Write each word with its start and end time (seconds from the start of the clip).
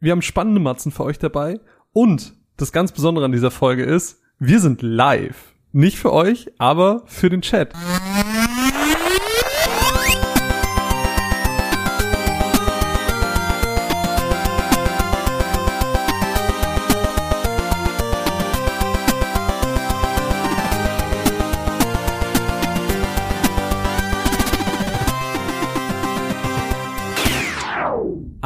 Wir 0.00 0.12
haben 0.12 0.22
spannende 0.22 0.60
Matzen 0.60 0.92
für 0.92 1.04
euch 1.04 1.18
dabei. 1.18 1.58
Und 1.92 2.34
das 2.56 2.70
ganz 2.70 2.92
Besondere 2.92 3.24
an 3.24 3.32
dieser 3.32 3.50
Folge 3.50 3.82
ist, 3.82 4.20
wir 4.38 4.60
sind 4.60 4.80
live. 4.82 5.54
Nicht 5.72 5.98
für 5.98 6.12
euch, 6.12 6.52
aber 6.58 7.02
für 7.06 7.30
den 7.30 7.42
Chat. 7.42 7.74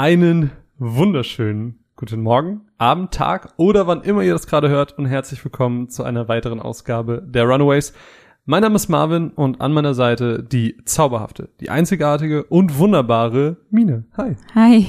Einen 0.02 0.50
wunderschönen 0.80 1.78
guten 1.94 2.22
Morgen, 2.22 2.62
Abend, 2.76 3.12
Tag 3.12 3.54
oder 3.56 3.86
wann 3.86 4.02
immer 4.02 4.22
ihr 4.22 4.32
das 4.32 4.48
gerade 4.48 4.68
hört 4.68 4.98
und 4.98 5.06
herzlich 5.06 5.44
willkommen 5.44 5.90
zu 5.90 6.02
einer 6.02 6.26
weiteren 6.26 6.58
Ausgabe 6.58 7.22
der 7.24 7.44
Runaways. 7.44 7.92
Mein 8.44 8.62
Name 8.62 8.74
ist 8.74 8.88
Marvin 8.88 9.30
und 9.30 9.60
an 9.60 9.72
meiner 9.72 9.94
Seite 9.94 10.42
die 10.42 10.76
zauberhafte, 10.86 11.50
die 11.60 11.70
einzigartige 11.70 12.42
und 12.42 12.78
wunderbare 12.78 13.58
Mine. 13.70 14.06
Hi. 14.16 14.34
Hi. 14.56 14.86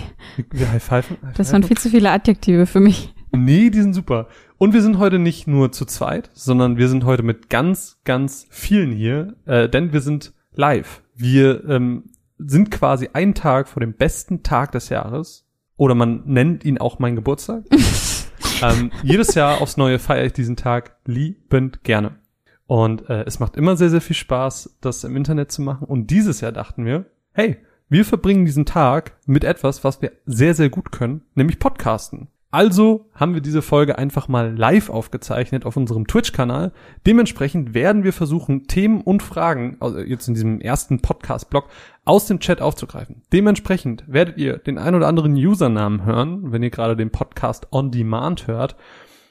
Wir 0.49 0.71
high 0.71 0.83
pfeifen. 0.83 1.17
Das 1.37 1.53
waren 1.53 1.61
viel 1.61 1.77
zu 1.77 1.91
viele 1.91 2.09
Adjektive 2.09 2.65
für 2.65 2.79
mich. 2.79 3.13
Nee, 3.31 3.69
die 3.69 3.81
sind 3.81 3.93
super. 3.93 4.29
Und 4.57 4.73
wir 4.73 4.81
sind 4.81 4.97
heute 4.97 5.19
nicht 5.19 5.45
nur 5.45 5.71
zu 5.71 5.85
zweit, 5.85 6.31
sondern 6.33 6.77
wir 6.77 6.89
sind 6.89 7.05
heute 7.05 7.21
mit 7.21 7.51
ganz, 7.51 7.99
ganz 8.03 8.47
vielen 8.49 8.91
hier, 8.91 9.35
äh, 9.45 9.69
denn 9.69 9.93
wir 9.93 10.01
sind 10.01 10.33
live. 10.55 11.03
Wir 11.15 11.69
ähm, 11.69 12.05
sind 12.37 12.71
quasi 12.71 13.09
einen 13.13 13.33
Tag 13.33 13.67
vor 13.67 13.79
dem 13.79 13.93
besten 13.93 14.43
Tag 14.43 14.71
des 14.71 14.89
Jahres. 14.89 15.45
Oder 15.75 15.95
man 15.95 16.23
nennt 16.25 16.63
ihn 16.65 16.77
auch 16.77 16.99
mein 16.99 17.15
Geburtstag. 17.15 17.63
ähm, 18.61 18.91
jedes 19.01 19.33
Jahr 19.35 19.61
aufs 19.61 19.77
Neue 19.77 19.99
feiere 19.99 20.25
ich 20.25 20.33
diesen 20.33 20.55
Tag 20.55 20.97
liebend 21.05 21.83
gerne. 21.83 22.19
Und 22.65 23.09
äh, 23.09 23.23
es 23.23 23.39
macht 23.39 23.57
immer 23.57 23.75
sehr, 23.75 23.89
sehr 23.89 24.01
viel 24.01 24.15
Spaß, 24.15 24.77
das 24.81 25.03
im 25.03 25.15
Internet 25.15 25.51
zu 25.51 25.61
machen. 25.61 25.85
Und 25.87 26.07
dieses 26.07 26.41
Jahr 26.41 26.51
dachten 26.51 26.85
wir, 26.85 27.05
hey, 27.33 27.57
wir 27.89 28.05
verbringen 28.05 28.45
diesen 28.45 28.65
Tag 28.65 29.17
mit 29.25 29.43
etwas, 29.43 29.83
was 29.83 30.01
wir 30.01 30.13
sehr, 30.25 30.53
sehr 30.55 30.69
gut 30.69 30.91
können, 30.91 31.21
nämlich 31.35 31.59
Podcasten. 31.59 32.27
Also 32.53 33.09
haben 33.15 33.33
wir 33.33 33.41
diese 33.41 33.63
Folge 33.63 33.97
einfach 33.97 34.27
mal 34.27 34.55
live 34.55 34.91
aufgezeichnet 34.91 35.65
auf 35.65 35.75
unserem 35.75 36.05
Twitch-Kanal. 36.05 36.71
Dementsprechend 37.03 37.73
werden 37.73 38.03
wir 38.03 38.13
versuchen, 38.13 38.67
Themen 38.67 39.01
und 39.01 39.23
Fragen, 39.23 39.77
also 39.79 39.97
jetzt 39.97 40.27
in 40.27 40.35
diesem 40.35 40.61
ersten 40.61 41.01
Podcast-Blog, 41.01 41.67
aus 42.05 42.27
dem 42.27 42.39
Chat 42.39 42.61
aufzugreifen. 42.61 43.23
Dementsprechend 43.33 44.03
werdet 44.05 44.37
ihr 44.37 44.59
den 44.59 44.77
ein 44.77 44.93
oder 44.93 45.07
anderen 45.07 45.33
Usernamen 45.33 46.05
hören, 46.05 46.51
wenn 46.51 46.61
ihr 46.61 46.69
gerade 46.69 46.95
den 46.95 47.09
Podcast 47.09 47.69
on 47.71 47.89
Demand 47.89 48.45
hört. 48.45 48.75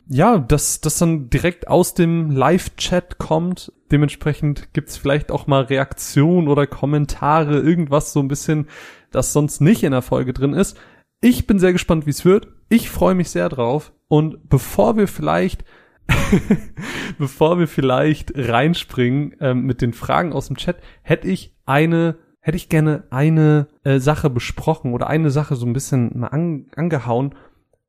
Ja, 0.08 0.38
dass 0.38 0.80
das 0.80 0.98
dann 0.98 1.30
direkt 1.30 1.68
aus 1.68 1.94
dem 1.94 2.32
Live-Chat 2.32 3.18
kommt. 3.18 3.70
Dementsprechend 3.92 4.72
gibt's 4.72 4.96
vielleicht 4.96 5.30
auch 5.30 5.46
mal 5.46 5.62
Reaktionen 5.62 6.48
oder 6.48 6.66
Kommentare, 6.66 7.60
irgendwas 7.60 8.12
so 8.12 8.18
ein 8.18 8.26
bisschen, 8.26 8.66
das 9.12 9.32
sonst 9.32 9.60
nicht 9.60 9.84
in 9.84 9.92
der 9.92 10.02
Folge 10.02 10.32
drin 10.32 10.54
ist. 10.54 10.76
Ich 11.24 11.46
bin 11.46 11.58
sehr 11.58 11.72
gespannt, 11.72 12.04
wie 12.04 12.10
es 12.10 12.24
wird. 12.24 12.48
Ich 12.68 12.90
freue 12.90 13.14
mich 13.14 13.30
sehr 13.30 13.48
drauf. 13.48 13.92
Und 14.08 14.48
bevor 14.48 14.96
wir 14.96 15.06
vielleicht, 15.06 15.64
bevor 17.18 17.58
wir 17.58 17.68
vielleicht 17.68 18.32
reinspringen 18.34 19.36
ähm, 19.40 19.62
mit 19.62 19.80
den 19.80 19.92
Fragen 19.92 20.32
aus 20.32 20.48
dem 20.48 20.56
Chat, 20.56 20.76
hätte 21.02 21.28
ich 21.28 21.54
eine, 21.64 22.16
hätte 22.40 22.56
ich 22.56 22.68
gerne 22.68 23.04
eine 23.10 23.68
äh, 23.84 24.00
Sache 24.00 24.30
besprochen 24.30 24.92
oder 24.92 25.06
eine 25.06 25.30
Sache 25.30 25.54
so 25.54 25.64
ein 25.64 25.72
bisschen 25.72 26.18
mal 26.18 26.26
an, 26.28 26.66
angehauen, 26.74 27.34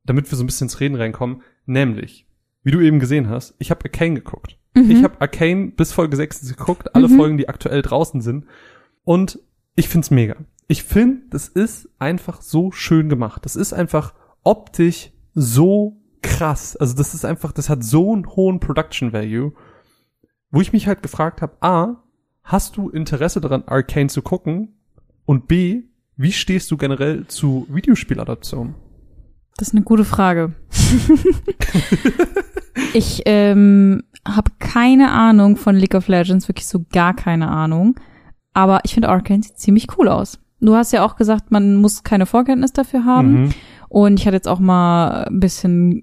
damit 0.04 0.30
wir 0.30 0.38
so 0.38 0.44
ein 0.44 0.46
bisschen 0.46 0.66
ins 0.66 0.78
Reden 0.80 0.94
reinkommen. 0.96 1.42
Nämlich, 1.66 2.28
wie 2.62 2.70
du 2.70 2.80
eben 2.80 3.00
gesehen 3.00 3.28
hast, 3.28 3.56
ich 3.58 3.70
habe 3.70 3.84
Arcane 3.84 4.14
geguckt. 4.14 4.58
Mhm. 4.74 4.90
Ich 4.90 5.02
habe 5.02 5.20
Arcane 5.20 5.72
bis 5.72 5.92
Folge 5.92 6.16
6 6.16 6.56
geguckt, 6.56 6.94
alle 6.94 7.08
Mhm. 7.08 7.16
Folgen, 7.16 7.36
die 7.38 7.48
aktuell 7.48 7.82
draußen 7.82 8.20
sind. 8.20 8.46
Und 9.02 9.40
ich 9.74 9.88
find's 9.88 10.12
mega. 10.12 10.36
Ich 10.66 10.84
finde, 10.84 11.22
das 11.30 11.48
ist 11.48 11.88
einfach 11.98 12.40
so 12.40 12.72
schön 12.72 13.08
gemacht. 13.08 13.44
Das 13.44 13.56
ist 13.56 13.72
einfach 13.72 14.14
optisch 14.42 15.10
so 15.34 16.00
krass. 16.22 16.76
Also 16.76 16.96
das 16.96 17.14
ist 17.14 17.24
einfach, 17.24 17.52
das 17.52 17.68
hat 17.68 17.84
so 17.84 18.12
einen 18.12 18.26
hohen 18.26 18.60
Production 18.60 19.12
Value, 19.12 19.52
wo 20.50 20.60
ich 20.60 20.72
mich 20.72 20.86
halt 20.86 21.02
gefragt 21.02 21.42
habe, 21.42 21.56
A, 21.60 22.02
hast 22.42 22.76
du 22.76 22.88
Interesse 22.88 23.40
daran, 23.40 23.64
Arcane 23.66 24.08
zu 24.08 24.22
gucken? 24.22 24.76
Und 25.26 25.48
B, 25.48 25.84
wie 26.16 26.32
stehst 26.32 26.70
du 26.70 26.76
generell 26.76 27.26
zu 27.26 27.66
Videospieladaptionen? 27.68 28.74
Das 29.56 29.68
ist 29.68 29.74
eine 29.74 29.84
gute 29.84 30.04
Frage. 30.04 30.54
ich 32.94 33.22
ähm, 33.26 34.02
habe 34.26 34.50
keine 34.58 35.12
Ahnung 35.12 35.56
von 35.56 35.76
League 35.76 35.94
of 35.94 36.08
Legends, 36.08 36.48
wirklich 36.48 36.66
so 36.66 36.84
gar 36.92 37.14
keine 37.14 37.48
Ahnung. 37.48 37.98
Aber 38.52 38.80
ich 38.84 38.94
finde 38.94 39.08
Arcane 39.08 39.42
sieht 39.42 39.58
ziemlich 39.58 39.98
cool 39.98 40.08
aus. 40.08 40.38
Du 40.66 40.74
hast 40.74 40.92
ja 40.92 41.04
auch 41.04 41.16
gesagt, 41.16 41.50
man 41.50 41.76
muss 41.76 42.02
keine 42.02 42.26
Vorkenntnis 42.26 42.72
dafür 42.72 43.04
haben. 43.04 43.44
Mhm. 43.44 43.50
Und 43.94 44.18
ich 44.18 44.26
hatte 44.26 44.34
jetzt 44.34 44.48
auch 44.48 44.58
mal 44.58 45.26
ein 45.26 45.38
bisschen 45.38 46.02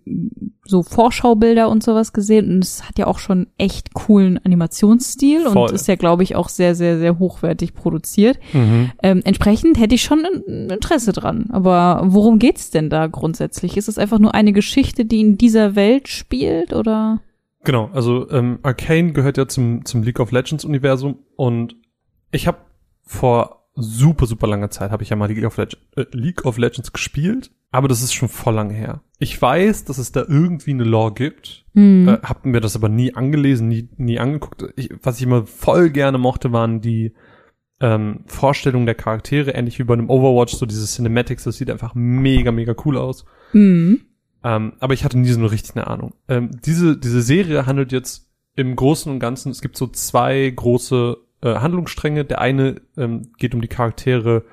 so 0.63 0.81
Vorschaubilder 0.81 1.67
und 1.67 1.83
sowas 1.83 2.13
gesehen. 2.13 2.49
Und 2.49 2.63
es 2.63 2.88
hat 2.88 2.97
ja 2.97 3.05
auch 3.05 3.19
schon 3.19 3.47
echt 3.57 3.94
coolen 3.94 4.39
Animationsstil 4.45 5.41
Voll. 5.41 5.57
und 5.57 5.72
ist 5.72 5.89
ja, 5.89 5.95
glaube 5.95 6.23
ich, 6.23 6.38
auch 6.38 6.47
sehr, 6.47 6.73
sehr, 6.73 6.99
sehr 6.99 7.19
hochwertig 7.19 7.73
produziert. 7.73 8.39
Mhm. 8.53 8.91
Ähm, 9.03 9.22
entsprechend 9.25 9.77
hätte 9.77 9.95
ich 9.95 10.03
schon 10.03 10.25
ein 10.25 10.69
Interesse 10.69 11.11
dran. 11.11 11.47
Aber 11.49 12.03
worum 12.05 12.39
geht's 12.39 12.72
denn 12.72 12.89
da 12.89 13.07
grundsätzlich? 13.07 13.75
Ist 13.75 13.89
es 13.89 13.97
einfach 13.97 14.19
nur 14.19 14.33
eine 14.33 14.53
Geschichte, 14.53 15.03
die 15.03 15.19
in 15.19 15.38
dieser 15.38 15.75
Welt 15.75 16.07
spielt 16.07 16.73
oder? 16.73 17.19
Genau, 17.66 17.89
also 17.93 18.29
ähm, 18.31 18.59
Arcane 18.63 19.11
gehört 19.11 19.38
ja 19.38 19.49
zum, 19.49 19.83
zum 19.83 20.01
League 20.03 20.22
of 20.22 20.31
Legends 20.31 20.63
Universum 20.63 21.19
und 21.35 21.75
ich 22.31 22.47
habe 22.47 22.59
vor 23.03 23.60
super, 23.76 24.26
super 24.26 24.48
langer 24.48 24.70
Zeit 24.70 24.92
habe 24.92 25.04
ich 25.04 25.09
ja 25.09 25.16
mal 25.16 25.32
League 25.32 25.46
of, 25.46 25.58
Leg 25.58 25.78
äh, 25.96 26.06
League 26.12 26.46
of 26.46 26.58
Legends 26.58 26.92
gespielt, 26.94 27.52
aber 27.72 27.88
das 27.88 28.02
ist 28.02 28.14
schon 28.14 28.30
voll 28.30 28.54
lange 28.56 28.74
her. 28.74 29.02
Ich 29.18 29.42
weiß, 29.42 29.86
dass 29.86 29.98
es 29.98 30.12
da 30.12 30.26
irgendwie 30.28 30.72
eine 30.72 30.84
Lore 30.84 31.14
gibt, 31.14 31.66
Hm. 31.74 32.08
äh, 32.08 32.18
hab 32.24 32.46
mir 32.46 32.59
das 32.59 32.76
aber 32.76 32.90
nie 32.90 33.16
angelesen, 33.16 33.68
nie, 33.70 33.88
nie 33.98 34.20
angeguckt. 34.20 34.66
Ich, 34.76 34.90
was 35.04 35.18
ich 35.18 35.24
immer 35.24 35.46
voll 35.46 35.90
gerne 35.90 36.18
mochte, 36.18 36.52
waren 36.52 36.82
die 36.82 37.14
ähm, 37.80 38.26
Vorstellungen 38.28 38.86
der 38.86 38.96
Charaktere, 38.96 39.52
ähnlich 39.52 39.80
wie 39.80 39.84
bei 39.86 39.94
einem 39.94 40.09
Overwatch, 40.09 40.53
so 40.53 40.66
diese 40.66 40.86
Cinematics, 40.86 41.46
das 41.46 41.58
sieht 41.58 41.70
einfach 41.70 41.96
mega, 41.96 42.52
mega 42.52 42.76
cool 42.86 42.98
aus. 42.98 43.26
Hm. 43.52 44.02
Ähm, 44.44 44.74
aber 44.80 44.94
ich 44.94 45.06
hatte 45.06 45.18
nie 45.18 45.30
so 45.30 45.40
eine 45.40 45.52
richtige 45.52 45.88
Ahnung. 45.88 46.14
Ähm, 46.28 46.52
diese, 46.66 46.98
diese 46.98 47.22
Serie 47.22 47.66
handelt 47.66 47.92
jetzt 47.92 48.30
im 48.56 48.76
Großen 48.76 49.12
und 49.12 49.20
Ganzen, 49.20 49.52
es 49.52 49.62
gibt 49.62 49.78
so 49.78 49.88
zwei 49.88 50.52
große 50.53 51.18
äh, 51.41 51.56
Handlungsstränge. 51.56 52.25
Der 52.25 52.41
eine 52.41 52.81
ähm, 52.97 53.31
geht 53.38 53.53
um 53.53 53.62
die 53.62 53.68
Charaktere 53.68 54.44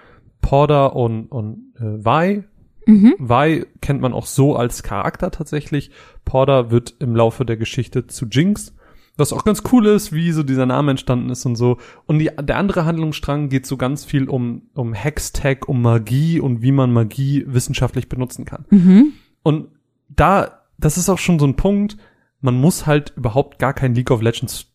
Porter 0.41 0.97
und, 0.97 1.27
und 1.27 1.75
äh, 1.77 2.05
Vi. 2.05 2.45
Mhm. 2.87 3.15
Vi 3.19 3.67
kennt 3.81 4.01
man 4.01 4.13
auch 4.13 4.27
so 4.27 4.57
als 4.57 4.83
Charakter 4.83 5.31
tatsächlich. 5.31 5.91
Porter 6.25 6.71
wird 6.71 6.95
im 7.01 7.15
Laufe 7.15 7.45
der 7.45 7.57
Geschichte 7.57 8.07
zu 8.07 8.27
Jinx. 8.27 8.75
Was 9.19 9.33
auch 9.33 9.45
ganz 9.45 9.65
cool 9.73 9.87
ist, 9.87 10.13
wie 10.13 10.31
so 10.31 10.45
dieser 10.45 10.65
Name 10.65 10.93
entstanden 10.93 11.29
ist 11.29 11.45
und 11.45 11.57
so. 11.57 11.79
Und 12.07 12.21
die, 12.21 12.31
der 12.41 12.57
andere 12.57 12.85
Handlungsstrang 12.85 13.49
geht 13.49 13.67
so 13.67 13.77
ganz 13.77 14.05
viel 14.05 14.29
um, 14.29 14.63
um 14.75 14.95
Hextech, 14.95 15.67
um 15.67 15.83
Magie 15.83 16.39
und 16.39 16.63
wie 16.63 16.71
man 16.71 16.93
Magie 16.93 17.45
wissenschaftlich 17.49 18.09
benutzen 18.09 18.45
kann. 18.45 18.65
Mhm. 18.71 19.13
Und 19.43 19.69
da, 20.09 20.63
das 20.79 20.97
ist 20.99 21.09
auch 21.09 21.19
schon 21.19 21.41
so 21.41 21.47
ein 21.47 21.57
Punkt, 21.57 21.97
man 22.41 22.55
muss 22.55 22.87
halt 22.87 23.13
überhaupt 23.17 23.59
gar 23.59 23.75
kein 23.75 23.95
League 23.95 24.13
of 24.13 24.23
Legends 24.23 24.73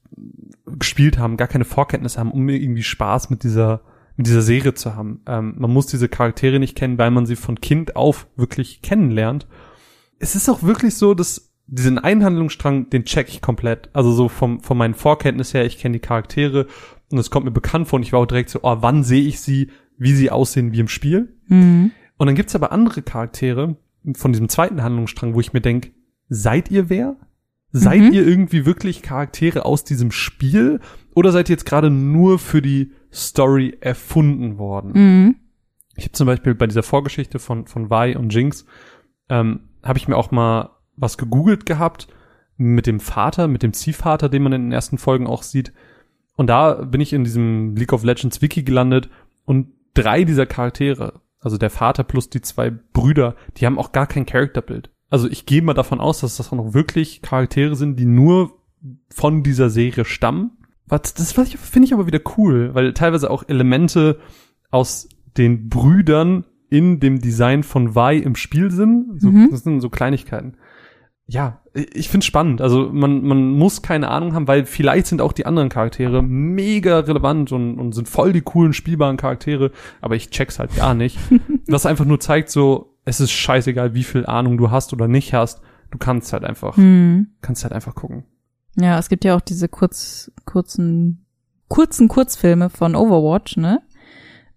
gespielt 0.66 1.18
haben, 1.18 1.38
gar 1.38 1.47
keine 1.47 1.66
Vorkenntnisse 1.66 2.19
haben, 2.19 2.31
um 2.31 2.47
irgendwie 2.50 2.84
Spaß 2.84 3.29
mit 3.29 3.44
dieser, 3.44 3.81
mit 4.16 4.28
dieser 4.28 4.41
Serie 4.41 4.74
zu 4.74 4.96
haben. 4.96 5.22
Ähm, 5.28 5.56
man 5.57 5.72
muss 5.72 5.88
diese 5.88 6.09
Charaktere 6.09 6.59
nicht 6.59 6.75
kennen, 6.75 6.97
weil 6.97 7.12
man 7.12 7.25
sie 7.25 7.35
von 7.35 7.62
Kind 7.62 7.96
auf 7.96 8.28
wirklich 8.35 8.81
kennenlernt. 8.81 9.47
Es 10.19 10.36
ist 10.36 10.50
auch 10.50 10.63
wirklich 10.63 10.95
so, 10.95 11.13
dass 11.13 11.54
diesen 11.68 11.98
Einhandlungsstrang, 11.98 12.89
den 12.89 13.06
check 13.06 13.30
ich 13.30 13.42
komplett. 13.42 13.89
Also 13.94 14.12
so 14.12 14.30
vom, 14.30 14.60
von 14.62 14.77
meinen 14.77 14.94
Vorkenntnissen 14.94 15.57
her, 15.57 15.65
ich 15.65 15.77
kenne 15.77 15.94
die 15.94 16.00
Charaktere 16.00 16.68
und 17.12 17.18
es 17.18 17.30
kommt 17.30 17.45
mir 17.45 17.51
bekannt 17.51 17.88
vor 17.88 17.98
und 17.98 18.04
ich 18.04 18.13
war 18.13 18.19
auch 18.19 18.25
direkt 18.25 18.50
so, 18.50 18.60
oh, 18.63 18.77
wann 18.80 19.04
sehe 19.04 19.24
ich 19.24 19.39
sie, 19.39 19.69
wie 19.98 20.13
sie 20.13 20.31
aussehen 20.31 20.74
wie 20.74 20.80
im 20.80 20.88
Spiel. 20.88 21.36
Mhm. 21.48 21.92
Und 22.18 22.27
dann 22.27 22.36
gibt's 22.36 22.56
aber 22.56 22.71
andere 22.71 23.01
Charaktere 23.01 23.77
von 24.15 24.33
diesem 24.33 24.50
zweiten 24.50 24.83
Handlungsstrang, 24.83 25.33
wo 25.33 25.39
ich 25.39 25.54
mir 25.54 25.62
denk, 25.62 25.92
seid 26.30 26.69
ihr 26.71 26.89
wer? 26.89 27.15
Seid 27.74 28.02
Mhm. 28.02 28.14
ihr 28.14 28.25
irgendwie 28.28 28.66
wirklich 28.66 29.02
Charaktere 29.02 29.66
aus 29.66 29.84
diesem 29.84 30.12
Spiel? 30.12 30.80
Oder 31.16 31.31
seid 31.31 31.50
ihr 31.50 31.54
jetzt 31.54 31.66
gerade 31.66 31.90
nur 31.90 32.40
für 32.40 32.62
die 32.62 32.92
Story 33.12 33.78
erfunden 33.81 34.58
worden? 34.58 34.92
Mhm. 34.94 35.36
Ich 35.96 36.06
habe 36.06 36.14
zum 36.14 36.28
Beispiel 36.28 36.56
bei 36.56 36.68
dieser 36.68 36.84
Vorgeschichte 36.84 37.40
von, 37.40 37.68
von 37.68 37.90
Vi 37.90 38.16
und 38.16 38.34
Jinx, 38.34 38.66
ähm, 39.30 39.62
habe 39.84 39.98
ich 39.98 40.08
mir 40.08 40.16
auch 40.16 40.31
mal 40.31 40.72
was 40.96 41.18
gegoogelt 41.18 41.66
gehabt 41.66 42.08
mit 42.58 42.88
dem 42.88 43.00
Vater, 43.00 43.48
mit 43.48 43.64
dem 43.64 43.74
Ziehvater, 43.74 44.30
den 44.30 44.44
man 44.44 44.54
in 44.54 44.62
den 44.64 44.72
ersten 44.72 44.98
Folgen 44.98 45.28
auch 45.28 45.44
sieht. 45.44 45.74
Und 46.36 46.48
da 46.48 46.74
bin 46.74 47.02
ich 47.02 47.14
in 47.14 47.24
diesem 47.24 47.75
League 47.75 47.94
of 47.94 48.04
Legends 48.04 48.42
Wiki 48.42 48.64
gelandet 48.64 49.10
und 49.46 49.68
drei 49.94 50.24
dieser 50.24 50.46
Charaktere 50.46 51.22
also 51.44 51.58
der 51.58 51.70
Vater 51.70 52.04
plus 52.04 52.30
die 52.30 52.42
zwei 52.42 52.72
Brüder, 52.72 53.36
die 53.58 53.66
haben 53.66 53.78
auch 53.78 53.92
gar 53.92 54.08
kein 54.08 54.25
Charakterbild. 54.25 54.90
Also 55.13 55.30
ich 55.30 55.45
gehe 55.45 55.62
mal 55.62 55.75
davon 55.75 56.00
aus, 56.00 56.21
dass 56.21 56.38
das 56.38 56.51
auch 56.51 56.57
noch 56.57 56.74
wirklich 56.74 57.21
Charaktere 57.21 57.75
sind, 57.75 58.00
die 58.00 58.06
nur 58.07 58.54
von 59.12 59.44
dieser 59.44 59.69
Serie 59.69 60.06
stammen. 60.06 60.57
Was, 60.88 61.13
das 61.13 61.33
finde 61.33 61.86
ich 61.86 61.94
aber 61.94 62.07
wieder 62.07 62.19
cool, 62.36 62.74
weil 62.74 62.95
teilweise 62.95 63.30
auch 63.30 63.44
Elemente 63.48 64.18
aus 64.71 65.07
den 65.38 65.69
Brüdern 65.69 66.45
in 66.71 67.00
dem 67.00 67.21
Design 67.21 67.62
von 67.62 67.94
Vi 67.94 68.24
im 68.24 68.36
Spiel 68.36 68.71
sind. 68.71 69.21
So, 69.21 69.30
Mhm. 69.30 69.50
Das 69.51 69.62
sind 69.62 69.81
so 69.81 69.92
Kleinigkeiten. 69.92 70.57
Ja, 71.27 71.62
ich 71.75 72.10
finde 72.10 72.25
spannend. 72.25 72.60
Also 72.60 72.89
man, 72.92 73.21
man 73.24 73.51
muss 73.51 73.83
keine 73.83 74.07
Ahnung 74.07 74.33
haben, 74.33 74.48
weil 74.48 74.65
vielleicht 74.65 75.06
sind 75.06 75.21
auch 75.21 75.33
die 75.33 75.45
anderen 75.45 75.69
Charaktere 75.69 76.24
mega 76.24 76.98
relevant 76.98 77.51
und, 77.51 77.77
und 77.77 77.94
sind 77.94 78.10
voll 78.10 78.33
die 78.33 78.42
coolen 78.42 78.74
spielbaren 78.74 79.18
Charaktere, 79.18 79.69
aber 80.01 80.15
ich 80.15 80.31
check's 80.31 80.57
halt 80.57 80.75
gar 80.75 80.95
nicht. 80.95 81.19
Was 81.68 81.86
einfach 81.86 82.06
nur 82.06 82.19
zeigt 82.19 82.50
so, 82.50 82.93
es 83.05 83.19
ist 83.19 83.31
scheißegal, 83.31 83.94
wie 83.94 84.03
viel 84.03 84.25
Ahnung 84.25 84.57
du 84.57 84.71
hast 84.71 84.94
oder 84.94 85.07
nicht 85.07 85.33
hast. 85.33 85.61
Du 85.91 85.97
kannst 85.97 86.33
halt 86.33 86.44
einfach, 86.44 86.77
Hm. 86.77 87.27
kannst 87.41 87.63
halt 87.63 87.73
einfach 87.73 87.95
gucken. 87.95 88.23
Ja, 88.79 88.97
es 88.97 89.09
gibt 89.09 89.23
ja 89.25 89.35
auch 89.35 89.41
diese 89.41 89.67
kurz, 89.69 90.31
kurzen, 90.45 91.25
kurzen 91.67 92.07
Kurzfilme 92.07 92.69
von 92.69 92.95
Overwatch, 92.95 93.57
ne? 93.57 93.81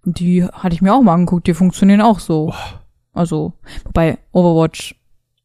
Die 0.04 0.44
hatte 0.44 0.74
ich 0.74 0.82
mir 0.82 0.94
auch 0.94 1.02
mal 1.02 1.14
angeguckt, 1.14 1.46
die 1.46 1.54
funktionieren 1.54 2.00
auch 2.00 2.20
so. 2.20 2.54
Also, 3.12 3.54
wobei 3.84 4.18
Overwatch, 4.32 4.94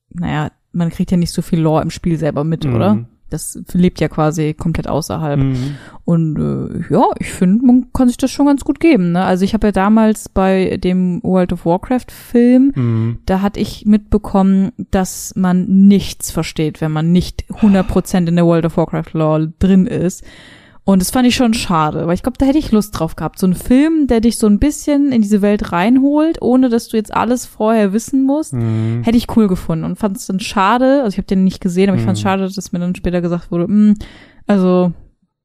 naja, 0.09 0.51
man 0.71 0.89
kriegt 0.89 1.11
ja 1.11 1.17
nicht 1.17 1.31
so 1.31 1.41
viel 1.41 1.59
Lore 1.59 1.81
im 1.81 1.89
Spiel 1.89 2.17
selber 2.17 2.43
mit, 2.43 2.63
Mhm. 2.65 2.75
oder? 2.75 3.05
Das 3.31 3.57
lebt 3.73 3.99
ja 3.99 4.07
quasi 4.09 4.53
komplett 4.53 4.87
außerhalb. 4.87 5.39
Mhm. 5.39 5.75
Und 6.05 6.37
äh, 6.37 6.93
ja, 6.93 7.05
ich 7.19 7.31
finde, 7.31 7.65
man 7.65 7.87
kann 7.93 8.07
sich 8.07 8.17
das 8.17 8.29
schon 8.29 8.45
ganz 8.45 8.63
gut 8.63 8.79
geben. 8.79 9.13
Ne? 9.13 9.23
Also 9.23 9.43
ich 9.43 9.53
habe 9.55 9.67
ja 9.67 9.71
damals 9.71 10.29
bei 10.29 10.77
dem 10.77 11.23
World 11.23 11.53
of 11.53 11.65
Warcraft 11.65 12.11
Film, 12.11 12.71
Mhm. 12.75 13.17
da 13.25 13.41
hatte 13.41 13.59
ich 13.59 13.85
mitbekommen, 13.85 14.71
dass 14.91 15.33
man 15.35 15.87
nichts 15.87 16.29
versteht, 16.29 16.81
wenn 16.81 16.91
man 16.91 17.11
nicht 17.11 17.45
100% 17.61 18.27
in 18.27 18.35
der 18.35 18.45
World 18.45 18.65
of 18.65 18.77
Warcraft 18.77 19.13
Lore 19.13 19.53
drin 19.59 19.87
ist. 19.87 20.23
Und 20.91 20.99
das 21.01 21.11
fand 21.11 21.25
ich 21.25 21.35
schon 21.35 21.53
schade, 21.53 22.05
weil 22.05 22.15
ich 22.15 22.21
glaube, 22.23 22.37
da 22.37 22.45
hätte 22.45 22.57
ich 22.57 22.71
Lust 22.73 22.99
drauf 22.99 23.15
gehabt. 23.15 23.39
So 23.39 23.47
ein 23.47 23.53
Film, 23.53 24.07
der 24.07 24.19
dich 24.19 24.37
so 24.37 24.45
ein 24.47 24.59
bisschen 24.59 25.13
in 25.13 25.21
diese 25.21 25.41
Welt 25.41 25.71
reinholt, 25.71 26.41
ohne 26.41 26.67
dass 26.67 26.89
du 26.89 26.97
jetzt 26.97 27.13
alles 27.13 27.45
vorher 27.45 27.93
wissen 27.93 28.25
musst, 28.25 28.51
Mhm. 28.53 29.01
hätte 29.03 29.17
ich 29.17 29.33
cool 29.37 29.47
gefunden 29.47 29.85
und 29.85 29.97
fand 29.97 30.17
es 30.17 30.27
dann 30.27 30.41
schade, 30.41 31.01
also 31.03 31.13
ich 31.13 31.17
habe 31.17 31.27
den 31.27 31.45
nicht 31.45 31.61
gesehen, 31.61 31.87
aber 31.89 31.97
ich 31.97 32.03
fand 32.03 32.17
es 32.17 32.23
Mhm. 32.23 32.27
schade, 32.27 32.49
dass 32.49 32.71
mir 32.73 32.79
dann 32.79 32.93
später 32.95 33.21
gesagt 33.21 33.51
wurde, 33.51 33.65
"Hm, 33.65 33.93
also 34.47 34.91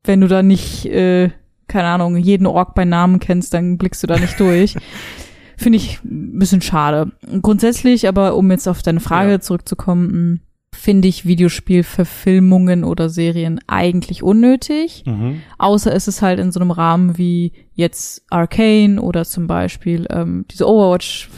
wenn 0.02 0.20
du 0.20 0.26
da 0.26 0.43
nicht, 0.43 0.87
äh, 0.87 1.31
keine 1.69 1.88
Ahnung, 1.88 2.16
jeden 2.16 2.46
Ork 2.46 2.75
bei 2.75 2.84
Namen 2.84 3.20
kennst, 3.20 3.54
dann 3.54 3.78
blickst 3.78 4.02
du 4.02 4.08
da 4.08 4.19
nicht 4.19 4.40
durch. 4.40 4.75
Finde 5.56 5.76
ich 5.76 6.00
ein 6.04 6.38
bisschen 6.40 6.60
schade. 6.60 7.12
Grundsätzlich, 7.40 8.08
aber 8.08 8.37
um 8.37 8.50
jetzt 8.50 8.66
auf 8.69 8.82
deine 8.82 9.00
Frage 9.00 9.31
Ja. 9.31 9.40
zurückzukommen, 9.40 10.10
hm, 10.10 10.40
finde 10.76 11.08
ich 11.08 11.26
Videospielverfilmungen 11.26 12.84
oder 12.84 13.08
Serien 13.08 13.61
eigentlich 13.67 14.23
unnötig. 14.23 15.05
Mhm. 15.06 15.40
Außer 15.58 15.94
es 15.94 16.08
ist 16.08 16.23
halt 16.23 16.38
in 16.38 16.52
so 16.52 16.61
einem 16.61 16.70
Rahmen 16.70 17.19
wie 17.19 17.52
jetzt 17.75 18.25
Arcane 18.31 19.00
oder 19.00 19.25
zum 19.25 19.46
Beispiel 19.46 20.06
ähm, 20.11 20.44
diese 20.50 20.69
Overwatch 20.69 21.28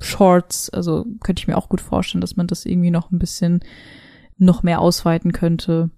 Shorts. 0.00 0.70
Also 0.70 1.06
könnte 1.20 1.40
ich 1.40 1.48
mir 1.48 1.56
auch 1.56 1.68
gut 1.68 1.80
vorstellen, 1.80 2.20
dass 2.20 2.36
man 2.36 2.46
das 2.46 2.66
irgendwie 2.66 2.90
noch 2.90 3.10
ein 3.10 3.18
bisschen 3.18 3.60
noch 4.38 4.62
mehr 4.62 4.80
ausweiten 4.80 5.32
könnte. 5.32 5.90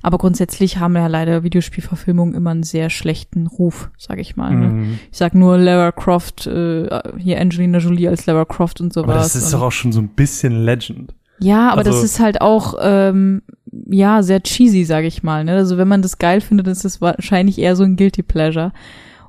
Aber 0.00 0.16
grundsätzlich 0.16 0.78
haben 0.78 0.96
ja 0.96 1.06
leider 1.06 1.42
Videospielverfilmungen 1.42 2.34
immer 2.34 2.50
einen 2.50 2.62
sehr 2.62 2.88
schlechten 2.88 3.46
Ruf, 3.46 3.90
sage 3.98 4.22
ich 4.22 4.36
mal. 4.36 4.54
Ne? 4.54 4.68
Mhm. 4.68 4.98
Ich 5.10 5.18
sag 5.18 5.34
nur 5.34 5.58
Lara 5.58 5.92
Croft, 5.92 6.46
äh, 6.46 7.02
hier 7.18 7.40
Angelina 7.40 7.78
Jolie 7.78 8.08
als 8.08 8.24
Lara 8.26 8.44
Croft 8.44 8.80
und 8.80 8.92
sowas. 8.92 9.10
Aber 9.10 9.18
das 9.18 9.36
ist 9.36 9.52
doch 9.52 9.62
auch 9.62 9.72
schon 9.72 9.92
so 9.92 10.00
ein 10.00 10.08
bisschen 10.08 10.64
Legend. 10.64 11.14
Ja, 11.42 11.70
aber 11.70 11.82
das 11.84 11.94
Also- 11.96 12.04
ist 12.06 12.20
halt 12.20 12.40
auch 12.40 12.74
ähm, 12.80 13.42
ja 13.90 14.22
sehr 14.22 14.42
cheesy, 14.42 14.84
sag 14.84 15.04
ich 15.04 15.22
mal. 15.22 15.44
Ne? 15.44 15.52
Also 15.52 15.76
wenn 15.78 15.88
man 15.88 16.02
das 16.02 16.18
geil 16.18 16.40
findet, 16.40 16.66
ist 16.66 16.84
es 16.84 17.00
wahrscheinlich 17.00 17.58
eher 17.58 17.76
so 17.76 17.84
ein 17.84 17.96
guilty 17.96 18.22
pleasure 18.22 18.72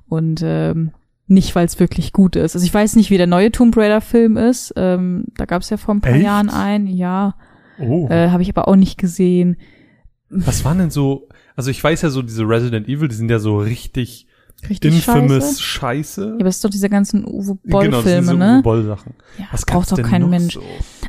und 0.07 0.41
ähm, 0.43 0.91
nicht, 1.27 1.55
weil 1.55 1.65
es 1.65 1.79
wirklich 1.79 2.11
gut 2.13 2.35
ist. 2.35 2.55
Also 2.55 2.65
ich 2.65 2.73
weiß 2.73 2.95
nicht, 2.97 3.09
wie 3.09 3.17
der 3.17 3.27
neue 3.27 3.51
Tomb 3.51 3.75
Raider 3.77 4.01
Film 4.01 4.35
ist. 4.37 4.73
Ähm, 4.75 5.25
da 5.37 5.45
gab 5.45 5.61
es 5.61 5.69
ja 5.69 5.77
vor 5.77 5.95
ein 5.95 6.01
paar 6.01 6.13
Echt? 6.13 6.23
Jahren 6.23 6.49
einen. 6.49 6.87
Ja, 6.87 7.35
Oh. 7.79 8.07
äh, 8.09 8.29
habe 8.29 8.43
ich 8.43 8.49
aber 8.49 8.67
auch 8.67 8.75
nicht 8.75 8.97
gesehen. 8.99 9.55
Was 10.29 10.63
waren 10.65 10.77
denn 10.77 10.91
so, 10.91 11.27
also 11.55 11.71
ich 11.71 11.83
weiß 11.83 12.01
ja 12.01 12.09
so, 12.09 12.21
diese 12.21 12.43
Resident 12.43 12.87
Evil, 12.87 13.07
die 13.07 13.15
sind 13.15 13.31
ja 13.31 13.39
so 13.39 13.57
richtig 13.57 14.27
Richtig 14.69 14.93
infamous 14.95 15.59
scheiße. 15.59 15.63
Scheiße. 15.63 16.25
Ja, 16.27 16.33
aber 16.35 16.45
es 16.45 16.55
ist 16.57 16.63
doch 16.65 16.69
diese 16.69 16.89
ganzen 16.89 17.25
Uwe 17.25 17.57
Genau, 17.63 17.79
das 17.79 17.81
sind 17.81 17.91
Boll-Filme, 17.91 18.25
so 18.27 18.33
ne? 18.37 18.61
Boll-Sachen. 18.63 19.13
Ja, 19.39 19.45
Was 19.51 19.65
braucht 19.65 19.91
doch 19.91 20.01
kein 20.01 20.29
Mensch. 20.29 20.53
So? 20.53 20.61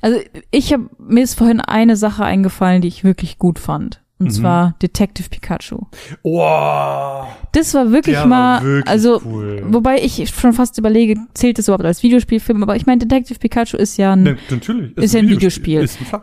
Also 0.03 0.19
ich 0.51 0.73
habe 0.73 0.89
mir 0.99 1.23
ist 1.25 1.35
vorhin 1.35 1.61
eine 1.61 1.97
Sache 1.97 2.25
eingefallen, 2.25 2.83
die 2.83 2.89
ich 2.89 3.05
wirklich 3.05 3.39
gut 3.39 3.59
fand. 3.59 4.01
Und 4.19 4.27
Mhm. 4.27 4.31
zwar 4.31 4.75
Detective 4.81 5.29
Pikachu. 5.29 5.87
Oh, 6.23 7.25
Das 7.53 7.75
war 7.75 7.91
wirklich 7.91 8.17
der 8.17 8.27
mal, 8.27 8.57
war 8.59 8.63
wirklich 8.65 8.89
also 8.89 9.21
cool. 9.25 9.63
Wobei 9.69 10.01
ich 10.03 10.29
schon 10.31 10.53
fast 10.53 10.79
überlege, 10.79 11.17
zählt 11.35 11.59
das 11.59 11.67
überhaupt 11.69 11.85
als 11.85 12.03
Videospielfilm? 12.03 12.63
Aber 12.63 12.77
ich 12.77 12.87
meine, 12.87 12.99
Detective 12.99 13.39
Pikachu 13.39 13.77
ist 13.77 13.97
ja 13.97 14.13
ein, 14.13 14.23
Ne, 14.23 14.37
natürlich. 14.51 14.97
ist 14.97 15.15
ja 15.15 15.21
ein 15.21 15.29
Videospiel. 15.29 15.81
Ist 15.83 15.99
ein 16.01 16.21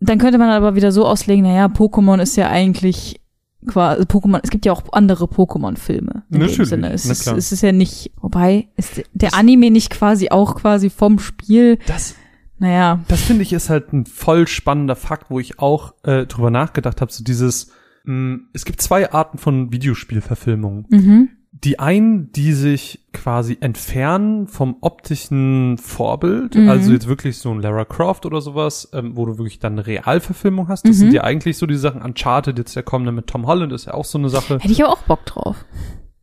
dann 0.00 0.18
könnte 0.18 0.38
man 0.38 0.50
aber 0.50 0.74
wieder 0.76 0.92
so 0.92 1.06
auslegen, 1.06 1.44
naja, 1.44 1.66
Pokémon 1.66 2.20
ist 2.20 2.36
ja 2.36 2.48
eigentlich 2.48 3.20
quasi, 3.66 4.02
Pokémon, 4.04 4.40
es 4.42 4.50
gibt 4.50 4.64
ja 4.66 4.72
auch 4.72 4.82
andere 4.92 5.24
Pokémon-Filme. 5.24 6.24
Natürlich, 6.28 6.68
Sinne. 6.68 6.92
Es 6.92 7.06
ist, 7.06 7.26
es 7.26 7.52
ist 7.52 7.62
ja 7.62 7.72
nicht, 7.72 8.12
wobei, 8.20 8.68
ist 8.76 9.02
der 9.14 9.34
Anime 9.34 9.70
nicht 9.70 9.90
quasi 9.90 10.28
auch 10.30 10.54
quasi 10.56 10.90
vom 10.90 11.18
Spiel, 11.18 11.78
Das, 11.86 12.14
naja, 12.58 13.00
das 13.08 13.22
finde 13.22 13.42
ich 13.42 13.52
ist 13.52 13.68
halt 13.70 13.92
ein 13.92 14.06
voll 14.06 14.46
spannender 14.48 14.96
Fakt, 14.96 15.30
wo 15.30 15.38
ich 15.40 15.58
auch 15.58 15.94
äh, 16.04 16.26
drüber 16.26 16.50
nachgedacht 16.50 17.00
habe. 17.00 17.12
So 17.12 17.22
dieses, 17.24 17.70
mh, 18.04 18.38
es 18.52 18.64
gibt 18.64 18.80
zwei 18.80 19.12
Arten 19.12 19.38
von 19.38 19.72
Videospielverfilmungen. 19.72 20.86
mhm, 20.88 21.28
Die 21.52 21.78
einen, 21.78 22.30
die 22.32 22.52
sich 22.52 23.06
quasi 23.14 23.56
entfernen 23.60 24.46
vom 24.46 24.76
optischen 24.82 25.78
Vorbild, 25.78 26.54
Mhm. 26.54 26.68
also 26.68 26.92
jetzt 26.92 27.08
wirklich 27.08 27.38
so 27.38 27.50
ein 27.50 27.60
Lara 27.62 27.84
Croft 27.86 28.26
oder 28.26 28.40
sowas, 28.42 28.90
ähm, 28.92 29.16
wo 29.16 29.24
du 29.24 29.38
wirklich 29.38 29.58
dann 29.58 29.72
eine 29.72 29.86
Realverfilmung 29.86 30.68
hast. 30.68 30.86
Das 30.86 30.96
Mhm. 30.96 31.00
sind 31.00 31.12
ja 31.14 31.24
eigentlich 31.24 31.56
so 31.56 31.64
die 31.66 31.76
Sachen. 31.76 32.02
Uncharted, 32.02 32.58
jetzt 32.58 32.76
der 32.76 32.82
kommende 32.82 33.12
mit 33.12 33.26
Tom 33.26 33.46
Holland, 33.46 33.72
ist 33.72 33.86
ja 33.86 33.94
auch 33.94 34.04
so 34.04 34.18
eine 34.18 34.28
Sache. 34.28 34.58
hätte 34.58 34.72
ich 34.72 34.84
aber 34.84 34.92
auch 34.92 35.02
Bock 35.02 35.24
drauf. 35.24 35.64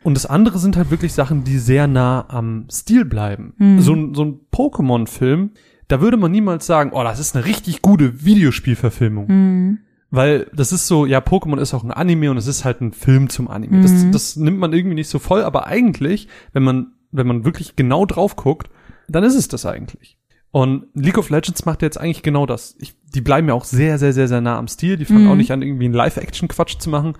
Und 0.03 0.15
das 0.15 0.25
andere 0.25 0.59
sind 0.59 0.75
halt 0.77 0.91
wirklich 0.91 1.13
Sachen, 1.13 1.43
die 1.45 1.57
sehr 1.57 1.87
nah 1.87 2.25
am 2.27 2.67
Stil 2.69 3.05
bleiben. 3.05 3.53
Mhm. 3.57 3.79
So, 3.81 4.13
so 4.13 4.23
ein 4.25 4.39
Pokémon-Film, 4.51 5.51
da 5.93 6.01
würde 6.01 6.17
man 6.17 6.31
niemals 6.31 6.65
sagen, 6.65 6.89
oh, 6.91 7.03
das 7.03 7.19
ist 7.19 7.35
eine 7.35 7.45
richtig 7.45 7.83
gute 7.83 8.25
Videospielverfilmung. 8.25 9.27
Mhm. 9.27 9.79
Weil 10.09 10.47
das 10.53 10.71
ist 10.71 10.87
so, 10.87 11.05
ja, 11.05 11.19
Pokémon 11.19 11.59
ist 11.59 11.75
auch 11.75 11.83
ein 11.83 11.91
Anime 11.91 12.31
und 12.31 12.37
es 12.37 12.47
ist 12.47 12.65
halt 12.65 12.81
ein 12.81 12.93
Film 12.93 13.29
zum 13.29 13.47
Anime. 13.47 13.81
Das, 13.83 13.91
Mhm. 13.91 14.11
das 14.11 14.35
nimmt 14.35 14.57
man 14.57 14.73
irgendwie 14.73 14.95
nicht 14.95 15.07
so 15.09 15.19
voll, 15.19 15.43
aber 15.43 15.67
eigentlich, 15.67 16.27
wenn 16.51 16.63
man, 16.63 16.93
wenn 17.11 17.27
man 17.27 17.45
wirklich 17.45 17.75
genau 17.75 18.07
drauf 18.07 18.35
guckt, 18.35 18.71
dann 19.07 19.23
ist 19.23 19.35
es 19.35 19.47
das 19.49 19.67
eigentlich. 19.67 20.17
Und 20.49 20.85
League 20.95 21.19
of 21.19 21.29
Legends 21.29 21.65
macht 21.65 21.83
jetzt 21.83 21.99
eigentlich 21.99 22.23
genau 22.23 22.47
das. 22.47 22.75
Ich, 22.79 22.95
die 23.13 23.21
bleiben 23.21 23.47
ja 23.47 23.53
auch 23.53 23.65
sehr, 23.65 23.99
sehr, 23.99 24.13
sehr, 24.13 24.27
sehr 24.27 24.41
nah 24.41 24.57
am 24.57 24.67
Stil. 24.67 24.97
Die 24.97 25.05
fangen 25.05 25.25
Mhm. 25.25 25.29
auch 25.31 25.35
nicht 25.35 25.51
an, 25.51 25.61
irgendwie 25.61 25.85
einen 25.85 25.93
Live-Action-Quatsch 25.93 26.77
zu 26.79 26.89
machen, 26.89 27.13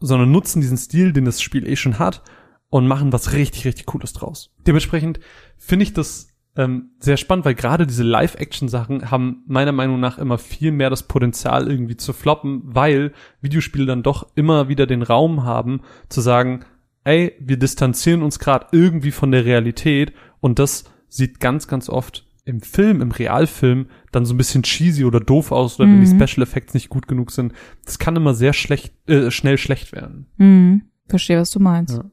sondern 0.00 0.32
nutzen 0.32 0.60
diesen 0.60 0.76
Stil, 0.76 1.12
den 1.12 1.24
das 1.26 1.40
Spiel 1.40 1.66
eh 1.68 1.76
schon 1.76 1.98
hat 2.00 2.22
und 2.70 2.86
machen 2.88 3.12
was 3.12 3.32
richtig, 3.32 3.64
richtig 3.64 3.86
Cooles 3.86 4.12
draus. 4.12 4.52
Dementsprechend 4.66 5.20
finde 5.56 5.82
ich 5.84 5.92
das 5.94 6.25
ähm, 6.56 6.90
sehr 6.98 7.16
spannend, 7.16 7.44
weil 7.44 7.54
gerade 7.54 7.86
diese 7.86 8.02
Live-Action-Sachen 8.02 9.10
haben 9.10 9.42
meiner 9.46 9.72
Meinung 9.72 10.00
nach 10.00 10.18
immer 10.18 10.38
viel 10.38 10.72
mehr 10.72 10.90
das 10.90 11.02
Potenzial 11.02 11.70
irgendwie 11.70 11.96
zu 11.96 12.12
floppen, 12.12 12.62
weil 12.64 13.12
Videospiele 13.42 13.86
dann 13.86 14.02
doch 14.02 14.26
immer 14.34 14.68
wieder 14.68 14.86
den 14.86 15.02
Raum 15.02 15.44
haben 15.44 15.82
zu 16.08 16.20
sagen, 16.20 16.64
ey, 17.04 17.34
wir 17.38 17.58
distanzieren 17.58 18.22
uns 18.22 18.38
gerade 18.38 18.66
irgendwie 18.72 19.10
von 19.12 19.30
der 19.30 19.44
Realität 19.44 20.12
und 20.40 20.58
das 20.58 20.84
sieht 21.08 21.40
ganz, 21.40 21.68
ganz 21.68 21.88
oft 21.88 22.26
im 22.44 22.60
Film, 22.60 23.00
im 23.00 23.10
Realfilm, 23.10 23.86
dann 24.12 24.24
so 24.24 24.32
ein 24.32 24.38
bisschen 24.38 24.62
cheesy 24.62 25.04
oder 25.04 25.20
doof 25.20 25.52
aus 25.52 25.78
oder 25.78 25.88
wenn 25.88 26.04
die 26.04 26.12
Mhm. 26.12 26.20
Special 26.26 26.42
Effects 26.44 26.74
nicht 26.74 26.88
gut 26.88 27.08
genug 27.08 27.32
sind. 27.32 27.52
Das 27.84 27.98
kann 27.98 28.16
immer 28.16 28.34
sehr 28.34 28.52
schlecht, 28.52 28.94
äh, 29.08 29.30
schnell 29.30 29.58
schlecht 29.58 29.92
werden. 29.92 30.26
Mhm. 30.36 30.82
Verstehe, 31.08 31.38
was 31.38 31.50
du 31.50 31.60
meinst. 31.60 31.98
Ja. 31.98 32.04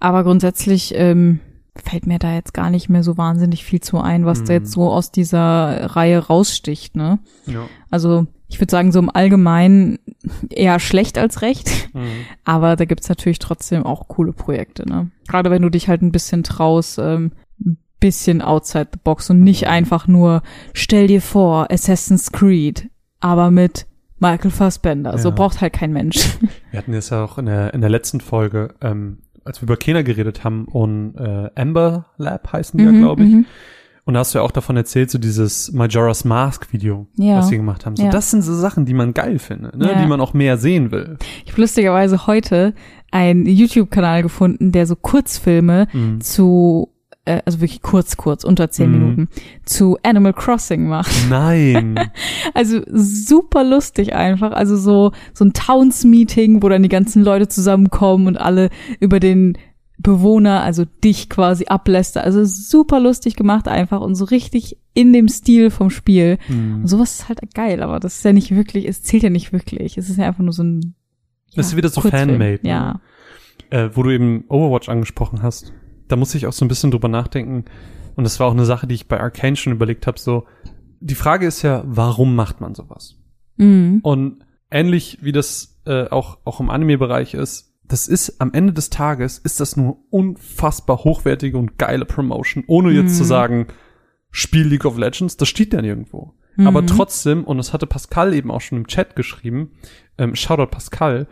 Aber 0.00 0.24
grundsätzlich 0.24 0.92
ähm, 0.96 1.40
fällt 1.76 2.06
mir 2.06 2.18
da 2.18 2.34
jetzt 2.34 2.54
gar 2.54 2.70
nicht 2.70 2.88
mehr 2.88 3.02
so 3.02 3.16
wahnsinnig 3.16 3.64
viel 3.64 3.80
zu 3.80 4.00
ein, 4.00 4.26
was 4.26 4.42
da 4.44 4.52
Mhm. 4.52 4.58
jetzt 4.60 4.72
so 4.72 4.90
aus 4.90 5.10
dieser 5.12 5.96
Reihe 5.96 6.18
raussticht, 6.18 6.96
ne? 6.96 7.18
Ja. 7.46 7.66
Also 7.90 8.26
ich 8.48 8.60
würde 8.60 8.70
sagen, 8.72 8.90
so 8.90 8.98
im 8.98 9.10
Allgemeinen 9.14 9.98
eher 10.50 10.80
schlecht 10.80 11.16
als 11.18 11.42
recht. 11.42 11.70
Mhm. 11.94 12.08
Aber 12.44 12.74
da 12.76 12.84
gibt's 12.84 13.08
natürlich 13.08 13.38
trotzdem 13.38 13.84
auch 13.86 14.08
coole 14.08 14.32
Projekte, 14.32 14.88
ne? 14.88 15.10
Gerade 15.28 15.50
wenn 15.50 15.62
du 15.62 15.68
dich 15.70 15.88
halt 15.88 16.02
ein 16.02 16.12
bisschen 16.12 16.42
traust, 16.42 16.98
ähm, 16.98 17.32
ein 17.64 17.78
bisschen 18.00 18.42
outside 18.42 18.88
the 18.92 18.98
box 19.02 19.30
und 19.30 19.40
nicht 19.42 19.68
einfach 19.68 20.08
nur, 20.08 20.42
stell 20.72 21.06
dir 21.06 21.20
vor, 21.22 21.70
Assassin's 21.70 22.32
Creed, 22.32 22.88
aber 23.20 23.50
mit 23.50 23.86
Michael 24.18 24.50
Fassbender. 24.50 25.16
So 25.18 25.28
Ja. 25.30 25.34
braucht 25.34 25.60
halt 25.60 25.72
kein 25.72 25.92
Mensch. 25.92 26.36
Wir 26.72 26.78
hatten 26.78 26.92
jetzt 26.92 27.10
ja 27.10 27.24
auch 27.24 27.38
in 27.38 27.46
der, 27.46 27.72
in 27.72 27.80
der 27.80 27.90
letzten 27.90 28.20
Folge, 28.20 28.74
ähm, 28.80 29.18
als 29.50 29.60
wir 29.60 29.64
über 29.64 29.76
Kena 29.76 30.02
geredet 30.02 30.44
haben 30.44 30.64
und 30.66 31.14
äh, 31.16 31.50
Amber 31.54 32.06
Lab 32.16 32.52
heißen 32.52 32.78
die 32.78 32.84
ja, 32.84 32.92
Mhm, 32.92 33.00
glaube 33.02 33.24
ich. 33.24 33.30
mhm. 33.32 33.46
Und 34.06 34.14
da 34.14 34.20
hast 34.20 34.34
du 34.34 34.38
ja 34.38 34.44
auch 34.44 34.50
davon 34.50 34.76
erzählt, 34.76 35.10
so 35.10 35.18
dieses 35.18 35.72
Majora's 35.72 36.24
Mask 36.24 36.72
Video, 36.72 37.06
Ja. 37.16 37.36
was 37.38 37.48
sie 37.48 37.56
gemacht 37.58 37.84
haben. 37.86 37.94
So, 37.96 38.02
Ja. 38.04 38.10
das 38.10 38.30
sind 38.30 38.42
so 38.42 38.54
Sachen, 38.54 38.84
die 38.86 38.94
man 38.94 39.12
geil 39.14 39.38
findet, 39.38 39.76
ne? 39.76 39.92
Ja. 39.92 40.00
die 40.02 40.08
man 40.08 40.20
auch 40.20 40.32
mehr 40.34 40.56
sehen 40.56 40.90
will. 40.90 41.16
Ich 41.44 41.52
habe 41.52 41.60
lustigerweise 41.60 42.26
heute 42.26 42.74
einen 43.12 43.44
YouTube-Kanal 43.46 44.22
gefunden, 44.22 44.72
der 44.72 44.86
so 44.86 44.96
Kurzfilme 44.96 45.86
Mhm. 45.92 46.20
zu, 46.22 46.88
äh, 47.30 47.42
also 47.44 47.60
wirklich 47.60 47.82
kurz, 47.82 48.16
kurz, 48.16 48.44
unter 48.44 48.70
zehn 48.70 48.90
Mhm. 48.90 48.98
Minuten, 48.98 49.28
zu 49.64 49.96
Animal 50.02 50.32
Crossing 50.32 50.86
macht. 50.88 51.10
Nein. 51.30 51.98
Also 52.54 52.80
super 52.90 53.64
lustig 53.64 54.14
einfach. 54.14 54.52
Also 54.52 54.76
so, 54.76 55.12
so 55.32 55.44
ein 55.44 55.52
Towns-Meeting, 55.52 56.62
wo 56.62 56.68
dann 56.68 56.82
die 56.82 56.88
ganzen 56.88 57.22
Leute 57.22 57.48
zusammenkommen 57.48 58.26
und 58.26 58.36
alle 58.36 58.70
über 59.00 59.20
den 59.20 59.56
Bewohner, 59.98 60.62
also 60.62 60.84
dich 61.04 61.28
quasi 61.28 61.66
ablästern. 61.66 62.24
Also 62.24 62.44
super 62.44 63.00
lustig 63.00 63.36
gemacht 63.36 63.68
einfach 63.68 64.00
und 64.00 64.14
so 64.14 64.24
richtig 64.24 64.78
in 64.94 65.12
dem 65.12 65.28
Stil 65.28 65.70
vom 65.70 65.90
Spiel. 65.90 66.38
Mhm. 66.48 66.76
Und 66.82 66.86
sowas 66.88 67.12
ist 67.20 67.28
halt 67.28 67.40
geil, 67.54 67.82
aber 67.82 68.00
das 68.00 68.16
ist 68.16 68.24
ja 68.24 68.32
nicht 68.32 68.50
wirklich, 68.54 68.86
es 68.88 69.02
zählt 69.02 69.22
ja 69.22 69.30
nicht 69.30 69.52
wirklich. 69.52 69.98
Es 69.98 70.08
ist 70.08 70.16
ja 70.16 70.26
einfach 70.26 70.42
nur 70.42 70.54
so 70.54 70.62
ein 70.62 70.94
Das 71.54 71.66
ist 71.66 71.72
ja, 71.72 71.78
wieder 71.78 71.90
so 71.90 72.00
Kurzfilm. 72.00 72.30
Fanmade, 72.30 72.60
ne? 72.62 72.68
Ja. 72.68 73.00
äh, 73.68 73.90
wo 73.94 74.02
du 74.02 74.10
eben 74.10 74.44
Overwatch 74.48 74.88
angesprochen 74.88 75.42
hast, 75.42 75.72
da 76.10 76.16
muss 76.16 76.34
ich 76.34 76.46
auch 76.46 76.52
so 76.52 76.64
ein 76.64 76.68
bisschen 76.68 76.90
drüber 76.90 77.08
nachdenken. 77.08 77.64
Und 78.16 78.24
das 78.24 78.40
war 78.40 78.48
auch 78.48 78.52
eine 78.52 78.64
Sache, 78.64 78.86
die 78.86 78.94
ich 78.94 79.08
bei 79.08 79.20
Arcane 79.20 79.56
schon 79.56 79.72
überlegt 79.72 80.06
habe. 80.06 80.18
So, 80.18 80.44
die 81.00 81.14
Frage 81.14 81.46
ist 81.46 81.62
ja, 81.62 81.82
warum 81.86 82.34
macht 82.34 82.60
man 82.60 82.74
sowas? 82.74 83.16
Mhm. 83.56 84.00
Und 84.02 84.44
ähnlich 84.70 85.18
wie 85.22 85.32
das 85.32 85.80
äh, 85.86 86.08
auch 86.08 86.38
auch 86.44 86.60
im 86.60 86.70
Anime-Bereich 86.70 87.34
ist, 87.34 87.74
das 87.84 88.06
ist 88.06 88.40
am 88.40 88.52
Ende 88.52 88.72
des 88.72 88.90
Tages 88.90 89.38
ist 89.38 89.60
das 89.60 89.76
nur 89.76 89.98
unfassbar 90.10 90.98
hochwertige 90.98 91.58
und 91.58 91.78
geile 91.78 92.04
Promotion, 92.04 92.64
ohne 92.66 92.90
jetzt 92.92 93.12
Mhm. 93.12 93.16
zu 93.16 93.24
sagen, 93.24 93.66
Spiel 94.30 94.66
League 94.66 94.84
of 94.84 94.96
Legends, 94.96 95.36
das 95.36 95.48
steht 95.48 95.72
ja 95.72 95.82
nirgendwo. 95.82 96.34
Mhm. 96.56 96.66
Aber 96.66 96.86
trotzdem, 96.86 97.44
und 97.44 97.56
das 97.56 97.72
hatte 97.72 97.86
Pascal 97.86 98.34
eben 98.34 98.50
auch 98.50 98.60
schon 98.60 98.78
im 98.78 98.86
Chat 98.86 99.16
geschrieben, 99.16 99.72
ähm, 100.18 100.36
Shoutout 100.36 100.70
Pascal, 100.70 101.26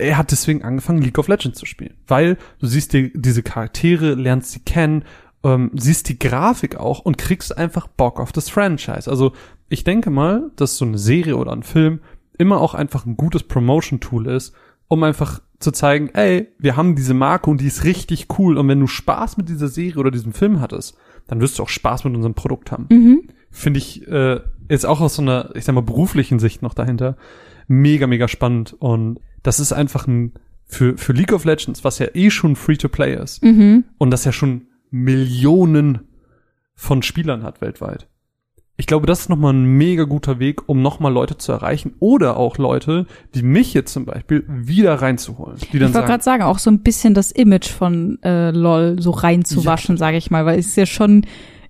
er 0.00 0.18
hat 0.18 0.30
deswegen 0.32 0.62
angefangen, 0.62 1.02
League 1.02 1.18
of 1.18 1.28
Legends 1.28 1.58
zu 1.58 1.66
spielen. 1.66 1.94
Weil 2.06 2.36
du 2.58 2.66
siehst 2.66 2.92
dir 2.92 3.10
diese 3.14 3.42
Charaktere, 3.42 4.14
lernst 4.14 4.52
sie 4.52 4.60
kennen, 4.60 5.04
ähm, 5.44 5.70
siehst 5.74 6.08
die 6.08 6.18
Grafik 6.18 6.76
auch 6.76 7.00
und 7.00 7.18
kriegst 7.18 7.56
einfach 7.56 7.86
Bock 7.86 8.20
auf 8.20 8.32
das 8.32 8.48
Franchise. 8.48 9.10
Also 9.10 9.32
ich 9.68 9.84
denke 9.84 10.10
mal, 10.10 10.50
dass 10.56 10.76
so 10.76 10.84
eine 10.84 10.98
Serie 10.98 11.36
oder 11.36 11.52
ein 11.52 11.62
Film 11.62 12.00
immer 12.38 12.60
auch 12.60 12.74
einfach 12.74 13.06
ein 13.06 13.16
gutes 13.16 13.42
Promotion-Tool 13.42 14.26
ist, 14.28 14.54
um 14.88 15.02
einfach 15.02 15.40
zu 15.58 15.70
zeigen, 15.70 16.10
ey, 16.14 16.48
wir 16.58 16.76
haben 16.76 16.96
diese 16.96 17.14
Marke 17.14 17.48
und 17.50 17.60
die 17.60 17.66
ist 17.66 17.84
richtig 17.84 18.26
cool. 18.38 18.58
Und 18.58 18.68
wenn 18.68 18.80
du 18.80 18.86
Spaß 18.86 19.36
mit 19.36 19.48
dieser 19.48 19.68
Serie 19.68 19.98
oder 19.98 20.10
diesem 20.10 20.32
Film 20.32 20.60
hattest, 20.60 20.96
dann 21.28 21.40
wirst 21.40 21.58
du 21.58 21.62
auch 21.62 21.68
Spaß 21.68 22.04
mit 22.04 22.14
unserem 22.14 22.34
Produkt 22.34 22.72
haben 22.72 22.86
Mhm. 22.90 23.22
finde 23.50 23.78
ich 23.78 24.06
äh, 24.08 24.40
jetzt 24.68 24.86
auch 24.86 25.00
aus 25.00 25.14
so 25.14 25.22
einer, 25.22 25.50
ich 25.54 25.64
sag 25.64 25.74
mal, 25.74 25.82
beruflichen 25.82 26.38
Sicht 26.38 26.62
noch 26.62 26.74
dahinter, 26.74 27.16
mega, 27.68 28.06
mega 28.06 28.26
spannend. 28.28 28.74
Und 28.78 29.20
das 29.42 29.60
ist 29.60 29.72
einfach 29.72 30.06
ein, 30.06 30.32
für, 30.64 30.96
für 30.96 31.12
League 31.12 31.32
of 31.32 31.44
Legends, 31.44 31.84
was 31.84 31.98
ja 31.98 32.06
eh 32.14 32.30
schon 32.30 32.56
Free-to-Play 32.56 33.14
ist, 33.22 33.42
Mhm. 33.42 33.84
und 33.98 34.10
das 34.10 34.24
ja 34.24 34.32
schon 34.32 34.66
Millionen 34.90 36.00
von 36.74 37.02
Spielern 37.02 37.42
hat 37.42 37.60
weltweit. 37.60 38.08
Ich 38.78 38.86
glaube, 38.86 39.06
das 39.06 39.20
ist 39.20 39.28
nochmal 39.28 39.52
ein 39.52 39.64
mega 39.64 40.04
guter 40.04 40.38
Weg, 40.38 40.68
um 40.68 40.80
nochmal 40.82 41.12
Leute 41.12 41.36
zu 41.36 41.52
erreichen 41.52 41.92
oder 42.00 42.36
auch 42.38 42.56
Leute, 42.56 43.06
die 43.34 43.42
mich 43.42 43.74
jetzt 43.74 43.92
zum 43.92 44.06
Beispiel 44.06 44.44
wieder 44.48 44.94
reinzuholen. 44.94 45.58
Die 45.72 45.78
dann 45.78 45.90
Ich 45.90 45.94
wollte 45.94 46.08
gerade 46.08 46.24
sagen, 46.24 46.42
auch 46.42 46.58
so 46.58 46.70
ein 46.70 46.80
bisschen 46.82 47.12
das 47.14 47.30
Image 47.32 47.68
von 47.68 48.18
äh, 48.22 48.50
LOL 48.50 48.96
so 49.00 49.10
reinzuwaschen, 49.10 49.98
sage 49.98 50.16
ich 50.16 50.30
mal, 50.30 50.46
weil 50.46 50.58
es 50.58 50.68
ist 50.68 50.76
ja 50.76 50.86
schon 50.86 51.26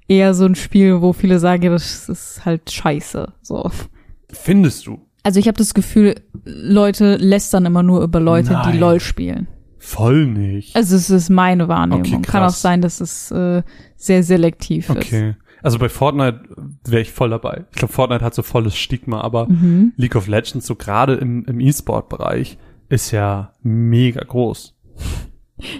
eher 0.09 0.33
so 0.33 0.45
ein 0.47 0.55
Spiel, 0.55 1.03
wo 1.03 1.13
viele 1.13 1.39
sagen, 1.41 1.65
ja, 1.65 1.71
das 1.71 2.09
ist 2.09 2.45
halt 2.45 2.71
scheiße. 2.71 3.33
So. 3.43 3.69
findest 4.31 4.87
du? 4.87 5.01
Also 5.23 5.39
ich 5.41 5.47
habe 5.49 5.59
das 5.59 5.75
Gefühl, 5.75 6.17
Leute 6.45 7.17
lästern 7.17 7.65
immer 7.67 7.83
nur 7.83 8.03
über 8.03 8.19
Leute, 8.21 8.53
Nein. 8.53 8.73
die 8.73 8.79
LOL 8.79 9.01
spielen. 9.01 9.47
Voll 9.79 10.27
nicht. 10.27 10.75
Also 10.77 10.97
es 10.97 11.11
ist 11.11 11.29
meine 11.31 11.69
Wahrnehmung. 11.69 12.03
Okay, 12.03 12.23
Kann 12.23 12.45
auch 12.45 12.51
sein, 12.51 12.83
dass 12.83 13.01
es 13.01 13.31
äh, 13.31 13.63
sehr 13.97 14.23
selektiv 14.23 14.89
ist. 14.91 14.97
Okay. 14.97 15.35
Also 15.63 15.79
bei 15.79 15.89
Fortnite 15.89 16.43
wäre 16.85 17.03
ich 17.03 17.13
voll 17.13 17.31
dabei. 17.31 17.65
Ich 17.71 17.77
glaube, 17.79 17.93
Fortnite 17.93 18.25
hat 18.25 18.35
so 18.35 18.43
volles 18.43 18.77
Stigma, 18.77 19.21
aber 19.21 19.49
Mhm. 19.49 19.93
League 19.97 20.17
of 20.17 20.27
Legends, 20.27 20.67
so 20.67 20.75
gerade 20.77 21.15
im, 21.15 21.45
im 21.45 21.61
E-Sport-Bereich, 21.61 22.59
ist 22.89 23.11
ja 23.13 23.53
mega 23.63 24.23
groß. 24.25 24.75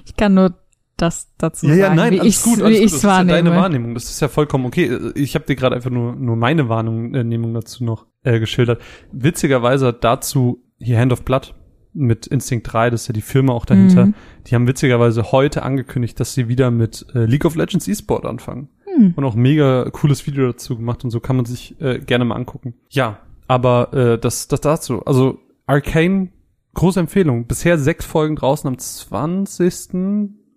Ich 0.05 0.15
kann 0.17 0.35
nur 0.35 0.55
das 0.97 1.33
dazu 1.39 1.67
sagen, 1.67 1.97
wie 1.97 2.01
alles 2.21 2.25
ich's, 2.25 2.43
gut, 2.45 2.59
wie 2.59 2.63
alles 2.63 2.77
gut. 2.79 2.85
ich's 2.85 2.93
Das 2.93 2.99
ist 2.99 3.03
ja 3.03 3.11
wahrnehme. 3.11 3.43
deine 3.43 3.57
Wahrnehmung. 3.57 3.95
Das 3.95 4.05
ist 4.05 4.21
ja 4.21 4.29
vollkommen 4.29 4.67
okay. 4.67 4.99
Ich 5.17 5.35
habe 5.35 5.45
dir 5.47 5.57
gerade 5.57 5.75
einfach 5.75 5.91
nur, 5.91 6.15
nur 6.15 6.37
meine 6.37 6.69
Wahrnehmung 6.69 7.55
dazu 7.55 7.83
noch 7.85 8.07
äh, 8.25 8.39
geschildert. 8.41 8.81
Witzigerweise 9.13 9.89
hat 9.89 10.05
dazu 10.05 10.63
hier 10.79 10.99
Hand 10.99 11.13
of 11.13 11.23
Blood 11.25 11.55
mit 11.95 12.27
Instinct 12.27 12.73
3, 12.73 12.89
das 12.91 13.03
ist 13.03 13.09
ja 13.09 13.13
die 13.13 13.21
Firma 13.21 13.53
auch 13.53 13.67
dahinter, 13.67 14.07
Mhm. 14.07 14.15
die 14.47 14.55
haben 14.55 14.67
witzigerweise 14.67 15.31
heute 15.31 15.63
angekündigt, 15.63 16.19
dass 16.19 16.33
sie 16.35 16.49
wieder 16.49 16.71
mit 16.71 17.05
äh, 17.15 17.27
League 17.27 17.45
of 17.45 17.55
Legends 17.55 17.87
E-Sport 17.87 18.25
anfangen. 18.25 18.69
Hm. 18.97 19.13
Und 19.17 19.25
auch 19.25 19.35
mega 19.35 19.89
cooles 19.91 20.27
Video 20.27 20.47
dazu 20.53 20.77
gemacht 20.77 21.05
und 21.05 21.11
so 21.11 21.21
kann 21.21 21.37
man 21.37 21.45
sich 21.45 21.81
äh, 21.81 21.99
gerne 21.99 22.25
mal 22.25 22.35
angucken. 22.37 22.75
Ja, 22.91 23.19
aber 23.47 23.93
äh, 23.93 24.19
das, 24.19 24.49
das 24.49 24.61
dazu. 24.63 25.05
Also 25.05 25.39
Arcane, 25.67 26.29
große 26.75 27.01
Empfehlung. 27.01 27.47
Bisher 27.47 27.79
sechs 27.79 28.05
Folgen 28.07 28.37
draußen 28.37 28.67
am 28.69 28.79
20. 28.79 29.89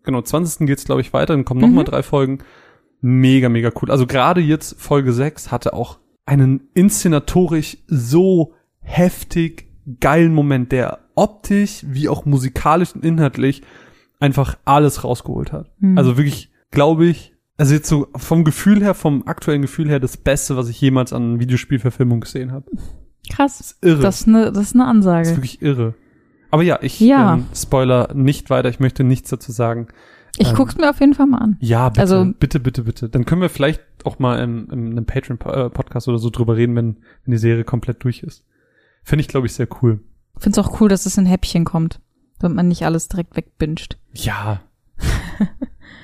Genau, 0.03 0.21
20. 0.21 0.67
geht's 0.67 0.85
glaube 0.85 1.01
ich 1.01 1.13
weiter, 1.13 1.33
dann 1.33 1.45
kommen 1.45 1.61
noch 1.61 1.67
Mhm. 1.67 1.75
mal 1.75 1.83
drei 1.83 2.03
Folgen. 2.03 2.39
Mega, 3.01 3.49
mega 3.49 3.71
cool. 3.81 3.91
Also 3.91 4.07
gerade 4.07 4.41
jetzt 4.41 4.79
Folge 4.81 5.11
6 5.13 5.51
hatte 5.51 5.73
auch 5.73 5.99
einen 6.25 6.69
inszenatorisch 6.73 7.77
so 7.87 8.53
heftig 8.81 9.67
geilen 9.99 10.33
Moment, 10.33 10.71
der 10.71 10.99
optisch 11.15 11.85
wie 11.87 12.09
auch 12.09 12.25
musikalisch 12.25 12.93
und 12.95 13.05
inhaltlich 13.05 13.61
einfach 14.19 14.57
alles 14.65 15.03
rausgeholt 15.03 15.51
hat. 15.51 15.71
Mhm. 15.79 15.97
Also 15.97 16.17
wirklich, 16.17 16.51
glaube 16.71 17.05
ich, 17.05 17.33
also 17.57 17.73
jetzt 17.73 17.87
so 17.87 18.07
vom 18.15 18.43
Gefühl 18.43 18.83
her, 18.83 18.93
vom 18.93 19.27
aktuellen 19.27 19.61
Gefühl 19.61 19.87
her, 19.89 19.99
das 19.99 20.17
Beste, 20.17 20.57
was 20.57 20.67
ich 20.67 20.81
jemals 20.81 21.13
an 21.13 21.39
Videospielverfilmung 21.39 22.19
gesehen 22.21 22.51
habe. 22.51 22.69
Krass. 23.31 23.57
Das 23.59 23.71
ist 23.71 23.83
irre. 23.83 24.01
Das 24.01 24.21
ist 24.21 24.27
eine, 24.27 24.51
das 24.51 24.63
ist 24.67 24.75
eine 24.75 24.83
Das 24.83 24.89
ist 24.89 24.95
Ansage. 24.95 25.29
wirklich 25.37 25.61
irre. 25.61 25.93
Aber 26.51 26.63
ja, 26.63 26.79
ich 26.81 26.99
Ja. 26.99 27.35
Ähm, 27.35 27.45
spoiler 27.55 28.13
nicht 28.13 28.49
weiter, 28.49 28.69
ich 28.69 28.79
möchte 28.79 29.03
nichts 29.03 29.29
dazu 29.29 29.51
sagen. 29.51 29.87
Ich 30.37 30.49
ähm, 30.49 30.55
guck's 30.55 30.75
mir 30.77 30.89
auf 30.89 30.99
jeden 30.99 31.13
Fall 31.13 31.27
mal 31.27 31.37
an. 31.39 31.57
Ja, 31.59 31.89
bitte, 31.89 32.01
Also- 32.01 32.25
bitte, 32.39 32.59
bitte, 32.59 32.83
bitte. 32.83 33.09
Dann 33.09 33.25
können 33.25 33.41
wir 33.41 33.49
vielleicht 33.49 33.81
auch 34.03 34.19
mal 34.19 34.39
im, 34.39 34.69
im 34.71 34.91
einem 34.91 35.05
Patreon-Podcast 35.05 36.07
oder 36.07 36.17
so 36.19 36.29
drüber 36.29 36.57
reden, 36.57 36.75
wenn, 36.75 36.97
wenn 37.23 37.31
die 37.31 37.37
Serie 37.37 37.63
komplett 37.63 38.03
durch 38.03 38.23
ist. 38.23 38.43
Finde 39.03 39.21
ich, 39.21 39.27
glaube 39.27 39.47
ich, 39.47 39.53
sehr 39.53 39.67
cool. 39.81 39.99
Find's 40.37 40.57
auch 40.59 40.79
cool, 40.79 40.89
dass 40.89 41.05
es 41.05 41.17
in 41.17 41.25
Häppchen 41.25 41.63
kommt, 41.63 41.99
damit 42.39 42.55
man 42.55 42.67
nicht 42.67 42.85
alles 42.85 43.07
direkt 43.07 43.35
wegbinscht. 43.35 43.97
Ja. 44.13 44.61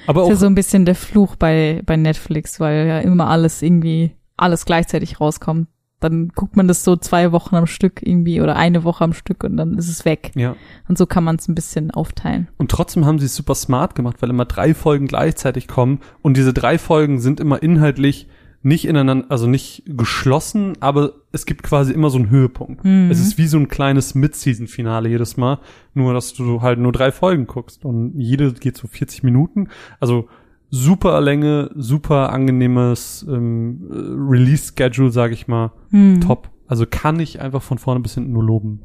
Aber 0.07 0.21
Ist 0.21 0.25
auch 0.25 0.29
ja 0.31 0.35
so 0.37 0.45
ein 0.47 0.55
bisschen 0.55 0.85
der 0.85 0.95
Fluch 0.95 1.35
bei, 1.35 1.81
bei 1.85 1.95
Netflix, 1.97 2.59
weil 2.59 2.87
ja 2.87 2.99
immer 2.99 3.29
alles 3.29 3.61
irgendwie, 3.61 4.11
alles 4.37 4.65
gleichzeitig 4.65 5.19
rauskommt. 5.19 5.67
Dann 6.01 6.29
guckt 6.29 6.57
man 6.57 6.67
das 6.67 6.83
so 6.83 6.97
zwei 6.97 7.31
Wochen 7.31 7.55
am 7.55 7.67
Stück 7.67 8.01
irgendwie 8.05 8.41
oder 8.41 8.57
eine 8.57 8.83
Woche 8.83 9.03
am 9.03 9.13
Stück 9.13 9.43
und 9.45 9.55
dann 9.55 9.77
ist 9.77 9.87
es 9.87 10.03
weg. 10.03 10.31
ja. 10.35 10.55
Und 10.89 10.97
so 10.97 11.05
kann 11.05 11.23
man 11.23 11.37
es 11.37 11.47
ein 11.47 11.55
bisschen 11.55 11.91
aufteilen. 11.91 12.49
Und 12.57 12.69
trotzdem 12.69 13.05
haben 13.05 13.19
sie 13.19 13.27
es 13.27 13.35
super 13.35 13.55
smart 13.55 13.95
gemacht, 13.95 14.17
weil 14.19 14.29
immer 14.29 14.45
drei 14.45 14.73
Folgen 14.73 15.07
gleichzeitig 15.07 15.69
kommen 15.69 16.01
und 16.21 16.35
diese 16.35 16.53
drei 16.53 16.77
Folgen 16.77 17.21
sind 17.21 17.39
immer 17.39 17.63
inhaltlich 17.63 18.27
nicht 18.63 18.85
ineinander, 18.85 19.25
also 19.29 19.47
nicht 19.47 19.83
geschlossen, 19.87 20.73
aber 20.81 21.13
es 21.31 21.45
gibt 21.45 21.63
quasi 21.63 21.93
immer 21.93 22.09
so 22.09 22.19
einen 22.19 22.29
Höhepunkt. 22.29 22.85
Mhm. 22.85 23.09
Es 23.09 23.19
ist 23.19 23.37
wie 23.37 23.47
so 23.47 23.57
ein 23.57 23.69
kleines 23.69 24.13
Mid-Season-Finale 24.13 25.09
jedes 25.09 25.35
Mal, 25.37 25.59
nur 25.93 26.13
dass 26.13 26.33
du 26.33 26.61
halt 26.61 26.77
nur 26.77 26.91
drei 26.91 27.11
Folgen 27.11 27.47
guckst 27.47 27.85
und 27.85 28.19
jede 28.19 28.53
geht 28.53 28.77
so 28.77 28.87
40 28.87 29.23
Minuten. 29.23 29.69
Also 29.99 30.27
super 30.71 31.19
Länge, 31.21 31.69
super 31.75 32.31
angenehmes 32.31 33.25
ähm, 33.29 33.87
äh, 33.91 33.95
Release-Schedule, 34.31 35.11
sag 35.11 35.31
ich 35.31 35.47
mal. 35.47 35.71
Hm. 35.89 36.21
Top. 36.21 36.49
Also 36.67 36.85
kann 36.89 37.19
ich 37.19 37.41
einfach 37.41 37.61
von 37.61 37.77
vorne 37.77 37.99
bis 37.99 38.15
hinten 38.15 38.31
nur 38.31 38.43
loben. 38.43 38.81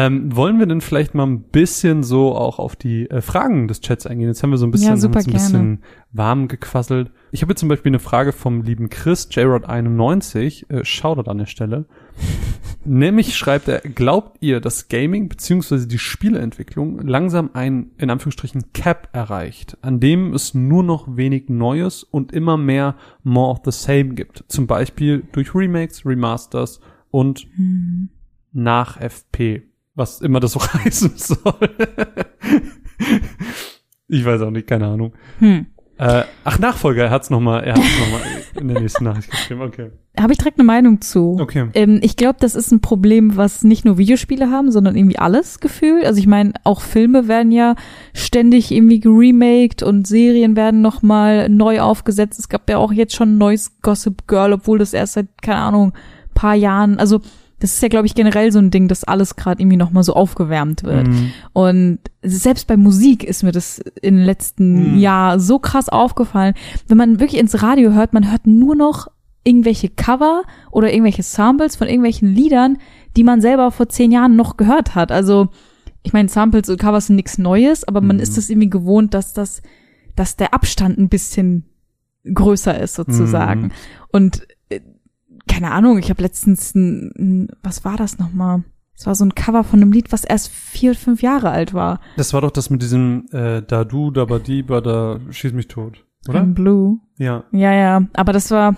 Ähm, 0.00 0.36
wollen 0.36 0.60
wir 0.60 0.66
denn 0.66 0.80
vielleicht 0.80 1.16
mal 1.16 1.26
ein 1.26 1.42
bisschen 1.42 2.04
so 2.04 2.32
auch 2.36 2.60
auf 2.60 2.76
die 2.76 3.10
äh, 3.10 3.20
Fragen 3.20 3.66
des 3.66 3.80
Chats 3.80 4.06
eingehen? 4.06 4.28
Jetzt 4.28 4.44
haben 4.44 4.50
wir 4.50 4.56
so 4.56 4.64
ein 4.64 4.70
bisschen, 4.70 4.90
Ja, 4.90 4.96
super 4.96 5.18
uns 5.18 5.26
ein 5.26 5.32
bisschen 5.32 5.82
warm 6.12 6.46
gequasselt. 6.46 7.10
Ich 7.32 7.42
habe 7.42 7.50
jetzt 7.50 7.58
zum 7.58 7.68
Beispiel 7.68 7.90
eine 7.90 7.98
Frage 7.98 8.30
vom 8.30 8.62
lieben 8.62 8.90
Chris, 8.90 9.28
JRod91, 9.28 10.70
äh, 10.70 10.84
Shoutout 10.84 11.28
an 11.28 11.38
der 11.38 11.46
Stelle. 11.46 11.86
Nämlich 12.84 13.36
schreibt 13.36 13.66
er, 13.66 13.80
glaubt 13.80 14.36
ihr, 14.40 14.60
dass 14.60 14.86
Gaming 14.86 15.28
bzw. 15.28 15.86
die 15.86 15.98
Spieleentwicklung 15.98 17.00
langsam 17.00 17.50
ein, 17.54 17.90
in 17.98 18.10
Anführungsstrichen, 18.10 18.72
Cap 18.72 19.08
erreicht, 19.12 19.78
an 19.82 19.98
dem 19.98 20.32
es 20.32 20.54
nur 20.54 20.84
noch 20.84 21.16
wenig 21.16 21.48
Neues 21.48 22.04
und 22.04 22.30
immer 22.30 22.56
mehr 22.56 22.94
more 23.24 23.50
of 23.50 23.62
the 23.64 23.72
same 23.72 24.14
gibt? 24.14 24.44
Zum 24.46 24.68
Beispiel 24.68 25.24
durch 25.32 25.56
Remakes, 25.56 26.06
Remasters 26.06 26.78
und 27.10 27.48
Hm. 27.56 28.10
nach 28.52 29.00
FP, 29.00 29.67
was 29.98 30.20
immer 30.20 30.40
das 30.40 30.52
so 30.52 30.60
heißen 30.74 31.12
soll. 31.16 31.70
Ich 34.06 34.24
weiß 34.24 34.40
auch 34.42 34.50
nicht, 34.50 34.66
keine 34.66 34.86
Ahnung. 34.86 35.12
Hm. 35.40 35.66
Äh, 35.98 36.22
ach, 36.44 36.60
Nachfolger, 36.60 37.04
er 37.04 37.10
hat's 37.10 37.28
nochmal, 37.28 37.64
er 37.64 37.74
hat's 37.74 37.98
nochmal 37.98 38.20
in 38.54 38.68
der 38.68 38.80
nächsten 38.80 39.02
Nachricht 39.02 39.30
geschrieben, 39.30 39.62
okay. 39.62 39.90
Habe 40.18 40.32
ich 40.32 40.38
direkt 40.38 40.58
eine 40.58 40.66
Meinung 40.66 41.00
zu. 41.00 41.36
Okay. 41.40 41.68
Ähm, 41.74 41.98
ich 42.02 42.14
glaube, 42.14 42.36
das 42.38 42.54
ist 42.54 42.70
ein 42.70 42.80
Problem, 42.80 43.36
was 43.36 43.64
nicht 43.64 43.84
nur 43.84 43.98
Videospiele 43.98 44.48
haben, 44.48 44.70
sondern 44.70 44.96
irgendwie 44.96 45.18
alles 45.18 45.58
gefühlt. 45.58 46.04
Also 46.04 46.20
ich 46.20 46.28
meine, 46.28 46.52
auch 46.62 46.82
Filme 46.82 47.26
werden 47.26 47.50
ja 47.50 47.74
ständig 48.14 48.70
irgendwie 48.70 49.00
geremaked 49.00 49.82
und 49.82 50.06
Serien 50.06 50.54
werden 50.54 50.82
nochmal 50.82 51.48
neu 51.48 51.80
aufgesetzt. 51.80 52.38
Es 52.38 52.48
gab 52.48 52.70
ja 52.70 52.78
auch 52.78 52.92
jetzt 52.92 53.16
schon 53.16 53.34
ein 53.34 53.38
neues 53.38 53.80
Gossip 53.82 54.28
Girl, 54.28 54.52
obwohl 54.52 54.78
das 54.78 54.92
erst 54.92 55.14
seit, 55.14 55.26
keine 55.42 55.58
Ahnung, 55.58 55.92
paar 56.34 56.54
Jahren, 56.54 57.00
also 57.00 57.20
das 57.60 57.72
ist 57.74 57.82
ja, 57.82 57.88
glaube 57.88 58.06
ich, 58.06 58.14
generell 58.14 58.52
so 58.52 58.58
ein 58.60 58.70
Ding, 58.70 58.86
dass 58.88 59.04
alles 59.04 59.34
gerade 59.36 59.60
irgendwie 59.60 59.76
nochmal 59.76 60.04
so 60.04 60.14
aufgewärmt 60.14 60.84
wird. 60.84 61.08
Mhm. 61.08 61.32
Und 61.52 61.98
selbst 62.22 62.66
bei 62.68 62.76
Musik 62.76 63.24
ist 63.24 63.42
mir 63.42 63.52
das 63.52 63.78
in 64.00 64.16
den 64.16 64.24
letzten 64.24 64.92
Mhm. 64.94 64.98
Jahr 64.98 65.40
so 65.40 65.58
krass 65.58 65.88
aufgefallen. 65.88 66.54
Wenn 66.86 66.96
man 66.98 67.18
wirklich 67.20 67.40
ins 67.40 67.62
Radio 67.62 67.92
hört, 67.92 68.12
man 68.12 68.30
hört 68.30 68.46
nur 68.46 68.76
noch 68.76 69.08
irgendwelche 69.44 69.88
Cover 69.88 70.42
oder 70.70 70.92
irgendwelche 70.92 71.22
Samples 71.22 71.74
von 71.76 71.88
irgendwelchen 71.88 72.28
Liedern, 72.34 72.78
die 73.16 73.24
man 73.24 73.40
selber 73.40 73.70
vor 73.70 73.88
zehn 73.88 74.12
Jahren 74.12 74.36
noch 74.36 74.56
gehört 74.56 74.94
hat. 74.94 75.10
Also, 75.10 75.48
ich 76.02 76.12
meine, 76.12 76.28
Samples 76.28 76.68
und 76.68 76.78
Covers 76.78 77.06
sind 77.08 77.16
nichts 77.16 77.38
Neues, 77.38 77.86
aber 77.86 78.00
man 78.00 78.16
Mhm. 78.16 78.22
ist 78.22 78.38
es 78.38 78.50
irgendwie 78.50 78.70
gewohnt, 78.70 79.14
dass 79.14 79.32
das, 79.32 79.62
dass 80.14 80.36
der 80.36 80.54
Abstand 80.54 80.98
ein 80.98 81.08
bisschen 81.08 81.64
größer 82.32 82.78
ist 82.78 82.94
sozusagen. 82.94 83.62
Mhm. 83.62 83.70
Und 84.12 84.42
keine 85.48 85.72
Ahnung, 85.72 85.98
ich 85.98 86.10
habe 86.10 86.22
letztens 86.22 86.74
ein, 86.74 87.10
ein, 87.18 87.48
was 87.62 87.84
war 87.84 87.96
das 87.96 88.18
nochmal? 88.18 88.62
Es 88.94 89.06
war 89.06 89.14
so 89.14 89.24
ein 89.24 89.34
Cover 89.34 89.62
von 89.62 89.80
einem 89.80 89.92
Lied, 89.92 90.10
was 90.12 90.24
erst 90.24 90.48
vier, 90.50 90.94
fünf 90.94 91.22
Jahre 91.22 91.50
alt 91.50 91.72
war. 91.72 92.00
Das 92.16 92.34
war 92.34 92.40
doch 92.40 92.50
das 92.50 92.68
mit 92.68 92.82
diesem 92.82 93.26
äh, 93.32 93.62
da 93.62 93.84
du, 93.84 94.10
da 94.10 94.24
ba 94.24 94.38
di, 94.38 94.62
ba 94.62 94.80
da 94.80 95.20
schieß 95.30 95.52
mich 95.52 95.68
tot, 95.68 96.04
oder? 96.28 96.40
In 96.40 96.54
Blue. 96.54 96.98
Ja. 97.16 97.44
Ja, 97.52 97.72
ja. 97.72 98.02
Aber 98.14 98.32
das 98.32 98.50
war. 98.50 98.74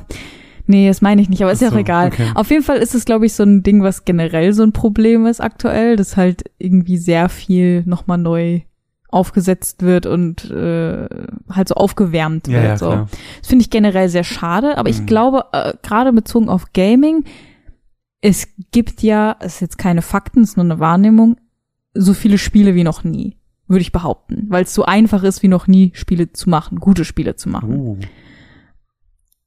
Nee, 0.67 0.87
das 0.87 1.01
meine 1.01 1.21
ich 1.21 1.29
nicht, 1.29 1.43
aber 1.43 1.51
ist 1.51 1.63
ja 1.63 1.69
Ach 1.69 1.73
auch 1.73 1.77
so, 1.77 1.81
egal. 1.81 2.09
okay. 2.09 2.31
Auf 2.35 2.51
jeden 2.51 2.63
Fall 2.63 2.77
ist 2.77 2.95
es, 2.95 3.05
glaube 3.05 3.27
ich, 3.27 3.33
so 3.33 3.43
ein 3.43 3.63
Ding, 3.65 3.83
was 3.83 4.05
generell 4.05 4.53
so 4.53 4.63
ein 4.63 4.73
Problem 4.73 5.27
ist 5.27 5.41
aktuell, 5.41 5.97
dass 5.97 6.17
halt 6.17 6.45
irgendwie 6.59 6.97
sehr 6.97 7.29
viel 7.29 7.83
nochmal 7.87 8.19
neu 8.19 8.61
aufgesetzt 9.13 9.83
wird 9.83 10.07
und 10.07 10.51
äh, 10.51 11.09
halt 11.51 11.69
so 11.69 11.75
aufgewärmt 11.75 12.47
Ja, 12.49 12.55
wird. 12.55 12.65
ja, 12.65 12.77
so. 12.79 12.87
klar. 12.87 13.09
Das 13.41 13.49
finde 13.49 13.63
ich 13.63 13.71
generell 13.71 14.09
sehr 14.09 14.25
schade, 14.25 14.79
aber 14.79 14.89
ich 14.91 15.01
Mhm. 15.03 15.07
glaube, 15.07 15.45
äh, 15.53 15.75
gerade 15.83 16.13
bezogen 16.13 16.49
auf 16.49 16.73
Gaming, 16.73 17.25
es 18.21 18.49
gibt 18.73 19.03
ja, 19.03 19.37
es 19.41 19.55
ist 19.55 19.61
jetzt 19.61 19.79
keine 19.79 20.03
Fakten, 20.03 20.43
es 20.43 20.51
ist 20.51 20.57
nur 20.57 20.65
eine 20.65 20.79
Wahrnehmung, 20.79 21.37
so 21.95 22.13
viele 22.15 22.39
Spiele 22.39 22.75
wie 22.75 22.85
noch 22.85 23.03
nie, 23.05 23.37
würde 23.67 23.81
ich 23.83 23.93
behaupten, 23.93 24.47
weil 24.49 24.65
es 24.65 24.75
so 24.75 24.85
einfach 24.85 25.23
ist 25.23 25.43
wie 25.43 25.49
noch 25.49 25.67
nie, 25.67 25.93
Spiele 25.95 26.33
zu 26.33 26.51
machen, 26.51 26.79
gute 26.81 27.05
Spiele 27.05 27.35
zu 27.37 27.49
machen. 27.49 27.71
Uh. 27.75 27.99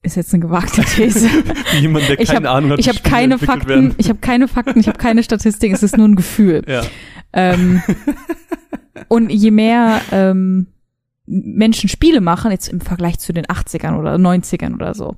Ist 0.06 0.18
jetzt 0.18 0.34
eine 0.34 0.42
gewagte 0.44 0.82
These. 0.82 1.30
Jemand, 1.80 2.10
der 2.10 2.20
Ich 2.20 2.28
keine 2.28 2.50
hab- 2.50 2.56
Ahnung 2.58 2.72
hat, 2.72 2.80
ich 2.80 2.90
habe 2.90 3.00
keine 3.00 3.36
entwickelt 3.36 3.60
Fakten, 3.60 3.70
werden. 3.70 3.96
ich 3.98 4.10
habe 4.10 4.20
keine 4.20 4.48
Fakten, 4.50 4.80
ich 4.82 4.88
habe 4.90 4.98
keine 4.98 5.24
Statistik, 5.24 5.72
es 5.72 5.82
ist 5.82 5.96
nur 5.96 6.08
ein 6.08 6.16
Gefühl. 6.16 6.62
Ja. 6.68 6.82
Ähm, 7.32 7.82
und 9.08 9.30
je 9.30 9.52
mehr 9.52 10.02
ähm, 10.12 10.68
Menschen 11.26 11.90
Spiele 11.90 12.22
machen, 12.22 12.52
jetzt 12.52 12.68
im 12.68 12.82
Vergleich 12.82 13.20
zu 13.20 13.34
den 13.34 13.46
80ern 13.46 13.98
oder 13.98 14.16
90ern 14.16 14.74
oder 14.74 14.94
so, 14.94 15.16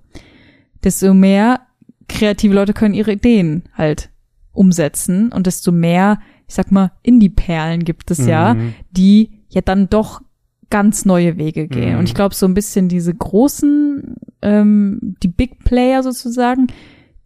desto 0.84 1.14
mehr 1.14 1.62
kreative 2.08 2.54
Leute 2.54 2.74
können 2.74 2.94
ihre 2.94 3.14
Ideen 3.14 3.64
halt 3.74 4.10
umsetzen 4.54 5.32
und 5.32 5.48
desto 5.48 5.72
mehr, 5.72 6.20
ich 6.48 6.54
sag 6.56 6.72
mal, 6.72 6.92
Indie-Perlen 7.02 7.84
gibt 7.84 8.12
es 8.12 8.26
ja, 8.26 8.54
Mhm. 8.54 8.74
die 8.92 9.32
ja 9.50 9.62
dann 9.62 9.90
doch 9.90 10.22
ganz 10.70 11.06
neue 11.06 11.38
Wege 11.38 11.68
gehen. 11.68 11.94
Mhm. 11.94 12.00
Und 12.00 12.06
ich 12.06 12.14
glaube, 12.16 12.36
so 12.36 12.46
ein 12.46 12.54
bisschen 12.54 12.88
diese 12.88 13.14
großen, 13.14 14.16
ähm, 14.42 15.16
die 15.24 15.28
Big 15.28 15.64
Player 15.64 16.04
sozusagen, 16.04 16.68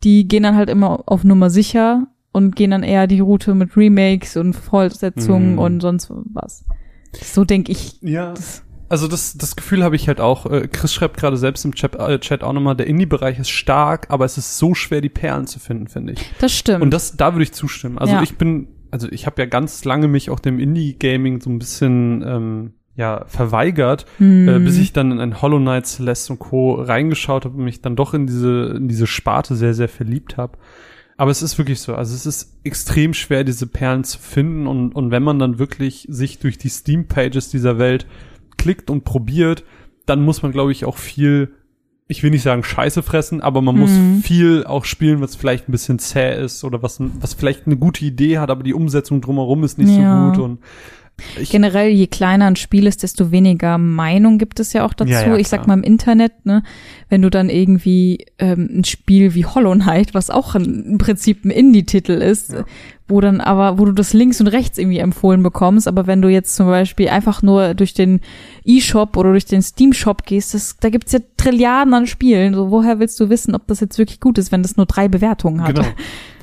die 0.04 0.28
gehen 0.28 0.44
dann 0.44 0.56
halt 0.56 0.70
immer 0.70 1.04
auf 1.06 1.24
Nummer 1.24 1.50
sicher 1.50 2.08
und 2.46 2.56
gehen 2.56 2.72
dann 2.72 2.84
eher 2.84 3.06
die 3.08 3.20
Route 3.20 3.54
mit 3.54 3.76
Remakes 3.78 4.36
und 4.38 4.54
Fortsetzungen 4.54 5.54
Mhm. 5.54 5.60
und 5.60 5.80
sonst 5.82 6.10
was. 6.34 6.66
So 7.14 7.46
denke 7.46 7.72
ich. 7.72 8.00
Ja. 8.02 8.34
Das, 8.34 8.64
Also 8.92 9.08
das, 9.08 9.38
das 9.38 9.56
Gefühl 9.56 9.84
habe 9.84 9.96
ich 9.96 10.08
halt 10.08 10.20
auch. 10.20 10.48
Äh, 10.48 10.68
Chris 10.68 10.92
schreibt 10.94 11.18
gerade 11.18 11.38
selbst 11.38 11.64
im 11.64 11.76
Chat, 11.76 11.94
äh, 11.96 12.18
Chat 12.20 12.44
auch 12.44 12.54
nochmal, 12.54 12.76
der 12.76 12.88
Indie-Bereich 12.88 13.38
ist 13.38 13.50
stark, 13.52 14.08
aber 14.10 14.26
es 14.26 14.38
ist 14.40 14.58
so 14.58 14.74
schwer, 14.74 15.00
die 15.02 15.10
Perlen 15.10 15.46
zu 15.46 15.60
finden, 15.60 15.88
finde 15.88 16.14
ich. 16.14 16.32
das 16.40 16.52
stimmt. 16.54 16.82
Und 16.82 16.92
das, 16.92 17.16
da 17.16 17.34
würde 17.34 17.44
ich 17.44 17.52
zustimmen. 17.52 18.00
Also 18.00 18.14
Ja. 18.16 18.24
ich 18.24 18.38
bin, 18.38 18.68
also 18.90 19.08
ich 19.12 19.28
habe 19.28 19.40
ja 19.42 19.46
ganz 19.48 19.86
lange 19.86 20.08
mich 20.08 20.32
auch 20.32 20.40
dem 20.40 20.60
Indie-Gaming 20.60 21.40
so 21.42 21.52
ein 21.52 21.60
bisschen 21.60 22.24
ähm, 22.26 22.74
ja 22.96 23.26
verweigert, 23.28 24.06
Hm. 24.18 24.50
äh, 24.50 24.60
bis 24.60 24.78
ich 24.80 24.92
dann 24.92 25.12
in 25.12 25.20
ein 25.20 25.40
Hollow 25.42 25.60
Knight, 25.60 25.86
Celeste 25.86 26.34
und 26.34 26.40
Co. 26.40 26.74
reingeschaut 26.74 27.46
habe 27.46 27.56
und 27.58 27.64
mich 27.64 27.82
dann 27.82 27.96
doch 27.96 28.14
in 28.16 28.26
diese 28.26 28.74
in 28.76 28.88
diese 28.88 29.06
Sparte 29.08 29.56
sehr 29.56 29.74
sehr 29.76 29.88
verliebt 29.90 30.36
habe. 30.38 30.58
Aber 31.20 31.32
es 31.32 31.42
ist 31.42 31.58
wirklich 31.58 31.82
so, 31.82 31.96
also 31.96 32.16
es 32.16 32.26
ist 32.26 32.56
extrem 32.64 33.14
schwer, 33.14 33.44
diese 33.44 33.68
Perlen 33.68 34.06
zu 34.06 34.18
finden 34.20 34.68
und, 34.68 34.96
und 34.96 35.12
wenn 35.12 35.22
man 35.22 35.38
dann 35.38 35.60
wirklich 35.60 36.08
sich 36.10 36.40
durch 36.40 36.58
die 36.58 36.70
Steam-Pages 36.70 37.50
dieser 37.50 37.78
Welt 37.78 38.08
klickt 38.58 38.90
und 38.90 39.04
probiert, 39.04 39.66
dann 40.06 40.24
muss 40.24 40.44
man, 40.44 40.54
glaube 40.54 40.72
ich, 40.72 40.86
auch 40.86 40.96
viel, 40.98 41.52
ich 42.08 42.24
will 42.24 42.32
nicht 42.32 42.44
sagen 42.44 42.64
Scheiße 42.64 43.04
fressen, 43.04 43.42
aber 43.42 43.62
man 43.62 43.78
muss 43.78 43.92
Mhm. 43.92 44.22
viel 44.24 44.64
auch 44.64 44.86
spielen, 44.86 45.20
was 45.20 45.36
vielleicht 45.36 45.68
ein 45.68 45.74
bisschen 45.74 46.00
zäh 46.00 46.42
ist 46.42 46.64
oder 46.64 46.82
was, 46.84 47.00
was 47.20 47.34
vielleicht 47.34 47.66
eine 47.66 47.76
gute 47.76 48.06
Idee 48.06 48.38
hat, 48.38 48.50
aber 48.50 48.64
die 48.64 48.74
Umsetzung 48.74 49.20
drumherum 49.20 49.66
ist 49.66 49.78
nicht 49.78 49.90
Ja. 49.98 50.32
so 50.32 50.32
gut 50.32 50.40
und 50.42 50.60
ich, 51.40 51.50
Generell, 51.50 51.90
je 51.90 52.08
kleiner 52.08 52.46
ein 52.48 52.56
Spiel 52.56 52.88
ist, 52.88 53.04
desto 53.04 53.32
weniger 53.32 53.78
Meinung 53.78 54.38
gibt 54.38 54.60
es 54.60 54.74
ja 54.74 54.86
auch 54.86 54.94
dazu. 54.94 55.12
Ja, 55.12 55.28
ja, 55.28 55.36
ich 55.38 55.48
sag 55.48 55.68
mal 55.68 55.74
im 55.76 55.84
Internet, 55.84 56.46
ne, 56.46 56.64
wenn 57.10 57.22
du 57.22 57.30
dann 57.30 57.50
irgendwie 57.50 58.26
ähm, 58.40 58.70
ein 58.80 58.84
Spiel 58.84 59.34
wie 59.36 59.46
Hollow 59.46 59.74
Knight, 59.74 60.14
was 60.14 60.30
auch 60.30 60.56
im 60.56 60.98
Prinzip 60.98 61.46
ein 61.46 61.52
Indie-Titel 61.52 62.14
ist, 62.14 62.54
Ja. 62.54 62.66
wo 63.08 63.22
dann 63.22 63.42
aber, 63.42 63.80
wo 63.80 63.86
du 63.86 63.92
das 63.92 64.14
links 64.14 64.40
und 64.40 64.48
rechts 64.48 64.78
irgendwie 64.78 65.00
empfohlen 65.00 65.42
bekommst, 65.44 65.88
aber 65.88 66.06
wenn 66.08 66.22
du 66.22 66.30
jetzt 66.30 66.56
zum 66.56 66.68
Beispiel 66.68 67.10
einfach 67.10 67.42
nur 67.42 67.74
durch 67.74 67.94
den 67.94 68.22
E-Shop 68.64 69.18
oder 69.18 69.32
durch 69.32 69.46
den 69.46 69.62
Steam-Shop 69.62 70.26
gehst, 70.26 70.54
das, 70.54 70.78
da 70.80 70.90
gibt's 70.90 71.12
ja 71.14 71.20
Trilliarden 71.38 71.94
an 71.94 72.08
Spielen. 72.08 72.54
So, 72.54 72.70
woher 72.72 73.00
willst 73.00 73.20
du 73.20 73.30
wissen, 73.30 73.56
ob 73.56 73.66
das 73.68 73.80
jetzt 73.80 73.98
wirklich 73.98 74.20
gut 74.20 74.38
ist, 74.38 74.52
wenn 74.52 74.62
das 74.62 74.78
nur 74.78 74.86
drei 74.86 75.08
Bewertungen 75.08 75.62
hat? 75.64 75.76
genau. 75.76 75.88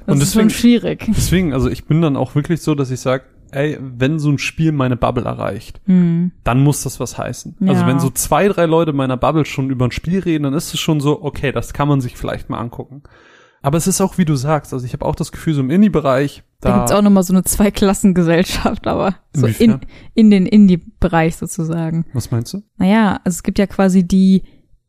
Das 0.06 0.14
Und 0.14 0.22
ist 0.22 0.34
schon 0.34 0.42
deswegen- 0.46 0.60
schwierig. 0.60 1.04
Deswegen, 1.08 1.52
also 1.52 1.68
ich 1.68 1.86
bin 1.86 2.00
dann 2.00 2.16
auch 2.16 2.36
wirklich 2.36 2.60
so, 2.62 2.76
dass 2.76 2.92
ich 2.92 3.00
sage, 3.00 3.24
ey, 3.56 3.78
wenn 3.80 4.18
so 4.18 4.30
ein 4.30 4.38
Spiel 4.38 4.70
meine 4.72 4.96
Bubble 4.96 5.24
erreicht, 5.24 5.80
Hm. 5.86 6.32
dann 6.44 6.62
muss 6.62 6.82
das 6.82 7.00
was 7.00 7.16
heißen. 7.18 7.56
Also 7.66 7.82
Ja. 7.82 7.86
wenn 7.88 7.98
so 8.00 8.10
zwei, 8.10 8.46
drei 8.48 8.66
Leute 8.66 8.92
meiner 8.92 9.16
Bubble 9.16 9.44
schon 9.44 9.70
über 9.70 9.86
ein 9.86 9.92
Spiel 9.92 10.20
reden, 10.20 10.44
dann 10.44 10.54
ist 10.54 10.72
es 10.74 10.80
schon 10.80 11.00
so, 11.00 11.22
okay, 11.22 11.52
das 11.52 11.72
kann 11.72 11.88
man 11.88 12.00
sich 12.00 12.16
vielleicht 12.16 12.50
mal 12.50 12.58
angucken. 12.58 13.02
Aber 13.62 13.78
es 13.78 13.86
ist 13.88 14.00
auch, 14.00 14.16
wie 14.18 14.24
du 14.24 14.36
sagst, 14.36 14.72
also 14.72 14.86
ich 14.86 14.92
habe 14.92 15.04
auch 15.04 15.16
das 15.16 15.32
Gefühl, 15.32 15.54
so 15.54 15.60
im 15.60 15.70
Indie-Bereich, 15.70 16.44
Da, 16.60 16.68
da, 16.70 16.76
gibt's 16.78 16.92
auch 16.92 17.02
nochmal 17.02 17.24
so 17.24 17.32
eine 17.32 17.42
Zweiklassengesellschaft, 17.42 18.86
aber 18.86 19.16
so 19.34 19.46
in, 19.46 19.80
in 20.14 20.30
den 20.30 20.46
Indie-Bereich 20.46 21.36
sozusagen. 21.36 22.04
was 22.12 22.30
meinst 22.30 22.52
du? 22.54 22.62
Naja, 22.76 23.20
also 23.24 23.36
es 23.36 23.42
gibt 23.42 23.58
ja 23.58 23.66
quasi 23.66 24.06
die 24.06 24.42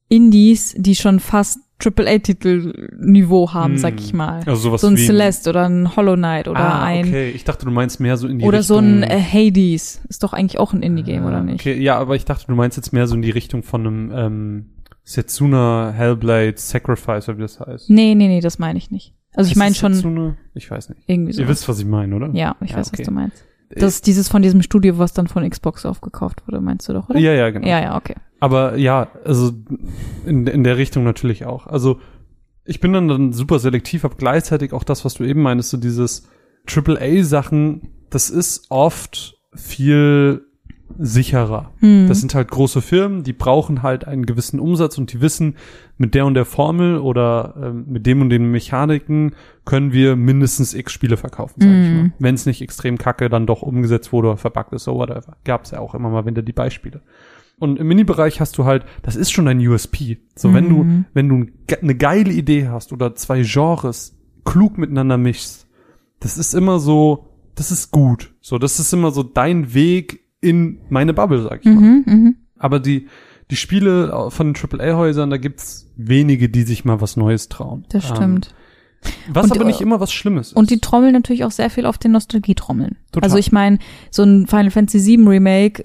Indies, 0.09 0.75
die 0.77 0.95
schon 0.95 1.19
fast 1.19 1.59
AAA-Titel-Niveau 1.79 3.53
haben, 3.53 3.73
Hm. 3.73 3.77
sag 3.77 3.99
ich 3.99 4.13
mal. 4.13 4.39
Also 4.45 4.55
sowas 4.61 4.81
so 4.81 4.87
ein 4.87 4.97
wie 4.97 5.05
Celeste 5.05 5.49
oder 5.51 5.67
ein 5.69 5.95
Hollow 5.95 6.15
Knight 6.15 6.47
oder 6.47 6.59
ah, 6.59 6.83
ein 6.83 7.07
okay. 7.07 7.29
Ich 7.31 7.43
dachte, 7.43 7.65
du 7.65 7.71
meinst 7.71 7.99
mehr 7.99 8.17
so 8.17 8.27
in 8.27 8.39
die 8.39 8.45
oder 8.45 8.59
Richtung. 8.59 8.77
so 8.77 8.81
ein 8.81 9.03
äh, 9.03 9.19
Hades. 9.21 10.01
Ist 10.09 10.23
doch 10.23 10.33
eigentlich 10.33 10.59
auch 10.59 10.73
ein 10.73 10.81
Indie-Game, 10.81 11.23
Ah, 11.23 11.27
oder 11.27 11.41
nicht? 11.43 11.61
Okay, 11.61 11.79
ja, 11.81 11.97
aber 11.97 12.15
ich 12.15 12.25
dachte, 12.25 12.45
du 12.47 12.55
meinst 12.55 12.77
jetzt 12.77 12.93
mehr 12.93 13.07
so 13.07 13.15
in 13.15 13.21
die 13.21 13.31
Richtung 13.31 13.63
von 13.63 13.85
einem 13.87 14.11
ähm, 14.13 14.65
Setsuna 15.03 15.91
Hellblade 15.95 16.53
Sacrifice, 16.57 17.29
oder 17.29 17.37
wie 17.37 17.41
das 17.43 17.59
heißt. 17.59 17.89
Nee, 17.89 18.15
nee, 18.15 18.27
nee, 18.27 18.41
das 18.41 18.59
meine 18.59 18.77
ich 18.77 18.91
nicht. 18.91 19.13
Also 19.35 19.51
ich 19.51 19.55
meine 19.55 19.75
schon 19.75 19.93
Setsuna? 19.93 20.35
Ich 20.55 20.69
weiß 20.71 20.89
nicht. 20.89 21.01
irgendwie 21.07 21.33
so. 21.33 21.41
Ihr 21.43 21.47
wisst, 21.47 21.69
was 21.69 21.79
ich 21.79 21.85
meine, 21.85 22.15
oder? 22.15 22.29
Ja, 22.33 22.55
ich 22.61 22.71
Ja, 22.71 22.77
weiß, 22.77 22.87
okay. 22.89 22.99
was 22.99 23.05
du 23.05 23.11
meinst. 23.13 23.45
Das 23.69 24.01
dieses 24.01 24.29
von 24.29 24.41
diesem 24.41 24.61
Studio, 24.61 24.97
was 24.97 25.13
dann 25.13 25.27
von 25.27 25.47
Xbox 25.47 25.85
aufgekauft 25.85 26.47
wurde, 26.47 26.61
meinst 26.61 26.87
du 26.87 26.93
doch, 26.93 27.09
oder? 27.09 27.19
Ja, 27.19 27.33
ja, 27.33 27.49
genau. 27.49 27.67
Ja, 27.67 27.81
ja, 27.81 27.97
okay. 27.97 28.15
Aber 28.39 28.77
ja, 28.77 29.09
also 29.25 29.51
in, 30.25 30.47
in 30.47 30.63
der 30.63 30.77
Richtung 30.77 31.03
natürlich 31.03 31.45
auch. 31.45 31.67
Also 31.67 31.99
ich 32.65 32.79
bin 32.79 32.93
dann, 32.93 33.07
dann 33.07 33.33
super 33.33 33.59
selektiv, 33.59 34.05
aber 34.05 34.15
gleichzeitig 34.15 34.73
auch 34.73 34.83
das, 34.83 35.05
was 35.05 35.15
du 35.15 35.23
eben 35.23 35.41
meinst, 35.41 35.69
so 35.69 35.77
dieses 35.77 36.27
AAA-Sachen, 36.67 37.93
das 38.09 38.29
ist 38.29 38.67
oft 38.69 39.37
viel 39.53 40.46
sicherer. 40.97 41.71
Hm. 41.79 42.07
Das 42.07 42.19
sind 42.21 42.33
halt 42.33 42.49
große 42.49 42.81
Firmen, 42.81 43.23
die 43.23 43.33
brauchen 43.33 43.83
halt 43.83 44.07
einen 44.07 44.25
gewissen 44.25 44.59
Umsatz 44.59 44.97
und 44.97 45.11
die 45.13 45.21
wissen, 45.21 45.55
mit 45.97 46.13
der 46.15 46.25
und 46.25 46.33
der 46.33 46.45
Formel 46.45 46.97
oder 46.97 47.55
ähm, 47.61 47.85
mit 47.87 48.05
dem 48.05 48.21
und 48.21 48.29
den 48.29 48.51
Mechaniken 48.51 49.33
können 49.65 49.91
wir 49.91 50.15
mindestens 50.15 50.73
x 50.73 50.91
Spiele 50.91 51.17
verkaufen, 51.17 51.55
sag 51.59 51.69
ich 51.69 51.89
Mhm. 51.89 51.97
mal. 51.97 52.11
Wenn 52.19 52.35
es 52.35 52.45
nicht 52.45 52.61
extrem 52.61 52.97
kacke 52.97 53.29
dann 53.29 53.45
doch 53.47 53.61
umgesetzt 53.61 54.11
wurde 54.13 54.29
oder 54.29 54.37
verbuggt 54.37 54.73
ist 54.73 54.87
oder 54.87 54.97
whatever. 54.99 55.37
Gab's 55.43 55.71
ja 55.71 55.79
auch 55.79 55.93
immer 55.95 56.09
mal 56.09 56.25
wieder 56.25 56.41
die 56.41 56.53
Beispiele. 56.53 57.01
Und 57.59 57.79
im 57.79 57.87
Mini-Bereich 57.87 58.39
hast 58.39 58.57
du 58.59 58.65
halt, 58.65 58.85
das 59.01 59.15
ist 59.15 59.31
schon 59.31 59.45
dein 59.45 59.59
USP. 59.59 60.19
So, 60.35 60.53
wenn 60.53 60.69
du, 60.69 60.83
Mhm. 60.83 61.05
wenn 61.13 61.27
du 61.29 61.45
eine 61.81 61.95
geile 61.95 62.31
Idee 62.31 62.67
hast 62.69 62.93
oder 62.93 63.15
zwei 63.15 63.41
Genres 63.41 64.15
klug 64.45 64.77
miteinander 64.77 65.17
mischst, 65.17 65.67
das 66.19 66.37
ist 66.37 66.53
immer 66.53 66.79
so, 66.79 67.25
das 67.55 67.71
ist 67.71 67.89
gut. 67.91 68.33
So, 68.41 68.57
das 68.59 68.79
ist 68.79 68.93
immer 68.93 69.09
so 69.11 69.23
dein 69.23 69.73
Weg 69.73 70.21
in 70.41 70.79
meine 70.89 71.13
Bubble, 71.13 71.41
sag 71.43 71.59
ich 71.61 71.65
mal. 71.65 71.75
Mhm, 71.75 72.03
mhm. 72.05 72.35
Aber 72.57 72.79
die, 72.79 73.07
die 73.51 73.55
Spiele 73.55 74.29
von 74.29 74.53
den 74.53 74.55
AAA-Häusern, 74.55 75.29
da 75.29 75.37
gibt's 75.37 75.91
wenige, 75.95 76.49
die 76.49 76.63
sich 76.63 76.85
mal 76.85 77.01
was 77.01 77.17
Neues 77.17 77.49
trauen. 77.49 77.85
Das 77.89 78.09
Ähm, 78.09 78.15
stimmt. 78.15 78.55
was 79.29 79.45
Und, 79.45 79.51
aber 79.57 79.65
nicht 79.65 79.79
äh, 79.79 79.83
immer 79.83 79.99
was 79.99 80.11
Schlimmes 80.11 80.47
ist. 80.49 80.53
Und 80.55 80.69
die 80.69 80.79
trommeln 80.79 81.13
natürlich 81.13 81.43
auch 81.43 81.51
sehr 81.51 81.69
viel 81.69 81.85
auf 81.85 81.97
den 81.97 82.11
Nostalgietrommeln. 82.11 82.97
Total. 83.11 83.25
Also 83.27 83.37
ich 83.37 83.51
meine, 83.51 83.79
so 84.11 84.23
ein 84.23 84.47
Final 84.47 84.71
Fantasy 84.71 85.17
VII 85.17 85.27
Remake, 85.27 85.83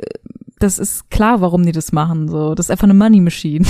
das 0.59 0.79
ist 0.79 1.11
klar, 1.11 1.41
warum 1.41 1.65
die 1.65 1.73
das 1.73 1.93
machen. 1.93 2.29
So, 2.29 2.55
das 2.55 2.67
ist 2.67 2.71
einfach 2.71 2.85
eine 2.85 2.95
Money 2.95 3.21
Machine. 3.21 3.67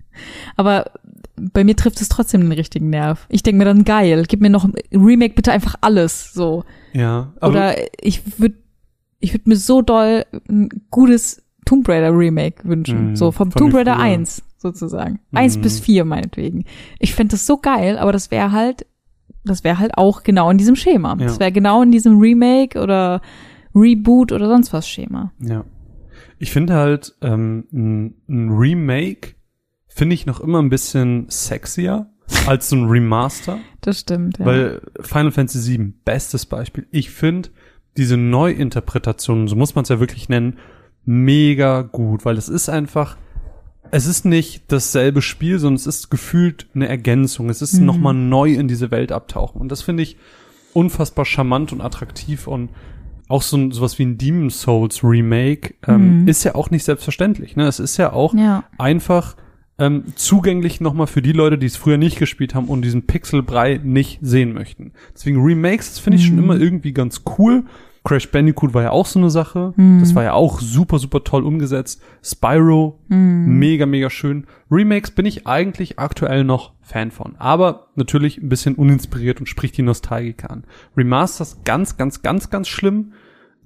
Aber 0.56 0.90
bei 1.36 1.64
mir 1.64 1.76
trifft 1.76 2.00
es 2.00 2.08
trotzdem 2.08 2.40
den 2.42 2.52
richtigen 2.52 2.90
Nerv. 2.90 3.26
Ich 3.28 3.42
denke 3.42 3.58
mir 3.58 3.64
dann 3.66 3.84
geil, 3.84 4.24
gib 4.26 4.40
mir 4.40 4.50
noch 4.50 4.66
Remake 4.92 5.34
bitte 5.34 5.52
einfach 5.52 5.74
alles. 5.82 6.32
So 6.32 6.64
ja, 6.94 7.34
aber 7.40 7.50
oder 7.50 7.74
ich 8.00 8.40
würde, 8.40 8.56
ich 9.18 9.32
würde 9.32 9.48
mir 9.48 9.56
so 9.56 9.82
doll 9.82 10.24
ein 10.48 10.68
gutes 10.90 11.42
Tomb 11.64 11.88
Raider 11.88 12.16
Remake 12.16 12.62
wünschen. 12.68 13.10
Mhm, 13.10 13.16
so 13.16 13.32
vom 13.32 13.50
Tomb 13.50 13.74
Raider 13.74 13.94
früher. 13.94 14.04
1 14.04 14.42
sozusagen. 14.58 15.20
Eins 15.32 15.56
Mhm. 15.56 15.62
bis 15.62 15.80
vier 15.80 16.04
meinetwegen. 16.04 16.64
Ich 16.98 17.14
fände 17.14 17.32
das 17.32 17.46
so 17.46 17.56
geil, 17.58 17.98
aber 17.98 18.12
das 18.12 18.30
wäre 18.30 18.52
halt, 18.52 18.86
das 19.44 19.64
wäre 19.64 19.78
halt 19.78 19.96
auch 19.98 20.22
genau 20.22 20.50
in 20.50 20.58
diesem 20.58 20.76
Schema. 20.76 21.10
Ja. 21.18 21.26
Das 21.26 21.40
wäre 21.40 21.52
genau 21.52 21.82
in 21.82 21.90
diesem 21.92 22.18
Remake 22.18 22.80
oder 22.80 23.20
Reboot 23.74 24.32
oder 24.32 24.48
sonst 24.48 24.72
was 24.72 24.88
Schema. 24.88 25.32
Ja. 25.40 25.64
Ich 26.38 26.50
finde 26.52 26.74
halt, 26.74 27.14
ähm, 27.22 27.64
ein, 27.72 28.14
ein 28.28 28.50
Remake 28.50 29.34
finde 29.88 30.14
ich 30.14 30.26
noch 30.26 30.40
immer 30.40 30.60
ein 30.62 30.68
bisschen 30.68 31.26
sexier 31.28 32.10
als 32.46 32.68
so 32.68 32.76
ein 32.76 32.86
Remaster, 32.86 33.58
Das 33.80 34.00
stimmt. 34.00 34.38
Ja. 34.38 34.46
weil 34.46 34.80
Final 35.00 35.30
Fantasy 35.32 35.78
VII, 35.78 35.92
bestes 36.04 36.44
Beispiel. 36.46 36.86
Ich 36.90 37.10
finde 37.10 37.50
diese 37.96 38.16
Neuinterpretation, 38.16 39.48
so 39.48 39.56
muss 39.56 39.74
man 39.74 39.82
es 39.84 39.88
ja 39.88 40.00
wirklich 40.00 40.28
nennen, 40.28 40.58
mega 41.04 41.82
gut, 41.82 42.24
weil 42.24 42.36
es 42.36 42.48
ist 42.48 42.68
einfach, 42.68 43.16
es 43.90 44.06
ist 44.06 44.24
nicht 44.24 44.64
dasselbe 44.72 45.22
Spiel, 45.22 45.58
sondern 45.58 45.76
es 45.76 45.86
ist 45.86 46.10
gefühlt 46.10 46.66
eine 46.74 46.88
Ergänzung. 46.88 47.48
Es 47.48 47.62
ist 47.62 47.78
Mhm. 47.78 47.86
nochmal 47.86 48.14
neu 48.14 48.52
in 48.54 48.66
diese 48.68 48.90
Welt 48.90 49.12
abtauchen. 49.12 49.60
Und 49.60 49.70
das 49.70 49.82
finde 49.82 50.02
ich 50.02 50.16
unfassbar 50.72 51.24
charmant 51.24 51.72
und 51.72 51.80
attraktiv 51.80 52.46
und 52.48 52.70
auch 53.28 53.42
so 53.42 53.56
ein, 53.56 53.72
sowas 53.72 53.98
wie 53.98 54.04
ein 54.04 54.18
Demon 54.18 54.50
Souls 54.50 55.02
Remake 55.02 55.74
ähm, 55.86 56.22
Mhm. 56.22 56.28
ist 56.28 56.44
ja 56.44 56.54
auch 56.54 56.70
nicht 56.70 56.84
selbstverständlich. 56.84 57.56
Ne? 57.56 57.66
Es 57.66 57.80
ist 57.80 57.96
ja 57.96 58.12
auch 58.12 58.34
ja. 58.34 58.64
einfach 58.78 59.36
ähm, 59.78 60.04
zugänglich 60.14 60.80
nochmal 60.80 61.06
für 61.06 61.20
die 61.22 61.32
Leute, 61.32 61.58
die 61.58 61.66
es 61.66 61.76
früher 61.76 61.98
nicht 61.98 62.18
gespielt 62.18 62.54
haben 62.54 62.68
und 62.68 62.80
diesen 62.82 63.06
Pixelbrei 63.06 63.78
nicht 63.84 64.20
sehen 64.22 64.54
möchten. 64.54 64.92
Deswegen 65.14 65.42
Remakes, 65.42 65.90
das 65.90 65.98
finde 65.98 66.16
ich 66.18 66.24
schon 66.26 66.36
Mhm. 66.36 66.42
immer 66.44 66.56
irgendwie 66.58 66.92
ganz 66.92 67.22
cool. 67.38 67.64
Crash 68.06 68.30
Bandicoot 68.30 68.72
war 68.72 68.84
ja 68.84 68.90
auch 68.92 69.04
so 69.06 69.18
eine 69.18 69.30
Sache. 69.30 69.74
Mhm. 69.76 69.98
Das 70.00 70.14
war 70.14 70.22
ja 70.22 70.32
auch 70.32 70.60
super, 70.60 70.98
super 71.00 71.24
toll 71.24 71.44
umgesetzt. 71.44 72.00
Spyro, 72.22 73.00
Mhm. 73.08 73.58
mega, 73.58 73.84
mega 73.84 74.10
schön. 74.10 74.46
Remakes 74.70 75.10
bin 75.10 75.26
ich 75.26 75.46
eigentlich 75.46 75.98
aktuell 75.98 76.44
noch 76.44 76.72
Fan 76.82 77.10
von. 77.10 77.34
Aber 77.38 77.88
natürlich 77.96 78.38
ein 78.38 78.48
bisschen 78.48 78.76
uninspiriert 78.76 79.40
und 79.40 79.46
spricht 79.46 79.76
die 79.76 79.82
Nostalgiker 79.82 80.50
an. 80.52 80.64
Remasters 80.96 81.62
ganz, 81.64 81.96
ganz, 81.96 82.22
ganz, 82.22 82.48
ganz 82.48 82.68
schlimm. 82.68 83.12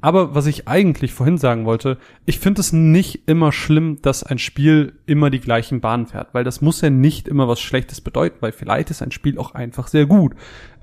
Aber 0.03 0.35
was 0.35 0.47
ich 0.47 0.67
eigentlich 0.67 1.13
vorhin 1.13 1.37
sagen 1.37 1.67
wollte, 1.67 1.99
ich 2.25 2.39
finde 2.39 2.63
es 2.63 2.73
nicht 2.73 3.29
immer 3.29 3.53
schlimm, 3.53 3.99
dass 4.01 4.23
ein 4.25 4.39
Spiel 4.39 4.95
immer 5.05 5.29
die 5.29 5.41
gleichen 5.41 5.83
Bahnen 5.83 6.07
fährt, 6.07 6.33
weil 6.33 6.43
das 6.43 6.63
muss 6.63 6.81
ja 6.81 6.89
nicht 6.89 7.29
immer 7.29 7.49
was 7.49 7.61
Schlechtes 7.61 8.01
bedeuten, 8.01 8.39
weil 8.41 8.53
vielleicht 8.53 8.89
ist 8.91 9.03
ein 9.03 9.11
Spiel 9.11 9.37
auch 9.37 9.53
einfach 9.55 9.89
sehr 9.89 10.07
gut. 10.07 10.33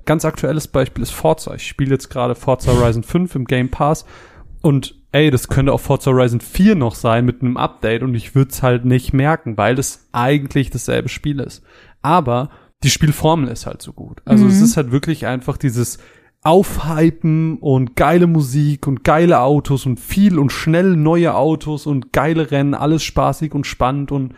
Ganz 0.08 0.24
aktuelles 0.24 0.68
Beispiel 0.68 1.02
ist 1.02 1.10
Forza. 1.10 1.54
Ich 1.54 1.66
spiele 1.66 1.90
jetzt 1.90 2.08
gerade 2.08 2.34
Forza 2.34 2.72
Horizon 2.72 3.02
5 3.02 3.34
im 3.34 3.44
Game 3.44 3.68
Pass 3.70 4.06
und 4.62 4.94
ey, 5.12 5.30
das 5.30 5.48
könnte 5.48 5.70
auch 5.74 5.80
Forza 5.80 6.10
Horizon 6.10 6.40
4 6.40 6.76
noch 6.76 6.94
sein 6.94 7.26
mit 7.26 7.42
einem 7.42 7.58
Update 7.58 8.02
und 8.02 8.14
ich 8.14 8.34
würde 8.34 8.50
es 8.50 8.62
halt 8.62 8.86
nicht 8.86 9.12
merken, 9.12 9.58
weil 9.58 9.78
es 9.78 10.08
eigentlich 10.12 10.70
dasselbe 10.70 11.10
Spiel 11.10 11.40
ist. 11.40 11.62
Aber 12.00 12.48
die 12.84 12.88
Spielformel 12.90 13.50
ist 13.50 13.66
halt 13.66 13.82
so 13.82 13.92
gut. 13.92 14.22
Also 14.24 14.44
Mhm. 14.44 14.50
es 14.50 14.62
ist 14.62 14.78
halt 14.78 14.92
wirklich 14.92 15.26
einfach 15.26 15.58
dieses 15.58 15.98
Aufhypen 16.42 17.58
und 17.58 17.94
geile 17.94 18.26
Musik 18.26 18.86
und 18.86 19.04
geile 19.04 19.40
Autos 19.40 19.84
und 19.84 20.00
viel 20.00 20.38
und 20.38 20.52
schnell 20.52 20.96
neue 20.96 21.34
Autos 21.34 21.86
und 21.86 22.12
geile 22.14 22.50
Rennen, 22.50 22.72
alles 22.74 23.02
spaßig 23.02 23.54
und 23.54 23.66
spannend 23.66 24.10
und 24.10 24.32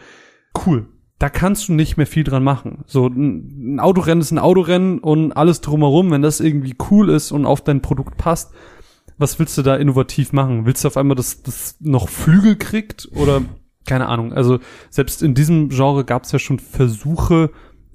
cool. 0.66 0.88
Da 1.20 1.28
kannst 1.28 1.68
du 1.68 1.74
nicht 1.74 1.96
mehr 1.96 2.06
viel 2.06 2.24
dran 2.24 2.42
machen. 2.42 2.82
So 2.86 3.06
ein 3.06 3.78
Autorennen 3.78 4.22
ist 4.22 4.32
ein 4.32 4.38
Autorennen 4.38 4.98
und 4.98 5.32
alles 5.32 5.60
drumherum, 5.60 6.10
wenn 6.10 6.22
das 6.22 6.40
irgendwie 6.40 6.74
cool 6.90 7.10
ist 7.10 7.30
und 7.30 7.46
auf 7.46 7.62
dein 7.62 7.82
Produkt 7.82 8.16
passt, 8.16 8.52
was 9.18 9.38
willst 9.38 9.56
du 9.58 9.62
da 9.62 9.76
innovativ 9.76 10.32
machen? 10.32 10.64
Willst 10.64 10.82
du 10.82 10.88
auf 10.88 10.96
einmal, 10.96 11.14
dass 11.14 11.42
das 11.42 11.76
noch 11.78 12.08
Flügel 12.08 12.56
kriegt 12.56 13.08
oder 13.14 13.42
keine 13.86 14.08
Ahnung. 14.08 14.32
Also 14.32 14.60
selbst 14.88 15.22
in 15.22 15.34
diesem 15.34 15.68
Genre 15.68 16.04
gab 16.04 16.24
es 16.24 16.32
ja 16.32 16.38
schon 16.38 16.58
Versuche, 16.58 17.50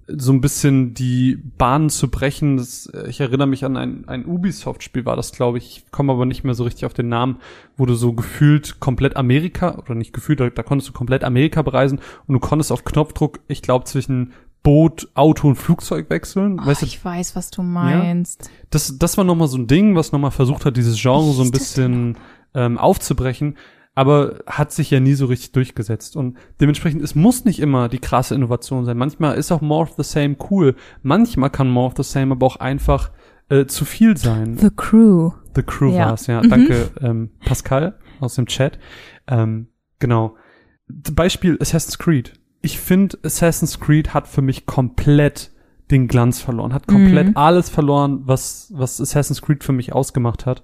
so 0.07 0.31
ein 0.31 0.41
bisschen 0.41 0.93
die 0.93 1.35
Bahnen 1.57 1.89
zu 1.89 2.09
brechen. 2.09 2.57
Das, 2.57 2.87
äh, 2.87 3.09
ich 3.09 3.19
erinnere 3.19 3.47
mich 3.47 3.65
an 3.65 3.77
ein, 3.77 4.07
ein 4.07 4.25
Ubisoft-Spiel, 4.25 5.05
war 5.05 5.15
das, 5.15 5.31
glaube 5.31 5.57
ich. 5.57 5.83
Ich 5.85 5.91
komme 5.91 6.13
aber 6.13 6.25
nicht 6.25 6.43
mehr 6.43 6.53
so 6.53 6.63
richtig 6.63 6.85
auf 6.85 6.93
den 6.93 7.09
Namen, 7.09 7.37
wo 7.77 7.85
du 7.85 7.95
so 7.95 8.13
gefühlt 8.13 8.79
komplett 8.79 9.15
Amerika, 9.17 9.77
oder 9.77 9.95
nicht 9.95 10.13
gefühlt, 10.13 10.39
da, 10.39 10.49
da 10.49 10.63
konntest 10.63 10.89
du 10.89 10.93
komplett 10.93 11.23
Amerika 11.23 11.61
bereisen 11.61 11.99
und 12.27 12.33
du 12.33 12.39
konntest 12.39 12.71
auf 12.71 12.83
Knopfdruck, 12.83 13.39
ich 13.47 13.61
glaube, 13.61 13.85
zwischen 13.85 14.33
Boot, 14.61 15.09
Auto 15.13 15.47
und 15.47 15.55
Flugzeug 15.55 16.09
wechseln. 16.09 16.59
Oh, 16.59 16.65
weißt 16.65 16.81
du, 16.81 16.85
ich 16.87 17.03
weiß, 17.03 17.35
was 17.35 17.51
du 17.51 17.61
meinst. 17.61 18.49
das, 18.71 18.97
das 18.97 19.17
war 19.17 19.23
nochmal 19.23 19.47
so 19.47 19.57
ein 19.57 19.67
Ding, 19.67 19.95
was 19.95 20.11
nochmal 20.11 20.31
versucht 20.31 20.65
hat, 20.65 20.75
dieses 20.75 20.99
Genre 20.99 21.33
so 21.33 21.43
ein 21.43 21.51
bisschen 21.51 22.17
ähm, 22.55 22.77
aufzubrechen, 22.77 23.57
aber 23.95 24.39
hat 24.45 24.71
sich 24.73 24.91
ja 24.91 24.99
nie 24.99 25.13
so 25.13 25.25
richtig 25.25 25.53
durchgesetzt. 25.53 26.15
Und 26.15 26.37
dementsprechend, 26.59 27.01
es 27.01 27.15
muss 27.15 27.45
nicht 27.45 27.59
immer 27.59 27.87
die 27.89 27.99
krasse 27.99 28.35
Innovation 28.35 28.85
sein. 28.85 28.97
Manchmal 28.97 29.35
ist 29.37 29.51
auch 29.51 29.61
More 29.61 29.83
of 29.83 29.93
the 29.97 30.03
Same 30.03 30.35
cool. 30.51 30.75
Manchmal 31.01 31.49
kann 31.49 31.69
More 31.69 31.87
of 31.87 31.93
the 31.97 32.03
Same 32.03 32.33
aber 32.33 32.45
auch 32.45 32.57
einfach 32.57 33.11
äh, 33.49 33.65
zu 33.65 33.85
viel 33.85 34.17
sein. 34.17 34.57
The 34.57 34.69
Crew. 34.75 35.31
The 35.55 35.63
Crew 35.63 35.91
Ja. 35.93 36.07
war's, 36.09 36.27
ja. 36.27 36.43
Mhm. 36.43 36.49
Danke, 36.49 36.89
ähm, 37.01 37.29
Pascal 37.45 37.97
aus 38.19 38.35
dem 38.35 38.45
Chat. 38.47 38.77
Ähm, 39.27 39.67
genau. 39.99 40.35
Beispiel 40.87 41.57
Assassin's 41.61 41.97
Creed. 41.97 42.33
Ich 42.61 42.79
finde, 42.79 43.17
Assassin's 43.23 43.79
Creed 43.79 44.13
hat 44.13 44.27
für 44.27 44.41
mich 44.41 44.65
komplett 44.65 45.51
den 45.91 46.07
Glanz 46.07 46.41
verloren, 46.41 46.73
hat 46.73 46.87
komplett 46.87 47.27
Mhm. 47.29 47.37
alles 47.37 47.69
verloren, 47.69 48.21
was, 48.25 48.71
was 48.75 48.99
Assassin's 48.99 49.41
Creed 49.41 49.63
für 49.63 49.71
mich 49.73 49.93
ausgemacht 49.93 50.45
hat. 50.47 50.63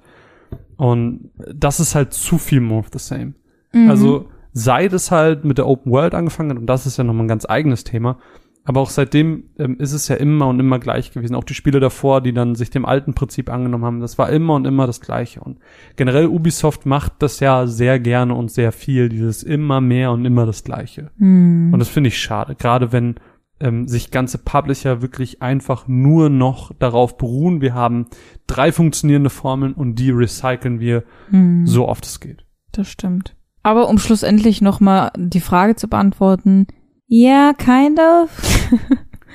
Und 0.78 1.30
das 1.36 1.80
ist 1.80 1.96
halt 1.96 2.14
zu 2.14 2.38
viel 2.38 2.62
more 2.62 2.80
of 2.80 2.90
the 2.92 3.00
same. 3.00 3.34
Mhm. 3.74 3.90
Also 3.90 4.30
seit 4.54 4.94
es 4.94 5.12
halt 5.12 5.46
mit 5.46 5.58
der 5.58 5.68
Open 5.68 5.92
World 5.92 6.16
angefangen 6.16 6.52
hat, 6.52 6.58
und 6.58 6.66
das 6.66 6.86
ist 6.86 6.98
ja 6.98 7.04
nochmal 7.04 7.26
ein 7.26 7.30
ganz 7.30 7.46
eigenes 7.48 7.84
Thema, 7.84 8.18
aber 8.64 8.82
auch 8.82 8.92
seitdem 8.92 9.46
ähm, 9.58 9.78
ist 9.80 9.92
es 9.92 10.08
ja 10.08 10.16
immer 10.18 10.48
und 10.48 10.60
immer 10.60 10.78
gleich 10.78 11.12
gewesen. 11.12 11.34
Auch 11.36 11.44
die 11.44 11.56
Spiele 11.56 11.80
davor, 11.80 12.22
die 12.22 12.34
dann 12.34 12.54
sich 12.54 12.70
dem 12.70 12.86
alten 12.86 13.16
Prinzip 13.16 13.50
angenommen 13.50 13.86
haben, 13.86 14.00
das 14.02 14.20
war 14.20 14.30
immer 14.30 14.54
und 14.54 14.66
immer 14.66 14.86
das 14.86 15.02
Gleiche. 15.02 15.42
Und 15.42 15.58
generell 15.96 16.28
Ubisoft 16.28 16.86
macht 16.86 17.14
das 17.20 17.40
ja 17.40 17.66
sehr 17.66 18.00
gerne 18.00 18.36
und 18.36 18.52
sehr 18.52 18.72
viel, 18.72 19.10
dieses 19.10 19.42
immer 19.42 19.82
mehr 19.82 20.12
und 20.12 20.26
immer 20.26 20.46
das 20.46 20.64
Gleiche. 20.64 21.10
Mhm. 21.18 21.74
Und 21.74 21.80
das 21.80 21.90
finde 21.90 22.10
ich 22.10 22.20
schade, 22.20 22.56
gerade 22.56 22.92
wenn 22.92 23.16
ähm, 23.62 23.88
sich 23.88 24.12
ganze 24.12 24.38
Publisher 24.38 25.02
wirklich 25.02 25.42
einfach 25.42 25.88
nur 25.88 26.30
noch 26.30 26.74
darauf 26.80 27.18
beruhen, 27.18 27.62
wir 27.62 27.74
haben 27.74 28.08
drei 28.48 28.72
funktionierende 28.72 29.30
Formeln 29.30 29.74
und 29.74 29.96
die 29.96 30.12
recyceln 30.12 30.80
wir 30.80 31.04
Mhm. 31.30 31.66
so 31.68 31.88
oft 31.88 32.06
es 32.06 32.20
geht. 32.20 32.46
Das 32.72 32.88
stimmt. 32.88 33.36
Aber 33.64 33.90
um 33.90 33.98
schlussendlich 34.00 34.62
noch 34.62 34.80
mal 34.80 35.12
die 35.18 35.40
Frage 35.42 35.76
zu 35.76 35.88
beantworten, 35.88 36.68
ja, 37.08 37.54
kind 37.54 38.00
of. 38.00 38.30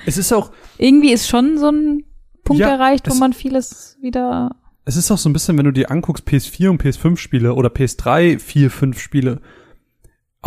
Es 0.05 0.17
ist 0.17 0.33
auch, 0.33 0.51
Irgendwie 0.77 1.11
ist 1.11 1.27
schon 1.27 1.57
so 1.57 1.69
ein 1.69 2.03
Punkt 2.43 2.59
Ja, 2.61 2.69
erreicht, 2.69 3.09
wo 3.09 3.15
man 3.15 3.33
vieles 3.33 3.97
wieder. 4.01 4.51
es 4.85 4.95
ist 4.95 5.09
auch 5.11 5.17
so 5.17 5.29
ein 5.29 5.33
bisschen, 5.33 5.57
wenn 5.57 5.65
du 5.65 5.71
dir 5.73 5.89
anguckst, 5.91 6.27
PS4 6.27 6.69
und 6.69 6.81
PS5 6.81 7.17
Spiele 7.17 7.53
oder 7.55 7.69
PS3, 7.69 8.39
4, 8.39 8.71
5 8.71 8.99
Spiele, 8.99 9.41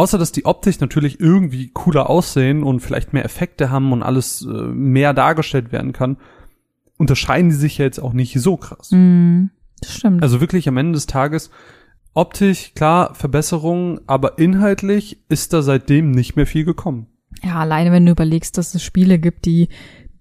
außer 0.01 0.17
dass 0.17 0.33
die 0.33 0.47
optisch 0.47 0.81
natürlich 0.81 1.21
irgendwie 1.21 1.69
cooler 1.75 2.09
aussehen 2.09 2.63
und 2.63 2.81
vielleicht 2.81 3.13
mehr 3.13 3.27
Effekte 3.27 3.71
haben 3.71 3.93
und 3.93 4.03
alles 4.03 4.41
äh, 4.41 4.49
mehr 4.49 5.13
dargestellt 5.13 5.73
werden 5.73 5.93
kann, 5.93 6.17
unterscheiden 6.97 7.51
die 7.51 7.57
sich 7.57 7.77
ja 7.77 7.85
jetzt 7.85 7.99
auch 7.99 8.15
nicht 8.15 8.41
so 8.41 8.57
krass. 8.57 8.93
Mhm. 8.93 9.51
Das 9.83 9.95
stimmt. 9.95 10.23
Also 10.23 10.41
wirklich 10.41 10.67
am 10.69 10.79
Ende 10.79 10.93
des 10.93 11.07
Tages 11.07 11.51
optisch, 12.15 12.73
klar, 12.75 13.15
Verbesserungen, 13.15 14.01
aber 14.07 14.39
inhaltlich 14.39 15.23
ist 15.29 15.53
da 15.53 15.61
seitdem 15.61 16.13
nicht 16.13 16.35
mehr 16.35 16.47
viel 16.47 16.65
gekommen. 16.65 17.07
ja, 17.43 17.57
alleine 17.57 17.93
wenn 17.93 18.07
du 18.07 18.13
überlegst, 18.13 18.57
dass 18.57 18.75
es 18.75 18.83
Spiele 18.83 19.19
gibt, 19.19 19.45
die 19.45 19.69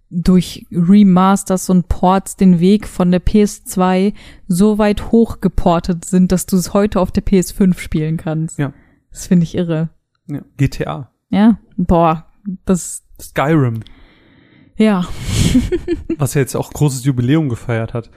durch 0.10 0.66
Remasters 0.72 1.70
und 1.70 1.88
Ports 1.88 2.36
den 2.36 2.60
Weg 2.60 2.86
von 2.86 3.12
der 3.12 3.22
PS2 3.22 4.14
so 4.46 4.78
weit 4.78 5.14
hochgeportet 5.14 6.04
sind, 6.04 6.34
dass 6.34 6.48
du 6.48 6.58
es 6.58 6.74
heute 6.74 7.00
auf 7.00 7.12
der 7.12 7.24
PS5 7.26 7.80
spielen 7.80 8.18
kannst. 8.18 8.60
Ja. 8.60 8.74
Das 9.12 9.28
finde 9.28 9.44
ich 9.44 9.56
irre. 9.56 9.90
Ja. 10.28 10.42
GTA, 10.58 11.12
Ja, 11.30 11.60
boah, 11.78 12.28
das, 12.66 13.04
Skyrim, 13.20 13.82
ja. 14.78 15.08
was 16.18 16.34
ja 16.36 16.42
jetzt 16.42 16.56
auch 16.56 16.72
großes 16.72 17.04
Jubiläum 17.04 17.50
gefeiert 17.50 17.94
hat. 17.94 18.12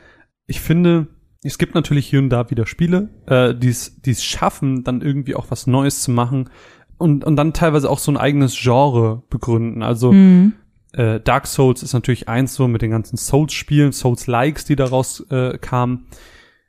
Ich 0.46 0.60
finde, 0.60 1.08
Es 1.44 1.58
gibt 1.58 1.74
natürlich 1.74 2.06
hier 2.06 2.20
und 2.20 2.28
da 2.30 2.50
wieder 2.50 2.66
Spiele, 2.66 3.08
äh, 3.26 3.52
die 3.54 3.68
es 3.68 4.22
schaffen, 4.24 4.84
dann 4.84 5.00
irgendwie 5.00 5.34
auch 5.34 5.50
was 5.50 5.66
Neues 5.66 6.02
zu 6.02 6.12
machen 6.12 6.50
und, 6.98 7.24
und 7.24 7.34
dann 7.34 7.52
teilweise 7.52 7.90
auch 7.90 7.98
so 7.98 8.12
ein 8.12 8.16
eigenes 8.16 8.56
Genre 8.56 9.24
begründen. 9.28 9.82
Also 9.82 10.12
Mhm. 10.12 10.52
äh, 10.92 11.18
Dark 11.18 11.46
Souls 11.48 11.82
ist 11.82 11.94
natürlich 11.94 12.28
eins 12.28 12.54
so 12.54 12.68
mit 12.68 12.80
den 12.82 12.92
ganzen 12.92 13.16
Souls-Spielen, 13.16 13.90
Souls-Likes, 13.92 14.66
die 14.66 14.76
daraus 14.76 15.18
äh, 15.30 15.58
kamen. 15.58 16.06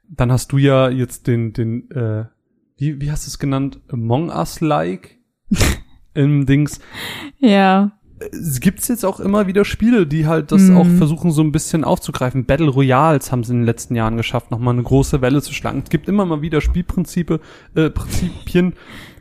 Dann 0.09 0.31
hast 0.31 0.51
du 0.51 0.57
ja 0.57 0.89
jetzt 0.89 1.27
den, 1.27 1.53
den, 1.53 1.91
äh, 1.91 2.25
wie, 2.77 2.99
wie 3.01 3.12
hast 3.12 3.25
du 3.25 3.29
es 3.29 3.39
genannt? 3.39 3.79
Among 3.89 4.29
Us-like 4.29 5.17
im 6.13 6.45
Dings. 6.45 6.79
Ja. 7.39 7.91
Es 8.31 8.62
gibt's 8.62 8.88
jetzt 8.88 9.03
auch 9.03 9.19
immer 9.19 9.47
wieder 9.47 9.65
Spiele, 9.65 10.07
die 10.07 10.27
halt 10.27 10.51
das 10.53 10.62
Mhm. 10.63 10.77
auch 10.77 10.86
versuchen, 10.88 11.31
so 11.31 11.41
ein 11.41 11.51
bisschen 11.51 11.83
aufzugreifen. 11.83 12.45
Battle 12.45 12.69
Royals 12.69 13.31
haben 13.31 13.43
sie 13.43 13.51
in 13.51 13.59
den 13.59 13.65
letzten 13.65 13.95
Jahren 13.95 14.15
geschafft, 14.15 14.49
nochmal 14.49 14.73
eine 14.75 14.83
große 14.83 15.21
Welle 15.21 15.41
zu 15.41 15.53
schlagen. 15.53 15.81
Es 15.83 15.89
gibt 15.89 16.07
immer 16.07 16.25
mal 16.25 16.41
wieder 16.41 16.62
Spielprinzipe, 16.62 17.41
äh, 17.75 17.89
Prinzipien, 17.89 18.73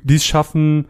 die 0.04 0.14
es 0.14 0.24
schaffen, 0.24 0.86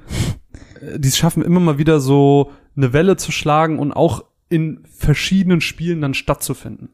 äh, 0.80 0.98
die 0.98 1.08
es 1.08 1.16
schaffen, 1.16 1.42
immer 1.42 1.60
mal 1.60 1.78
wieder 1.78 2.00
so 2.00 2.50
eine 2.76 2.92
Welle 2.92 3.16
zu 3.16 3.32
schlagen 3.32 3.78
und 3.78 3.92
auch 3.92 4.24
in 4.50 4.80
verschiedenen 4.84 5.62
Spielen 5.62 6.02
dann 6.02 6.12
stattzufinden. 6.14 6.90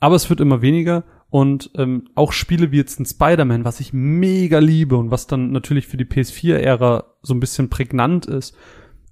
Aber 0.00 0.14
es 0.16 0.30
wird 0.30 0.40
immer 0.40 0.62
weniger 0.62 1.04
und 1.32 1.70
ähm, 1.78 2.04
auch 2.14 2.30
Spiele 2.32 2.72
wie 2.72 2.76
jetzt 2.76 3.00
ein 3.00 3.06
Spider-Man, 3.06 3.64
was 3.64 3.80
ich 3.80 3.94
mega 3.94 4.58
liebe 4.58 4.98
und 4.98 5.10
was 5.10 5.26
dann 5.26 5.50
natürlich 5.50 5.86
für 5.86 5.96
die 5.96 6.04
PS4-Ära 6.04 7.04
so 7.22 7.32
ein 7.32 7.40
bisschen 7.40 7.70
prägnant 7.70 8.26
ist. 8.26 8.54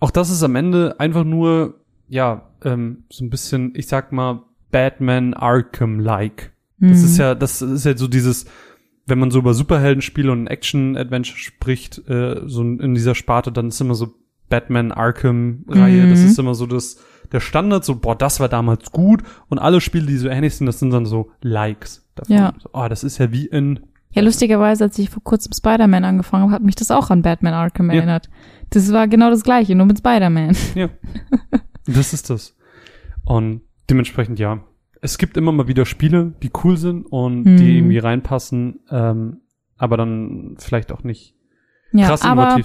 Auch 0.00 0.10
das 0.10 0.28
ist 0.30 0.42
am 0.42 0.54
Ende 0.54 1.00
einfach 1.00 1.24
nur, 1.24 1.80
ja, 2.08 2.50
ähm, 2.62 3.04
so 3.08 3.24
ein 3.24 3.30
bisschen, 3.30 3.72
ich 3.74 3.86
sag 3.86 4.12
mal, 4.12 4.42
Batman 4.70 5.32
Arkham-like. 5.32 6.52
Das 6.78 6.98
Mhm. 6.98 7.04
ist 7.06 7.16
ja, 7.18 7.34
das 7.34 7.62
ist 7.62 7.86
ja 7.86 7.96
so 7.96 8.06
dieses, 8.06 8.44
wenn 9.06 9.18
man 9.18 9.30
so 9.30 9.38
über 9.38 9.54
Superheldenspiele 9.54 10.30
und 10.30 10.46
Action-Adventure 10.46 11.38
spricht, 11.38 12.06
äh, 12.06 12.42
so 12.44 12.60
in 12.60 12.94
dieser 12.94 13.14
Sparte, 13.14 13.50
dann 13.50 13.68
ist 13.68 13.80
immer 13.80 13.94
so 13.94 14.12
Batman 14.50 14.92
Arkham-Reihe, 14.92 16.04
Mhm. 16.04 16.10
das 16.10 16.20
ist 16.22 16.38
immer 16.38 16.54
so 16.54 16.66
das, 16.66 16.98
der 17.32 17.40
Standard, 17.40 17.84
so, 17.84 17.96
boah, 17.96 18.16
das 18.16 18.40
war 18.40 18.48
damals 18.48 18.90
gut 18.92 19.22
und 19.48 19.58
alle 19.58 19.80
Spiele, 19.80 20.06
die 20.06 20.16
so 20.16 20.28
ähnlich 20.28 20.54
sind, 20.56 20.66
das 20.66 20.78
sind 20.78 20.90
dann 20.90 21.06
so 21.06 21.30
Likes 21.42 22.06
davon. 22.14 22.36
Ja. 22.36 22.52
So, 22.62 22.70
oh, 22.72 22.88
das 22.88 23.04
ist 23.04 23.18
ja 23.18 23.30
wie 23.32 23.46
in, 23.46 23.80
Ja, 24.10 24.22
lustigerweise, 24.22 24.84
als 24.84 24.98
ich 24.98 25.10
vor 25.10 25.22
kurzem 25.22 25.52
Spider-Man 25.52 26.04
angefangen 26.04 26.44
habe, 26.44 26.52
hat 26.52 26.62
mich 26.62 26.74
das 26.74 26.90
auch 26.90 27.10
an 27.10 27.22
Batman 27.22 27.54
Arkham 27.54 27.90
Ja. 27.90 27.96
erinnert. 27.96 28.28
Das 28.70 28.92
war 28.92 29.06
genau 29.08 29.30
das 29.30 29.42
gleiche, 29.44 29.74
nur 29.74 29.86
mit 29.86 29.98
Spider-Man. 29.98 30.56
ja, 30.74 30.88
das 31.86 32.12
ist 32.12 32.30
das. 32.30 32.56
Und 33.24 33.62
dementsprechend, 33.88 34.38
ja, 34.38 34.64
es 35.02 35.16
gibt 35.18 35.36
immer 35.36 35.52
mal 35.52 35.68
wieder 35.68 35.86
Spiele, 35.86 36.34
die 36.42 36.50
cool 36.64 36.76
sind 36.76 37.04
und 37.06 37.44
Mhm. 37.44 37.56
die 37.56 37.78
irgendwie 37.78 37.98
reinpassen, 37.98 38.80
ähm, 38.90 39.40
aber 39.76 39.96
dann 39.96 40.56
vielleicht 40.58 40.92
auch 40.92 41.04
nicht 41.04 41.34
Ja, 41.92 42.08
krass 42.08 42.22
aber 42.22 42.58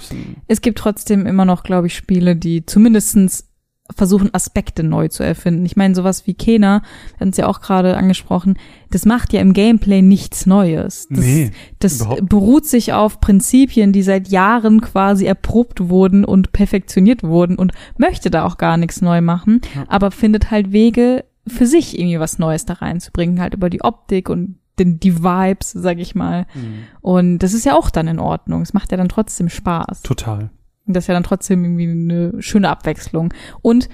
es 0.46 0.60
gibt 0.60 0.78
trotzdem 0.78 1.26
immer 1.26 1.44
noch, 1.44 1.62
glaube 1.62 1.86
ich, 1.86 1.96
Spiele, 1.96 2.36
die 2.36 2.66
zumindestens 2.66 3.45
versuchen, 3.94 4.32
Aspekte 4.34 4.82
neu 4.82 5.08
zu 5.08 5.22
erfinden. 5.22 5.64
Ich 5.64 5.76
meine, 5.76 5.94
sowas 5.94 6.26
wie 6.26 6.34
Kena, 6.34 6.82
wir 6.82 7.20
hatten 7.20 7.30
es 7.30 7.36
ja 7.36 7.46
auch 7.46 7.60
gerade 7.60 7.96
angesprochen, 7.96 8.58
das 8.90 9.04
macht 9.04 9.32
ja 9.32 9.40
im 9.40 9.52
Gameplay 9.52 10.02
nichts 10.02 10.46
Neues. 10.46 11.06
Das, 11.10 11.18
Nee, 11.20 11.50
das 11.78 12.06
beruht 12.22 12.66
sich 12.66 12.92
auf 12.92 13.20
Prinzipien, 13.20 13.92
die 13.92 14.02
seit 14.02 14.28
Jahren 14.28 14.80
quasi 14.80 15.26
erprobt 15.26 15.88
wurden 15.88 16.24
und 16.24 16.52
perfektioniert 16.52 17.22
wurden 17.22 17.56
und 17.56 17.72
möchte 17.98 18.30
da 18.30 18.44
auch 18.44 18.58
gar 18.58 18.76
nichts 18.76 19.00
neu 19.02 19.20
machen, 19.20 19.60
Ja. 19.74 19.84
aber 19.88 20.10
findet 20.10 20.50
halt 20.50 20.72
Wege, 20.72 21.24
für 21.48 21.66
sich 21.66 21.96
irgendwie 21.98 22.18
was 22.18 22.38
Neues 22.40 22.64
da 22.64 22.74
reinzubringen, 22.74 23.40
halt 23.40 23.54
über 23.54 23.70
die 23.70 23.82
Optik 23.82 24.28
und 24.28 24.56
den, 24.80 24.98
die 25.00 25.22
Vibes, 25.22 25.70
sag 25.72 25.98
ich 25.98 26.14
mal. 26.14 26.46
Mhm. 26.54 26.74
Und 27.00 27.38
das 27.38 27.54
ist 27.54 27.64
ja 27.64 27.74
auch 27.76 27.88
dann 27.88 28.08
in 28.08 28.18
Ordnung. 28.18 28.62
Es 28.62 28.74
macht 28.74 28.90
ja 28.90 28.96
dann 28.98 29.08
trotzdem 29.08 29.48
Spaß. 29.48 30.02
Total. 30.02 30.50
Und 30.86 30.94
Das 30.96 31.04
ist 31.04 31.08
ja 31.08 31.14
dann 31.14 31.22
trotzdem 31.24 31.64
irgendwie 31.64 31.90
eine 31.90 32.42
schöne 32.42 32.68
Abwechslung. 32.68 33.32
Und 33.62 33.88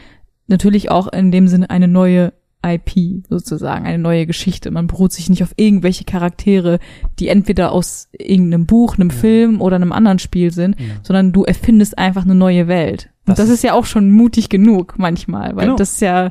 natürlich 0.47 0.91
auch 0.91 1.09
in 1.13 1.31
dem 1.31 1.49
Sinne 1.49 1.71
eine 1.71 1.89
neue 1.89 2.33
IP 2.65 3.25
sozusagen, 3.29 3.87
eine 3.87 3.99
neue 3.99 4.25
Geschichte. 4.27 4.71
Man 4.71 4.87
beruht 4.87 5.13
sich 5.13 5.29
nicht 5.29 5.43
auf 5.43 5.53
irgendwelche 5.57 6.05
Charaktere, 6.05 6.79
die 7.19 7.27
entweder 7.29 7.73
aus 7.73 8.09
irgendeinem 8.17 8.67
Buch, 8.67 8.95
einem 8.97 9.09
Ja. 9.11 9.17
Film 9.17 9.61
oder 9.61 9.77
einem 9.77 9.91
anderen 9.93 10.21
Spiel 10.21 10.53
sind, 10.53 10.79
Ja. 10.79 10.87
sondern 11.03 11.33
du 11.33 11.43
erfindest 11.45 11.99
einfach 11.99 12.23
eine 12.25 12.37
neue 12.37 12.69
Welt. 12.69 13.11
Und 13.27 13.31
Das 13.31 13.37
das, 13.39 13.49
ist- 13.49 13.55
ist 13.57 13.63
ja 13.65 13.73
auch 13.73 13.85
schon 13.87 14.13
mutig 14.13 14.49
genug 14.49 14.95
manchmal, 14.99 15.57
weil 15.57 15.65
Genau. 15.67 15.77
das 15.77 15.93
ist 15.95 16.01
ja 16.03 16.31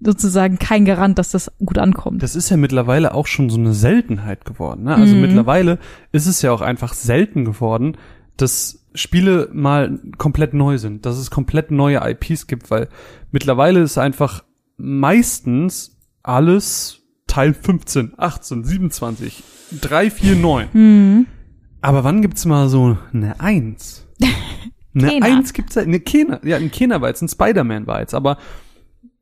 sozusagen 0.00 0.58
kein 0.58 0.84
Garant, 0.84 1.18
dass 1.18 1.30
das 1.30 1.50
gut 1.64 1.78
ankommt. 1.78 2.22
Das 2.22 2.36
ist 2.36 2.50
ja 2.50 2.56
mittlerweile 2.56 3.14
auch 3.14 3.26
schon 3.26 3.48
so 3.50 3.58
eine 3.58 3.72
Seltenheit 3.72 4.44
geworden. 4.44 4.84
Ne? 4.84 4.94
Also 4.94 5.14
Mhm. 5.14 5.22
mittlerweile 5.22 5.78
ist 6.12 6.26
es 6.26 6.42
ja 6.42 6.52
auch 6.52 6.60
einfach 6.60 6.92
selten 6.92 7.44
geworden, 7.44 7.96
dass 8.36 8.83
Spiele 8.94 9.48
mal 9.52 10.00
komplett 10.18 10.54
neu 10.54 10.78
sind, 10.78 11.04
dass 11.04 11.18
es 11.18 11.30
komplett 11.30 11.70
neue 11.70 12.00
IPs 12.02 12.46
gibt, 12.46 12.70
weil 12.70 12.88
mittlerweile 13.32 13.80
ist 13.80 13.98
einfach 13.98 14.44
meistens 14.76 15.96
alles 16.22 17.02
Teil 17.26 17.54
15, 17.54 18.14
18, 18.16 18.64
27, 18.64 19.42
3, 19.80 20.10
4, 20.10 20.36
9. 20.36 20.68
Mhm. 20.72 21.26
Aber 21.80 22.04
wann 22.04 22.22
gibt's 22.22 22.46
mal 22.46 22.68
so 22.68 22.96
eine 23.12 23.40
Eins? 23.40 24.06
Eine 24.96 25.08
Kena. 25.08 25.26
Eins 25.26 25.52
gibt's 25.52 25.74
ja, 25.74 25.82
eine 25.82 25.98
Kena, 25.98 26.40
ja, 26.44 26.56
ein 26.56 26.70
Kena 26.70 27.00
war 27.00 27.08
jetzt, 27.08 27.20
ein 27.20 27.28
Spider-Man 27.28 27.88
war 27.88 27.98
jetzt, 27.98 28.14
aber 28.14 28.38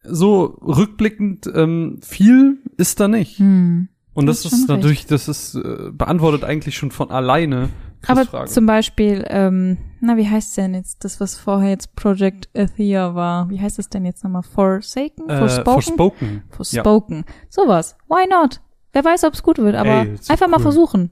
so 0.02 0.44
rückblickend 0.60 1.50
ähm, 1.54 1.98
viel 2.02 2.58
ist 2.76 3.00
da 3.00 3.08
nicht. 3.08 3.38
Hm. 3.38 3.88
Und 4.12 4.26
das 4.26 4.44
hast 4.44 4.52
ist 4.52 4.52
recht. 4.52 4.68
natürlich, 4.68 5.06
das 5.06 5.28
ist 5.28 5.54
äh, 5.54 5.90
beantwortet 5.90 6.44
eigentlich 6.44 6.76
schon 6.76 6.90
von 6.90 7.10
alleine 7.10 7.70
Aber 8.06 8.46
zum 8.46 8.66
Beispiel, 8.66 9.24
ähm, 9.28 9.78
na, 10.00 10.16
wie 10.16 10.28
heißt 10.28 10.56
denn 10.56 10.74
jetzt 10.74 11.04
das, 11.04 11.20
was 11.20 11.36
vorher 11.36 11.70
jetzt 11.70 11.94
Project 11.94 12.48
Athea 12.56 13.14
war? 13.14 13.48
Wie 13.48 13.60
heißt 13.60 13.78
das 13.78 13.88
denn 13.88 14.04
jetzt 14.04 14.24
nochmal? 14.24 14.42
Forsaken? 14.42 15.28
äh, 15.28 15.38
Forspoken? 15.38 15.82
Forspoken. 15.82 16.42
Forspoken. 16.50 17.24
Sowas. 17.48 17.96
Why 18.08 18.26
not? 18.28 18.60
Wer 18.92 19.04
weiß, 19.04 19.24
ob 19.24 19.34
es 19.34 19.42
gut 19.42 19.58
wird, 19.58 19.74
aber 19.74 20.02
Ey, 20.02 20.16
einfach 20.28 20.48
mal 20.48 20.56
cool. 20.56 20.62
versuchen. 20.62 21.10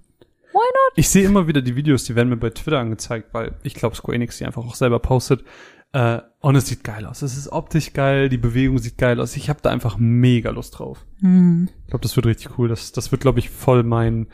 Ich 0.96 1.09
sehe 1.09 1.24
immer 1.24 1.46
wieder 1.46 1.62
die 1.62 1.76
Videos, 1.76 2.05
die 2.05 2.14
werden 2.14 2.29
mir 2.29 2.37
bei 2.37 2.50
Twitter 2.50 2.79
angezeigt, 2.81 3.29
weil 3.33 3.55
ich 3.62 3.74
glaube 3.74 3.94
Square 3.94 4.16
Enix 4.16 4.38
die 4.38 4.44
einfach 4.44 4.64
auch 4.64 4.74
selber 4.74 4.98
postet. 4.98 5.44
Äh, 5.92 6.20
und 6.40 6.57
es 6.57 6.66
sieht 6.66 6.85
geil 6.85 7.07
aus. 7.07 7.22
Es 7.22 7.37
ist 7.37 7.50
optisch 7.50 7.92
geil, 7.92 8.29
die 8.29 8.38
Bewegung 8.38 8.79
sieht 8.79 8.98
geil 8.98 9.20
aus. 9.20 9.37
Ich 9.37 9.48
habe 9.48 9.61
da 9.62 9.70
einfach 9.70 9.96
mega 9.98 10.50
Lust 10.50 10.79
drauf. 10.79 11.05
Hm. 11.20 11.68
Ich 11.85 11.90
glaube, 11.90 12.03
das 12.03 12.16
wird 12.16 12.26
richtig 12.26 12.59
cool. 12.59 12.68
Das, 12.68 12.92
das 12.92 13.11
wird, 13.11 13.22
glaube 13.22 13.40
ich, 13.40 13.50
voll 13.50 13.83
mein 13.83 14.29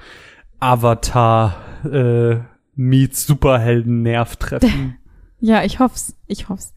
Avatar 0.60 1.56
äh, 1.84 2.36
meets 2.74 3.26
Superhelden-Nerv 3.26 4.36
treffen. 4.36 4.96
Ja, 5.38 5.62
ich 5.64 5.80
hoff's. 5.80 6.16
Ich 6.26 6.48
hoff's. 6.48 6.74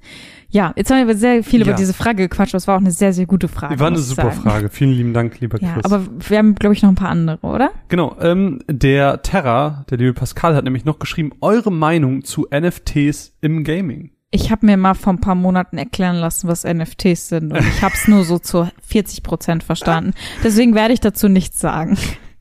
Ja, 0.49 0.73
jetzt 0.75 0.91
haben 0.91 1.07
wir 1.07 1.15
sehr 1.15 1.45
viel 1.45 1.61
über 1.61 1.71
Ja. 1.71 1.77
diese 1.77 1.93
Frage 1.93 2.27
gequatscht, 2.27 2.53
aber 2.53 2.57
es 2.57 2.67
war 2.67 2.75
auch 2.75 2.81
eine 2.81 2.91
sehr, 2.91 3.13
sehr 3.13 3.25
gute 3.25 3.47
Frage. 3.47 3.79
War 3.79 3.87
eine 3.87 3.99
super 3.99 4.31
sagen. 4.31 4.41
Frage. 4.41 4.69
Vielen 4.69 4.91
lieben 4.91 5.13
Dank, 5.13 5.39
lieber 5.39 5.61
Ja, 5.61 5.75
Chris. 5.75 5.85
aber 5.85 6.05
wir 6.27 6.37
haben, 6.37 6.55
glaube 6.55 6.75
ich, 6.75 6.81
noch 6.83 6.89
ein 6.89 6.95
paar 6.95 7.07
andere, 7.09 7.39
oder? 7.47 7.71
Genau, 7.87 8.17
ähm, 8.19 8.59
der 8.69 9.21
Terra, 9.21 9.85
der 9.89 9.97
liebe 9.97 10.13
Pascal, 10.13 10.55
hat 10.55 10.65
nämlich 10.65 10.83
noch 10.83 10.99
geschrieben, 10.99 11.31
eure 11.39 11.71
Meinung 11.71 12.25
zu 12.25 12.47
NFTs 12.51 13.37
im 13.39 13.63
Gaming. 13.63 14.11
Ich 14.29 14.51
habe 14.51 14.65
mir 14.65 14.75
mal 14.75 14.93
vor 14.93 15.13
ein 15.13 15.21
paar 15.21 15.35
Monaten 15.35 15.77
erklären 15.77 16.17
lassen, 16.17 16.49
was 16.49 16.65
NFTs 16.65 17.29
sind 17.29 17.53
und 17.53 17.65
ich 17.65 17.81
habe 17.81 17.95
es 17.95 18.09
nur 18.09 18.25
so 18.25 18.39
zu 18.39 18.69
40 18.81 19.23
Prozent 19.23 19.63
verstanden. 19.63 20.13
Deswegen 20.43 20.75
werde 20.75 20.93
ich 20.93 20.99
dazu 20.99 21.29
nichts 21.29 21.61
sagen. 21.61 21.97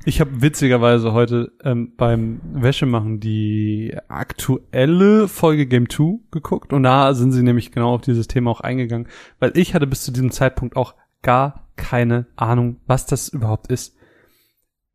Ich 0.09 0.23
habe 0.23 0.40
witzigerweise 0.40 1.12
heute 1.12 1.53
ähm, 1.62 1.92
beim 1.94 2.40
Wäschemachen 2.55 3.21
die 3.21 3.94
aktuelle 4.09 5.29
Folge 5.29 5.66
Game 5.66 5.90
2 5.90 6.21
geguckt 6.31 6.73
und 6.73 6.85
da 6.85 7.12
sind 7.12 7.33
sie 7.33 7.42
nämlich 7.42 7.73
genau 7.73 7.92
auf 7.94 8.01
dieses 8.01 8.27
Thema 8.27 8.51
auch 8.53 8.62
eingegangen, 8.62 9.07
weil 9.38 9.53
ich 9.55 9.75
hatte 9.75 9.87
bis 9.87 10.05
zu 10.05 10.11
diesem 10.11 10.31
Zeitpunkt 10.31 10.77
auch 10.77 10.94
gar 11.21 11.68
keine 11.77 12.25
Ahnung, 12.37 12.81
was 12.87 13.05
das 13.05 13.29
überhaupt 13.29 13.71
ist. 13.71 13.99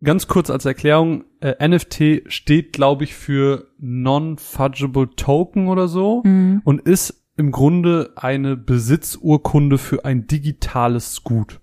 Ganz 0.04 0.28
kurz 0.28 0.50
als 0.50 0.66
Erklärung, 0.66 1.26
äh, 1.42 1.64
NFT 1.64 2.24
steht, 2.26 2.74
glaube 2.74 3.04
ich, 3.04 3.14
für 3.14 3.68
Non-Fudgeable 3.78 5.12
Token 5.16 5.68
oder 5.68 5.88
so 5.88 6.24
Mhm. 6.26 6.62
und 6.64 6.82
ist 6.82 7.24
im 7.38 7.52
Grunde 7.52 8.14
eine 8.16 8.58
Besitzurkunde 8.58 9.78
für 9.78 10.06
ein 10.06 10.26
digitales 10.26 11.24
Gut. 11.24 11.60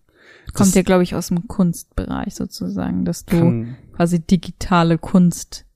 Kommt 0.54 0.74
ja, 0.74 0.82
glaube 0.82 1.02
ich, 1.02 1.14
aus 1.14 1.28
dem 1.28 1.46
Kunstbereich 1.48 2.34
sozusagen, 2.34 3.04
dass 3.04 3.24
du 3.24 3.38
kann, 3.38 3.76
quasi 3.94 4.20
digitale 4.20 4.98
Kunst 4.98 5.66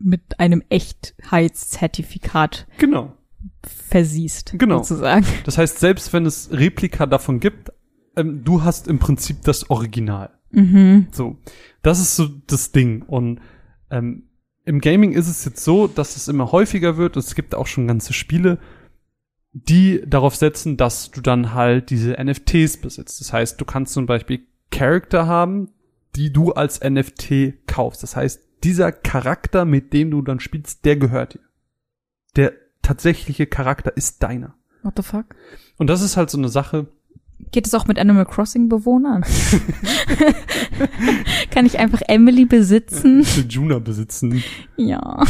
mit 0.00 0.38
einem 0.38 0.62
Echtheitszertifikat 0.68 2.66
genau. 2.78 3.14
versiehst, 3.62 4.54
Genau. 4.58 4.78
sozusagen. 4.78 5.26
Das 5.44 5.58
heißt, 5.58 5.78
selbst 5.78 6.12
wenn 6.12 6.26
es 6.26 6.50
Replika 6.52 7.06
davon 7.06 7.40
gibt, 7.40 7.72
ähm, 8.16 8.44
du 8.44 8.62
hast 8.62 8.88
im 8.88 8.98
Prinzip 8.98 9.42
das 9.42 9.70
Original. 9.70 10.30
Mhm. 10.50 11.08
So, 11.12 11.36
das 11.82 12.00
ist 12.00 12.16
so 12.16 12.26
das 12.46 12.72
Ding. 12.72 13.02
Und 13.02 13.40
ähm, 13.90 14.24
im 14.64 14.80
Gaming 14.80 15.12
ist 15.12 15.28
es 15.28 15.44
jetzt 15.44 15.64
so, 15.64 15.86
dass 15.86 16.16
es 16.16 16.28
immer 16.28 16.52
häufiger 16.52 16.96
wird. 16.96 17.16
Es 17.16 17.34
gibt 17.34 17.54
auch 17.54 17.66
schon 17.66 17.86
ganze 17.86 18.12
Spiele, 18.12 18.58
die 19.66 20.02
darauf 20.06 20.36
setzen, 20.36 20.76
dass 20.76 21.10
du 21.10 21.20
dann 21.20 21.54
halt 21.54 21.90
diese 21.90 22.12
NFTs 22.12 22.78
besitzt. 22.78 23.20
Das 23.20 23.32
heißt, 23.32 23.60
du 23.60 23.64
kannst 23.64 23.94
zum 23.94 24.06
Beispiel 24.06 24.46
Charakter 24.70 25.26
haben, 25.26 25.70
die 26.16 26.32
du 26.32 26.52
als 26.52 26.80
NFT 26.80 27.66
kaufst. 27.66 28.02
Das 28.02 28.16
heißt, 28.16 28.40
dieser 28.64 28.92
Charakter, 28.92 29.64
mit 29.64 29.92
dem 29.92 30.10
du 30.10 30.22
dann 30.22 30.40
spielst, 30.40 30.84
der 30.84 30.96
gehört 30.96 31.34
dir. 31.34 31.40
Der 32.36 32.52
tatsächliche 32.82 33.46
Charakter 33.46 33.96
ist 33.96 34.22
deiner. 34.22 34.54
What 34.82 34.94
the 34.96 35.02
fuck? 35.02 35.34
Und 35.76 35.88
das 35.88 36.02
ist 36.02 36.16
halt 36.16 36.30
so 36.30 36.38
eine 36.38 36.48
Sache. 36.48 36.88
Geht 37.52 37.66
es 37.66 37.74
auch 37.74 37.86
mit 37.86 37.98
Animal 37.98 38.26
Crossing 38.26 38.68
Bewohnern? 38.68 39.24
Kann 41.50 41.66
ich 41.66 41.78
einfach 41.78 42.02
Emily 42.08 42.46
besitzen? 42.46 43.24
Juna 43.48 43.78
besitzen. 43.78 44.42
Ja. 44.76 45.24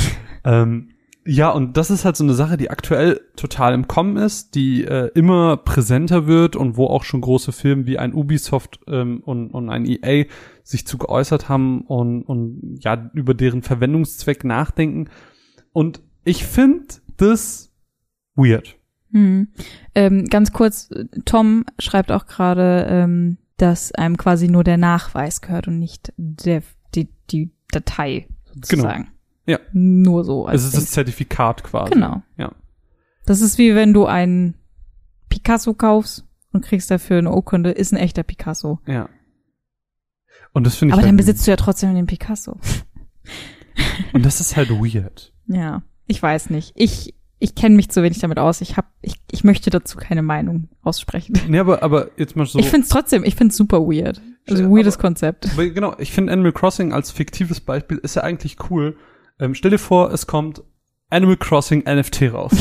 Ähm, 0.44 0.90
ja, 1.30 1.50
und 1.50 1.76
das 1.76 1.90
ist 1.90 2.06
halt 2.06 2.16
so 2.16 2.24
eine 2.24 2.32
Sache, 2.32 2.56
die 2.56 2.70
aktuell 2.70 3.20
total 3.36 3.74
im 3.74 3.86
Kommen 3.86 4.16
ist, 4.16 4.54
die 4.54 4.82
äh, 4.84 5.10
immer 5.14 5.58
präsenter 5.58 6.26
wird 6.26 6.56
und 6.56 6.78
wo 6.78 6.86
auch 6.86 7.04
schon 7.04 7.20
große 7.20 7.52
Filme 7.52 7.86
wie 7.86 7.98
ein 7.98 8.14
Ubisoft 8.14 8.80
ähm, 8.86 9.20
und, 9.26 9.50
und 9.50 9.68
ein 9.68 9.84
EA 9.84 10.24
sich 10.62 10.86
zu 10.86 10.96
geäußert 10.96 11.50
haben 11.50 11.82
und, 11.82 12.22
und 12.22 12.78
ja, 12.80 13.10
über 13.12 13.34
deren 13.34 13.60
Verwendungszweck 13.60 14.42
nachdenken. 14.42 15.10
Und 15.74 16.00
ich 16.24 16.46
finde 16.46 16.86
das 17.18 17.74
weird. 18.34 18.78
Hm. 19.12 19.48
Ähm, 19.94 20.24
ganz 20.30 20.54
kurz, 20.54 20.88
Tom 21.26 21.66
schreibt 21.78 22.10
auch 22.10 22.24
gerade, 22.24 22.86
ähm, 22.88 23.36
dass 23.58 23.92
einem 23.92 24.16
quasi 24.16 24.48
nur 24.48 24.64
der 24.64 24.78
Nachweis 24.78 25.42
gehört 25.42 25.68
und 25.68 25.78
nicht 25.78 26.10
der, 26.16 26.62
die, 26.94 27.10
die 27.30 27.50
Datei 27.70 28.28
sozusagen. 28.54 29.04
Genau. 29.04 29.17
Ja. 29.48 29.58
Nur 29.72 30.24
so. 30.24 30.48
Es 30.48 30.64
ist 30.64 30.76
das 30.76 30.90
Zertifikat 30.90 31.64
quasi. 31.64 31.90
Genau. 31.92 32.22
Ja. 32.36 32.52
Das 33.26 33.40
ist 33.40 33.58
wie 33.58 33.74
wenn 33.74 33.92
du 33.94 34.06
einen 34.06 34.54
Picasso 35.28 35.74
kaufst 35.74 36.24
und 36.52 36.64
kriegst 36.64 36.90
dafür 36.90 37.18
eine 37.18 37.32
Urkunde, 37.32 37.70
ist 37.70 37.92
ein 37.92 37.96
echter 37.98 38.22
Picasso. 38.22 38.78
Ja. 38.86 39.08
Und 40.52 40.64
das 40.66 40.76
finde 40.76 40.90
ich 40.90 40.94
Aber 40.94 41.02
halt, 41.02 41.08
dann 41.10 41.16
besitzt 41.16 41.46
du 41.46 41.50
ja 41.50 41.56
trotzdem 41.56 41.94
den 41.94 42.06
Picasso. 42.06 42.58
Und 44.12 44.24
das 44.26 44.40
ist 44.40 44.56
halt 44.56 44.70
weird. 44.70 45.32
Ja, 45.46 45.82
ich 46.06 46.22
weiß 46.22 46.50
nicht. 46.50 46.72
Ich 46.74 47.14
ich 47.40 47.54
kenne 47.54 47.76
mich 47.76 47.88
zu 47.90 48.02
wenig 48.02 48.18
damit 48.18 48.38
aus. 48.38 48.60
Ich 48.60 48.76
hab 48.76 48.86
ich 49.00 49.14
ich 49.30 49.44
möchte 49.44 49.70
dazu 49.70 49.96
keine 49.96 50.22
Meinung 50.22 50.68
aussprechen. 50.82 51.38
Nee, 51.48 51.58
aber, 51.58 51.82
aber 51.82 52.10
jetzt 52.16 52.34
mal 52.36 52.46
so. 52.46 52.58
Ich 52.58 52.68
find's 52.68 52.88
trotzdem, 52.88 53.24
ich 53.24 53.36
find's 53.36 53.56
super 53.56 53.80
weird. 53.80 54.20
Also 54.48 54.64
Aber- 54.64 54.74
weirdes 54.76 54.98
Konzept. 54.98 55.48
Aber 55.52 55.66
genau, 55.68 55.94
ich 55.98 56.12
finde 56.12 56.32
Animal 56.32 56.52
Crossing 56.52 56.92
als 56.92 57.10
fiktives 57.10 57.60
Beispiel 57.60 57.98
ist 57.98 58.16
ja 58.16 58.22
eigentlich 58.22 58.56
cool. 58.70 58.96
Ähm, 59.40 59.54
stell 59.54 59.70
dir 59.70 59.78
vor, 59.78 60.12
es 60.12 60.26
kommt 60.26 60.62
Animal 61.10 61.36
Crossing 61.36 61.84
NFT 61.84 62.32
raus. 62.32 62.52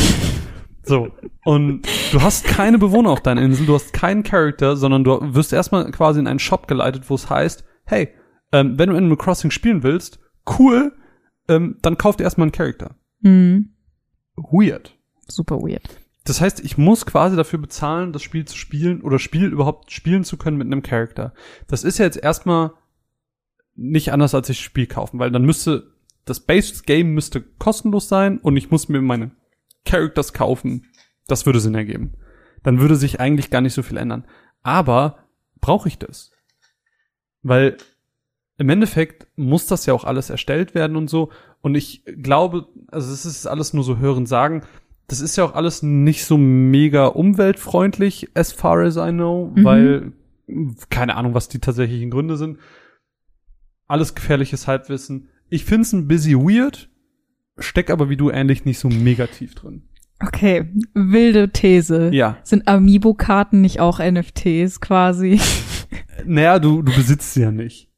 so. 0.83 1.09
Und 1.43 1.87
du 2.11 2.21
hast 2.21 2.45
keine 2.45 2.77
Bewohner 2.77 3.09
auf 3.09 3.21
deiner 3.21 3.41
Insel, 3.41 3.65
du 3.65 3.75
hast 3.75 3.93
keinen 3.93 4.23
Charakter, 4.23 4.75
sondern 4.77 5.03
du 5.03 5.33
wirst 5.35 5.53
erstmal 5.53 5.89
quasi 5.91 6.19
in 6.19 6.27
einen 6.27 6.39
Shop 6.39 6.67
geleitet, 6.67 7.09
wo 7.09 7.15
es 7.15 7.29
heißt, 7.29 7.63
hey, 7.85 8.09
ähm, 8.51 8.77
wenn 8.77 8.89
du 8.89 8.95
Animal 8.95 9.17
Crossing 9.17 9.51
spielen 9.51 9.83
willst, 9.83 10.19
cool, 10.59 10.93
ähm, 11.49 11.77
dann 11.81 11.97
kauf 11.97 12.15
dir 12.15 12.23
erstmal 12.23 12.45
einen 12.45 12.51
Charakter. 12.51 12.95
Hm, 13.23 13.73
Weird. 14.35 14.95
super 15.27 15.57
weird. 15.57 15.81
Das 16.25 16.41
heißt, 16.41 16.59
ich 16.59 16.77
muss 16.77 17.05
quasi 17.05 17.35
dafür 17.35 17.57
bezahlen, 17.59 18.11
das 18.11 18.21
Spiel 18.21 18.45
zu 18.45 18.57
spielen 18.57 19.01
oder 19.01 19.17
Spiel 19.17 19.45
überhaupt 19.45 19.91
spielen 19.91 20.23
zu 20.25 20.37
können 20.37 20.57
mit 20.57 20.67
einem 20.67 20.83
Charakter. 20.83 21.33
Das 21.67 21.83
ist 21.83 21.97
ja 21.97 22.05
jetzt 22.05 22.21
erstmal 22.21 22.71
nicht 23.75 24.11
anders 24.11 24.35
als 24.35 24.49
ich 24.49 24.59
Spiel 24.59 24.87
kaufen, 24.87 25.19
weil 25.19 25.31
dann 25.31 25.45
müsste 25.45 25.93
das 26.27 26.39
Base 26.41 26.83
Game 26.85 27.13
müsste 27.13 27.41
kostenlos 27.41 28.07
sein 28.09 28.37
und 28.39 28.55
ich 28.57 28.69
muss 28.71 28.89
mir 28.89 29.01
meine 29.01 29.31
Characters 29.85 30.33
kaufen. 30.33 30.85
Das 31.27 31.45
würde 31.45 31.59
Sinn 31.59 31.75
ergeben. 31.75 32.13
Dann 32.63 32.79
würde 32.79 32.95
sich 32.95 33.19
eigentlich 33.19 33.49
gar 33.49 33.61
nicht 33.61 33.73
so 33.73 33.81
viel 33.83 33.97
ändern. 33.97 34.25
Aber 34.61 35.19
brauche 35.61 35.87
ich 35.87 35.97
das? 35.97 36.31
Weil 37.41 37.77
im 38.57 38.69
Endeffekt 38.69 39.27
muss 39.37 39.67
das 39.67 39.85
ja 39.85 39.93
auch 39.93 40.03
alles 40.03 40.29
erstellt 40.29 40.75
werden 40.75 40.97
und 40.97 41.09
so. 41.09 41.31
Und 41.61 41.75
ich 41.75 42.03
glaube, 42.05 42.67
also 42.87 43.11
es 43.13 43.25
ist 43.25 43.45
alles 43.47 43.73
nur 43.73 43.83
so 43.83 43.97
hören 43.97 44.25
sagen. 44.25 44.63
Das 45.07 45.21
ist 45.21 45.37
ja 45.37 45.45
auch 45.45 45.53
alles 45.53 45.83
nicht 45.83 46.25
so 46.25 46.37
mega 46.37 47.05
umweltfreundlich, 47.07 48.29
as 48.33 48.51
far 48.51 48.79
as 48.79 48.97
I 48.97 49.11
know, 49.11 49.53
Mhm. 49.55 49.63
weil 49.63 50.11
keine 50.89 51.15
Ahnung, 51.15 51.33
was 51.33 51.49
die 51.49 51.59
tatsächlichen 51.59 52.09
Gründe 52.11 52.35
sind. 52.37 52.57
Alles 53.87 54.15
gefährliches 54.15 54.67
Halbwissen. 54.67 55.29
Ich 55.49 55.65
find's 55.65 55.93
ein 55.93 56.07
bisschen 56.07 56.41
weird, 56.41 56.89
steck 57.57 57.89
aber 57.89 58.10
wie 58.10 58.17
du 58.17 58.29
ähnlich 58.29 58.65
nicht 58.65 58.79
so 58.79 58.89
mega 58.89 59.27
tief 59.27 59.55
drin. 59.55 59.83
Okay, 60.19 60.69
wilde 60.93 61.49
These. 61.51 62.10
Ja. 62.12 62.38
Sind 62.43 62.67
Amiibo-Karten 62.67 63.62
nicht 63.62 63.79
auch 63.79 63.99
NFTs 63.99 64.81
quasi? 64.81 65.39
Naja, 66.25 66.57
du, 66.57 66.81
du 66.81 66.93
besitzt 66.93 67.33
sie 67.33 67.41
ja 67.41 67.51
nicht. 67.51 67.89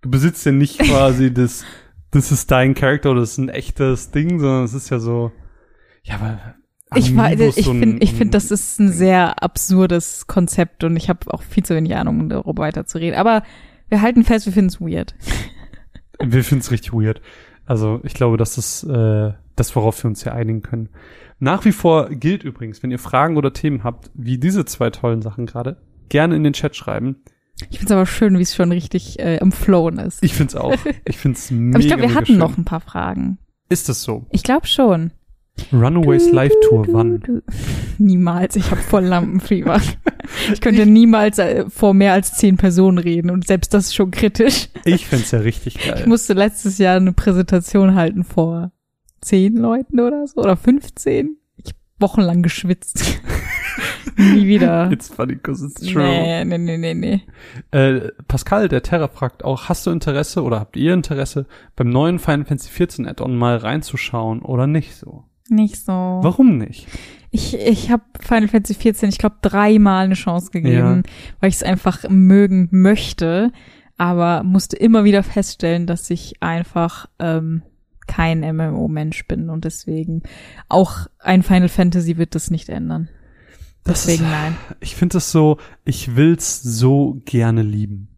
Du 0.00 0.10
besitzt 0.10 0.44
ja 0.46 0.52
nicht 0.52 0.78
quasi 0.78 1.32
das, 1.34 1.64
das 2.10 2.32
ist 2.32 2.50
dein 2.50 2.74
Charakter 2.74 3.10
oder 3.10 3.20
das 3.20 3.32
ist 3.32 3.38
ein 3.38 3.50
echtes 3.50 4.10
Ding, 4.10 4.40
sondern 4.40 4.64
es 4.64 4.72
ist 4.72 4.88
ja 4.88 4.98
so, 4.98 5.30
ja, 6.02 6.14
aber 6.14 6.54
Ich, 6.96 7.14
ich 7.56 7.64
so 7.64 7.74
finde, 7.74 8.02
ich 8.02 8.14
finde, 8.14 8.30
das 8.30 8.50
ist 8.50 8.80
ein 8.80 8.90
sehr 8.90 9.42
absurdes 9.42 10.26
Konzept 10.26 10.84
und 10.84 10.96
ich 10.96 11.08
habe 11.10 11.32
auch 11.32 11.42
viel 11.42 11.64
zu 11.64 11.74
wenig 11.74 11.94
Ahnung, 11.94 12.20
um 12.20 12.28
darüber 12.30 12.62
weiterzureden. 12.62 13.18
Aber 13.18 13.42
wir 13.88 14.00
halten 14.00 14.24
fest, 14.24 14.46
wir 14.46 14.52
finden 14.52 14.70
es 14.70 14.80
weird. 14.80 15.14
Wir 16.18 16.44
finden 16.44 16.62
es 16.62 16.70
richtig 16.70 16.92
weird. 16.92 17.20
Also 17.66 18.00
ich 18.02 18.14
glaube, 18.14 18.36
das 18.36 18.58
ist 18.58 18.84
äh, 18.84 19.32
das, 19.56 19.76
worauf 19.76 20.02
wir 20.02 20.08
uns 20.08 20.22
hier 20.22 20.34
einigen 20.34 20.62
können. 20.62 20.88
Nach 21.38 21.64
wie 21.64 21.72
vor 21.72 22.08
gilt 22.08 22.42
übrigens, 22.42 22.82
wenn 22.82 22.90
ihr 22.90 22.98
Fragen 22.98 23.36
oder 23.36 23.52
Themen 23.52 23.84
habt, 23.84 24.10
wie 24.14 24.38
diese 24.38 24.64
zwei 24.64 24.90
tollen 24.90 25.22
Sachen 25.22 25.46
gerade, 25.46 25.76
gerne 26.08 26.34
in 26.36 26.44
den 26.44 26.52
Chat 26.54 26.74
schreiben. 26.74 27.16
Ich 27.70 27.78
finde 27.78 27.86
es 27.86 27.92
aber 27.92 28.06
schön, 28.06 28.38
wie 28.38 28.42
es 28.42 28.54
schon 28.54 28.72
richtig 28.72 29.18
äh, 29.18 29.36
im 29.38 29.52
Flowen 29.52 29.98
ist. 29.98 30.22
Ich 30.22 30.34
find's 30.34 30.54
auch. 30.54 30.76
Ich 31.04 31.18
find's 31.18 31.50
mega, 31.50 31.70
aber 31.76 31.80
ich 31.80 31.88
glaube, 31.88 32.02
wir 32.02 32.14
hatten 32.14 32.26
schön. 32.26 32.38
noch 32.38 32.56
ein 32.56 32.64
paar 32.64 32.80
Fragen. 32.80 33.38
Ist 33.68 33.88
es 33.88 34.02
so? 34.02 34.26
Ich 34.30 34.42
glaube 34.42 34.66
schon. 34.66 35.12
Runaways 35.72 36.30
Live 36.30 36.52
Tour, 36.68 36.86
wann? 36.90 37.42
Niemals, 37.98 38.56
ich 38.56 38.70
habe 38.70 38.80
voll 38.80 39.04
Lampenfieber. 39.04 39.80
Ich 40.52 40.60
könnte 40.60 40.84
niemals 40.84 41.38
äh, 41.38 41.64
vor 41.70 41.94
mehr 41.94 42.12
als 42.12 42.34
zehn 42.34 42.58
Personen 42.58 42.98
reden 42.98 43.30
und 43.30 43.46
selbst 43.46 43.72
das 43.72 43.86
ist 43.86 43.94
schon 43.94 44.10
kritisch. 44.10 44.68
Ich 44.84 45.06
find's 45.06 45.30
ja 45.30 45.38
richtig 45.38 45.76
Ich 45.82 45.88
geil. 45.88 46.04
musste 46.06 46.34
letztes 46.34 46.76
Jahr 46.76 46.96
eine 46.96 47.14
Präsentation 47.14 47.94
halten 47.94 48.24
vor 48.24 48.70
zehn 49.22 49.56
Leuten 49.56 50.00
oder 50.00 50.26
so 50.26 50.42
oder 50.42 50.56
15. 50.56 51.38
Ich 51.56 51.70
hab 51.70 51.76
wochenlang 51.98 52.42
geschwitzt. 52.42 53.20
Nie 54.18 54.46
wieder. 54.46 54.90
It's 54.90 55.08
funny 55.08 55.34
because 55.34 55.64
it's 55.64 55.80
true. 55.80 56.02
Nee, 56.02 56.44
nee, 56.44 56.58
nee, 56.58 56.76
nee, 56.76 56.94
nee. 56.94 57.20
Äh, 57.70 58.10
Pascal, 58.28 58.68
der 58.68 58.82
Terra, 58.82 59.08
fragt 59.08 59.44
auch, 59.44 59.68
hast 59.70 59.86
du 59.86 59.90
Interesse 59.90 60.42
oder 60.42 60.60
habt 60.60 60.76
ihr 60.76 60.92
Interesse, 60.92 61.46
beim 61.74 61.88
neuen 61.88 62.18
Final 62.18 62.44
Fantasy 62.44 62.70
14 62.70 63.06
Add-on 63.06 63.36
mal 63.36 63.56
reinzuschauen 63.56 64.42
oder 64.42 64.66
nicht 64.66 64.94
so? 64.94 65.24
Nicht 65.48 65.76
so. 65.76 65.92
Warum 65.92 66.58
nicht? 66.58 66.86
Ich, 67.30 67.54
ich 67.54 67.90
habe 67.90 68.04
Final 68.20 68.48
Fantasy 68.48 68.74
14, 68.74 69.10
ich 69.10 69.18
glaube, 69.18 69.36
dreimal 69.42 70.06
eine 70.06 70.14
Chance 70.14 70.50
gegeben, 70.50 71.02
weil 71.40 71.50
ich 71.50 71.56
es 71.56 71.62
einfach 71.62 72.08
mögen 72.08 72.68
möchte, 72.70 73.52
aber 73.98 74.42
musste 74.44 74.76
immer 74.76 75.04
wieder 75.04 75.22
feststellen, 75.22 75.86
dass 75.86 76.08
ich 76.08 76.42
einfach 76.42 77.06
ähm, 77.18 77.62
kein 78.06 78.40
MMO-Mensch 78.40 79.26
bin 79.26 79.50
und 79.50 79.64
deswegen 79.64 80.22
auch 80.68 81.06
ein 81.18 81.42
Final 81.42 81.68
Fantasy 81.68 82.16
wird 82.16 82.34
das 82.34 82.50
nicht 82.50 82.70
ändern. 82.70 83.08
Das 83.84 84.04
Deswegen 84.04 84.24
ist, 84.24 84.30
nein. 84.30 84.56
Ich 84.80 84.96
finde 84.96 85.18
es 85.18 85.30
so, 85.30 85.58
ich 85.84 86.16
will's 86.16 86.62
so 86.62 87.20
gerne 87.24 87.62
lieben. 87.62 88.08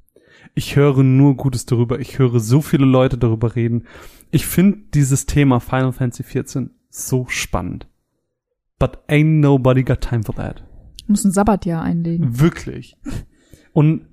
Ich 0.55 0.77
höre 0.77 1.03
nur 1.03 1.37
Gutes 1.37 1.67
darüber. 1.67 2.01
Ich 2.01 2.19
höre 2.19 2.41
so 2.41 2.61
viele 2.61 2.87
Leute 2.87 3.19
darüber 3.19 3.55
reden. 3.55 3.87
Ich 4.31 4.47
finde 4.47 4.79
dieses 4.95 5.27
Thema 5.27 5.61
Final 5.61 5.93
Fantasy 5.93 6.23
14 6.23 6.71
so 6.91 7.27
spannend. 7.29 7.87
But 8.79 8.99
ain't 9.09 9.41
nobody 9.41 9.83
got 9.83 10.01
time 10.01 10.23
for 10.23 10.35
that. 10.35 10.63
Muss 11.07 11.25
ein 11.25 11.33
Sabbatjahr 11.33 11.83
einlegen. 11.83 12.41
Wirklich. 12.41 12.97
Und 13.73 14.07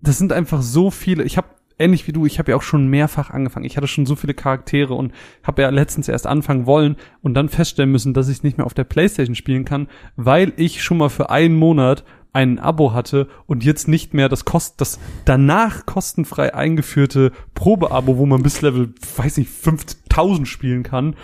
das 0.00 0.18
sind 0.18 0.32
einfach 0.32 0.62
so 0.62 0.90
viele. 0.90 1.24
Ich 1.24 1.36
habe 1.36 1.48
ähnlich 1.78 2.06
wie 2.06 2.12
du, 2.12 2.26
ich 2.26 2.38
habe 2.38 2.52
ja 2.52 2.56
auch 2.56 2.62
schon 2.62 2.88
mehrfach 2.88 3.30
angefangen. 3.30 3.66
Ich 3.66 3.76
hatte 3.76 3.86
schon 3.86 4.06
so 4.06 4.16
viele 4.16 4.34
Charaktere 4.34 4.94
und 4.94 5.12
habe 5.42 5.62
ja 5.62 5.70
letztens 5.70 6.08
erst 6.08 6.26
anfangen 6.26 6.66
wollen 6.66 6.96
und 7.22 7.34
dann 7.34 7.48
feststellen 7.48 7.92
müssen, 7.92 8.14
dass 8.14 8.28
ich 8.28 8.42
nicht 8.42 8.56
mehr 8.56 8.66
auf 8.66 8.74
der 8.74 8.84
PlayStation 8.84 9.34
spielen 9.34 9.64
kann, 9.64 9.88
weil 10.16 10.52
ich 10.56 10.82
schon 10.82 10.98
mal 10.98 11.10
für 11.10 11.30
einen 11.30 11.56
Monat 11.56 12.04
ein 12.32 12.58
Abo 12.58 12.92
hatte 12.92 13.28
und 13.46 13.64
jetzt 13.64 13.88
nicht 13.88 14.12
mehr 14.12 14.28
das 14.28 14.44
kost 14.44 14.80
das 14.82 14.98
danach 15.24 15.86
kostenfrei 15.86 16.54
eingeführte 16.54 17.32
Probeabo, 17.54 18.18
wo 18.18 18.26
man 18.26 18.42
bis 18.42 18.60
Level 18.60 18.92
weiß 19.16 19.38
nicht 19.38 19.50
5000 19.50 20.46
spielen 20.46 20.82
kann, 20.82 21.16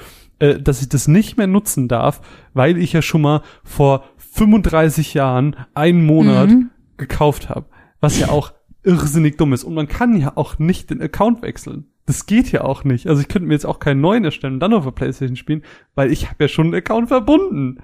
äh, 0.43 0.61
dass 0.61 0.83
ich 0.83 0.89
das 0.89 1.09
nicht 1.09 1.37
mehr 1.39 1.47
nutzen 1.47 1.89
darf, 1.89 2.21
weil 2.53 2.77
ich 2.79 2.93
ja 2.93 3.01
schon 3.03 3.23
mal 3.23 3.43
vor 3.65 4.05
35 4.17 5.15
Jahren 5.15 5.57
einen 5.75 6.05
Monat 6.05 6.51
Mhm. 6.51 6.71
gekauft 6.97 7.49
habe, 7.49 7.67
was 8.01 8.19
ja 8.19 8.29
auch 8.29 8.53
irrsinnig 8.85 9.37
dumm 9.39 9.53
ist 9.53 9.63
und 9.65 9.75
man 9.75 9.87
kann 9.89 10.17
ja 10.17 10.33
auch 10.37 10.59
nicht 10.59 10.91
den 10.91 11.01
Account 11.01 11.43
wechseln. 11.43 11.87
Das 12.07 12.27
geht 12.27 12.51
ja 12.51 12.63
auch 12.63 12.83
nicht. 12.83 13.07
Also 13.07 13.21
ich 13.23 13.29
könnte 13.29 13.47
mir 13.47 13.55
jetzt 13.55 13.65
auch 13.67 13.79
keinen 13.79 14.01
neuen 14.01 14.25
erstellen 14.25 14.55
und 14.55 14.61
dann 14.61 14.75
auf 14.75 14.83
der 14.85 14.91
PlayStation 14.91 15.37
spielen, 15.37 15.63
weil 15.95 16.11
ich 16.11 16.27
habe 16.29 16.43
ja 16.43 16.49
schon 16.49 16.67
einen 16.67 16.75
Account 16.75 17.07
verbunden. 17.09 17.79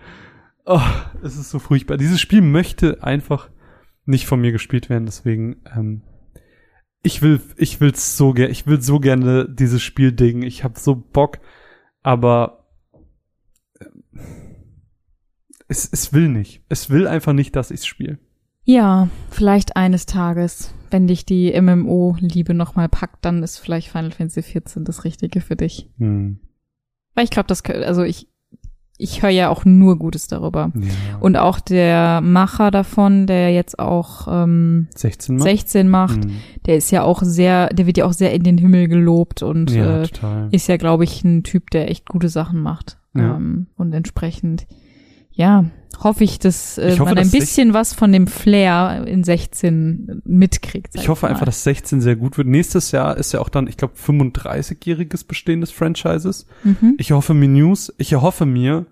Oh, 0.66 0.80
es 1.22 1.36
ist 1.36 1.50
so 1.50 1.60
furchtbar. 1.60 1.96
Dieses 1.98 2.20
Spiel 2.20 2.40
möchte 2.42 3.02
einfach 3.04 3.48
nicht 4.06 4.26
von 4.26 4.40
mir 4.40 4.50
gespielt 4.50 4.90
werden, 4.90 5.06
deswegen 5.06 5.58
ähm, 5.76 6.02
ich 7.02 7.22
will, 7.22 7.40
ich 7.56 7.80
will 7.80 7.94
so 7.94 8.32
gerne, 8.32 8.50
ich 8.50 8.66
will 8.66 8.80
so 8.82 8.98
gerne 8.98 9.48
dieses 9.48 9.82
Spiel 9.82 10.10
dingen. 10.10 10.42
Ich 10.42 10.64
habe 10.64 10.78
so 10.80 10.96
Bock, 10.96 11.38
aber 12.08 12.64
äh, 13.80 13.84
es, 15.68 15.86
es 15.92 16.14
will 16.14 16.30
nicht. 16.30 16.62
Es 16.70 16.88
will 16.88 17.06
einfach 17.06 17.34
nicht, 17.34 17.54
dass 17.54 17.70
ich 17.70 17.84
spiele. 17.84 18.18
Ja, 18.64 19.10
vielleicht 19.30 19.76
eines 19.76 20.06
Tages, 20.06 20.72
wenn 20.90 21.06
dich 21.06 21.26
die 21.26 21.52
MMO-Liebe 21.60 22.54
nochmal 22.54 22.88
packt, 22.88 23.26
dann 23.26 23.42
ist 23.42 23.58
vielleicht 23.58 23.88
Final 23.90 24.12
Fantasy 24.12 24.42
14 24.42 24.86
das 24.86 25.04
Richtige 25.04 25.42
für 25.42 25.54
dich. 25.54 25.90
Hm. 25.98 26.40
Weil 27.14 27.24
ich 27.24 27.30
glaube, 27.30 27.46
das, 27.46 27.62
also 27.62 28.04
ich, 28.04 28.28
ich 28.98 29.22
höre 29.22 29.30
ja 29.30 29.48
auch 29.48 29.64
nur 29.64 29.96
Gutes 29.98 30.26
darüber. 30.26 30.72
Ja. 30.74 31.18
Und 31.20 31.36
auch 31.36 31.60
der 31.60 32.20
Macher 32.20 32.70
davon, 32.70 33.26
der 33.26 33.52
jetzt 33.52 33.78
auch 33.78 34.26
ähm, 34.28 34.88
16 34.94 35.36
Mal? 35.36 35.42
16 35.44 35.88
macht, 35.88 36.24
Hm. 36.24 36.32
der 36.66 36.76
ist 36.76 36.90
ja 36.90 37.04
auch 37.04 37.22
sehr, 37.22 37.68
der 37.68 37.86
wird 37.86 37.96
ja 37.96 38.04
auch 38.06 38.12
sehr 38.12 38.32
in 38.34 38.42
den 38.42 38.58
Himmel 38.58 38.88
gelobt 38.88 39.42
und 39.42 39.70
Ja, 39.70 40.02
äh, 40.02 40.08
ist 40.50 40.66
ja, 40.68 40.76
glaube 40.76 41.04
ich, 41.04 41.22
ein 41.24 41.44
Typ, 41.44 41.70
der 41.70 41.90
echt 41.90 42.08
gute 42.08 42.28
Sachen 42.28 42.60
macht. 42.60 42.98
Ja. 43.14 43.36
Ähm, 43.36 43.68
und 43.76 43.92
entsprechend, 43.94 44.66
ja, 45.38 45.66
hoffe 46.00 46.24
ich, 46.24 46.40
dass 46.40 46.78
äh, 46.78 46.92
Ich 46.92 47.00
hoffe, 47.00 47.14
man 47.14 47.18
ein 47.18 47.30
bisschen 47.30 47.72
was 47.72 47.94
von 47.94 48.12
dem 48.12 48.26
Flair 48.26 49.04
in 49.06 49.22
16 49.22 50.22
mitkriegt. 50.24 50.92
sag 50.92 51.02
Ich 51.02 51.08
hoffe 51.08 51.26
mal. 51.26 51.32
einfach, 51.32 51.46
dass 51.46 51.62
16 51.62 52.00
sehr 52.00 52.16
gut 52.16 52.36
wird. 52.36 52.48
Nächstes 52.48 52.90
Jahr 52.90 53.16
ist 53.16 53.32
ja 53.32 53.40
auch 53.40 53.48
dann, 53.48 53.68
ich 53.68 53.76
glaube, 53.76 53.94
35-jähriges 53.94 55.26
Bestehen 55.26 55.60
des 55.60 55.70
Franchises. 55.70 56.46
Mhm. 56.64 56.96
Ich 56.98 57.12
hoffe 57.12 57.34
mir 57.34 57.48
News, 57.48 57.94
ich 57.98 58.12
erhoffe 58.12 58.46
mir 58.46 58.86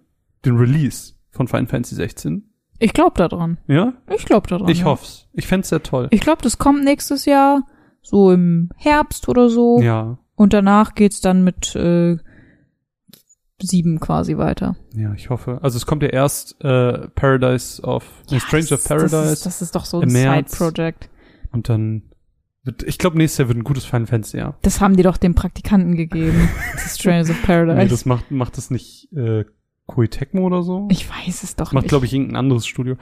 den 0.44 0.56
Release 0.56 1.14
von 1.32 1.48
Final 1.48 1.66
Fantasy 1.66 1.96
16. 1.96 2.48
Ich 2.78 2.92
glaube 2.92 3.14
da 3.16 3.26
dran. 3.26 3.58
Ja? 3.66 3.94
Ich 4.14 4.24
glaube 4.24 4.46
da 4.48 4.58
dran. 4.58 4.68
Ich 4.68 4.80
ja. 4.80 4.84
hoff's. 4.84 5.26
Ich 5.32 5.48
fänd's 5.48 5.70
sehr 5.70 5.82
toll. 5.82 6.06
Ich 6.12 6.20
glaube, 6.20 6.42
das 6.42 6.58
kommt 6.58 6.84
nächstes 6.84 7.24
Jahr, 7.24 7.66
so 8.02 8.30
im 8.30 8.70
Herbst 8.76 9.28
oder 9.28 9.48
so. 9.48 9.80
Ja. 9.80 10.18
Und 10.36 10.52
danach 10.52 10.94
geht's 10.94 11.20
dann 11.20 11.42
mit 11.42 11.74
äh, 11.74 12.18
sieben 13.60 14.00
quasi 14.00 14.36
weiter. 14.36 14.76
Ja, 14.94 15.12
ich 15.14 15.30
hoffe. 15.30 15.58
Also 15.62 15.76
es 15.76 15.86
kommt 15.86 16.02
ja 16.02 16.08
erst 16.08 16.62
äh, 16.62 17.08
Paradise 17.08 17.82
of 17.82 18.04
nee, 18.30 18.40
Strange 18.40 18.74
of 18.74 18.84
Paradise 18.84 19.10
Das 19.16 19.32
ist, 19.32 19.46
das 19.46 19.62
ist 19.62 19.74
doch 19.74 19.84
so 19.84 20.00
ein. 20.00 20.10
Side-Project. 20.10 21.08
und 21.52 21.68
dann 21.68 22.02
wird, 22.64 22.82
ich 22.82 22.98
glaube 22.98 23.16
nächstes 23.16 23.38
Jahr 23.38 23.48
wird 23.48 23.58
ein 23.58 23.64
gutes 23.64 23.84
Final 23.84 24.06
Fantasy 24.06 24.38
Jahr. 24.38 24.58
Das 24.62 24.80
haben 24.80 24.96
die 24.96 25.02
doch 25.02 25.16
dem 25.16 25.34
Praktikanten 25.34 25.94
gegeben. 25.96 26.48
Strangers 26.76 27.30
of 27.30 27.42
Paradise. 27.42 27.78
Nee, 27.78 27.88
das 27.88 28.04
macht 28.04 28.30
macht 28.30 28.56
das 28.56 28.70
nicht 28.70 29.08
äh, 29.12 29.44
Koei 29.86 30.08
Tecmo 30.08 30.42
oder 30.46 30.62
so? 30.62 30.88
ich 30.90 31.08
weiß 31.08 31.44
es 31.44 31.54
doch 31.54 31.72
macht 31.72 31.84
nicht. 31.84 31.90
glaube 31.90 32.06
ich 32.06 32.12
irgendein 32.12 32.36
anderes 32.36 32.66
Studio. 32.66 32.96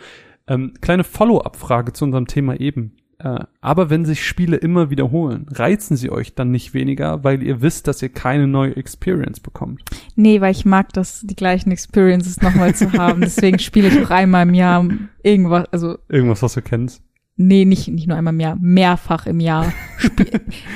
Ähm, 0.47 0.75
kleine 0.83 1.05
Follow-up-Frage 1.05 1.95
zu 1.95 2.05
unserem 2.05 2.27
Thema 2.27 2.61
eben. 2.61 2.97
Äh, 3.25 3.45
aber 3.63 3.89
wenn 3.89 4.05
sich 4.05 4.23
Spiele 4.27 4.57
immer 4.59 4.91
wiederholen, 4.91 5.47
reizen 5.51 5.97
sie 5.97 6.11
euch 6.11 6.35
dann 6.35 6.51
nicht 6.51 6.75
weniger, 6.75 7.25
weil 7.25 7.43
ihr 7.43 7.63
wisst, 7.63 7.89
dass 7.89 8.03
ihr 8.03 8.11
keine 8.11 8.47
neue 8.47 8.77
Experience 8.77 9.41
bekommt? 9.41 9.83
Nee, 10.15 10.43
weil 10.43 10.51
ich 10.53 10.67
mag 10.67 10.93
das, 10.93 11.23
die 11.23 11.35
gleichen 11.35 11.71
Experiences 11.73 12.43
nochmal 12.43 12.75
zu 12.75 12.93
haben. 12.93 13.23
Deswegen 13.23 13.59
spiele 13.59 13.89
ich 13.89 14.05
auch 14.05 14.11
einmal 14.11 14.47
im 14.47 14.53
Jahr 14.55 14.87
irgendwas, 15.23 15.65
also 15.73 15.97
Irgendwas, 16.11 16.43
was 16.43 16.53
du 16.55 16.61
kennst? 16.63 17.03
nee, 17.37 17.65
nicht, 17.65 17.89
nicht 17.89 18.07
nur 18.07 18.17
einmal 18.17 18.35
im 18.35 18.41
Jahr, 18.41 18.57
mehrfach 18.61 19.27
im 19.27 19.41
Jahr. 19.41 19.73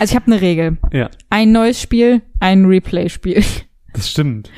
Also 0.01 0.13
ich 0.13 0.17
habe 0.17 0.27
eine 0.33 0.41
Regel. 0.41 0.79
Ja, 0.93 1.11
Ein 1.31 1.53
neues 1.53 1.81
Spiel, 1.81 2.23
ein 2.41 2.65
Replay-Spiel. 2.65 3.45
das 3.93 4.11
stimmt. 4.11 4.51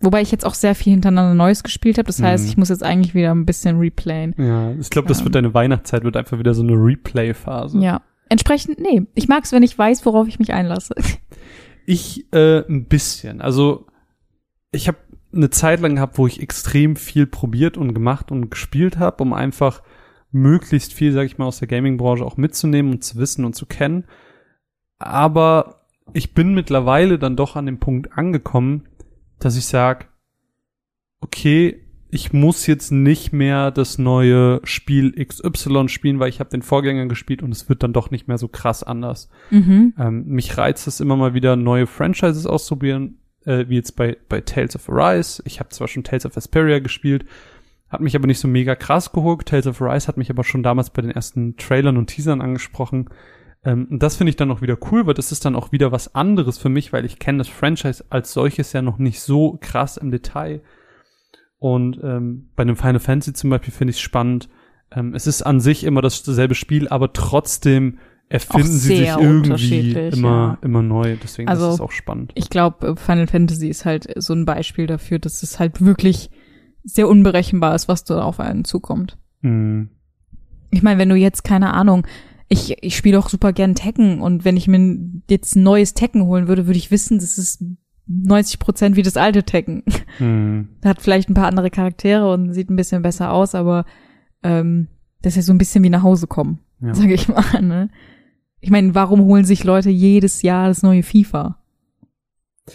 Wobei 0.00 0.22
ich 0.22 0.30
jetzt 0.32 0.46
auch 0.46 0.54
sehr 0.54 0.74
viel 0.74 0.92
hintereinander 0.92 1.34
Neues 1.34 1.62
gespielt 1.62 1.98
habe. 1.98 2.06
Das 2.06 2.22
heißt, 2.22 2.44
Mhm. 2.44 2.50
ich 2.50 2.56
muss 2.56 2.68
jetzt 2.70 2.82
eigentlich 2.82 3.14
wieder 3.14 3.32
ein 3.32 3.44
bisschen 3.44 3.78
replayen. 3.78 4.34
Ja, 4.38 4.72
ich 4.72 4.88
glaube, 4.90 5.08
das 5.08 5.18
Ja. 5.18 5.24
wird 5.24 5.34
deine 5.34 5.52
Weihnachtszeit, 5.52 6.04
wird 6.04 6.16
einfach 6.16 6.38
wieder 6.38 6.54
so 6.54 6.62
eine 6.62 6.72
Replay-Phase. 6.72 7.78
Ja. 7.78 8.00
Entsprechend, 8.30 8.78
nee. 8.80 9.02
Ich 9.14 9.28
mag 9.28 9.44
es, 9.44 9.52
wenn 9.52 9.62
ich 9.62 9.76
weiß, 9.76 10.06
worauf 10.06 10.26
ich 10.28 10.38
mich 10.38 10.52
einlasse. 10.52 10.94
Ich 11.86 12.32
äh, 12.32 12.60
ein 12.68 12.84
bisschen. 12.84 13.40
Also 13.40 13.86
ich 14.70 14.86
habe 14.86 14.98
eine 15.34 15.50
Zeit 15.50 15.80
lang 15.80 15.96
gehabt, 15.96 16.18
wo 16.18 16.26
ich 16.28 16.40
extrem 16.40 16.94
viel 16.94 17.26
probiert 17.26 17.76
und 17.76 17.94
gemacht 17.94 18.30
und 18.30 18.50
gespielt 18.50 18.98
habe, 18.98 19.22
um 19.24 19.32
einfach 19.32 19.82
möglichst 20.30 20.92
viel, 20.92 21.10
sag 21.12 21.24
ich 21.26 21.38
mal, 21.38 21.46
aus 21.46 21.58
der 21.58 21.66
Gaming-Branche 21.66 22.24
auch 22.24 22.36
mitzunehmen 22.36 22.92
und 22.92 23.02
zu 23.02 23.16
wissen 23.18 23.44
und 23.44 23.56
zu 23.56 23.66
kennen. 23.66 24.04
Aber 24.98 25.86
ich 26.12 26.34
bin 26.34 26.54
mittlerweile 26.54 27.18
dann 27.18 27.34
doch 27.36 27.56
an 27.56 27.66
dem 27.66 27.78
Punkt 27.80 28.16
angekommen, 28.16 28.86
dass 29.40 29.56
ich 29.56 29.66
sag, 29.66 30.08
okay, 31.20 31.82
ich 32.10 32.32
muss 32.32 32.66
jetzt 32.66 32.90
nicht 32.90 33.32
mehr 33.32 33.70
das 33.70 33.98
neue 33.98 34.60
Spiel 34.64 35.12
XY 35.12 35.88
spielen, 35.88 36.18
weil 36.18 36.28
ich 36.28 36.40
habe 36.40 36.50
den 36.50 36.62
Vorgänger 36.62 37.06
gespielt 37.06 37.42
und 37.42 37.52
es 37.52 37.68
wird 37.68 37.82
dann 37.82 37.92
doch 37.92 38.10
nicht 38.10 38.26
mehr 38.26 38.38
so 38.38 38.48
krass 38.48 38.82
anders. 38.82 39.28
mhm. 39.50 39.94
Ähm, 39.98 40.26
mich 40.26 40.56
reizt 40.56 40.86
es 40.88 41.00
immer 41.00 41.16
mal 41.16 41.34
wieder, 41.34 41.56
neue 41.56 41.86
Franchises 41.86 42.46
auszuprobieren, 42.46 43.18
äh, 43.44 43.66
wie 43.68 43.76
jetzt 43.76 43.96
bei, 43.96 44.16
bei 44.28 44.40
Tales 44.40 44.74
of 44.74 44.88
Arise. 44.88 45.42
Ich 45.46 45.60
habe 45.60 45.70
zwar 45.70 45.88
schon 45.88 46.02
Tales 46.02 46.26
of 46.26 46.36
Asperia 46.36 46.80
gespielt, 46.80 47.24
hat 47.88 48.00
mich 48.00 48.16
aber 48.16 48.26
nicht 48.26 48.40
so 48.40 48.48
mega 48.48 48.74
krass 48.74 49.12
gehuckt. 49.12 49.48
Tales 49.48 49.66
of 49.66 49.80
Arise 49.80 50.08
hat 50.08 50.16
mich 50.16 50.30
aber 50.30 50.44
schon 50.44 50.62
damals 50.62 50.90
bei 50.90 51.02
den 51.02 51.10
ersten 51.12 51.56
Trailern 51.56 51.96
und 51.96 52.08
Teasern 52.08 52.40
angesprochen. 52.40 53.08
Ähm, 53.64 53.88
und 53.90 54.02
das 54.02 54.16
finde 54.16 54.30
ich 54.30 54.36
dann 54.36 54.50
auch 54.50 54.62
wieder 54.62 54.78
cool, 54.90 55.06
weil 55.06 55.14
das 55.14 55.32
ist 55.32 55.44
dann 55.44 55.56
auch 55.56 55.72
wieder 55.72 55.92
was 55.92 56.14
anderes 56.14 56.58
für 56.58 56.68
mich, 56.68 56.92
weil 56.92 57.04
ich 57.04 57.18
kenne 57.18 57.38
das 57.38 57.48
Franchise 57.48 58.04
als 58.08 58.32
solches 58.32 58.72
ja 58.72 58.82
noch 58.82 58.98
nicht 58.98 59.20
so 59.20 59.58
krass 59.60 59.96
im 59.96 60.10
Detail. 60.10 60.62
Und 61.58 62.00
ähm, 62.02 62.48
bei 62.56 62.62
einem 62.62 62.76
Final 62.76 63.00
Fantasy 63.00 63.34
zum 63.34 63.50
Beispiel 63.50 63.72
finde 63.72 63.90
ich 63.90 63.96
es 63.96 64.00
spannend. 64.00 64.48
Ähm, 64.90 65.14
es 65.14 65.26
ist 65.26 65.42
an 65.42 65.60
sich 65.60 65.84
immer 65.84 66.00
dasselbe 66.00 66.54
Spiel, 66.54 66.88
aber 66.88 67.12
trotzdem 67.12 67.98
erfinden 68.30 68.68
sie 68.68 68.96
sich 68.96 69.08
irgendwie 69.08 69.92
immer, 69.92 70.28
ja. 70.28 70.58
immer 70.62 70.82
neu. 70.82 71.16
Deswegen 71.22 71.48
Also, 71.48 71.68
ist 71.68 71.74
es 71.74 71.80
auch 71.80 71.92
spannend. 71.92 72.32
Ich 72.36 72.48
glaube, 72.48 72.96
Final 72.96 73.26
Fantasy 73.26 73.68
ist 73.68 73.84
halt 73.84 74.08
so 74.16 74.32
ein 74.32 74.46
Beispiel 74.46 74.86
dafür, 74.86 75.18
dass 75.18 75.42
es 75.42 75.58
halt 75.58 75.84
wirklich 75.84 76.30
sehr 76.82 77.08
unberechenbar 77.08 77.74
ist, 77.74 77.88
was 77.88 78.04
da 78.04 78.22
auf 78.22 78.40
einen 78.40 78.64
zukommt. 78.64 79.18
Mhm. 79.42 79.90
Ich 80.70 80.82
meine, 80.82 80.98
wenn 80.98 81.08
du 81.08 81.16
jetzt, 81.16 81.42
keine 81.42 81.74
Ahnung, 81.74 82.06
ich, 82.52 82.76
ich 82.82 82.96
spiele 82.96 83.18
auch 83.18 83.28
super 83.30 83.52
gern 83.52 83.74
Tekken 83.76 84.20
und 84.20 84.44
wenn 84.44 84.56
ich 84.56 84.66
mir 84.68 84.98
jetzt 85.30 85.54
ein 85.56 85.62
neues 85.62 85.94
Tekken 85.94 86.24
holen 86.24 86.48
würde, 86.48 86.66
würde 86.66 86.78
ich 86.78 86.90
wissen, 86.90 87.18
das 87.18 87.38
ist 87.38 87.64
90 88.08 88.58
Prozent 88.58 88.96
wie 88.96 89.02
das 89.02 89.16
alte 89.16 89.44
Tekken. 89.44 89.84
Mhm. 90.18 90.68
Hat 90.84 91.00
vielleicht 91.00 91.30
ein 91.30 91.34
paar 91.34 91.46
andere 91.46 91.70
Charaktere 91.70 92.30
und 92.32 92.52
sieht 92.52 92.68
ein 92.68 92.76
bisschen 92.76 93.02
besser 93.02 93.32
aus, 93.32 93.54
aber 93.54 93.84
ähm, 94.42 94.88
das 95.22 95.34
ist 95.34 95.36
ja 95.36 95.42
so 95.42 95.52
ein 95.52 95.58
bisschen 95.58 95.84
wie 95.84 95.90
nach 95.90 96.02
Hause 96.02 96.26
kommen, 96.26 96.58
Ja. 96.82 96.92
sage 96.92 97.14
ich 97.14 97.28
mal. 97.28 97.62
Ne? 97.62 97.88
Ich 98.60 98.70
meine, 98.70 98.94
warum 98.96 99.20
holen 99.22 99.44
sich 99.44 99.62
Leute 99.64 99.90
jedes 99.90 100.42
Jahr 100.42 100.66
das 100.68 100.82
neue 100.82 101.02
FIFA? 101.04 101.56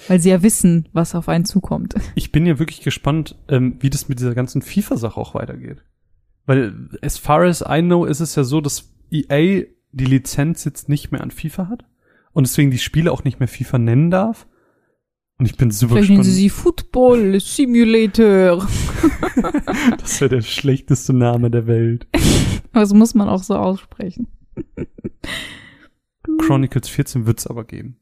Weil 0.07 0.19
sie 0.19 0.29
ja 0.29 0.41
wissen, 0.41 0.87
was 0.93 1.15
auf 1.15 1.27
einen 1.29 1.45
zukommt. 1.45 1.95
Ich 2.15 2.31
bin 2.31 2.45
ja 2.45 2.59
wirklich 2.59 2.81
gespannt, 2.81 3.35
ähm, 3.49 3.75
wie 3.79 3.89
das 3.89 4.07
mit 4.07 4.19
dieser 4.19 4.35
ganzen 4.35 4.61
FIFA-Sache 4.61 5.19
auch 5.19 5.35
weitergeht. 5.35 5.83
Weil 6.45 6.89
as 7.01 7.17
far 7.17 7.43
as 7.43 7.61
I 7.67 7.81
know, 7.81 8.05
ist 8.05 8.19
es 8.21 8.35
ja 8.35 8.43
so, 8.43 8.61
dass 8.61 8.94
EA 9.11 9.65
die 9.91 10.05
Lizenz 10.05 10.63
jetzt 10.65 10.89
nicht 10.89 11.11
mehr 11.11 11.21
an 11.21 11.31
FIFA 11.31 11.69
hat 11.69 11.85
und 12.33 12.45
deswegen 12.45 12.71
die 12.71 12.77
Spiele 12.79 13.11
auch 13.11 13.23
nicht 13.23 13.39
mehr 13.39 13.47
FIFA 13.47 13.77
nennen 13.79 14.11
darf. 14.11 14.47
Und 15.37 15.45
ich 15.45 15.57
bin 15.57 15.69
super 15.71 15.95
Vielleicht 15.95 16.09
nennen 16.11 16.19
gespannt. 16.21 16.35
sie 16.35 16.41
sie 16.43 16.49
Football 16.49 17.39
Simulator. 17.39 18.65
Das 19.99 20.21
wäre 20.21 20.29
der 20.29 20.41
schlechteste 20.41 21.13
Name 21.13 21.49
der 21.51 21.67
Welt. 21.67 22.07
Das 22.73 22.93
muss 22.93 23.15
man 23.15 23.29
auch 23.29 23.41
so 23.43 23.55
aussprechen. 23.55 24.27
Chronicles 26.39 26.89
14 26.89 27.25
wird's 27.25 27.47
aber 27.47 27.63
geben. 27.63 27.97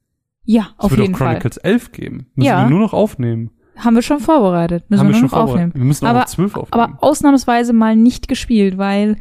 Ja, 0.46 0.70
Es 0.78 0.86
auf 0.86 0.92
wird 0.92 1.02
jeden 1.02 1.14
auch 1.16 1.20
Chronicles 1.20 1.58
11 1.58 1.92
geben. 1.92 2.28
Müssen 2.36 2.48
Ja. 2.48 2.64
wir 2.66 2.70
nur 2.70 2.80
noch 2.80 2.94
aufnehmen. 2.94 3.52
Fall. 3.76 3.86
Haben 3.86 3.96
wir 3.96 4.02
schon 4.02 4.20
vorbereitet. 4.20 4.90
Müssen 4.90 5.00
Haben 5.00 5.08
wir 5.10 5.14
wir 5.14 5.20
schon 5.20 5.22
nur 5.22 5.30
noch 5.30 5.38
vorbereitet. 5.38 5.64
aufnehmen. 5.70 5.84
Wir 5.84 5.88
müssen 5.88 6.06
auch 6.06 6.10
Aber- 6.10 6.20
noch 6.20 6.26
12 6.26 6.56
aufnehmen. 6.56 6.84
Aber 6.84 7.04
ausnahmsweise 7.04 7.74
mal 7.74 7.96
nicht 7.96 8.28
gespielt, 8.28 8.78
weil 8.78 9.18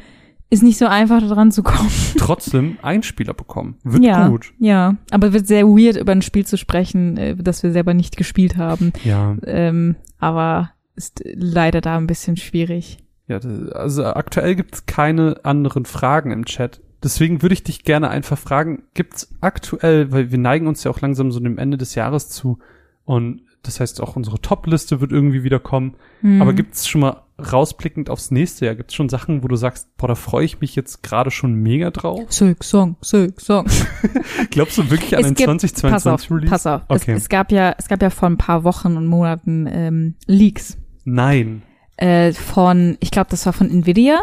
ist 0.53 0.62
nicht 0.62 0.76
so 0.76 0.84
einfach 0.84 1.22
da 1.22 1.28
dran 1.28 1.50
zu 1.50 1.62
kommen. 1.62 1.88
Trotzdem 2.18 2.76
Einspieler 2.82 3.32
bekommen. 3.32 3.76
Wird 3.84 4.05
ja, 4.05 4.28
gut. 4.28 4.53
ja. 4.59 4.96
Aber 5.11 5.32
wird 5.32 5.46
sehr 5.46 5.66
weird, 5.66 5.96
über 5.96 6.12
ein 6.12 6.20
Spiel 6.20 6.44
zu 6.44 6.59
sprechen, 6.59 7.16
äh, 7.16 7.34
das 7.34 7.62
wir 7.62 7.72
selber 7.72 7.94
nicht 7.94 8.18
gespielt 8.18 8.59
haben. 8.59 8.92
Ja. 9.03 9.34
Ähm, 9.46 9.96
aber 10.18 10.72
ist 10.94 11.22
leider 11.24 11.80
da 11.80 11.96
ein 11.96 12.07
bisschen 12.07 12.36
schwierig. 12.36 12.98
Ja, 13.28 13.40
also 13.72 14.05
aktuell 14.05 14.55
gibt's 14.55 14.84
keine 14.84 15.40
anderen 15.42 15.86
Fragen 15.86 16.32
im 16.32 16.44
Chat. 16.44 16.82
Deswegen 17.03 17.40
würde 17.40 17.55
ich 17.55 17.62
dich 17.62 17.82
gerne 17.82 18.11
einfach 18.11 18.36
fragen, 18.36 18.82
gibt's 18.92 19.34
aktuell, 19.40 20.12
weil 20.12 20.32
wir 20.32 20.38
neigen 20.38 20.66
uns 20.66 20.84
ja 20.84 20.90
auch 20.90 21.00
langsam 21.00 21.32
so 21.32 21.40
dem 21.40 21.57
Ende 21.57 21.78
des 21.78 21.94
Jahres 21.94 22.28
zu 22.28 22.59
und 23.07 23.40
das 23.62 23.80
heißt 23.80 24.03
auch 24.03 24.16
unsere 24.16 24.40
Top-Liste 24.40 25.00
wird 25.00 25.12
irgendwie 25.12 25.44
wieder 25.44 25.61
kommen. 25.61 25.94
Hm. 26.20 26.42
Aber 26.42 26.53
gibt's 26.53 26.86
schon 26.86 27.00
mal 27.00 27.22
rausblickend 27.38 28.10
aufs 28.10 28.30
nächste 28.30 28.66
Jahr, 28.66 28.74
gibt's 28.74 28.94
schon 28.94 29.08
Sachen, 29.08 29.42
wo 29.42 29.48
du 29.48 29.56
sagst, 29.56 29.96
boah, 29.96 30.08
da 30.08 30.14
freue 30.14 30.44
ich 30.44 30.60
mich 30.60 30.76
jetzt 30.76 31.02
gerade 31.02 31.30
schon 31.30 31.54
mega 31.54 31.90
drauf? 31.90 32.20
Sick 32.28 32.62
Song, 32.62 32.96
Sick 33.00 33.40
Song. 33.40 33.66
Glaubst 34.50 34.78
du 34.78 34.90
wirklich 34.90 35.14
an 35.16 35.20
Es 35.22 35.26
den 35.28 35.34
gibt- 35.34 35.60
2022 35.60 35.90
pass 35.90 36.06
auf, 36.06 36.30
Release? 36.30 36.50
pass 36.50 36.66
auf. 36.66 36.82
Okay. 36.88 37.12
Es, 37.12 37.22
es 37.22 37.28
gab 37.28 37.50
ja, 37.52 37.74
es 37.78 37.88
gab 37.88 38.02
ja 38.02 38.10
vor 38.10 38.28
ein 38.28 38.38
paar 38.38 38.64
Wochen 38.64 38.96
und 38.96 39.06
Monaten 39.06 39.66
ähm, 39.70 40.14
Leaks 40.26 40.76
Nein. 41.04 41.62
äh, 41.96 42.32
von, 42.32 42.96
ich 43.00 43.10
glaube, 43.10 43.30
das 43.30 43.44
war 43.46 43.52
von 43.52 43.70
Nvidia. 43.70 44.18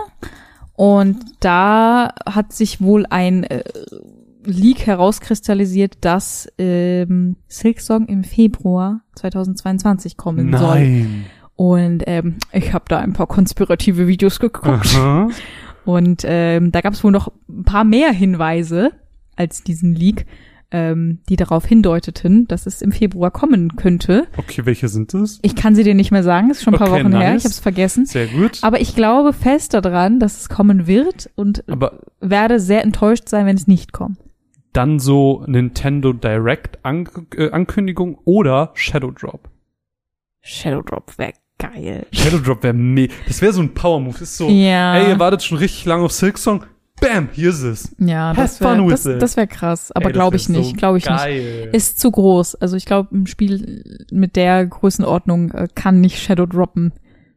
Und 0.74 1.18
da 1.42 2.14
hat 2.26 2.54
sich 2.54 2.80
wohl 2.80 3.06
ein 3.10 3.44
äh, 3.44 3.64
Leak 4.46 4.86
herauskristallisiert, 4.88 5.98
dass 6.02 6.48
ähm, 6.58 7.36
Silksong 7.50 8.08
im 8.08 8.24
Februar 8.24 9.02
2022 9.16 10.16
kommen 10.16 10.56
soll. 10.58 10.80
Nein. 10.80 11.26
Und 11.60 12.04
ähm, 12.08 12.38
ich 12.54 12.72
habe 12.72 12.86
da 12.88 13.00
ein 13.00 13.12
paar 13.12 13.28
konspirative 13.28 14.08
Videos 14.08 14.40
geguckt. 14.40 14.96
Aha. 14.96 15.28
Und 15.84 16.22
ähm, 16.26 16.72
da 16.72 16.80
gab 16.80 16.94
es 16.94 17.04
wohl 17.04 17.12
noch 17.12 17.34
ein 17.50 17.66
paar 17.66 17.84
mehr 17.84 18.14
Hinweise 18.14 18.92
als 19.36 19.62
diesen 19.62 19.94
Leak, 19.94 20.26
ähm, 20.72 21.20
die 21.28 21.36
darauf 21.36 21.66
hindeuteten, 21.66 22.48
dass 22.48 22.66
es 22.66 22.82
im 22.82 22.94
Februar 22.94 23.30
kommen 23.32 23.76
könnte. 23.76 24.28
Okay, 24.38 24.66
welche 24.66 24.88
sind 24.88 25.14
es? 25.14 25.40
Ich 25.42 25.54
kann 25.58 25.76
sie 25.76 25.84
dir 25.84 25.96
nicht 25.96 26.12
mehr 26.12 26.24
sagen, 26.24 26.50
ist 26.50 26.64
schon 26.64 26.76
ein 26.76 26.80
paar 26.80 26.92
Okay, 26.94 27.04
Wochen 27.04 27.12
her, 27.18 27.32
nice. 27.34 27.40
ich 27.42 27.44
habe 27.46 27.52
es 27.52 27.60
vergessen. 27.60 28.06
Sehr 28.06 28.28
gut. 28.28 28.60
Aber 28.62 28.80
ich 28.80 28.96
glaube 28.96 29.34
fest 29.34 29.74
daran, 29.74 30.20
dass 30.22 30.40
es 30.40 30.48
kommen 30.48 30.88
wird 30.88 31.30
und 31.36 31.68
Aber 31.68 32.00
werde 32.22 32.62
sehr 32.62 32.86
enttäuscht 32.86 33.28
sein, 33.28 33.46
wenn 33.46 33.58
es 33.58 33.68
nicht 33.68 33.92
kommt. 33.92 34.18
dann 34.72 35.00
so 35.00 35.44
Nintendo 35.46 36.14
Direct 36.14 36.80
An 36.86 37.06
äh, 37.36 37.52
Ankündigung 37.52 38.18
oder 38.24 38.72
Shadow 38.76 39.12
Drop. 39.12 39.50
Shadow 40.42 40.84
Drop 40.84 41.18
wäre 41.18 41.34
geil. 41.60 42.06
Shadow 42.12 42.40
Drop 42.40 42.64
wäre 42.64 42.74
me. 42.74 43.10
Das 43.28 43.42
wäre 43.42 43.54
so 43.54 43.62
ein 43.62 43.74
Power 43.74 44.00
Move. 44.00 44.14
Das 44.14 44.22
ist 44.24 44.38
so, 44.38 44.50
Ja. 44.50 44.96
ey, 44.98 45.10
ihr 45.10 45.20
wartet 45.20 45.44
schon 45.44 45.58
richtig 45.60 45.86
lange 45.86 46.04
auf 46.04 46.12
Silksong. 46.12 46.64
Bam, 47.00 47.30
hier 47.32 47.52
ist 47.52 47.62
es. 47.62 47.96
Ja, 47.98 48.30
Have 48.36 48.42
das 48.42 48.60
wäre 48.60 48.90
das, 48.90 49.04
das 49.04 49.38
wär 49.38 49.48
krass. 49.48 49.92
Aber 49.94 50.06
das 50.10 50.14
glaube 50.14 50.36
ich 50.36 50.50
nicht, 50.50 50.72
so 50.72 50.76
glaube 50.76 50.98
ich 50.98 51.06
nicht. 51.06 51.18
geil. 51.18 51.70
Ist 51.72 52.00
zu 52.00 52.12
groß. 52.12 52.56
Also 52.56 52.76
ich 52.76 52.86
glaube, 52.86 53.16
ein 53.16 53.26
Spiel 53.28 54.06
mit 54.12 54.36
der 54.36 54.66
Größenordnung 54.66 55.52
äh, 55.52 55.68
kann 55.76 56.02
nicht 56.02 56.20
Shadow 56.22 56.46
droppen. 56.46 56.92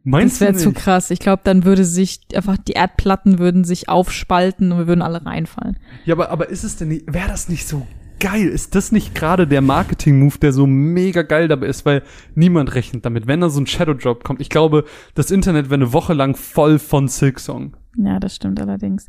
Meinst 0.05 0.37
das 0.37 0.41
wäre 0.41 0.53
du 0.55 0.59
zu 0.59 0.69
nicht? 0.71 0.79
krass. 0.81 1.13
Ich 1.13 1.21
glaube, 1.21 1.43
dann 1.45 1.65
würde 1.65 1.85
sich 1.85 2.21
einfach 2.35 2.59
die 2.59 2.73
Erdplatten 2.73 3.39
würden 3.39 3.63
sich 3.63 3.89
aufspalten 3.89 4.73
und 4.73 4.79
wir 4.79 4.87
würden 4.89 5.03
alle 5.03 5.25
reinfallen. 5.25 5.77
Ja, 6.07 6.15
aber, 6.17 6.31
aber 6.31 6.49
ist 6.49 6.65
es 6.65 6.75
denn 6.77 6.89
nicht, 6.89 7.05
wäre 7.13 7.29
das 7.29 7.49
nicht 7.49 7.69
so 7.69 7.87
geil? 8.23 8.47
Ist 8.47 8.77
das 8.77 8.93
nicht 8.93 9.17
gerade 9.17 9.49
der 9.49 9.61
Marketing-Move, 9.61 10.39
der 10.39 10.53
so 10.53 10.65
mega 10.65 11.23
geil 11.23 11.49
dabei 11.49 11.67
ist, 11.67 11.85
weil 11.85 12.05
niemand 12.37 12.75
rechnet 12.77 13.05
damit, 13.05 13.27
wenn 13.27 13.41
da 13.41 13.51
so 13.51 13.61
ein 13.61 13.67
Shadow 13.67 13.95
Drop 13.95 14.23
kommt. 14.23 14.41
Ich 14.41 14.49
glaube, 14.49 14.85
das 15.15 15.33
Internet 15.33 15.67
wäre 15.67 15.75
eine 15.75 15.93
Woche 15.93 16.15
lang 16.15 16.37
voll 16.37 16.79
von 16.79 17.09
Silksong. 17.09 17.77
Ja, 17.97 18.21
das 18.21 18.37
stimmt 18.37 18.61
allerdings. 18.61 19.09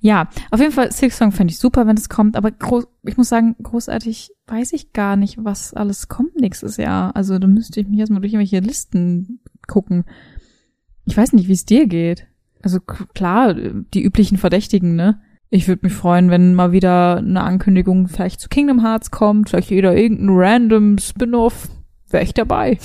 Ja, 0.00 0.28
auf 0.52 0.60
jeden 0.60 0.70
Fall 0.70 0.92
Silksong 0.92 1.32
fände 1.32 1.50
ich 1.50 1.58
super, 1.58 1.88
wenn 1.88 1.96
es 1.96 2.08
kommt, 2.08 2.36
aber 2.36 2.52
groß, 2.52 2.86
ich 3.02 3.16
muss 3.16 3.28
sagen, 3.28 3.56
großartig 3.60 4.30
weiß 4.46 4.72
ich 4.74 4.92
gar 4.92 5.16
nicht, 5.16 5.38
was 5.40 5.74
alles 5.74 6.06
kommt 6.06 6.36
nächstes 6.36 6.76
Jahr. 6.76 7.16
Also 7.16 7.40
da 7.40 7.48
müsste 7.48 7.80
ich 7.80 7.88
mich 7.88 7.98
erstmal 7.98 8.20
durch 8.20 8.32
irgendwelche 8.32 8.64
Listen 8.64 9.40
gucken. 9.66 10.04
Ich 11.04 11.16
weiß 11.16 11.32
nicht, 11.32 11.48
wie 11.48 11.52
es 11.52 11.66
dir 11.66 11.88
geht. 11.88 12.28
Also 12.62 12.78
klar, 12.80 13.54
die 13.54 14.02
üblichen 14.02 14.38
Verdächtigen, 14.38 14.94
ne? 14.94 15.20
Ich 15.54 15.68
würde 15.68 15.84
mich 15.84 15.92
freuen, 15.92 16.30
wenn 16.30 16.54
mal 16.54 16.72
wieder 16.72 17.18
eine 17.18 17.42
Ankündigung 17.42 18.08
vielleicht 18.08 18.40
zu 18.40 18.48
Kingdom 18.48 18.80
Hearts 18.80 19.10
kommt, 19.10 19.50
vielleicht 19.50 19.68
wieder 19.68 19.94
irgendein 19.94 20.30
random 20.30 20.96
Spin-off. 20.96 21.68
Wäre 22.08 22.24
ich 22.24 22.32
dabei. 22.32 22.78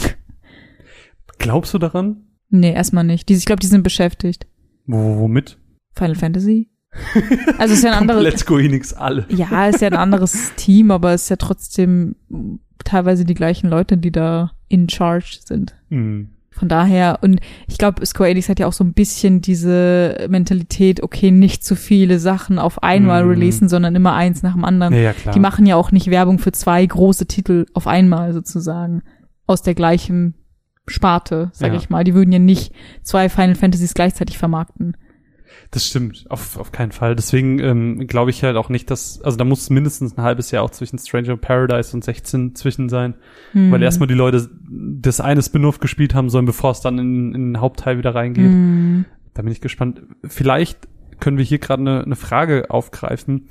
Glaubst 1.38 1.74
du 1.74 1.78
daran? 1.78 2.26
Nee, 2.50 2.74
erstmal 2.74 3.06
nicht. 3.06 3.30
Die, 3.30 3.36
ich 3.36 3.46
glaube, 3.46 3.62
die 3.62 3.68
sind 3.68 3.84
beschäftigt. 3.84 4.48
Wo, 4.86 5.18
womit? 5.18 5.58
Final 5.96 6.16
Fantasy? 6.16 6.70
Also 7.58 7.74
es 7.74 7.80
ist 7.80 7.84
ja 7.86 7.92
ein 7.92 7.98
anderes. 8.02 8.24
Let's 8.24 8.46
Go 8.46 8.58
Enix 8.58 8.92
alle. 8.92 9.26
Ja, 9.30 9.68
ist 9.68 9.80
ja 9.80 9.88
ein 9.88 9.94
anderes 9.94 10.54
Team, 10.58 10.92
aber 10.92 11.14
es 11.14 11.24
ist 11.24 11.30
ja 11.30 11.38
trotzdem 11.38 12.18
teilweise 12.84 13.24
die 13.24 13.34
gleichen 13.34 13.70
Leute, 13.70 13.98
die 13.98 14.12
da 14.12 14.52
in 14.68 14.90
charge 14.90 15.40
sind. 15.42 15.74
Hm. 15.90 16.32
Von 16.58 16.70
daher, 16.70 17.20
und 17.22 17.40
ich 17.68 17.78
glaube, 17.78 18.04
Square 18.06 18.32
Enix 18.32 18.50
hat 18.50 18.58
ja 18.60 18.66
auch 18.68 18.74
so 18.74 18.84
ein 18.84 18.94
bisschen 18.94 19.42
diese 19.42 20.26
Mentalität, 20.28 21.04
okay, 21.04 21.30
nicht 21.30 21.64
zu 21.64 21.76
viele 21.76 22.18
Sachen 22.20 22.58
auf 22.58 22.82
einmal 22.82 23.24
Mhm. 23.24 23.30
releasen, 23.30 23.70
sondern 23.70 23.96
immer 23.96 24.14
eins 24.14 24.42
nach 24.42 24.54
dem 24.54 24.66
anderen. 24.66 24.94
Ja, 24.96 25.14
klar. 25.14 25.34
Die 25.36 25.40
machen 25.40 25.66
ja 25.68 25.76
auch 25.76 25.92
nicht 25.92 26.10
Werbung 26.10 26.40
für 26.40 26.52
zwei 26.52 26.84
große 26.86 27.28
Titel 27.28 27.66
auf 27.74 27.86
einmal 27.86 28.34
sozusagen. 28.34 29.04
Aus 29.46 29.62
der 29.62 29.76
gleichen 29.76 30.34
Sparte, 30.88 31.50
sag 31.54 31.74
Ja. 31.74 31.78
ich 31.78 31.90
mal. 31.90 32.04
Die 32.04 32.14
würden 32.16 32.32
ja 32.32 32.40
nicht 32.40 32.74
zwei 33.04 33.30
Final 33.30 33.56
Fantasies 33.56 33.94
gleichzeitig 33.94 34.38
vermarkten. 34.38 34.98
Das 35.72 35.86
stimmt, 35.86 36.26
auf, 36.30 36.58
auf 36.58 36.72
keinen 36.72 36.92
Fall. 36.94 37.16
Deswegen 37.16 37.60
ähm, 37.60 38.08
glaube 38.08 38.30
ich 38.30 38.44
halt 38.44 38.56
auch 38.56 38.70
nicht, 38.70 38.90
dass, 38.90 39.22
also 39.22 39.38
da 39.38 39.44
muss 39.44 39.70
mindestens 39.70 40.18
ein 40.18 40.24
halbes 40.24 40.52
Jahr 40.52 40.64
auch 40.64 40.70
zwischen 40.70 40.98
Stranger 40.98 41.34
of 41.34 41.42
Paradise 41.42 41.94
und 41.96 42.04
16 42.04 42.56
zwischen 42.56 42.88
sein, 42.90 43.16
Hm. 43.52 43.72
weil 43.72 43.84
erstmal 43.84 44.08
die 44.08 44.14
Leute 44.14 44.50
das 44.70 45.20
eine 45.20 45.42
Spin-off 45.42 45.80
gespielt 45.80 46.16
haben 46.16 46.30
sollen, 46.30 46.46
bevor 46.46 46.72
es 46.72 46.82
dann 46.82 46.98
in, 47.00 47.36
in 47.36 47.54
den 47.54 47.62
Hauptteil 47.62 47.98
wieder 47.98 48.16
reingeht. 48.16 48.46
Hm. 48.46 49.06
Da 49.34 49.42
bin 49.42 49.52
ich 49.52 49.62
gespannt. 49.62 50.02
Vielleicht 50.24 50.88
können 51.20 51.38
wir 51.38 51.46
hier 51.46 51.60
gerade 51.60 51.82
eine, 51.82 52.04
eine 52.04 52.16
Frage 52.16 52.70
aufgreifen, 52.70 53.48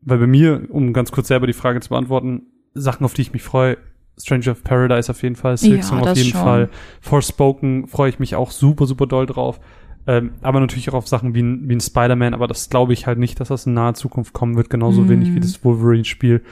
weil 0.00 0.18
bei 0.18 0.26
mir, 0.26 0.66
um 0.68 0.92
ganz 0.92 1.12
kurz 1.12 1.28
selber 1.28 1.46
die 1.46 1.52
Frage 1.52 1.80
zu 1.80 1.90
beantworten, 1.90 2.42
Sachen, 2.74 3.04
auf 3.04 3.14
die 3.14 3.22
ich 3.22 3.32
mich 3.32 3.42
freue, 3.42 3.76
Stranger 4.20 4.50
of 4.52 4.62
Paradise 4.64 5.10
auf 5.10 5.22
jeden 5.22 5.36
Fall, 5.36 5.56
Silksong 5.56 6.02
Ja, 6.02 6.10
auf 6.10 6.16
jeden 6.16 6.30
schon. 6.30 6.40
Fall, 6.40 6.68
Forspoken 7.00 7.86
freue 7.86 8.10
ich 8.10 8.18
mich 8.18 8.34
auch 8.34 8.50
super, 8.50 8.86
super 8.86 9.06
doll 9.06 9.26
drauf. 9.26 9.60
Ähm, 10.06 10.32
aber 10.42 10.60
natürlich 10.60 10.90
auch 10.90 10.94
auf 10.94 11.08
Sachen 11.08 11.34
wie 11.34 11.42
ein, 11.42 11.68
wie 11.68 11.74
ein 11.76 11.80
Spider-Man, 11.80 12.34
aber 12.34 12.48
das 12.48 12.70
glaube 12.70 12.92
ich 12.92 13.06
halt 13.06 13.18
nicht, 13.18 13.38
dass 13.40 13.48
das 13.48 13.66
in 13.66 13.74
naher 13.74 13.94
Zukunft 13.94 14.32
kommen 14.32 14.56
wird, 14.56 14.68
genauso 14.70 15.02
Mhm. 15.02 15.08
wenig 15.10 15.34
wie 15.34 15.40
das 15.40 15.64
Wolverine-Spiel. 15.64 16.42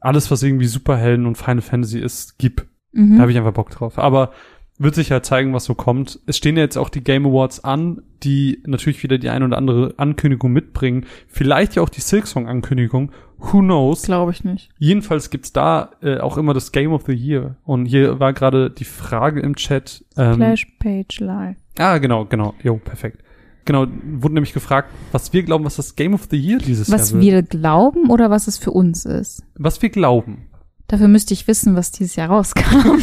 Alles, 0.00 0.30
was 0.30 0.42
irgendwie 0.42 0.66
Superhelden 0.66 1.26
und 1.26 1.36
Final 1.36 1.62
Fantasy 1.62 1.98
ist, 1.98 2.38
gib. 2.38 2.66
Mhm. 2.92 3.16
Da 3.16 3.22
habe 3.22 3.32
ich 3.32 3.38
einfach 3.38 3.52
Bock 3.52 3.70
drauf. 3.70 3.98
Aber 3.98 4.32
wird 4.76 4.96
sich 4.96 5.12
halt 5.12 5.24
zeigen, 5.24 5.54
was 5.54 5.64
so 5.64 5.74
kommt. 5.74 6.18
Es 6.26 6.36
stehen 6.36 6.56
ja 6.56 6.62
jetzt 6.62 6.76
auch 6.76 6.88
die 6.88 7.02
Game 7.04 7.26
Awards 7.26 7.62
an, 7.62 8.02
die 8.24 8.60
natürlich 8.66 9.02
wieder 9.04 9.18
die 9.18 9.30
ein 9.30 9.42
oder 9.44 9.56
andere 9.56 9.94
Ankündigung 9.98 10.52
mitbringen. 10.52 11.06
Vielleicht 11.28 11.76
ja 11.76 11.82
auch 11.82 11.88
die 11.88 12.00
Silksong-Ankündigung. 12.00 13.12
Who 13.38 13.60
knows? 13.60 14.02
Glaube 14.02 14.32
ich 14.32 14.42
nicht. 14.42 14.70
Jedenfalls 14.78 15.30
gibt's 15.30 15.52
da 15.52 15.90
äh, 16.02 16.18
auch 16.18 16.36
immer 16.38 16.54
das 16.54 16.72
Game 16.72 16.92
of 16.92 17.04
the 17.06 17.12
Year. 17.12 17.56
Und 17.64 17.86
hier 17.86 18.18
war 18.18 18.32
gerade 18.32 18.68
die 18.70 18.84
Frage 18.84 19.40
im 19.40 19.54
Chat. 19.54 20.04
Ähm, 20.16 20.34
Flash 20.34 20.66
Page 20.80 21.20
Live. 21.20 21.56
Ah, 21.78 21.98
genau, 21.98 22.24
genau. 22.24 22.54
Jo, 22.62 22.76
perfekt. 22.76 23.22
Genau, 23.64 23.86
wurde 24.18 24.34
nämlich 24.34 24.52
gefragt, 24.52 24.90
was 25.12 25.32
wir 25.32 25.42
glauben, 25.42 25.64
was 25.64 25.76
das 25.76 25.96
Game 25.96 26.12
of 26.12 26.28
the 26.30 26.36
Year 26.36 26.58
dieses 26.58 26.90
Was 26.90 27.10
Jahr 27.10 27.20
wird. 27.20 27.32
wir 27.32 27.42
glauben 27.42 28.10
oder 28.10 28.30
was 28.30 28.46
es 28.46 28.58
für 28.58 28.72
uns 28.72 29.06
ist. 29.06 29.42
was 29.54 29.80
wir 29.80 29.88
glauben. 29.88 30.48
Dafür 30.86 31.08
müsste 31.08 31.32
ich 31.32 31.48
wissen, 31.48 31.74
was 31.74 31.90
dieses 31.90 32.14
Jahr 32.16 32.28
rauskam. 32.28 32.98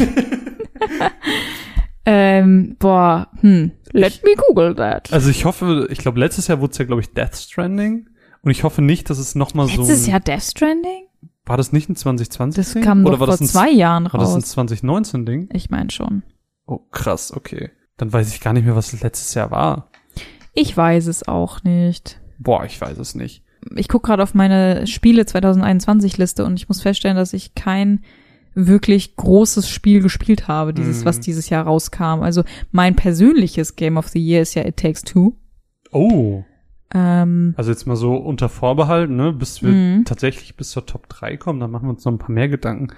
ähm, 2.06 2.76
boah, 2.78 3.28
hm. 3.40 3.72
Let 3.92 4.22
me 4.24 4.34
Google 4.46 4.76
that. 4.76 5.12
Also 5.12 5.30
ich 5.30 5.44
hoffe, 5.44 5.88
ich 5.90 5.98
glaube, 5.98 6.20
letztes 6.20 6.46
Jahr 6.46 6.60
wurde 6.60 6.70
es 6.72 6.78
ja, 6.78 6.84
glaube 6.84 7.02
ich, 7.02 7.12
Death 7.12 7.36
Stranding. 7.36 8.08
Und 8.42 8.50
ich 8.50 8.64
hoffe 8.64 8.82
nicht, 8.82 9.10
dass 9.10 9.18
es 9.18 9.34
noch 9.34 9.54
mal 9.54 9.66
so. 9.68 9.82
Letztes 9.82 10.06
Jahr 10.06 10.20
Death 10.20 10.42
Stranding? 10.42 11.06
War 11.44 11.56
das 11.56 11.72
nicht 11.72 11.88
ein 11.88 11.96
2020 11.96 12.56
Das 12.56 12.84
kam 12.84 13.04
Oder 13.04 13.12
doch 13.12 13.20
war 13.20 13.26
vor 13.26 13.34
das 13.34 13.40
ein, 13.40 13.46
zwei 13.48 13.70
Jahren 13.70 14.04
War 14.12 14.20
das 14.20 14.30
ein 14.30 14.42
raus. 14.42 14.50
2019 14.50 15.26
Ding? 15.26 15.48
Ich 15.52 15.70
meine 15.70 15.90
schon. 15.90 16.22
Oh, 16.66 16.78
krass, 16.90 17.32
okay. 17.36 17.70
Dann 18.02 18.12
weiß 18.12 18.34
ich 18.34 18.40
gar 18.40 18.52
nicht 18.52 18.64
mehr, 18.64 18.74
was 18.74 19.00
letztes 19.00 19.32
Jahr 19.34 19.52
war. 19.52 19.88
Ich 20.54 20.76
weiß 20.76 21.06
es 21.06 21.28
auch 21.28 21.62
nicht. 21.62 22.20
Boah, 22.36 22.64
ich 22.64 22.80
weiß 22.80 22.98
es 22.98 23.14
nicht. 23.14 23.44
Ich 23.76 23.86
gucke 23.86 24.08
gerade 24.08 24.24
auf 24.24 24.34
meine 24.34 24.88
Spiele 24.88 25.24
2021 25.24 26.18
Liste 26.18 26.44
und 26.44 26.54
ich 26.58 26.66
muss 26.68 26.82
feststellen, 26.82 27.16
dass 27.16 27.32
ich 27.32 27.54
kein 27.54 28.00
wirklich 28.54 29.14
großes 29.14 29.68
Spiel 29.70 30.02
gespielt 30.02 30.48
habe, 30.48 30.74
dieses, 30.74 31.02
Mhm. 31.02 31.04
was 31.04 31.20
dieses 31.20 31.48
Jahr 31.48 31.64
rauskam. 31.64 32.22
Also 32.22 32.42
mein 32.72 32.96
persönliches 32.96 33.76
Game 33.76 33.96
of 33.96 34.08
the 34.08 34.18
Year 34.18 34.42
ist 34.42 34.54
ja 34.54 34.66
It 34.66 34.78
Takes 34.78 35.02
Two. 35.02 35.36
Oh. 35.92 36.42
Ähm, 36.92 37.54
Also 37.56 37.70
jetzt 37.70 37.86
mal 37.86 37.94
so 37.94 38.16
unter 38.16 38.48
Vorbehalt, 38.48 39.10
ne, 39.10 39.32
bis 39.32 39.62
wir 39.62 39.70
Mhm. 39.70 40.04
tatsächlich 40.06 40.56
bis 40.56 40.70
zur 40.72 40.86
Top 40.86 41.08
3 41.08 41.36
kommen, 41.36 41.60
dann 41.60 41.70
machen 41.70 41.86
wir 41.86 41.90
uns 41.90 42.04
noch 42.04 42.10
ein 42.10 42.18
paar 42.18 42.30
mehr 42.34 42.48
Gedanken. 42.48 42.88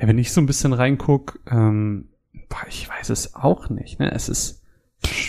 Ja, 0.00 0.08
wenn 0.08 0.16
ich 0.16 0.32
so 0.32 0.40
ein 0.40 0.46
bisschen 0.46 0.72
reinguck, 0.72 1.38
ähm, 1.50 2.08
ich 2.68 2.88
weiß 2.88 3.10
es 3.10 3.34
auch 3.34 3.68
nicht, 3.68 3.98
ne? 3.98 4.10
Es 4.12 4.28
ist. 4.28 4.62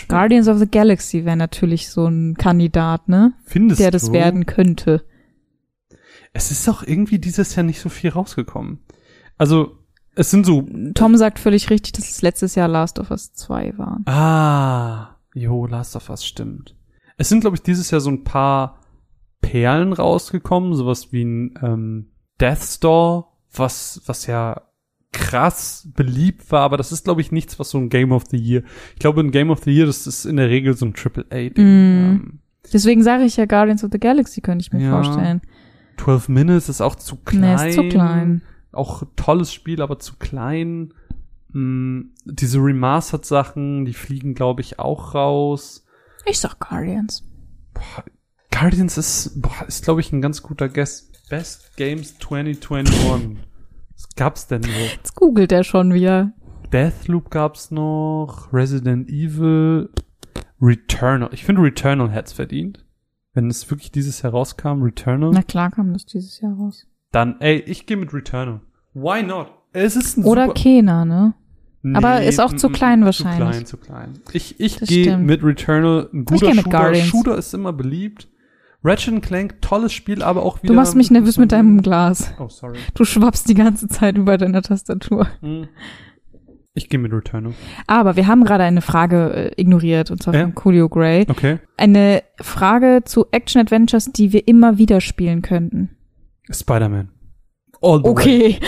Guardians 0.08 0.46
of 0.46 0.58
the 0.58 0.68
Galaxy 0.70 1.24
wäre 1.24 1.36
natürlich 1.36 1.88
so 1.90 2.06
ein 2.06 2.34
Kandidat, 2.34 3.08
ne? 3.08 3.32
Findest 3.44 3.80
Der 3.80 3.90
das 3.90 4.06
du? 4.06 4.12
werden 4.12 4.46
könnte. 4.46 5.04
Es 6.32 6.50
ist 6.50 6.68
auch 6.68 6.82
irgendwie 6.82 7.18
dieses 7.18 7.54
Jahr 7.56 7.64
nicht 7.64 7.80
so 7.80 7.88
viel 7.88 8.10
rausgekommen. 8.10 8.80
Also, 9.36 9.78
es 10.14 10.30
sind 10.30 10.46
so, 10.46 10.62
Tom 10.94 11.16
sagt 11.16 11.38
völlig 11.40 11.70
richtig, 11.70 11.92
dass 11.92 12.08
es 12.08 12.22
letztes 12.22 12.54
Jahr 12.54 12.68
Last 12.68 12.98
of 13.00 13.10
Us 13.10 13.32
2 13.32 13.76
war. 13.78 14.00
ah, 14.06 15.16
jo, 15.34 15.66
Last 15.66 15.96
of 15.96 16.08
Us 16.08 16.24
stimmt. 16.24 16.76
Es 17.16 17.28
sind, 17.28 17.40
glaube 17.40 17.56
ich, 17.56 17.62
dieses 17.62 17.90
Jahr 17.90 18.00
so 18.00 18.10
ein 18.10 18.22
paar 18.24 18.80
Perlen 19.40 19.92
rausgekommen, 19.92 20.74
sowas 20.74 21.12
wie 21.12 21.24
ein 21.24 21.58
ähm, 21.62 22.12
Death 22.40 22.82
Door, 22.82 23.32
was, 23.52 24.02
was 24.06 24.26
ja 24.26 24.62
krass 25.14 25.88
beliebt 25.94 26.50
war, 26.52 26.60
aber 26.62 26.76
das 26.76 26.92
ist, 26.92 27.04
glaube 27.04 27.20
ich, 27.20 27.32
nichts, 27.32 27.58
was 27.58 27.70
so 27.70 27.78
ein 27.78 27.88
Game 27.88 28.12
of 28.12 28.24
the 28.30 28.36
Year. 28.36 28.62
Ich 28.92 28.98
glaube, 28.98 29.20
ein 29.22 29.30
Game 29.30 29.50
of 29.50 29.62
the 29.64 29.70
Year, 29.70 29.86
das 29.86 30.06
ist 30.06 30.26
in 30.26 30.36
der 30.36 30.50
Regel 30.50 30.74
so 30.76 30.84
ein 30.84 30.92
Triple 30.94 31.24
A. 31.30 31.36
Mm. 31.36 31.60
Ähm, 31.60 32.38
Deswegen 32.72 33.02
sage 33.02 33.24
ich 33.24 33.36
ja 33.36 33.44
Guardians 33.46 33.84
of 33.84 33.90
the 33.92 33.98
Galaxy, 33.98 34.40
könnte 34.40 34.62
ich 34.62 34.72
mir 34.72 34.82
Ja. 34.84 34.90
vorstellen. 35.02 35.40
12 35.98 36.28
Minutes 36.28 36.68
ist 36.68 36.80
auch 36.80 36.96
zu 36.96 37.16
klein. 37.16 37.56
Nee, 37.56 37.68
ist 37.68 37.74
zu 37.76 37.88
klein. 37.88 38.42
Auch 38.72 39.04
tolles 39.16 39.52
Spiel, 39.52 39.80
aber 39.80 39.98
zu 39.98 40.14
klein. 40.18 40.92
Mm, 41.52 42.00
diese 42.24 42.58
Remastered-Sachen, 42.58 43.84
die 43.84 43.92
fliegen, 43.94 44.34
glaube 44.34 44.60
ich, 44.62 44.78
auch 44.78 45.14
raus. 45.14 45.84
Ich 46.26 46.40
sag 46.40 46.58
Guardians. 46.58 47.22
Boah, 47.74 48.04
Guardians 48.50 48.98
ist, 48.98 49.40
boah, 49.40 49.64
ist 49.68 49.84
glaube 49.84 50.00
ich, 50.00 50.12
ein 50.12 50.20
ganz 50.22 50.42
guter 50.42 50.68
Guess. 50.68 51.10
Best 51.30 51.76
Games 51.76 52.18
2021. 52.18 53.38
Was 53.94 54.08
gab's 54.16 54.46
denn 54.46 54.62
so? 54.62 54.68
Jetzt 54.70 55.14
googelt 55.14 55.52
er 55.52 55.64
schon 55.64 55.92
wieder. 55.94 56.32
Deathloop 56.72 57.30
gab's 57.30 57.70
noch, 57.70 58.52
Resident 58.52 59.08
Evil, 59.08 59.90
Returnal. 60.60 61.28
Ich 61.32 61.44
finde 61.44 61.62
Returnal 61.62 62.10
hätte 62.10 62.34
verdient. 62.34 62.84
Wenn 63.32 63.48
es 63.48 63.68
wirklich 63.70 63.90
dieses 63.90 64.22
Jahr 64.22 64.32
rauskam, 64.32 64.82
Returnal. 64.82 65.30
Na 65.32 65.42
klar 65.42 65.70
kam 65.70 65.92
das 65.92 66.06
dieses 66.06 66.40
Jahr 66.40 66.54
raus. 66.54 66.86
Dann, 67.10 67.40
ey, 67.40 67.58
ich 67.58 67.86
gehe 67.86 67.96
mit 67.96 68.12
Returnal. 68.12 68.60
Why 68.94 69.22
not? 69.22 69.48
Es 69.72 69.96
ist 69.96 70.16
ein 70.16 70.24
Oder 70.24 70.46
super 70.46 70.54
Kena, 70.54 71.04
ne? 71.04 71.34
Aber 71.92 72.20
Nee, 72.20 72.28
ist 72.28 72.40
auch 72.40 72.52
zu 72.54 72.70
klein 72.70 73.04
wahrscheinlich. 73.04 73.66
Zu 73.66 73.76
klein, 73.76 74.12
zu 74.14 74.14
klein. 74.14 74.32
Ich, 74.32 74.58
ich 74.58 74.78
gehe 74.80 75.18
mit 75.18 75.42
Returnal. 75.44 76.08
Ein 76.12 76.24
guter 76.24 76.46
geh 76.46 76.54
mit 76.54 76.64
Shooter. 76.64 76.94
Shooter 76.94 77.36
ist 77.36 77.52
immer 77.52 77.72
beliebt. 77.72 78.28
Ratchet 78.84 79.22
Clank, 79.22 79.62
tolles 79.62 79.92
Spiel, 79.92 80.22
aber 80.22 80.42
auch 80.42 80.62
wieder. 80.62 80.72
Du 80.72 80.74
machst 80.74 80.94
mich 80.94 81.10
nervös 81.10 81.38
mit 81.38 81.52
deinem 81.52 81.80
Glas. 81.82 82.32
Oh, 82.38 82.48
sorry. 82.48 82.78
Du 82.94 83.04
schwappst 83.04 83.48
die 83.48 83.54
ganze 83.54 83.88
Zeit 83.88 84.18
über 84.18 84.36
deiner 84.36 84.60
Tastatur. 84.62 85.26
Hm. 85.40 85.68
Ich 86.74 86.88
gehe 86.88 86.98
mit 86.98 87.12
Returnal. 87.12 87.54
Aber 87.86 88.16
wir 88.16 88.26
haben 88.26 88.44
gerade 88.44 88.64
eine 88.64 88.82
Frage 88.82 89.32
äh, 89.56 89.60
ignoriert, 89.60 90.10
und 90.10 90.22
zwar 90.22 90.34
Ja. 90.34 90.42
von 90.42 90.54
Coolio 90.54 90.88
Gray. 90.88 91.24
Okay. 91.28 91.58
Eine 91.76 92.22
Frage 92.40 93.02
zu 93.04 93.26
Action-Adventures, 93.30 94.12
die 94.12 94.32
wir 94.32 94.46
immer 94.48 94.76
wieder 94.76 95.00
spielen 95.00 95.40
könnten. 95.40 95.96
Spider-Man. 96.50 97.10
Okay. 97.80 98.58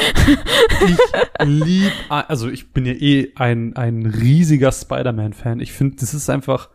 Ich 0.86 0.98
lieb, 1.46 1.92
also 2.08 2.48
ich 2.48 2.72
bin 2.72 2.84
ja 2.84 2.92
eh 2.92 3.32
ein, 3.34 3.74
ein 3.74 4.04
riesiger 4.06 4.70
Spider-Man-Fan. 4.72 5.60
Ich 5.60 5.72
finde, 5.72 5.96
das 5.96 6.12
ist 6.14 6.28
einfach, 6.30 6.68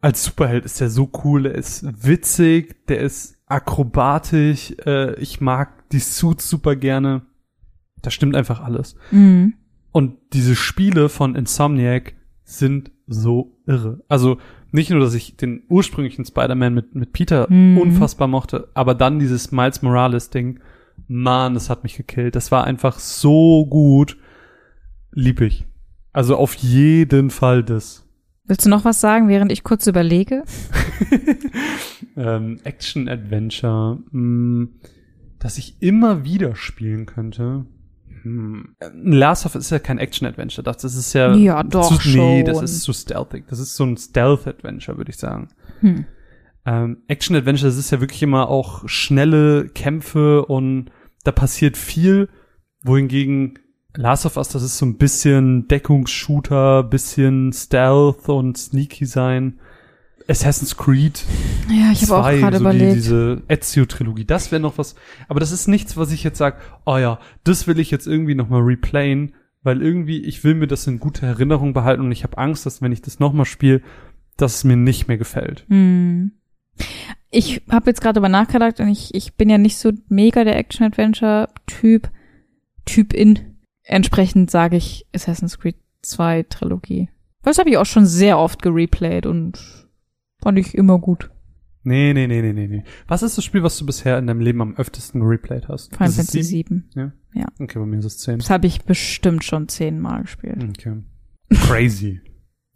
als 0.00 0.24
Superheld 0.24 0.64
ist 0.64 0.80
der 0.80 0.90
so 0.90 1.10
cool, 1.24 1.44
der 1.44 1.54
ist 1.54 1.84
witzig, 2.06 2.86
der 2.86 3.00
ist 3.00 3.36
akrobatisch, 3.46 4.74
äh, 4.86 5.14
ich 5.20 5.40
mag 5.40 5.88
die 5.90 5.98
Suits 5.98 6.48
super 6.48 6.76
gerne. 6.76 7.22
Da 8.02 8.10
stimmt 8.10 8.36
einfach 8.36 8.60
alles. 8.60 8.94
Mhm. 9.10 9.54
Und 9.90 10.16
diese 10.32 10.54
Spiele 10.54 11.08
von 11.08 11.34
Insomniac 11.34 12.14
sind 12.44 12.92
so 13.06 13.58
irre. 13.66 14.04
Also 14.08 14.38
nicht 14.70 14.90
nur, 14.90 15.00
dass 15.00 15.14
ich 15.14 15.36
den 15.36 15.62
ursprünglichen 15.68 16.24
Spider-Man 16.24 16.74
mit, 16.74 16.94
mit 16.94 17.12
Peter 17.12 17.50
Mhm. 17.50 17.78
unfassbar 17.78 18.28
mochte, 18.28 18.68
aber 18.74 18.94
dann 18.94 19.18
dieses 19.18 19.50
Miles 19.50 19.82
Morales-Ding, 19.82 20.60
Mann, 21.08 21.54
das 21.54 21.70
hat 21.70 21.84
mich 21.84 21.96
gekillt. 21.96 22.36
Das 22.36 22.52
war 22.52 22.64
einfach 22.64 22.98
so 22.98 23.66
gut. 23.66 24.18
Lieb 25.12 25.40
ich. 25.40 25.64
Also 26.12 26.36
auf 26.36 26.54
jeden 26.54 27.30
Fall 27.30 27.62
das. 27.62 28.07
Willst 28.48 28.64
du 28.64 28.70
noch 28.70 28.86
was 28.86 29.00
sagen, 29.00 29.28
während 29.28 29.52
ich 29.52 29.62
kurz 29.62 29.86
überlege? 29.86 30.42
ähm, 32.16 32.58
Action-Adventure, 32.64 33.98
mh, 34.10 34.68
das 35.38 35.58
ich 35.58 35.76
immer 35.80 36.24
wieder 36.24 36.56
spielen 36.56 37.04
könnte. 37.04 37.66
Hm. 38.22 38.74
Last 38.94 39.44
of 39.44 39.54
Us 39.54 39.66
ist 39.66 39.70
ja 39.70 39.78
kein 39.78 39.98
Action-Adventure. 39.98 40.64
Das, 40.64 40.78
das 40.78 40.96
ist 40.96 41.12
ja. 41.12 41.34
Ja, 41.34 41.62
doch 41.62 42.00
zu, 42.00 42.16
Nee, 42.16 42.42
das 42.42 42.62
ist 42.62 42.82
zu 42.82 42.94
stealthig. 42.94 43.44
Das 43.48 43.58
ist 43.58 43.76
so 43.76 43.84
ein 43.84 43.98
Stealth-Adventure, 43.98 44.96
würde 44.96 45.10
ich 45.10 45.18
sagen. 45.18 45.48
Hm. 45.80 46.06
Ähm, 46.64 47.02
Action-Adventure, 47.06 47.68
das 47.68 47.78
ist 47.78 47.90
ja 47.90 48.00
wirklich 48.00 48.22
immer 48.22 48.48
auch 48.48 48.88
schnelle 48.88 49.68
Kämpfe 49.68 50.46
und 50.46 50.90
da 51.22 51.32
passiert 51.32 51.76
viel, 51.76 52.30
wohingegen 52.82 53.58
Last 53.96 54.26
of 54.26 54.36
Us, 54.36 54.48
das 54.48 54.62
ist 54.62 54.78
so 54.78 54.86
ein 54.86 54.98
bisschen 54.98 55.66
Deckungsshooter, 55.68 56.82
bisschen 56.82 57.52
Stealth 57.52 58.28
und 58.28 58.56
Sneaky 58.58 59.06
sein. 59.06 59.58
Assassin's 60.28 60.76
Creed 60.76 61.24
Ja, 61.70 61.90
ich 61.90 62.02
habe 62.02 62.18
auch 62.18 62.30
gerade 62.30 62.58
so 62.58 62.64
die, 62.64 62.76
überlegt. 62.76 62.96
diese 62.96 63.42
Ezio-Trilogie, 63.48 64.26
das 64.26 64.52
wäre 64.52 64.60
noch 64.60 64.76
was, 64.76 64.94
aber 65.26 65.40
das 65.40 65.52
ist 65.52 65.68
nichts, 65.68 65.96
was 65.96 66.12
ich 66.12 66.22
jetzt 66.22 66.36
sage, 66.36 66.58
oh 66.84 66.98
ja, 66.98 67.18
das 67.44 67.66
will 67.66 67.78
ich 67.78 67.90
jetzt 67.90 68.06
irgendwie 68.06 68.34
nochmal 68.34 68.60
replayen, 68.60 69.32
weil 69.62 69.80
irgendwie, 69.80 70.20
ich 70.22 70.44
will 70.44 70.54
mir 70.54 70.66
das 70.66 70.86
in 70.86 71.00
guter 71.00 71.26
Erinnerung 71.26 71.72
behalten 71.72 72.02
und 72.02 72.12
ich 72.12 72.24
habe 72.24 72.36
Angst, 72.36 72.66
dass 72.66 72.82
wenn 72.82 72.92
ich 72.92 73.00
das 73.00 73.20
nochmal 73.20 73.46
spiele, 73.46 73.80
dass 74.36 74.56
es 74.56 74.64
mir 74.64 74.76
nicht 74.76 75.08
mehr 75.08 75.16
gefällt. 75.16 75.64
Hm. 75.68 76.32
Ich 77.30 77.62
habe 77.70 77.90
jetzt 77.90 78.02
gerade 78.02 78.14
darüber 78.14 78.28
nachgedacht 78.28 78.80
und 78.80 78.88
ich, 78.88 79.14
ich 79.14 79.34
bin 79.34 79.48
ja 79.48 79.56
nicht 79.56 79.78
so 79.78 79.92
mega 80.08 80.44
der 80.44 80.56
Action-Adventure-Typ, 80.58 82.10
Typ 82.84 83.12
in. 83.12 83.47
Entsprechend 83.88 84.50
sage 84.50 84.76
ich 84.76 85.06
Assassin's 85.14 85.58
Creed 85.58 85.76
2 86.02 86.44
Trilogie. 86.44 87.08
Das 87.42 87.58
habe 87.58 87.70
ich 87.70 87.78
auch 87.78 87.86
schon 87.86 88.04
sehr 88.04 88.38
oft 88.38 88.60
gereplayed 88.60 89.24
und 89.24 89.88
fand 90.42 90.58
ich 90.58 90.74
immer 90.74 90.98
gut. 90.98 91.30
Nee, 91.84 92.12
nee, 92.12 92.26
nee, 92.26 92.42
nee, 92.42 92.52
nee, 92.52 92.66
nee. 92.66 92.84
Was 93.06 93.22
ist 93.22 93.38
das 93.38 93.44
Spiel, 93.44 93.62
was 93.62 93.78
du 93.78 93.86
bisher 93.86 94.18
in 94.18 94.26
deinem 94.26 94.40
Leben 94.40 94.60
am 94.60 94.76
öftesten 94.76 95.22
gereplayt 95.22 95.68
hast? 95.68 95.96
Final 95.96 96.12
Fantasy 96.12 96.42
sieben? 96.42 96.90
7. 96.92 97.12
Okay, 97.60 97.78
bei 97.78 97.86
mir 97.86 97.98
ist 97.98 98.04
es 98.04 98.18
zehn. 98.18 98.38
Das 98.38 98.50
habe 98.50 98.66
ich 98.66 98.82
bestimmt 98.82 99.42
schon 99.42 99.68
zehnmal 99.68 100.22
gespielt. 100.22 100.62
Okay. 100.62 101.02
Crazy. 101.54 102.20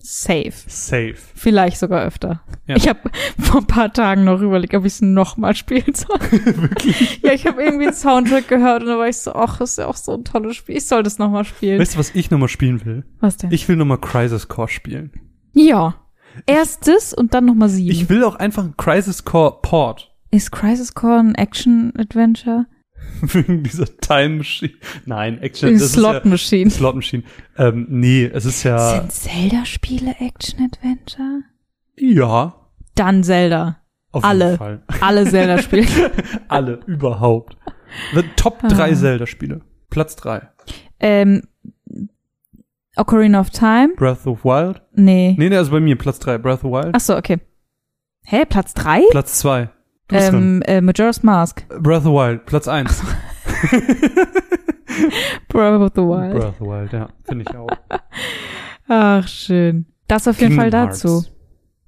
Safe. 0.05 0.53
Safe. 0.67 1.15
Vielleicht 1.35 1.79
sogar 1.79 2.03
öfter. 2.05 2.43
Ja. 2.67 2.77
Ich 2.77 2.89
habe 2.89 3.11
vor 3.39 3.61
ein 3.61 3.67
paar 3.67 3.93
Tagen 3.93 4.25
noch 4.25 4.41
überlegt, 4.41 4.75
ob 4.75 4.85
ich 4.85 4.95
es 4.95 5.01
nochmal 5.01 5.55
spielen 5.55 5.95
soll. 5.95 6.19
Wirklich? 6.31 7.21
ja, 7.23 7.33
ich 7.33 7.47
habe 7.47 7.63
irgendwie 7.63 7.87
einen 7.87 7.95
Soundtrack 7.95 8.49
gehört 8.49 8.83
und 8.83 8.89
da 8.89 8.99
war 8.99 9.09
ich 9.09 9.17
so, 9.19 9.33
ach, 9.35 9.61
ist 9.61 9.79
ja 9.79 9.87
auch 9.87 9.97
so 9.97 10.15
ein 10.15 10.25
tolles 10.25 10.57
Spiel. 10.57 10.77
Ich 10.77 10.87
soll 10.87 11.03
das 11.03 11.19
nochmal 11.19 11.45
spielen. 11.45 11.79
Weißt 11.81 11.95
du, 11.95 11.99
was 11.99 12.15
ich 12.15 12.31
nochmal 12.31 12.49
spielen 12.49 12.85
will? 12.85 13.05
Was 13.21 13.37
denn? 13.37 13.53
Ich 13.53 13.69
will 13.69 13.77
nochmal 13.77 13.99
Crisis 13.99 14.49
Core 14.49 14.69
spielen. 14.69 15.13
ja. 15.53 15.95
Erst 16.47 16.89
das 16.89 17.13
und 17.13 17.35
dann 17.35 17.45
nochmal 17.45 17.69
sieben. 17.69 17.91
Ich 17.91 18.09
will 18.09 18.25
auch 18.25 18.37
einfach 18.37 18.65
ein 18.65 18.75
Crisis 18.79 19.23
Core 19.27 19.59
Port. 19.61 20.15
ist 20.31 20.51
Crisis 20.51 20.95
Core 20.95 21.19
ein 21.19 21.35
Action-Adventure? 21.35 22.65
wegen 23.35 23.63
dieser 23.63 23.87
Time 23.99 24.37
Machine. 24.39 24.73
Nein, 25.07 25.41
Action. 25.41 25.69
Adventure. 25.69 25.89
Slot 25.89 26.17
ist 26.17 26.25
ja, 26.25 26.31
Machine. 26.31 26.71
Slot 26.71 26.95
Machine. 26.97 27.23
Ähm, 27.57 27.87
nee, 27.89 28.25
es 28.25 28.45
ist 28.45 28.65
ja. 28.65 29.01
Sind 29.01 29.13
Zelda-Spiele 29.13 30.17
Action 30.19 30.65
Adventure? 30.65 31.43
Ja. 31.97 32.55
Dann 32.95 33.23
Zelda. 33.23 33.79
Auf 34.11 34.25
alle, 34.25 34.45
jeden 34.45 34.59
Fall. 34.59 34.83
alle 35.01 35.29
Zelda-Spiele. 35.29 35.87
alle, 36.49 36.81
überhaupt. 36.87 37.57
Top 38.37 38.59
ah. 38.63 38.69
3. 38.69 38.95
Zelda-Spiele. 38.95 39.61
Platz 39.89 40.17
3. 40.17 40.49
Ähm, 41.01 41.43
Ocarina 42.97 43.41
of 43.41 43.51
Time. 43.51 43.95
Breath 43.97 44.27
of 44.27 44.45
Wild. 44.45 44.83
Nee. 44.95 45.35
Nee, 45.39 45.49
nee, 45.49 45.57
also 45.57 45.71
bei 45.71 45.81
mir 45.81 45.97
Platz 45.97 46.19
3, 46.19 46.39
Breath 46.39 46.65
of 46.65 46.73
Wild. 46.73 46.95
Ach 46.95 47.01
so, 47.01 47.17
okay. 47.17 47.39
Hä, 48.25 48.45
Platz 48.45 48.75
3? 48.75 49.03
Platz 49.11 49.39
2. 49.39 49.71
Ähm, 50.15 50.63
äh, 50.63 50.81
Majora's 50.81 51.23
Mask. 51.23 51.67
Breath 51.81 52.05
of 52.07 52.13
Wild. 52.13 52.47
Platz 52.47 52.69
eins. 52.69 53.03
Breath 55.49 55.81
of 55.81 55.93
the 55.95 56.03
Wild. 56.03 56.33
Breath 56.35 56.61
of 56.61 56.61
Wild, 56.61 56.93
ja. 56.93 57.09
Finde 57.25 57.45
ich 57.49 57.57
auch. 57.57 57.69
Ach, 58.89 59.27
schön. 59.27 59.87
Das 60.09 60.29
auf 60.29 60.41
jeden 60.41 60.57
Kingdom 60.57 60.71
Fall 60.71 60.81
Hearts. 60.81 61.01
dazu. 61.01 61.25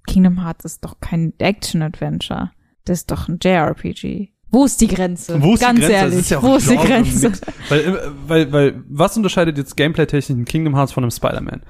Kingdom 0.07 0.43
Hearts 0.45 0.65
ist 0.65 0.85
doch 0.85 1.01
kein 1.01 1.33
Action-Adventure. 1.39 2.51
Das 2.85 2.99
ist 3.01 3.11
doch 3.11 3.29
ein 3.29 3.39
JRPG. 3.43 4.29
Wo 4.51 4.65
ist 4.67 4.81
die 4.81 4.87
Grenze? 4.87 5.43
Wo 5.43 5.55
ist 5.55 5.61
Ganz 5.61 5.81
die 5.81 5.87
Grenze? 5.87 5.97
ehrlich, 5.97 6.19
ist 6.21 6.31
ja 6.31 6.43
wo 6.43 6.57
ist 6.57 6.71
die 6.71 6.77
Grenze? 6.77 7.33
Weil, 7.69 7.81
äh, 7.81 7.99
weil, 8.29 8.53
weil, 8.53 8.85
was 8.89 9.17
unterscheidet 9.17 9.59
jetzt 9.59 9.77
Gameplay-technisch 9.77 10.31
ein 10.39 10.45
Kingdom 10.45 10.77
Hearts 10.77 10.93
von 10.93 11.03
einem 11.03 11.11
Spider-Man? 11.11 11.63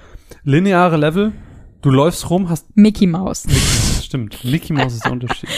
Lineare 0.42 0.96
Level, 0.98 1.32
du 1.80 1.90
läufst 1.90 2.28
rum, 2.28 2.50
hast, 2.50 2.76
Mickey 2.76 3.06
Mouse. 3.06 3.46
stimmt, 4.04 4.44
Mickey 4.44 4.74
Mouse 4.74 4.94
ist 4.94 5.04
der 5.06 5.12
Unterschied. 5.12 5.48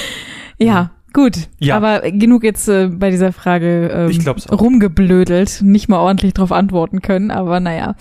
Ja, 0.58 0.90
gut. 1.12 1.48
Ja. 1.58 1.76
Aber 1.76 2.00
genug 2.10 2.42
jetzt 2.44 2.68
äh, 2.68 2.88
bei 2.88 3.10
dieser 3.10 3.32
Frage 3.32 3.88
ähm, 3.88 4.10
Ich 4.10 4.18
glaub's 4.20 4.48
auch. 4.48 4.60
rumgeblödelt, 4.60 5.60
nicht 5.62 5.88
mal 5.88 5.98
ordentlich 5.98 6.34
drauf 6.34 6.52
antworten 6.52 7.00
können, 7.02 7.30
aber 7.30 7.60
naja. 7.60 7.94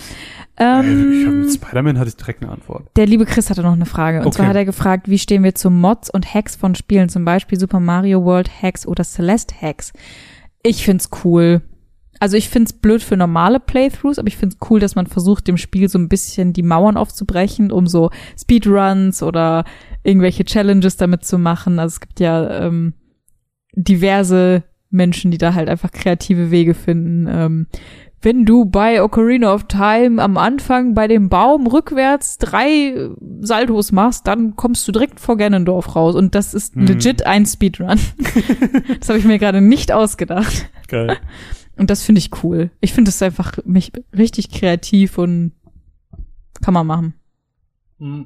Äh, 0.58 0.64
ich 0.64 0.66
hab, 0.78 0.84
Ähm, 0.86 1.42
mit 1.42 1.54
Spider-Man 1.54 2.00
hatte 2.00 2.10
ich 2.10 2.16
direkt 2.16 2.42
eine 2.44 2.52
Antwort. 2.52 2.88
der 2.96 3.06
liebe 3.08 3.26
Chris 3.26 3.50
hatte 3.50 3.62
noch 3.62 3.74
eine 3.74 3.86
Frage. 3.86 4.20
Und 4.20 4.28
Okay. 4.28 4.38
zwar 4.38 4.48
hat 4.48 4.56
er 4.56 4.66
gefragt, 4.66 5.10
wie 5.10 5.18
stehen 5.20 5.44
wir 5.44 5.54
zu 5.56 5.70
Mods 5.70 6.10
und 6.10 6.34
Hacks 6.34 6.56
von 6.56 6.76
Spielen, 6.76 7.10
zum 7.10 7.26
Beispiel 7.26 7.60
Super 7.60 7.80
Mario 7.82 8.24
World 8.24 8.50
Hacks 8.62 8.88
oder 8.88 9.04
Celeste 9.04 9.54
Hacks. 9.62 9.92
Ich 10.64 10.86
find's 10.86 11.10
cool. 11.24 11.62
Also 12.20 12.38
ich 12.38 12.50
find's 12.50 12.74
blöd 12.74 13.04
für 13.04 13.18
normale 13.18 13.60
Playthroughs, 13.60 14.20
aber 14.20 14.28
ich 14.28 14.38
find's 14.38 14.58
cool, 14.70 14.80
dass 14.80 14.96
man 14.96 15.08
versucht, 15.08 15.48
dem 15.48 15.58
Spiel 15.58 15.90
so 15.90 15.98
ein 16.00 16.10
bisschen 16.10 16.54
die 16.54 16.64
Mauern 16.64 16.98
aufzubrechen, 16.98 17.72
um 17.72 17.88
so 17.88 18.10
Speedruns 18.40 19.22
oder 19.22 19.66
irgendwelche 20.04 20.46
Challenges 20.46 20.98
damit 20.98 21.26
zu 21.26 21.38
machen. 21.38 21.80
Also 21.80 21.96
es 21.96 22.00
gibt 22.00 22.20
ja 22.20 22.66
ähm, 22.66 22.94
diverse 23.76 24.64
Menschen, 24.90 25.32
die 25.32 25.38
da 25.38 25.54
halt 25.54 25.70
einfach 25.70 25.92
kreative 25.92 26.52
Wege 26.52 26.74
finden. 26.74 27.28
Ähm, 27.30 27.68
wenn 28.22 28.46
du 28.46 28.66
bei 28.66 29.04
Ocarina 29.04 29.54
of 29.54 29.66
Time 29.68 30.22
am 30.22 30.38
Anfang 30.38 30.96
bei 30.96 31.08
dem 31.08 31.30
Baum 31.30 31.68
rückwärts 31.68 32.38
drei 32.40 33.10
Saltos 33.42 33.92
machst, 33.92 34.26
dann 34.26 34.56
kommst 34.56 34.88
du 34.88 34.92
direkt 34.92 35.20
vor 35.20 35.38
Ganondorf 35.38 35.96
raus. 35.96 36.16
Und 36.16 36.34
das 36.34 36.54
ist 36.56 36.76
Hm. 36.76 36.88
legit 36.88 37.26
ein 37.26 37.46
Speedrun. 37.46 38.00
das 39.00 39.10
habe 39.10 39.20
ich 39.20 39.26
mir 39.26 39.38
gerade 39.38 39.62
nicht 39.62 39.92
ausgedacht. 39.92 40.70
Geil. 40.88 41.18
Und 41.78 41.90
das 41.90 42.04
finde 42.04 42.20
ich 42.20 42.44
cool. 42.44 42.70
Ich 42.82 42.94
finde 42.94 43.10
es 43.10 43.22
einfach 43.22 43.58
mich 43.66 43.92
richtig 44.16 44.50
kreativ 44.50 45.18
und 45.18 45.52
kann 46.62 46.74
man 46.74 46.88
machen. 46.88 47.14
Hm. 48.00 48.26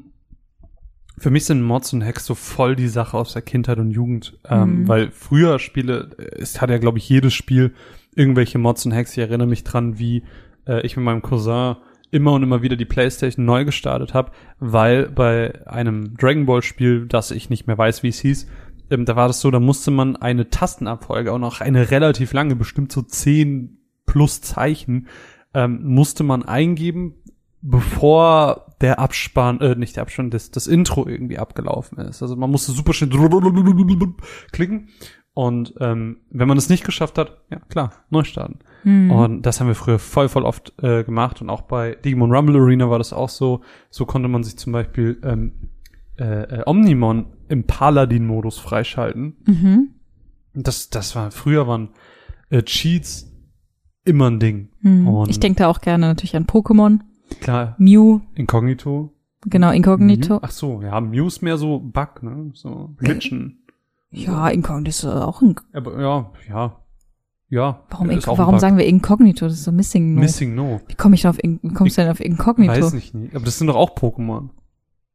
Für 1.17 1.31
mich 1.31 1.45
sind 1.45 1.61
Mods 1.63 1.91
und 1.93 2.03
Hacks 2.05 2.25
so 2.25 2.33
voll 2.33 2.75
die 2.77 2.87
Sache 2.87 3.17
aus 3.17 3.33
der 3.33 3.41
Kindheit 3.41 3.77
und 3.79 3.91
Jugend, 3.91 4.37
ähm, 4.47 4.83
Mhm. 4.83 4.87
weil 4.87 5.11
früher 5.11 5.59
Spiele, 5.59 6.11
äh, 6.17 6.41
es 6.41 6.61
hat 6.61 6.69
ja 6.69 6.77
glaube 6.77 6.97
ich 6.97 7.09
jedes 7.09 7.33
Spiel 7.33 7.73
irgendwelche 8.15 8.57
Mods 8.57 8.85
und 8.85 8.93
Hacks. 8.93 9.11
Ich 9.13 9.17
erinnere 9.19 9.47
mich 9.47 9.63
dran, 9.63 9.99
wie 9.99 10.23
äh, 10.65 10.81
ich 10.85 10.95
mit 10.95 11.03
meinem 11.05 11.21
Cousin 11.21 11.75
immer 12.11 12.31
und 12.33 12.41
immer 12.43 12.61
wieder 12.61 12.75
die 12.75 12.85
Playstation 12.85 13.45
neu 13.45 13.65
gestartet 13.65 14.13
habe, 14.13 14.31
weil 14.59 15.09
bei 15.09 15.67
einem 15.67 16.15
Dragon 16.17 16.45
Ball 16.45 16.61
Spiel, 16.63 17.05
das 17.05 17.31
ich 17.31 17.49
nicht 17.49 17.67
mehr 17.67 17.77
weiß, 17.77 18.01
wie 18.01 18.07
es 18.09 18.19
hieß, 18.19 18.47
ähm, 18.89 19.05
da 19.05 19.15
war 19.15 19.27
das 19.27 19.41
so, 19.41 19.51
da 19.51 19.59
musste 19.59 19.91
man 19.91 20.15
eine 20.15 20.49
Tastenabfolge, 20.49 21.31
auch 21.31 21.39
noch 21.39 21.61
eine 21.61 21.91
relativ 21.91 22.33
lange, 22.33 22.55
bestimmt 22.55 22.91
so 22.91 23.01
zehn 23.01 23.77
plus 24.05 24.41
Zeichen, 24.41 25.07
ähm, 25.53 25.81
musste 25.83 26.23
man 26.23 26.43
eingeben, 26.43 27.15
bevor 27.61 28.75
der 28.81 28.99
Abspann, 28.99 29.59
äh, 29.61 29.75
nicht 29.75 29.95
der 29.95 30.03
Abspann, 30.03 30.29
das, 30.29 30.51
das 30.51 30.67
Intro 30.67 31.07
irgendwie 31.07 31.37
abgelaufen 31.37 31.97
ist. 31.99 32.21
Also 32.21 32.35
man 32.35 32.49
musste 32.49 32.71
super 32.71 32.93
schnell 32.93 33.09
klicken. 34.51 34.89
Und 35.33 35.73
ähm, 35.79 36.17
wenn 36.31 36.47
man 36.47 36.57
es 36.57 36.69
nicht 36.69 36.83
geschafft 36.83 37.17
hat, 37.17 37.43
ja 37.49 37.59
klar, 37.69 37.93
neu 38.09 38.23
starten. 38.23 38.59
Hm. 38.83 39.11
Und 39.11 39.41
das 39.43 39.59
haben 39.59 39.67
wir 39.67 39.75
früher 39.75 39.99
voll, 39.99 40.27
voll 40.27 40.43
oft 40.43 40.73
äh, 40.81 41.03
gemacht. 41.03 41.41
Und 41.41 41.49
auch 41.49 41.61
bei 41.61 41.95
Digimon 41.95 42.33
Rumble 42.33 42.57
Arena 42.57 42.89
war 42.89 42.97
das 42.97 43.13
auch 43.13 43.29
so. 43.29 43.61
So 43.89 44.05
konnte 44.05 44.27
man 44.27 44.43
sich 44.43 44.57
zum 44.57 44.73
Beispiel 44.73 45.19
ähm, 45.23 45.68
äh, 46.19 46.59
äh, 46.59 46.63
Omnimon 46.65 47.25
im 47.47 47.63
Paladin-Modus 47.65 48.57
freischalten. 48.59 49.37
Mhm. 49.45 49.89
Das, 50.53 50.89
das 50.89 51.15
war, 51.15 51.31
früher 51.31 51.67
waren 51.67 51.89
äh, 52.49 52.61
Cheats 52.63 53.31
immer 54.05 54.29
ein 54.29 54.39
Ding. 54.39 54.69
Hm. 54.81 55.07
Und- 55.07 55.29
Ich 55.29 55.39
denke 55.39 55.59
da 55.59 55.67
auch 55.67 55.81
gerne 55.81 56.07
natürlich 56.07 56.35
an 56.35 56.45
Pokémon, 56.45 56.99
Klar, 57.41 57.75
Mew, 57.77 58.21
Inkognito. 58.35 59.13
genau, 59.45 59.71
Inkognito. 59.71 60.35
Mew? 60.35 60.39
Ach 60.41 60.51
so, 60.51 60.81
ja, 60.81 60.99
Mew 60.99 61.27
ist 61.27 61.41
mehr 61.41 61.57
so 61.57 61.79
Bug, 61.79 62.23
ne? 62.23 62.51
So 62.53 62.95
Glitchen. 62.97 63.59
Ja, 64.11 64.49
Inkognito 64.49 64.89
ist 64.89 65.05
auch 65.05 65.41
ein. 65.41 65.55
Aber 65.73 66.01
ja, 66.01 66.31
ja. 66.49 66.75
Ja. 67.51 67.83
Warum, 67.89 68.09
ist 68.11 68.27
warum 68.27 68.59
sagen 68.59 68.77
wir 68.77 68.85
Inkognito? 68.85 69.45
Das 69.45 69.53
ist 69.55 69.63
so 69.63 69.71
Missing 69.71 70.13
No. 70.15 70.21
Missing 70.21 70.53
No? 70.55 70.81
Wie 70.87 70.93
komme 70.95 71.15
ich 71.15 71.23
da 71.23 71.31
auf 71.31 71.43
In 71.43 71.59
kommst 71.73 71.97
du 71.97 72.01
denn 72.03 72.11
auf 72.11 72.19
Inkognito? 72.19 72.71
Weiß 72.73 72.93
nicht, 72.93 73.15
nie. 73.15 73.29
Aber 73.33 73.43
das 73.45 73.57
sind 73.57 73.67
doch 73.67 73.75
auch 73.75 73.95
Pokémon. 73.95 74.49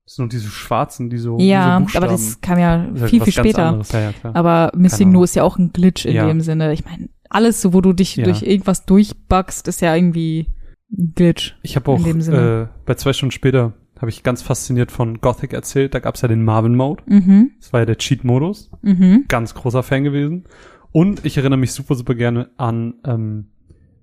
Das 0.04 0.16
sind 0.16 0.26
doch 0.26 0.30
diese 0.30 0.48
schwarzen, 0.48 1.08
die 1.08 1.16
so 1.16 1.38
ja, 1.38 1.80
diese 1.80 1.96
aber 1.96 2.08
das 2.08 2.40
kam 2.42 2.58
ja 2.58 2.86
Das 2.92 3.02
ist 3.02 3.10
viel, 3.10 3.22
viel 3.22 3.32
später. 3.32 3.80
Ja, 3.92 4.00
ja. 4.00 4.12
Aber 4.34 4.70
Missing 4.76 5.10
No 5.10 5.24
ist 5.24 5.34
ja 5.34 5.42
auch 5.42 5.56
ein 5.56 5.72
Glitch 5.72 6.04
in 6.04 6.14
Ja. 6.14 6.26
dem 6.26 6.40
Sinne. 6.42 6.72
Ich 6.74 6.84
meine, 6.84 7.08
alles, 7.30 7.72
wo 7.72 7.80
du 7.80 7.92
dich 7.92 8.16
durch 8.16 8.42
irgendwas 8.42 8.84
durchbugst, 8.84 9.66
ist 9.66 9.80
ja 9.80 9.94
irgendwie 9.94 10.48
ein 10.92 11.12
Glitch. 11.14 11.56
Ich 11.62 11.74
habe 11.76 11.90
auch 11.90 12.06
äh, 12.06 12.66
bei 12.84 12.94
zwei 12.94 13.12
Stunden 13.12 13.32
später 13.32 13.72
habe 13.98 14.10
ich 14.10 14.22
ganz 14.22 14.42
fasziniert 14.42 14.92
von 14.92 15.20
Gothic 15.20 15.54
erzählt. 15.54 15.94
Da 15.94 16.00
gab's 16.00 16.20
ja 16.20 16.28
den 16.28 16.44
Marvin 16.44 16.74
Mode. 16.74 17.02
Mhm. 17.06 17.52
Das 17.58 17.72
war 17.72 17.80
ja 17.80 17.86
der 17.86 17.96
Cheat-Modus. 17.96 18.70
Mhm. 18.82 19.24
Ganz 19.28 19.54
großer 19.54 19.82
Fan 19.82 20.04
gewesen. 20.04 20.44
Und 20.92 21.24
ich 21.24 21.38
erinnere 21.38 21.58
mich 21.58 21.72
super, 21.72 21.94
super 21.94 22.14
gerne 22.14 22.50
an 22.58 22.94
ähm, 23.06 23.46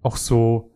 auch 0.01 0.17
so 0.17 0.71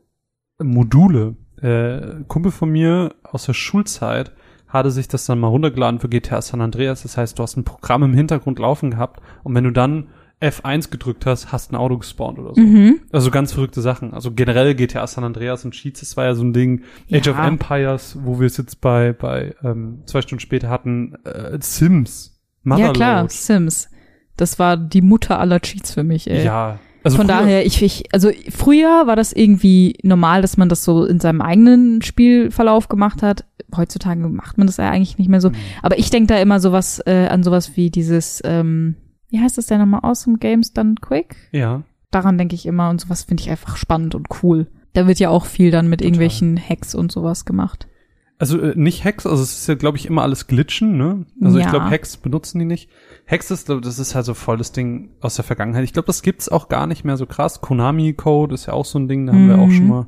Module. 0.62 1.36
Äh, 1.62 2.24
Kumpel 2.28 2.52
von 2.52 2.70
mir 2.70 3.16
aus 3.24 3.46
der 3.46 3.54
Schulzeit 3.54 4.32
hatte 4.68 4.92
sich 4.92 5.08
das 5.08 5.26
dann 5.26 5.40
mal 5.40 5.48
runtergeladen 5.48 6.00
für 6.00 6.10
GTA 6.10 6.42
San 6.42 6.62
Andreas. 6.62 7.04
Das 7.04 7.18
heißt, 7.18 7.38
du 7.40 7.44
hast 7.44 7.56
ein 7.58 7.64
Programm 7.64 8.04
im 8.04 8.14
Hintergrund 8.14 8.60
laufen 8.60 8.92
gehabt 8.92 9.22
und 9.44 9.56
wenn 9.56 9.64
du 9.64 9.72
dann 9.72 10.08
F1 10.42 10.92
gedrückt 10.92 11.26
hast, 11.26 11.54
hast 11.54 11.72
ein 11.72 11.76
Auto 11.78 11.98
gespawnt 11.98 12.38
oder 12.40 12.54
so. 12.54 12.62
Mhm. 12.62 13.00
Also 13.12 13.32
ganz 13.32 13.54
verrückte 13.54 13.80
Sachen. 13.82 14.14
Also 14.14 14.32
generell 14.32 14.76
GTA 14.76 15.08
San 15.08 15.24
Andreas 15.24 15.64
und 15.64 15.72
Cheats, 15.72 16.02
das 16.02 16.18
war 16.18 16.26
ja 16.26 16.36
so 16.36 16.44
ein 16.44 16.52
Ding. 16.52 16.82
Age 17.12 17.28
Ja. 17.28 17.32
of 17.32 17.40
Empires, 17.40 18.18
wo 18.22 18.40
wir 18.40 18.48
es 18.48 18.58
jetzt 18.58 18.82
bei, 18.82 19.14
bei 19.14 19.56
ähm, 19.64 20.00
zwei 20.06 20.22
Stunden 20.22 20.42
später 20.42 20.70
hatten, 20.70 21.16
äh, 21.24 21.58
Sims, 21.62 22.38
Ja, 22.66 22.70
Motherload. 22.70 22.98
klar, 22.98 23.30
Sims. 23.30 23.90
Das 24.36 24.60
war 24.60 24.76
die 24.76 25.02
Mutter 25.02 25.40
aller 25.40 25.62
Cheats 25.62 25.94
für 25.94 26.04
mich, 26.04 26.30
ey. 26.30 26.44
Ja, 26.44 26.80
also 27.06 27.18
Von 27.18 27.28
daher, 27.28 27.66
ich, 27.66 27.82
ich, 27.82 28.04
also 28.14 28.32
früher 28.50 29.08
war 29.08 29.16
das 29.16 29.32
irgendwie 29.32 29.96
normal, 30.04 30.42
dass 30.42 30.58
man 30.58 30.70
das 30.70 30.84
so 30.84 31.06
in 31.06 31.20
seinem 31.20 31.42
eigenen 31.42 32.02
Spielverlauf 32.02 32.90
gemacht 32.90 33.22
hat. 33.22 33.46
Heutzutage 33.76 34.28
macht 34.28 34.58
man 34.58 34.68
das 34.68 34.78
ja 34.78 34.90
eigentlich 34.90 35.18
nicht 35.18 35.30
mehr 35.30 35.42
so. 35.42 35.52
Mhm. 35.52 35.56
Aber 35.82 36.00
ich 36.00 36.10
denke 36.10 36.28
da 36.28 36.40
immer 36.40 36.60
sowas 36.60 37.02
äh, 37.06 37.28
an 37.28 37.44
sowas 37.44 37.76
wie 37.76 37.90
dieses, 37.92 38.42
ähm, 38.44 38.96
wie 39.30 39.40
heißt 39.40 39.58
das 39.58 39.68
denn 39.68 39.80
nochmal, 39.80 40.02
Awesome 40.04 40.38
Games 40.40 40.74
Done 40.74 40.96
Quick? 41.00 41.36
Ja, 41.52 41.84
Daran 42.12 42.38
denke 42.38 42.56
ich 42.56 42.66
immer 42.66 42.90
und 42.90 43.02
sowas 43.02 43.24
finde 43.24 43.44
ich 43.44 43.50
einfach 43.50 43.76
spannend 43.76 44.16
und 44.16 44.28
cool. 44.42 44.68
Da 44.94 45.06
wird 45.06 45.20
ja 45.20 45.30
auch 45.30 45.46
viel 45.46 45.70
dann 45.70 45.90
mit 45.90 46.00
Total. 46.00 46.08
irgendwelchen 46.08 46.58
Hacks 46.58 46.96
und 46.96 47.12
sowas 47.12 47.44
gemacht. 47.44 47.88
Also 48.38 48.60
äh, 48.60 48.74
nicht 48.76 49.04
Hacks, 49.06 49.26
also 49.26 49.42
es 49.42 49.58
ist 49.60 49.68
ja, 49.68 49.76
glaube 49.76 49.98
ich, 49.98 50.06
immer 50.08 50.22
alles 50.24 50.48
Glitchen, 50.48 50.98
ne? 50.98 51.26
Also 51.42 51.58
ich 51.60 51.66
Ja. 51.66 51.72
glaube, 51.72 51.90
Hacks 51.90 52.18
benutzen 52.18 52.60
die 52.60 52.66
nicht. 52.66 52.90
Hacks 53.28 53.50
ist, 53.52 53.68
glaub, 53.68 53.82
das 53.82 53.98
ist 54.00 54.14
halt 54.16 54.26
so 54.26 54.34
voll 54.34 54.58
das 54.58 54.72
Ding 54.72 55.12
aus 55.22 55.36
der 55.36 55.46
Vergangenheit. 55.46 55.84
Ich 55.84 55.94
glaube, 55.94 56.08
das 56.08 56.22
gibt's 56.22 56.50
auch 56.50 56.68
gar 56.70 56.86
nicht 56.88 57.04
mehr 57.06 57.18
so 57.18 57.26
krass. 57.26 57.62
Konami-Code 57.62 58.54
ist 58.54 58.66
ja 58.66 58.74
auch 58.74 58.86
so 58.86 59.00
ein 59.00 59.08
Ding, 59.08 59.26
da 59.26 59.34
haben 59.34 59.48
wir 59.48 59.60
auch 59.60 59.68
Mhm. 59.70 59.72
schon 59.72 59.88
mal 59.88 60.08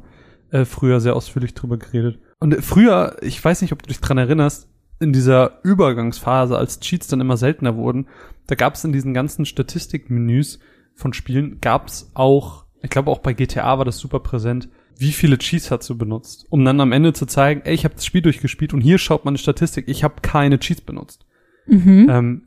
äh, 0.52 0.66
früher 0.66 1.00
sehr 1.02 1.16
ausführlich 1.16 1.54
drüber 1.54 1.78
geredet. 1.78 2.20
Und 2.40 2.54
äh, 2.54 2.62
früher, 2.62 3.18
ich 3.22 3.44
weiß 3.44 3.62
nicht, 3.62 3.74
ob 3.74 3.82
du 3.84 3.88
dich 3.88 4.00
dran 4.00 4.18
erinnerst, 4.18 4.70
in 5.00 5.14
dieser 5.14 5.60
Übergangsphase, 5.64 6.58
als 6.58 6.80
Cheats 6.80 7.08
dann 7.08 7.22
immer 7.22 7.38
seltener 7.38 7.76
wurden, 7.76 8.08
da 8.48 8.56
gab's 8.56 8.84
in 8.84 8.92
diesen 8.94 9.14
ganzen 9.14 9.46
Statistikmenüs 9.46 10.60
von 10.96 11.14
Spielen, 11.14 11.60
gab's 11.62 12.12
auch, 12.14 12.66
ich 12.82 12.90
glaube 12.90 13.12
auch 13.12 13.20
bei 13.20 13.34
GTA 13.34 13.78
war 13.78 13.86
das 13.86 13.98
super 14.00 14.20
präsent, 14.20 14.70
wie 15.00 15.12
viele 15.12 15.38
Cheats 15.38 15.72
hast 15.72 15.90
du 15.90 15.98
benutzt, 15.98 16.46
um 16.50 16.64
dann 16.66 16.80
am 16.82 16.92
Ende 16.92 17.14
zu 17.14 17.26
zeigen, 17.26 17.62
ey, 17.66 17.74
ich 17.74 17.84
habe 17.86 17.96
das 17.96 18.06
Spiel 18.06 18.22
durchgespielt 18.22 18.74
und 18.74 18.82
hier 18.82 18.98
schaut 18.98 19.26
meine 19.26 19.38
Statistik, 19.38 19.86
ich 19.88 20.04
habe 20.04 20.16
keine 20.22 20.60
Cheats 20.60 20.82
benutzt. 20.82 21.26
Mhm. 21.68 22.08
Ähm, 22.10 22.42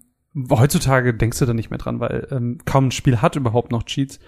heutzutage 0.51 1.15
denkst 1.15 1.39
du 1.39 1.47
da 1.47 1.55
nicht 1.55 1.71
mehr 1.71 1.79
dran, 1.79 2.01
weil 2.01 2.29
ähm, 2.31 2.59
kaum 2.65 2.87
ein 2.89 2.91
Spiel 2.93 3.19
hat 3.21 3.37
überhaupt 3.37 3.71
noch 3.73 3.83
Cheats. 3.85 4.21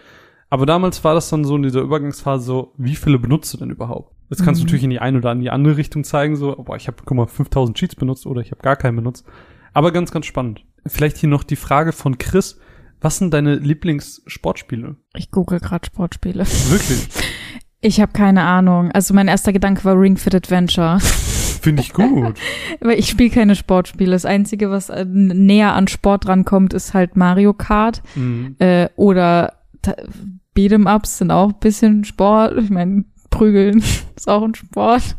Aber 0.51 0.67
damals 0.67 1.03
war 1.03 1.15
das 1.15 1.31
dann 1.31 1.45
so 1.45 1.57
in 1.57 1.63
dieser 1.63 1.81
Übergangsphase 1.81 2.45
so, 2.45 2.75
wie 2.77 2.95
viele 2.97 3.19
benutzt 3.19 3.55
du 3.55 3.59
denn 3.59 3.71
überhaupt? 3.71 4.15
Jetzt 4.29 4.45
kannst 4.45 4.61
du 4.61 4.65
Mhm. 4.65 4.67
natürlich 4.67 4.85
in 4.85 4.91
die 4.91 4.99
eine 4.99 5.19
oder 5.19 5.33
in 5.33 5.41
die 5.41 5.51
andere 5.51 5.77
Richtung 5.77 6.05
zeigen, 6.05 6.37
so, 6.37 6.55
boah, 6.57 6.77
ich 6.77 6.89
habe, 6.89 6.99
guck 7.05 7.17
mal, 7.17 7.27
5000 7.27 7.77
Cheats 7.77 7.95
benutzt 7.97 8.27
oder 8.27 8.41
ich 8.43 8.51
habe 8.51 8.63
gar 8.63 8.77
keinen 8.77 8.97
benutzt. 8.97 9.25
Aber 9.73 9.93
ganz, 9.93 10.11
ganz 10.11 10.27
spannend. 10.27 10.65
Vielleicht 10.87 11.17
hier 11.17 11.29
noch 11.29 11.45
die 11.45 11.57
Frage 11.57 11.93
von 11.93 12.19
Chris. 12.19 12.59
Was 13.01 13.19
sind 13.19 13.33
deine 13.35 13.57
Lieblingssportspiele? 13.57 14.97
Ich 15.17 15.31
google 15.31 15.59
gerade 15.61 15.87
Sportspiele. 15.87 16.45
Wirklich? 16.45 17.09
Ich 17.85 18.01
habe 18.01 18.13
keine 18.13 18.43
Ahnung. 18.43 18.93
Also 18.93 19.13
mein 19.13 19.27
erster 19.29 19.53
Gedanke 19.53 19.85
war 19.85 20.01
Ring 20.01 20.17
Fit 20.17 20.35
Adventure. 20.35 20.99
Finde 21.63 21.83
ich 21.83 21.93
gut. 21.93 22.39
Aber 22.81 22.97
ich 22.97 23.09
spiele 23.09 23.31
keine 23.31 23.57
Sportspiele. 23.57 24.13
Das 24.13 24.25
Einzige, 24.25 24.71
was 24.71 24.89
äh, 24.89 25.05
näher 25.05 25.75
an 25.75 25.89
Sport 25.89 26.29
rankommt, 26.29 26.75
ist 26.75 26.95
halt 26.95 27.17
Mario 27.17 27.53
Kart. 27.53 28.03
Mhm. 28.15 28.55
Äh, 28.61 28.89
oder 28.95 29.55
Beat'em 30.57 30.93
Ups 30.93 31.19
sind 31.19 31.33
auch 31.33 31.49
ein 31.49 31.59
bisschen 31.61 32.05
Sport. 32.05 32.57
Ich 32.57 32.71
meine, 32.71 33.05
Prügeln 33.31 33.79
ist 34.17 34.29
auch 34.29 34.45
ein 34.45 34.55
Sport. 34.55 35.17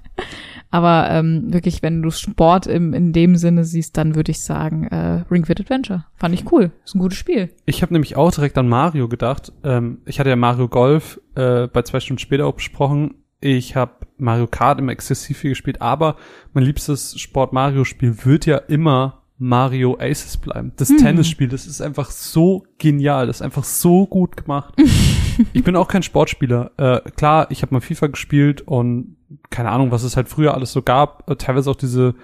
Aber 0.74 1.08
ähm, 1.12 1.54
wirklich, 1.54 1.84
wenn 1.84 2.02
du 2.02 2.10
Sport 2.10 2.66
im, 2.66 2.96
in 2.96 3.14
dem 3.14 3.36
Sinne 3.36 3.64
siehst, 3.64 3.96
dann 3.96 4.16
würde 4.16 4.32
ich 4.32 4.42
sagen, 4.42 4.88
äh, 4.88 5.24
Ring 5.30 5.46
Fit 5.46 5.60
Adventure. 5.60 6.06
Fand 6.16 6.34
ich 6.34 6.52
cool. 6.52 6.72
Ist 6.84 6.96
ein 6.96 7.00
gutes 7.00 7.20
Spiel. 7.20 7.52
Ich 7.68 7.84
habe 7.84 7.94
nämlich 7.94 8.16
auch 8.16 8.32
direkt 8.32 8.58
an 8.58 8.68
Mario 8.68 9.08
gedacht. 9.08 9.54
Ähm, 9.64 10.00
ich 10.08 10.20
hatte 10.20 10.32
ja 10.32 10.36
Mario 10.36 10.68
Golf 10.68 11.22
äh, 11.36 11.68
bei 11.68 11.84
zwei 11.84 12.00
Stunden 12.00 12.18
später 12.18 12.48
auch 12.48 12.56
besprochen. 12.56 13.14
Ich 13.40 13.76
habe 13.76 14.08
Mario 14.18 14.48
Kart 14.48 14.80
immer 14.80 14.92
exzessiv 14.94 15.38
viel 15.38 15.52
gespielt, 15.52 15.80
aber 15.80 16.16
mein 16.54 16.64
liebstes 16.64 17.20
Sport-Mario-Spiel 17.20 18.26
wird 18.26 18.48
ja 18.48 18.58
immer 18.58 19.22
Mario 19.38 19.98
Aces 20.00 20.38
bleiben. 20.38 20.72
Das 20.78 20.90
Hm. 20.90 20.98
Tennisspiel, 20.98 21.50
das 21.50 21.68
ist 21.68 21.82
einfach 21.82 22.10
so 22.10 22.64
genial, 22.80 23.28
das 23.28 23.38
ist 23.38 23.42
einfach 23.44 23.64
so 23.64 24.08
gut 24.08 24.38
gemacht. 24.38 24.74
ich 25.54 25.64
bin 25.64 25.76
auch 25.76 25.88
kein 25.88 26.02
Sportspieler. 26.02 26.72
Äh, 26.78 27.02
klar, 27.12 27.52
ich 27.52 27.62
habe 27.62 27.76
mal 27.76 27.82
FIFA 27.82 28.08
gespielt 28.08 28.62
und 28.62 29.18
keine 29.50 29.70
Ahnung, 29.70 29.92
was 29.92 30.04
es 30.04 30.16
halt 30.16 30.30
früher 30.30 30.54
alles 30.54 30.72
so 30.72 30.82
gab. 30.82 31.30
Äh, 31.30 31.36
teilweise 31.36 31.70
auch 31.70 31.76
diese 31.76 32.16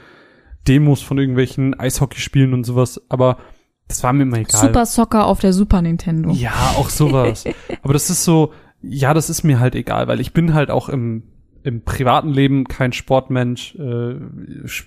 Demos 0.68 1.02
von 1.02 1.18
irgendwelchen 1.18 1.80
Eishockeyspielen 1.80 2.54
und 2.54 2.64
sowas, 2.64 3.02
aber 3.10 3.38
das 3.88 4.04
war 4.04 4.14
mir 4.14 4.24
immer 4.24 4.38
egal. 4.38 4.62
Super 4.62 4.86
Soccer 4.86 5.26
auf 5.26 5.40
der 5.40 5.52
Super 5.52 5.82
Nintendo. 5.82 6.30
Ja, 6.30 6.76
auch 6.78 6.90
sowas. 6.90 7.44
Aber 7.82 7.94
das 7.94 8.12
ist 8.12 8.24
so, 8.24 8.54
ja, 8.82 9.16
das 9.16 9.32
ist 9.32 9.44
mir 9.44 9.60
halt 9.60 9.74
egal, 9.74 10.08
weil 10.08 10.20
ich 10.20 10.32
bin 10.32 10.54
halt 10.54 10.70
auch 10.70 10.90
im, 10.90 11.24
im 11.64 11.84
privaten 11.84 12.30
Leben 12.30 12.66
kein 12.66 12.94
Sportmensch, 12.94 13.76
äh, 13.76 14.16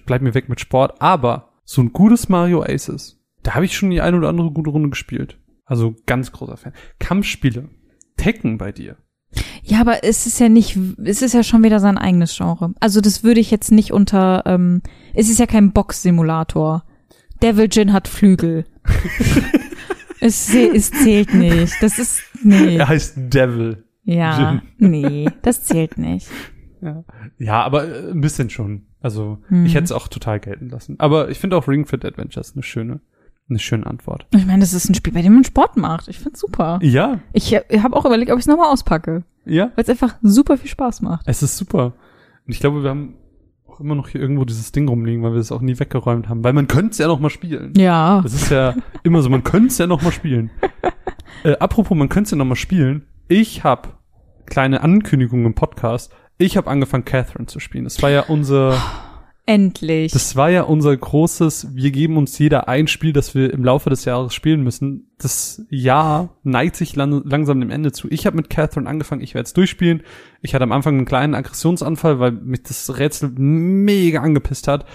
bleib 0.06 0.22
mir 0.22 0.34
weg 0.34 0.48
mit 0.48 0.60
Sport, 0.60 1.02
aber 1.02 1.52
so 1.64 1.82
ein 1.82 1.92
gutes 1.92 2.28
Mario 2.28 2.62
Aces, 2.62 3.20
da 3.42 3.54
habe 3.54 3.64
ich 3.64 3.76
schon 3.76 3.90
die 3.90 4.00
eine 4.00 4.16
oder 4.16 4.28
andere 4.28 4.52
gute 4.52 4.70
Runde 4.70 4.90
gespielt. 4.90 5.38
Also 5.64 5.96
ganz 6.06 6.30
großer 6.30 6.56
Fan. 6.56 6.72
Kampfspiele, 7.00 7.70
Tekken 8.16 8.56
bei 8.56 8.70
dir. 8.70 8.96
Ja, 9.62 9.80
aber 9.80 10.04
es 10.04 10.26
ist 10.26 10.40
ja 10.40 10.48
nicht, 10.48 10.78
es 11.04 11.22
ist 11.22 11.32
ja 11.34 11.42
schon 11.42 11.62
wieder 11.62 11.80
sein 11.80 11.98
eigenes 11.98 12.36
Genre. 12.36 12.74
Also 12.80 13.00
das 13.00 13.22
würde 13.24 13.40
ich 13.40 13.50
jetzt 13.50 13.70
nicht 13.72 13.92
unter, 13.92 14.42
ähm, 14.46 14.82
es 15.14 15.30
ist 15.30 15.38
ja 15.38 15.46
kein 15.46 15.72
Box-Simulator. 15.72 16.84
Devil 17.42 17.68
Jin 17.70 17.92
hat 17.92 18.08
Flügel. 18.08 18.66
es, 20.20 20.54
es 20.54 20.90
zählt 20.90 21.34
nicht. 21.34 21.74
Das 21.80 21.98
ist, 21.98 22.22
nee. 22.42 22.76
Er 22.76 22.88
heißt 22.88 23.14
Devil. 23.16 23.84
Ja, 24.04 24.62
nee, 24.78 25.28
das 25.42 25.62
zählt 25.64 25.96
nicht. 25.98 26.28
Ja, 26.80 27.04
ja 27.38 27.62
aber 27.62 27.86
äh, 27.88 28.10
ein 28.10 28.20
bisschen 28.20 28.50
schon. 28.50 28.86
Also 29.00 29.38
Mhm. 29.48 29.66
ich 29.66 29.74
hätte 29.74 29.84
es 29.84 29.92
auch 29.92 30.08
total 30.08 30.40
gelten 30.40 30.68
lassen. 30.68 30.96
Aber 30.98 31.28
ich 31.30 31.38
finde 31.38 31.56
auch 31.56 31.66
Ring 31.68 31.86
Fit 31.86 32.04
Adventures 32.04 32.52
eine 32.54 32.62
schöne, 32.62 33.00
eine 33.52 33.58
schöne 33.60 33.86
Antwort. 33.86 34.26
Ich 34.34 34.46
meine, 34.46 34.60
das 34.60 34.72
ist 34.74 34.88
ein 34.88 34.94
Spiel, 34.94 35.12
bei 35.12 35.22
dem 35.22 35.34
man 35.34 35.44
Sport 35.44 35.76
macht. 35.76 36.08
Ich 36.08 36.18
find's 36.18 36.40
super. 36.40 36.78
Ja, 36.82 37.20
Ich 37.32 37.54
habe 37.54 37.96
auch 37.96 38.04
überlegt, 38.04 38.30
ob 38.30 38.38
ich 38.38 38.42
es 38.44 38.48
nochmal 38.48 38.72
auspacke, 38.72 39.22
ja, 39.44 39.70
weil 39.74 39.84
es 39.84 39.88
einfach 39.90 40.16
super 40.22 40.56
viel 40.56 40.70
Spaß 40.70 41.02
macht. 41.02 41.26
es 41.28 41.42
ist 41.42 41.56
super. 41.56 41.92
Und 42.46 42.52
ich 42.52 42.60
glaube, 42.60 42.82
wir 42.82 42.90
haben 42.90 43.14
auch 43.68 43.80
immer 43.80 43.94
noch 43.94 44.08
hier 44.08 44.20
irgendwo 44.20 44.44
dieses 44.44 44.72
Ding 44.72 44.88
rumliegen, 44.88 45.22
weil 45.22 45.32
wir 45.32 45.40
es 45.40 45.52
auch 45.52 45.60
nie 45.60 45.78
weggeräumt 45.78 46.28
haben. 46.28 46.42
Weil 46.44 46.52
man 46.52 46.68
könnte 46.68 46.90
es 46.90 46.98
ja 46.98 47.06
noch 47.06 47.20
mal 47.20 47.30
spielen. 47.30 47.72
Ja. 47.76 48.20
Das 48.22 48.34
ist 48.34 48.50
ja 48.50 48.74
immer 49.02 49.22
so, 49.22 49.30
man 49.30 49.44
könnte 49.44 49.68
es 49.68 49.78
ja 49.78 49.86
noch 49.86 50.02
mal 50.02 50.12
spielen. 50.12 50.50
Äh, 51.44 51.56
apropos, 51.58 51.96
man 51.96 52.08
könnte 52.08 52.26
es 52.28 52.30
ja 52.30 52.36
noch 52.36 52.44
mal 52.44 52.54
spielen. 52.54 53.04
Ich 53.26 53.64
habe 53.64 53.88
kleine 54.46 54.82
Ankündigung 54.82 55.44
im 55.44 55.54
Podcast. 55.54 56.12
Ich 56.38 56.56
habe 56.56 56.70
angefangen, 56.70 57.04
Catherine 57.04 57.46
zu 57.46 57.58
spielen. 57.58 57.82
Das 57.84 58.00
war 58.00 58.10
ja 58.10 58.20
unser, 58.28 58.76
Endlich. 59.44 60.12
das 60.12 60.36
war 60.36 60.50
ja 60.50 60.62
unser 60.62 60.96
großes, 60.96 61.74
wir 61.74 61.90
geben 61.90 62.16
uns 62.16 62.38
jeder 62.38 62.68
ein 62.68 62.86
Spiel, 62.86 63.12
das 63.12 63.34
wir 63.34 63.52
im 63.52 63.64
Laufe 63.64 63.90
des 63.90 64.04
Jahres 64.04 64.34
spielen 64.34 64.62
müssen. 64.62 65.10
Das 65.18 65.66
Jahr 65.68 66.38
neigt 66.44 66.76
sich 66.76 66.94
lang, 66.94 67.22
langsam 67.24 67.58
dem 67.58 67.70
Ende 67.70 67.90
zu. 67.90 68.08
Ich 68.10 68.24
habe 68.24 68.36
mit 68.36 68.50
Catherine 68.50 68.88
angefangen, 68.88 69.20
ich 69.20 69.34
werde 69.34 69.46
es 69.46 69.52
durchspielen. 69.52 70.02
Ich 70.42 70.54
hatte 70.54 70.62
am 70.62 70.72
Anfang 70.72 70.96
einen 70.96 71.06
kleinen 71.06 71.34
Aggressionsanfall, 71.34 72.20
weil 72.20 72.32
mich 72.32 72.62
das 72.62 72.98
Rätsel 72.98 73.30
mega 73.30 74.22
angepisst 74.22 74.68
hat. 74.68 74.86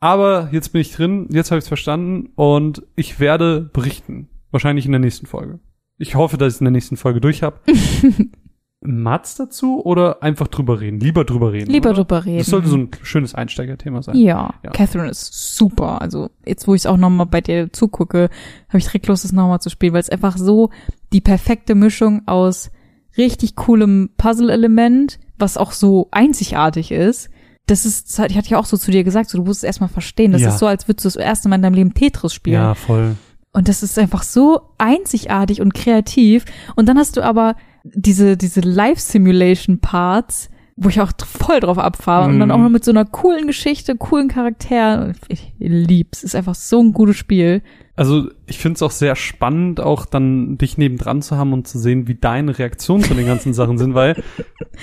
Aber 0.00 0.50
jetzt 0.52 0.72
bin 0.72 0.82
ich 0.82 0.92
drin, 0.92 1.28
jetzt 1.30 1.50
habe 1.50 1.58
ich 1.58 1.64
es 1.64 1.68
verstanden 1.68 2.30
und 2.36 2.82
ich 2.94 3.20
werde 3.20 3.70
berichten. 3.72 4.28
Wahrscheinlich 4.50 4.86
in 4.86 4.92
der 4.92 5.00
nächsten 5.00 5.26
Folge. 5.26 5.60
Ich 5.98 6.14
hoffe, 6.14 6.36
dass 6.36 6.52
ich 6.52 6.56
es 6.56 6.60
in 6.60 6.66
der 6.66 6.72
nächsten 6.72 6.96
Folge 6.96 7.20
durch 7.20 7.42
habe. 7.42 7.60
Mats 8.80 9.34
dazu 9.34 9.84
oder 9.84 10.22
einfach 10.22 10.46
drüber 10.48 10.80
reden? 10.80 11.00
Lieber 11.00 11.24
drüber 11.24 11.52
reden. 11.52 11.70
Lieber 11.70 11.90
oder? 11.90 11.98
drüber 12.04 12.24
reden. 12.24 12.38
Das 12.38 12.46
sollte 12.46 12.68
so 12.68 12.76
ein 12.76 12.90
schönes 13.02 13.34
Einsteigerthema 13.34 14.02
sein. 14.02 14.16
ja. 14.16 14.54
Ja. 14.62 14.70
Catherine 14.70 15.10
ist 15.10 15.56
super. 15.56 16.00
Also 16.00 16.30
jetzt, 16.46 16.68
wo 16.68 16.74
ich 16.74 16.82
es 16.82 16.86
auch 16.86 16.96
nochmal 16.96 17.26
bei 17.26 17.40
dir 17.40 17.72
zugucke, 17.72 18.30
habe 18.68 18.78
ich 18.78 18.84
direkt 18.84 19.06
Lust, 19.08 19.24
es 19.24 19.32
nochmal 19.32 19.60
zu 19.60 19.70
spielen, 19.70 19.94
weil 19.94 20.00
es 20.00 20.10
einfach 20.10 20.36
so 20.36 20.70
die 21.12 21.20
perfekte 21.20 21.74
Mischung 21.74 22.22
aus 22.26 22.70
richtig 23.16 23.56
coolem 23.56 24.10
Puzzle-Element, 24.16 25.18
was 25.38 25.56
auch 25.56 25.72
so 25.72 26.06
einzigartig 26.12 26.92
ist. 26.92 27.30
Das 27.66 27.84
ist, 27.84 28.18
ich 28.28 28.36
hatte 28.36 28.48
ja 28.48 28.58
auch 28.58 28.64
so 28.64 28.76
zu 28.76 28.90
dir 28.92 29.02
gesagt, 29.04 29.28
so, 29.28 29.38
du 29.38 29.44
musst 29.44 29.58
es 29.60 29.64
erstmal 29.64 29.88
verstehen. 29.90 30.32
Das 30.32 30.40
Ja. 30.42 30.50
ist 30.50 30.58
so, 30.58 30.66
als 30.66 30.86
würdest 30.88 31.04
du 31.04 31.08
das 31.08 31.16
erste 31.16 31.48
Mal 31.48 31.56
in 31.56 31.62
deinem 31.62 31.74
Leben 31.74 31.94
Tetris 31.94 32.32
spielen. 32.32 32.54
Ja, 32.62 32.74
voll. 32.74 33.16
Und 33.52 33.66
das 33.68 33.82
ist 33.82 33.98
einfach 33.98 34.22
so 34.22 34.60
einzigartig 34.78 35.60
und 35.60 35.74
kreativ. 35.74 36.44
Und 36.76 36.88
dann 36.88 36.96
hast 36.96 37.16
du 37.16 37.22
aber 37.24 37.56
diese, 37.94 38.36
diese 38.36 38.60
Live-Simulation-Parts, 38.60 40.50
wo 40.76 40.88
ich 40.88 41.00
auch 41.00 41.10
voll 41.26 41.58
drauf 41.60 41.78
abfahre. 41.78 42.28
Und 42.28 42.38
dann 42.38 42.48
Mhm. 42.48 42.54
auch 42.54 42.58
noch 42.58 42.68
mit 42.70 42.84
so 42.84 42.92
einer 42.92 43.04
coolen 43.04 43.46
Geschichte, 43.48 43.96
coolen 43.96 44.28
Charakteren. 44.28 45.14
Ich 45.28 45.52
lieb's. 45.58 46.22
Ist 46.22 46.36
einfach 46.36 46.54
so 46.54 46.80
ein 46.80 46.92
gutes 46.92 47.16
Spiel. 47.16 47.62
Also 47.96 48.28
ich 48.46 48.58
finde 48.58 48.76
es 48.76 48.82
auch 48.82 48.92
sehr 48.92 49.16
spannend, 49.16 49.80
auch 49.80 50.06
dann 50.06 50.56
dich 50.56 50.78
nebendran 50.78 51.20
zu 51.20 51.36
haben 51.36 51.52
und 51.52 51.66
zu 51.66 51.78
sehen, 51.80 52.06
wie 52.06 52.14
deine 52.14 52.56
Reaktionen 52.56 53.02
zu 53.02 53.14
den 53.14 53.26
ganzen 53.26 53.54
Sachen 53.54 53.76
sind, 53.76 53.94
weil 53.94 54.22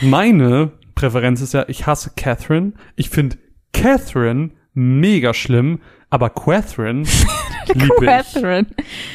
meine 0.01 0.71
Präferenz 0.95 1.41
ist 1.41 1.53
ja, 1.53 1.63
ich 1.69 1.87
hasse 1.87 2.11
Catherine. 2.17 2.73
Ich 2.97 3.09
finde 3.09 3.37
Catherine 3.71 4.51
mega 4.73 5.33
schlimm, 5.33 5.79
aber 6.09 6.29
Catherine 6.29 7.03
liebe. 7.73 8.05
Catherine. 8.05 8.67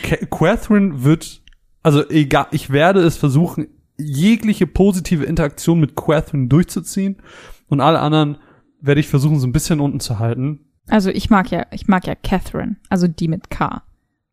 Ca- 0.02 0.26
Catherine 0.30 1.04
wird, 1.04 1.42
also 1.82 2.08
egal, 2.08 2.46
ich 2.52 2.70
werde 2.70 3.00
es 3.00 3.18
versuchen, 3.18 3.66
jegliche 4.00 4.66
positive 4.66 5.24
Interaktion 5.24 5.80
mit 5.80 5.96
Catherine 5.96 6.48
durchzuziehen 6.48 7.16
und 7.68 7.80
alle 7.80 8.00
anderen 8.00 8.38
werde 8.80 9.00
ich 9.00 9.08
versuchen, 9.08 9.38
so 9.38 9.46
ein 9.46 9.52
bisschen 9.52 9.80
unten 9.80 10.00
zu 10.00 10.18
halten. 10.18 10.60
Also 10.88 11.10
ich 11.10 11.30
mag 11.30 11.50
ja, 11.50 11.66
ich 11.70 11.86
mag 11.86 12.06
ja 12.06 12.14
Catherine. 12.14 12.76
Also 12.88 13.06
die 13.06 13.28
mit 13.28 13.50
K. 13.50 13.82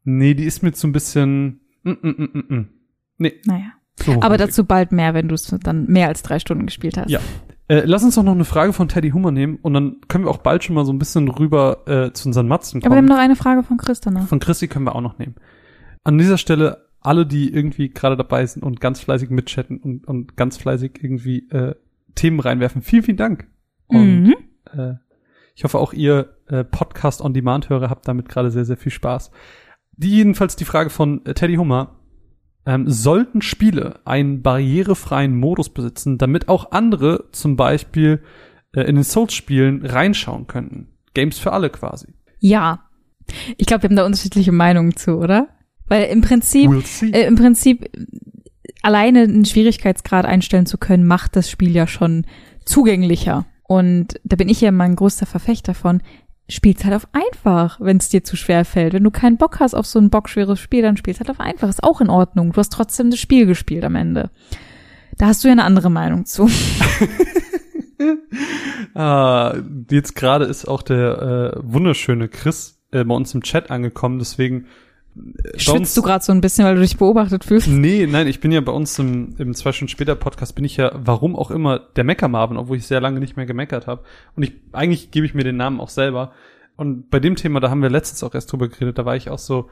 Nee, 0.03 0.34
die 0.34 0.45
ist 0.45 0.63
mir 0.63 0.74
so 0.74 0.88
ein 0.88 0.91
bisschen, 0.93 1.59
mm, 1.84 1.89
mm, 1.91 2.09
mm, 2.09 2.30
mm, 2.34 2.55
mm. 2.55 2.68
nee, 3.18 3.34
Naja. 3.45 3.74
so 4.01 4.22
Aber 4.22 4.38
dazu 4.38 4.63
bald 4.63 4.91
mehr, 4.91 5.13
wenn 5.13 5.28
du 5.28 5.36
es 5.36 5.53
dann 5.63 5.86
mehr 5.88 6.07
als 6.07 6.24
drei 6.24 6.39
Stunden 6.39 6.65
gespielt 6.65 6.97
hast. 6.97 7.09
Ja. 7.09 7.20
Äh, 7.68 7.82
lass 7.86 8.03
uns 8.03 8.15
doch 8.15 8.24
noch 8.24 8.32
eine 8.32 8.45
Frage 8.45 8.72
von 8.72 8.88
Teddy 8.88 9.09
Hummer 9.09 9.32
nehmen 9.32 9.57
und 9.61 9.74
dann 9.74 9.97
können 10.07 10.24
wir 10.24 10.32
auch 10.32 10.38
bald 10.38 10.63
schon 10.63 10.76
mal 10.76 10.86
so 10.86 10.93
ein 10.93 10.99
bisschen 10.99 11.28
rüber 11.28 11.84
äh, 11.86 12.13
zu 12.13 12.30
unseren 12.30 12.47
Matzen 12.47 12.78
Aber 12.82 12.91
wir 12.91 12.97
haben 12.97 13.05
kommen. 13.07 13.18
noch 13.18 13.24
eine 13.24 13.36
Frage 13.36 13.63
von 13.63 13.76
Chris 13.78 13.99
danach. 13.99 14.28
Von 14.28 14.39
Christi 14.39 14.70
können 14.70 14.86
wir 14.86 14.95
auch 14.95 15.01
noch 15.01 15.20
nehmen. 15.20 15.36
An 16.05 16.18
dieser 16.18 16.38
Stelle 16.38 16.86
alle, 16.99 17.25
die 17.25 17.53
irgendwie 17.53 17.89
gerade 17.89 18.17
dabei 18.17 18.45
sind 18.45 18.63
und 18.63 18.79
ganz 18.81 18.99
fleißig 18.99 19.29
mitchatten 19.29 19.77
und, 19.79 20.07
und 20.07 20.35
ganz 20.37 20.57
fleißig 20.57 20.99
irgendwie 21.01 21.49
äh, 21.49 21.75
Themen 22.15 22.39
reinwerfen, 22.39 22.81
vielen, 22.81 23.03
vielen 23.03 23.17
Dank. 23.17 23.47
Und 23.87 24.23
Mhm. 24.23 24.35
äh, 24.73 24.93
ich 25.55 25.63
hoffe 25.63 25.79
auch 25.79 25.93
ihr 25.93 26.35
äh, 26.47 26.63
Podcast 26.63 27.21
on 27.21 27.33
Demand 27.33 27.69
Hörer 27.69 27.89
habt 27.89 28.07
damit 28.07 28.29
gerade 28.29 28.51
sehr 28.51 28.65
sehr 28.65 28.77
viel 28.77 28.91
Spaß. 28.91 29.31
Die 29.93 30.11
jedenfalls 30.11 30.55
die 30.55 30.65
Frage 30.65 30.89
von 30.89 31.25
äh, 31.25 31.33
Teddy 31.33 31.55
Hummer. 31.55 31.93
Ähm, 32.65 32.89
sollten 32.89 33.41
Spiele 33.41 34.01
einen 34.03 34.41
barrierefreien 34.41 35.37
Modus 35.39 35.69
besitzen, 35.69 36.17
damit 36.17 36.49
auch 36.49 36.71
andere 36.71 37.29
zum 37.31 37.55
Beispiel 37.55 38.21
äh, 38.73 38.81
in 38.81 38.95
den 38.95 39.05
Souls-Spielen 39.05 39.85
reinschauen 39.85 40.47
könnten? 40.47 40.89
Games 41.13 41.39
für 41.39 41.53
alle 41.53 41.69
quasi. 41.69 42.13
Ja. 42.39 42.83
Ich 43.55 43.67
glaube, 43.67 43.83
wir 43.83 43.89
haben 43.89 43.95
da 43.95 44.05
unterschiedliche 44.05 44.51
Meinungen 44.51 44.97
zu, 44.97 45.17
oder? 45.17 45.47
Weil 45.88 46.05
im 46.05 46.21
Prinzip, 46.21 46.69
We'll 46.69 46.85
see. 46.85 47.11
äh, 47.11 47.25
im 47.25 47.35
Prinzip 47.35 47.89
alleine 48.81 49.23
einen 49.23 49.45
Schwierigkeitsgrad 49.45 50.25
einstellen 50.25 50.65
zu 50.65 50.77
können, 50.77 51.05
macht 51.05 51.35
das 51.35 51.49
Spiel 51.49 51.75
ja 51.75 51.88
schon 51.88 52.25
zugänglicher. 52.65 53.45
Und 53.63 54.19
da 54.23 54.35
bin 54.35 54.49
ich 54.49 54.61
ja 54.61 54.71
mein 54.71 54.95
größter 54.95 55.25
Verfechter 55.25 55.73
von, 55.73 56.01
spiel's 56.49 56.85
halt 56.85 56.95
auf 56.95 57.07
einfach, 57.11 57.79
wenn 57.81 57.97
es 57.97 58.09
dir 58.09 58.23
zu 58.23 58.38
schwer 58.38 58.63
fällt. 58.63 58.93
Wenn 58.93 59.03
du 59.03 59.11
keinen 59.11 59.38
Bock 59.38 59.59
hast 59.59 59.73
auf 59.73 59.85
so 59.85 59.99
ein 59.99 60.09
bockschweres 60.09 60.59
Spiel, 60.59 60.81
dann 60.81 60.95
spiel's 60.95 61.19
halt 61.19 61.29
auf 61.29 61.39
einfach. 61.39 61.67
Ist 61.67 61.83
auch 61.83 61.99
in 61.99 62.09
Ordnung. 62.09 62.53
Du 62.53 62.57
hast 62.57 62.71
trotzdem 62.71 63.11
das 63.11 63.19
Spiel 63.19 63.45
gespielt 63.45 63.83
am 63.83 63.95
Ende. 63.95 64.29
Da 65.17 65.27
hast 65.27 65.43
du 65.43 65.47
ja 65.49 65.51
eine 65.53 65.63
andere 65.63 65.89
Meinung 65.89 66.25
zu. 66.25 66.49
Ah, 68.93 69.55
jetzt 69.91 70.15
gerade 70.15 70.45
ist 70.45 70.65
auch 70.65 70.81
der 70.81 71.53
äh, 71.55 71.59
wunderschöne 71.61 72.29
Chris 72.29 72.79
äh, 72.91 73.03
bei 73.03 73.13
uns 73.13 73.33
im 73.33 73.43
Chat 73.43 73.69
angekommen, 73.69 74.19
deswegen 74.19 74.65
Schwitzt 75.55 75.95
du 75.97 76.01
gerade 76.01 76.24
so 76.24 76.32
ein 76.32 76.41
bisschen, 76.41 76.65
weil 76.65 76.76
du 76.76 76.82
dich 76.82 76.97
beobachtet 76.97 77.43
fühlst? 77.43 77.68
Nee, 77.68 78.07
nein, 78.07 78.28
ich 78.28 78.39
bin 78.39 78.51
ja 78.51 78.61
bei 78.61 78.72
uns 78.72 78.97
im, 78.99 79.36
im 79.38 79.53
zwei 79.53 79.72
Stunden 79.72 79.89
später 79.89 80.15
Podcast 80.15 80.55
bin 80.55 80.65
ich 80.65 80.78
ja, 80.78 80.91
warum 80.93 81.36
auch 81.36 81.51
immer, 81.51 81.80
der 81.80 82.03
Mecker-Marvin, 82.03 82.57
obwohl 82.57 82.78
ich 82.78 82.88
sehr 82.88 83.01
lange 83.01 83.20
nicht 83.20 83.38
mehr 83.38 83.45
gemeckert 83.45 83.88
habe. 83.88 84.03
Und 84.36 84.43
ich, 84.43 84.53
eigentlich 84.72 85.11
gebe 85.11 85.26
ich 85.26 85.34
mir 85.34 85.43
den 85.43 85.57
Namen 85.57 85.80
auch 85.80 85.89
selber. 85.89 86.34
Und 86.76 87.09
bei 87.09 87.20
dem 87.20 87.36
Thema, 87.36 87.59
da 87.59 87.70
haben 87.70 87.82
wir 87.82 87.89
letztens 87.89 88.24
auch 88.24 88.36
erst 88.36 88.51
drüber 88.51 88.68
geredet, 88.68 88.97
da 88.97 89.05
war 89.05 89.15
ich 89.15 89.30
auch 89.30 89.39
so, 89.39 89.70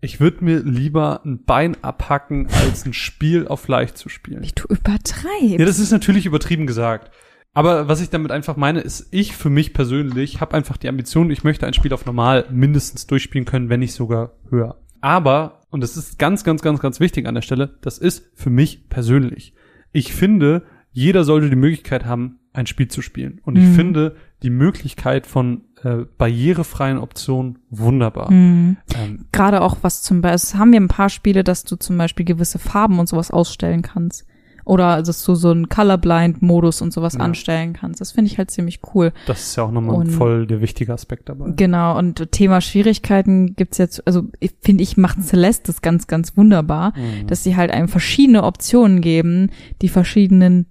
ich 0.00 0.20
würde 0.20 0.44
mir 0.44 0.60
lieber 0.60 1.20
ein 1.24 1.44
Bein 1.44 1.82
abhacken, 1.82 2.48
als 2.48 2.84
ein 2.84 2.92
Spiel 2.92 3.48
auf 3.48 3.68
leicht 3.68 3.96
zu 3.96 4.08
spielen. 4.08 4.42
Wie 4.42 4.52
du 4.54 4.64
übertreibst. 4.68 5.58
Ja, 5.58 5.64
das 5.64 5.78
ist 5.78 5.90
natürlich 5.90 6.26
übertrieben 6.26 6.66
gesagt. 6.66 7.10
Aber 7.56 7.88
was 7.88 8.02
ich 8.02 8.10
damit 8.10 8.32
einfach 8.32 8.56
meine, 8.56 8.80
ist, 8.80 9.08
ich 9.12 9.34
für 9.34 9.48
mich 9.48 9.72
persönlich 9.72 10.42
habe 10.42 10.54
einfach 10.54 10.76
die 10.76 10.90
Ambition, 10.90 11.30
ich 11.30 11.42
möchte 11.42 11.66
ein 11.66 11.72
Spiel 11.72 11.94
auf 11.94 12.04
normal 12.04 12.44
mindestens 12.50 13.06
durchspielen 13.06 13.46
können, 13.46 13.70
wenn 13.70 13.80
nicht 13.80 13.94
sogar 13.94 14.32
höher. 14.50 14.76
Aber, 15.00 15.62
und 15.70 15.80
das 15.80 15.96
ist 15.96 16.18
ganz, 16.18 16.44
ganz, 16.44 16.60
ganz, 16.60 16.80
ganz 16.80 17.00
wichtig 17.00 17.26
an 17.26 17.34
der 17.34 17.40
Stelle, 17.40 17.78
das 17.80 17.96
ist 17.96 18.26
für 18.34 18.50
mich 18.50 18.90
persönlich. 18.90 19.54
Ich 19.92 20.12
finde, 20.12 20.64
jeder 20.92 21.24
sollte 21.24 21.48
die 21.48 21.56
Möglichkeit 21.56 22.04
haben, 22.04 22.40
ein 22.52 22.66
Spiel 22.66 22.88
zu 22.88 23.00
spielen. 23.00 23.40
Und 23.44 23.56
ich 23.56 23.64
Mhm. 23.64 23.74
finde 23.74 24.16
die 24.42 24.50
Möglichkeit 24.50 25.26
von 25.26 25.62
äh, 25.82 26.04
barrierefreien 26.18 26.98
Optionen 26.98 27.58
wunderbar. 27.70 28.30
Mhm. 28.30 28.76
Ähm, 28.94 29.26
Gerade 29.32 29.62
auch 29.62 29.78
was 29.80 30.02
zum 30.02 30.20
Beispiel, 30.20 30.34
es 30.34 30.54
haben 30.56 30.72
wir 30.72 30.80
ein 30.80 30.88
paar 30.88 31.08
Spiele, 31.08 31.42
dass 31.42 31.64
du 31.64 31.76
zum 31.76 31.96
Beispiel 31.96 32.26
gewisse 32.26 32.58
Farben 32.58 32.98
und 32.98 33.08
sowas 33.08 33.30
ausstellen 33.30 33.80
kannst. 33.80 34.25
Oder 34.66 35.00
dass 35.02 35.24
du 35.24 35.34
so 35.36 35.50
einen 35.50 35.68
Colorblind-Modus 35.70 36.82
und 36.82 36.92
sowas 36.92 37.14
Ja. 37.14 37.20
anstellen 37.20 37.72
kannst. 37.72 38.00
Das 38.00 38.12
finde 38.12 38.30
ich 38.30 38.36
halt 38.36 38.50
ziemlich 38.50 38.80
cool. 38.94 39.12
das 39.26 39.40
ist 39.44 39.56
ja 39.56 39.62
auch 39.62 39.70
nochmal 39.70 39.96
Und- 39.96 40.08
voll 40.10 40.46
der 40.46 40.60
wichtige 40.60 40.92
Aspekt 40.92 41.28
dabei. 41.28 41.52
Genau, 41.56 41.96
und 41.96 42.32
Thema 42.32 42.60
Schwierigkeiten 42.60 43.54
gibt's 43.54 43.78
jetzt, 43.78 44.06
also 44.06 44.24
finde, 44.62 44.82
ich 44.82 44.96
macht 44.96 45.22
Celeste 45.22 45.72
das 45.72 45.82
ganz, 45.82 46.08
ganz 46.08 46.36
wunderbar, 46.36 46.92
Mhm. 46.96 47.28
dass 47.28 47.44
sie 47.44 47.56
halt 47.56 47.70
einem 47.70 47.88
verschiedene 47.88 48.42
Optionen 48.42 49.00
geben, 49.00 49.50
die 49.82 49.88
verschiedenen 49.88 50.66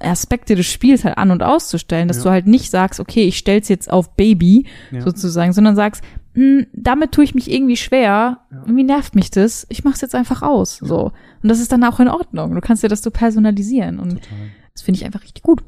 Aspekte 0.00 0.54
des 0.54 0.66
Spiels 0.66 1.04
halt 1.04 1.18
an- 1.18 1.30
und 1.30 1.42
auszustellen, 1.42 2.08
dass 2.08 2.18
Ja. 2.18 2.22
du 2.24 2.30
halt 2.30 2.46
nicht 2.46 2.70
sagst, 2.70 3.00
okay, 3.00 3.24
ich 3.24 3.36
stell's 3.38 3.68
jetzt 3.68 3.90
auf 3.90 4.16
Baby, 4.16 4.66
Ja. 4.90 5.02
sozusagen, 5.02 5.52
sondern 5.52 5.76
sagst, 5.76 6.02
hm, 6.34 6.66
damit 6.72 7.12
tue 7.12 7.24
ich 7.24 7.34
mich 7.34 7.50
irgendwie 7.50 7.76
schwer, 7.76 8.38
Ja. 8.50 8.58
irgendwie 8.62 8.82
nervt 8.84 9.14
mich 9.14 9.30
das, 9.30 9.66
ich 9.68 9.84
mach's 9.84 10.00
jetzt 10.00 10.14
einfach 10.14 10.42
aus, 10.42 10.78
so. 10.78 11.12
Und 11.42 11.48
das 11.48 11.60
ist 11.60 11.70
dann 11.70 11.84
auch 11.84 12.00
in 12.00 12.08
Ordnung. 12.08 12.54
Du 12.54 12.60
kannst 12.60 12.82
dir 12.82 12.88
das 12.88 13.02
so 13.02 13.10
personalisieren 13.10 13.98
und 13.98 14.14
Total. 14.22 14.38
das 14.72 14.82
finde 14.82 14.98
ich 14.98 15.04
einfach 15.06 15.22
richtig 15.22 15.42
gut. 15.42 15.62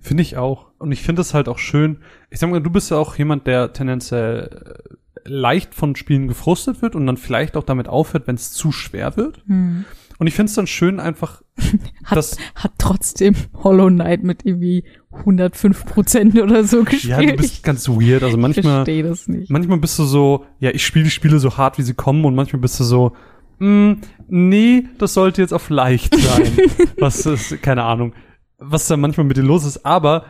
Finde 0.00 0.22
ich 0.22 0.36
auch. 0.38 0.66
Und 0.78 0.92
ich 0.92 1.02
finde 1.02 1.20
es 1.20 1.34
halt 1.34 1.48
auch 1.48 1.58
schön. 1.58 1.98
Ich 2.30 2.38
sag 2.38 2.48
mal, 2.48 2.62
du 2.62 2.70
bist 2.70 2.90
ja 2.90 2.96
auch 2.96 3.16
jemand, 3.16 3.46
der 3.46 3.72
tendenziell 3.74 4.78
leicht 5.24 5.74
von 5.74 5.94
Spielen 5.96 6.28
gefrustet 6.28 6.80
wird 6.80 6.94
und 6.96 7.06
dann 7.06 7.18
vielleicht 7.18 7.56
auch 7.56 7.64
damit 7.64 7.88
aufhört, 7.88 8.26
wenn 8.26 8.36
es 8.36 8.52
zu 8.52 8.72
schwer 8.72 9.16
wird. 9.18 9.42
Hm. 9.46 9.84
Und 10.20 10.26
ich 10.26 10.34
finde 10.34 10.50
es 10.50 10.54
dann 10.54 10.66
schön 10.66 11.00
einfach, 11.00 11.42
Hat, 12.04 12.16
dass 12.16 12.36
hat 12.54 12.72
trotzdem 12.78 13.34
Hollow 13.64 13.88
Knight 13.88 14.22
mit 14.22 14.44
irgendwie 14.44 14.84
105 15.12 15.84
Prozent 15.86 16.38
oder 16.38 16.62
so 16.64 16.84
gespielt. 16.84 17.04
ja, 17.04 17.22
du 17.22 17.36
bist 17.36 17.62
ganz 17.62 17.88
weird. 17.88 18.22
Also 18.22 18.36
ich 18.36 18.40
manchmal, 18.42 18.84
verstehe 18.84 19.02
das 19.02 19.28
nicht. 19.28 19.50
manchmal 19.50 19.78
bist 19.78 19.98
du 19.98 20.04
so, 20.04 20.44
ja, 20.58 20.70
ich 20.70 20.84
spiele 20.84 21.04
die 21.06 21.10
Spiele 21.10 21.38
so 21.38 21.56
hart, 21.56 21.78
wie 21.78 21.82
sie 21.82 21.94
kommen 21.94 22.24
und 22.24 22.34
manchmal 22.34 22.60
bist 22.60 22.78
du 22.78 22.84
so, 22.84 23.12
mm, 23.60 23.92
nee, 24.28 24.84
das 24.98 25.14
sollte 25.14 25.40
jetzt 25.40 25.52
auf 25.54 25.70
leicht 25.70 26.14
sein. 26.14 26.52
was 26.98 27.24
ist, 27.26 27.62
keine 27.62 27.84
Ahnung, 27.84 28.12
was 28.58 28.88
da 28.88 28.96
manchmal 28.98 29.26
mit 29.26 29.36
dir 29.38 29.42
los 29.42 29.64
ist. 29.64 29.86
Aber 29.86 30.26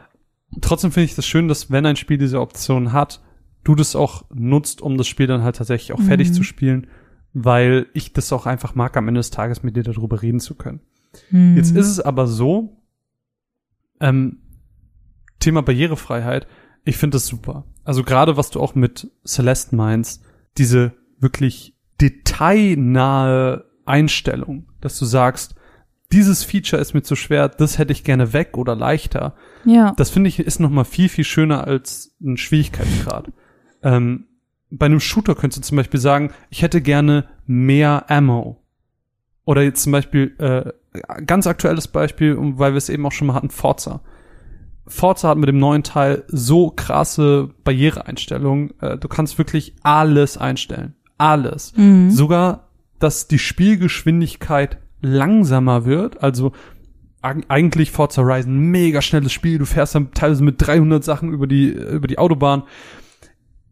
trotzdem 0.61 0.93
finde 0.93 1.07
ich 1.07 1.14
das 1.16 1.26
schön, 1.26 1.49
dass 1.49 1.70
wenn 1.72 1.84
ein 1.84 1.97
Spiel 1.97 2.18
diese 2.18 2.41
Option 2.41 2.93
hat, 2.93 3.20
du 3.64 3.74
das 3.74 3.97
auch 3.97 4.24
nutzt, 4.32 4.82
um 4.82 4.97
das 4.97 5.09
Spiel 5.09 5.26
dann 5.26 5.43
halt 5.43 5.57
tatsächlich 5.57 5.93
auch 5.93 6.01
fertig 6.01 6.28
Mhm. 6.30 6.34
zu 6.34 6.43
spielen, 6.45 6.86
weil 7.33 7.87
ich 7.95 8.12
das 8.12 8.33
auch 8.33 8.47
einfach 8.47 8.74
mag, 8.74 8.97
am 8.97 9.09
Ende 9.09 9.20
des 9.20 9.31
Tages 9.31 9.62
mit 9.62 9.76
dir 9.76 9.83
darüber 9.83 10.22
reden 10.22 10.41
zu 10.41 10.55
können. 10.55 10.81
Hm. 11.31 11.57
Jetzt 11.57 11.74
ist 11.74 11.89
es 11.89 12.01
aber 12.01 12.26
so, 12.26 12.76
ähm, 14.01 14.39
Thema 15.39 15.62
Barrierefreiheit, 15.62 16.47
ich 16.85 16.97
finde 16.97 17.16
das 17.16 17.26
super. 17.26 17.64
Also 17.85 18.03
gerade 18.03 18.37
was 18.37 18.51
du 18.51 18.61
auch 18.61 18.74
mit 18.74 19.11
Celeste 19.24 19.76
meinst, 19.76 20.22
diese 20.59 20.93
wirklich 21.18 21.76
detailnahe 22.01 23.64
Einstellung, 23.85 24.66
dass 24.81 24.99
du 24.99 25.05
sagst, 25.05 25.55
dieses 26.12 26.43
Feature 26.43 26.81
ist 26.81 26.95
mir 26.95 27.03
zu 27.03 27.14
schwer, 27.14 27.49
das 27.49 27.78
hätte 27.78 27.93
ich 27.93 28.03
gerne 28.03 28.33
weg 28.33 28.59
oder 28.59 28.74
leichter. 28.74 29.35
ja. 29.64 29.93
Das 29.97 30.11
finde 30.11 30.28
ich 30.28 30.41
ist 30.41 30.59
noch 30.59 30.70
mal 30.70 30.85
viel, 30.85 31.09
viel 31.09 31.24
schöner 31.24 31.66
als 31.66 32.16
ein 32.20 32.37
Schwierigkeitsgrad. 32.37 33.33
ähm, 33.83 34.26
bei 34.70 34.86
einem 34.86 35.00
Shooter 35.00 35.34
könntest 35.34 35.64
du 35.64 35.68
zum 35.68 35.76
Beispiel 35.76 36.00
sagen, 36.00 36.30
ich 36.50 36.62
hätte 36.62 36.80
gerne 36.80 37.26
mehr 37.46 38.04
Ammo. 38.08 38.62
Oder 39.44 39.62
jetzt 39.62 39.82
zum 39.82 39.92
Beispiel, 39.92 40.34
äh, 40.38 40.70
ganz 41.24 41.46
aktuelles 41.46 41.88
Beispiel, 41.88 42.36
weil 42.38 42.72
wir 42.72 42.78
es 42.78 42.88
eben 42.88 43.04
auch 43.06 43.12
schon 43.12 43.26
mal 43.28 43.34
hatten, 43.34 43.50
Forza. 43.50 44.00
Forza 44.86 45.28
hat 45.28 45.38
mit 45.38 45.48
dem 45.48 45.58
neuen 45.58 45.82
Teil 45.82 46.24
so 46.28 46.70
krasse 46.70 47.50
Barriereeinstellungen. 47.64 48.72
Äh, 48.80 48.98
du 48.98 49.08
kannst 49.08 49.38
wirklich 49.38 49.74
alles 49.82 50.36
einstellen. 50.36 50.94
Alles. 51.18 51.72
Mhm. 51.76 52.10
Sogar, 52.10 52.68
dass 52.98 53.28
die 53.28 53.38
Spielgeschwindigkeit 53.38 54.78
langsamer 55.00 55.84
wird. 55.84 56.22
Also 56.22 56.52
eig- 57.22 57.44
eigentlich 57.48 57.90
Forza 57.90 58.22
Horizon 58.22 58.56
mega 58.58 59.02
schnelles 59.02 59.32
Spiel. 59.32 59.58
Du 59.58 59.64
fährst 59.66 59.94
dann 59.94 60.12
teilweise 60.12 60.42
mit 60.44 60.56
300 60.58 61.02
Sachen 61.04 61.32
über 61.32 61.46
die 61.46 61.68
über 61.70 62.06
die 62.08 62.18
Autobahn. 62.18 62.62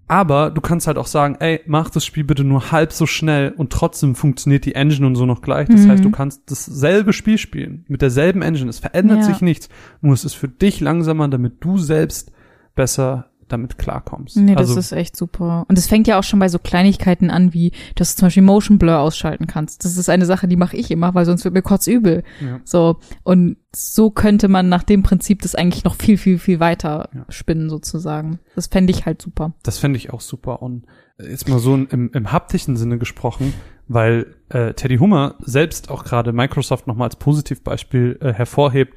Aber 0.08 0.50
du 0.50 0.60
kannst 0.62 0.86
halt 0.86 0.96
auch 0.96 1.06
sagen, 1.06 1.36
ey, 1.38 1.60
mach 1.66 1.90
das 1.90 2.04
Spiel 2.06 2.24
bitte 2.24 2.42
nur 2.42 2.72
halb 2.72 2.92
so 2.92 3.04
schnell 3.04 3.52
und 3.56 3.70
trotzdem 3.70 4.14
funktioniert 4.14 4.64
die 4.64 4.74
Engine 4.74 5.06
und 5.06 5.16
so 5.16 5.26
noch 5.26 5.42
gleich. 5.42 5.68
Das 5.68 5.82
Mhm. 5.84 5.90
heißt, 5.90 6.04
du 6.04 6.10
kannst 6.10 6.50
dasselbe 6.50 7.12
Spiel 7.12 7.36
spielen 7.36 7.84
mit 7.88 8.00
derselben 8.00 8.40
Engine. 8.40 8.70
Es 8.70 8.78
verändert 8.78 9.18
Ja. 9.18 9.24
sich 9.24 9.42
nichts. 9.42 9.68
Nur 10.00 10.14
es 10.14 10.24
ist 10.24 10.34
für 10.34 10.48
dich 10.48 10.80
langsamer, 10.80 11.28
damit 11.28 11.56
du 11.62 11.76
selbst 11.76 12.32
besser 12.74 13.26
damit 13.48 13.78
klarkommst. 13.78 14.36
Nee, 14.36 14.54
das 14.54 14.68
also, 14.68 14.80
ist 14.80 14.92
echt 14.92 15.16
super. 15.16 15.64
Und 15.68 15.78
es 15.78 15.86
fängt 15.86 16.06
ja 16.06 16.18
auch 16.18 16.22
schon 16.22 16.38
bei 16.38 16.48
so 16.48 16.58
Kleinigkeiten 16.58 17.30
an, 17.30 17.52
wie 17.52 17.72
dass 17.94 18.14
du 18.14 18.20
zum 18.20 18.26
Beispiel 18.26 18.42
Motion 18.42 18.78
Blur 18.78 18.98
ausschalten 18.98 19.46
kannst. 19.46 19.84
Das 19.84 19.96
ist 19.96 20.08
eine 20.08 20.26
Sache, 20.26 20.48
die 20.48 20.56
mache 20.56 20.76
ich 20.76 20.90
immer, 20.90 21.14
weil 21.14 21.24
sonst 21.24 21.44
wird 21.44 21.54
mir 21.54 21.62
kurz 21.62 21.86
übel. 21.86 22.22
Ja. 22.40 22.60
So. 22.64 22.98
Und 23.24 23.56
so 23.74 24.10
könnte 24.10 24.48
man 24.48 24.68
nach 24.68 24.82
dem 24.82 25.02
Prinzip 25.02 25.42
das 25.42 25.54
eigentlich 25.54 25.84
noch 25.84 25.94
viel, 25.94 26.18
viel, 26.18 26.38
viel 26.38 26.60
weiter 26.60 27.10
Ja. 27.14 27.24
spinnen, 27.28 27.68
sozusagen. 27.68 28.38
Das 28.54 28.66
fände 28.66 28.92
ich 28.92 29.06
halt 29.06 29.20
super. 29.20 29.52
Das 29.62 29.78
fände 29.78 29.98
ich 29.98 30.12
auch 30.12 30.20
super. 30.20 30.62
Und 30.62 30.86
jetzt 31.18 31.48
mal 31.48 31.58
so 31.58 31.74
im, 31.74 32.10
im 32.12 32.32
haptischen 32.32 32.76
Sinne 32.76 32.98
gesprochen, 32.98 33.52
weil 33.88 34.36
äh, 34.50 34.74
Teddy 34.74 34.98
Hummer 34.98 35.34
selbst 35.40 35.90
auch 35.90 36.04
gerade 36.04 36.32
Microsoft 36.32 36.86
nochmal 36.86 37.08
als 37.08 37.16
Positivbeispiel 37.16 38.18
äh, 38.20 38.32
hervorhebt, 38.32 38.94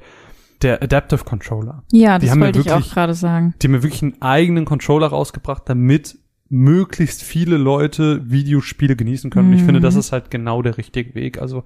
der 0.62 0.82
Adaptive 0.82 1.24
Controller. 1.24 1.82
Ja, 1.92 2.18
Die 2.18 2.26
das 2.26 2.32
haben 2.32 2.40
ja 2.40 2.46
wollte 2.46 2.60
ich 2.60 2.70
auch 2.70 2.76
wirklich- 2.78 2.92
gerade 2.94 3.14
sagen. 3.14 3.54
Die 3.60 3.66
haben 3.66 3.72
mir 3.72 3.82
wirklich 3.82 4.02
einen 4.02 4.20
eigenen 4.22 4.64
Controller 4.64 5.08
rausgebracht, 5.08 5.62
damit 5.66 6.18
möglichst 6.48 7.22
viele 7.22 7.56
Leute 7.56 8.30
Videospiele 8.30 8.94
genießen 8.96 9.30
können. 9.30 9.48
Und 9.48 9.54
ich 9.54 9.62
Mhm. 9.62 9.66
finde, 9.66 9.80
das 9.80 9.94
ist 9.96 10.12
halt 10.12 10.30
genau 10.30 10.60
der 10.62 10.76
richtige 10.78 11.14
Weg. 11.14 11.40
Also 11.40 11.64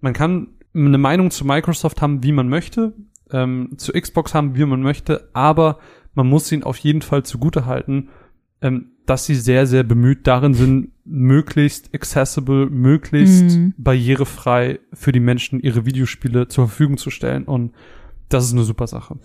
man 0.00 0.12
kann 0.12 0.48
eine 0.74 0.98
Meinung 0.98 1.30
zu 1.30 1.44
Microsoft 1.46 2.02
haben, 2.02 2.22
wie 2.22 2.32
man 2.32 2.48
möchte, 2.48 2.92
ähm, 3.30 3.70
zu 3.76 3.92
Xbox 3.92 4.34
haben, 4.34 4.56
wie 4.56 4.64
man 4.64 4.82
möchte, 4.82 5.28
aber 5.32 5.78
man 6.14 6.26
muss 6.28 6.50
ihnen 6.52 6.64
auf 6.64 6.76
jeden 6.78 7.02
Fall 7.02 7.22
zugute 7.22 7.66
halten, 7.66 8.08
ähm, 8.62 8.86
dass 9.06 9.26
sie 9.26 9.34
sehr, 9.36 9.66
sehr 9.66 9.84
bemüht 9.84 10.26
darin 10.26 10.54
sind, 10.54 10.88
möglichst 11.04 11.94
accessible, 11.94 12.68
möglichst 12.68 13.56
Mhm. 13.56 13.74
barrierefrei 13.78 14.80
für 14.92 15.12
die 15.12 15.20
Menschen 15.20 15.60
ihre 15.60 15.86
Videospiele 15.86 16.48
zur 16.48 16.66
Verfügung 16.68 16.96
zu 16.96 17.10
stellen. 17.10 17.44
Und 17.44 17.72
das 18.28 18.44
ist 18.46 18.52
eine 18.52 18.64
super 18.64 18.86
Sache. 18.86 19.16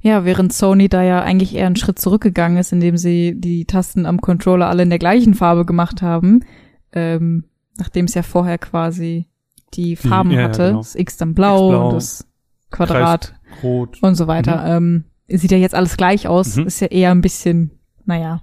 Ja, 0.00 0.24
während 0.24 0.52
Sony 0.52 0.88
da 0.88 1.02
ja 1.02 1.22
eigentlich 1.22 1.54
eher 1.54 1.66
einen 1.66 1.76
Schritt 1.76 1.98
zurückgegangen 1.98 2.58
ist, 2.58 2.72
indem 2.72 2.96
sie 2.96 3.34
die 3.36 3.64
Tasten 3.64 4.06
am 4.06 4.20
Controller 4.20 4.68
alle 4.68 4.82
in 4.82 4.90
der 4.90 4.98
gleichen 4.98 5.34
Farbe 5.34 5.64
gemacht 5.64 6.02
haben, 6.02 6.44
ähm, 6.92 7.44
nachdem 7.78 8.04
es 8.04 8.14
ja 8.14 8.22
vorher 8.22 8.58
quasi 8.58 9.26
die 9.74 9.96
Farben 9.96 10.30
ja, 10.30 10.40
ja, 10.40 10.44
hatte, 10.48 10.66
genau. 10.68 10.78
das 10.78 10.94
X 10.94 11.16
dann 11.16 11.34
blau, 11.34 11.68
X 11.68 11.70
blau, 11.70 11.88
und 11.88 11.94
das 11.94 12.26
Quadrat 12.70 13.34
Kreis, 13.50 13.62
Rot. 13.62 14.02
und 14.02 14.14
so 14.14 14.26
weiter. 14.26 14.64
Ähm, 14.76 15.04
sieht 15.28 15.50
ja 15.50 15.58
jetzt 15.58 15.74
alles 15.74 15.96
gleich 15.96 16.28
aus, 16.28 16.56
Mhm. 16.56 16.66
ist 16.66 16.80
ja 16.80 16.88
eher 16.88 17.10
ein 17.10 17.20
bisschen, 17.22 17.72
naja, 18.04 18.42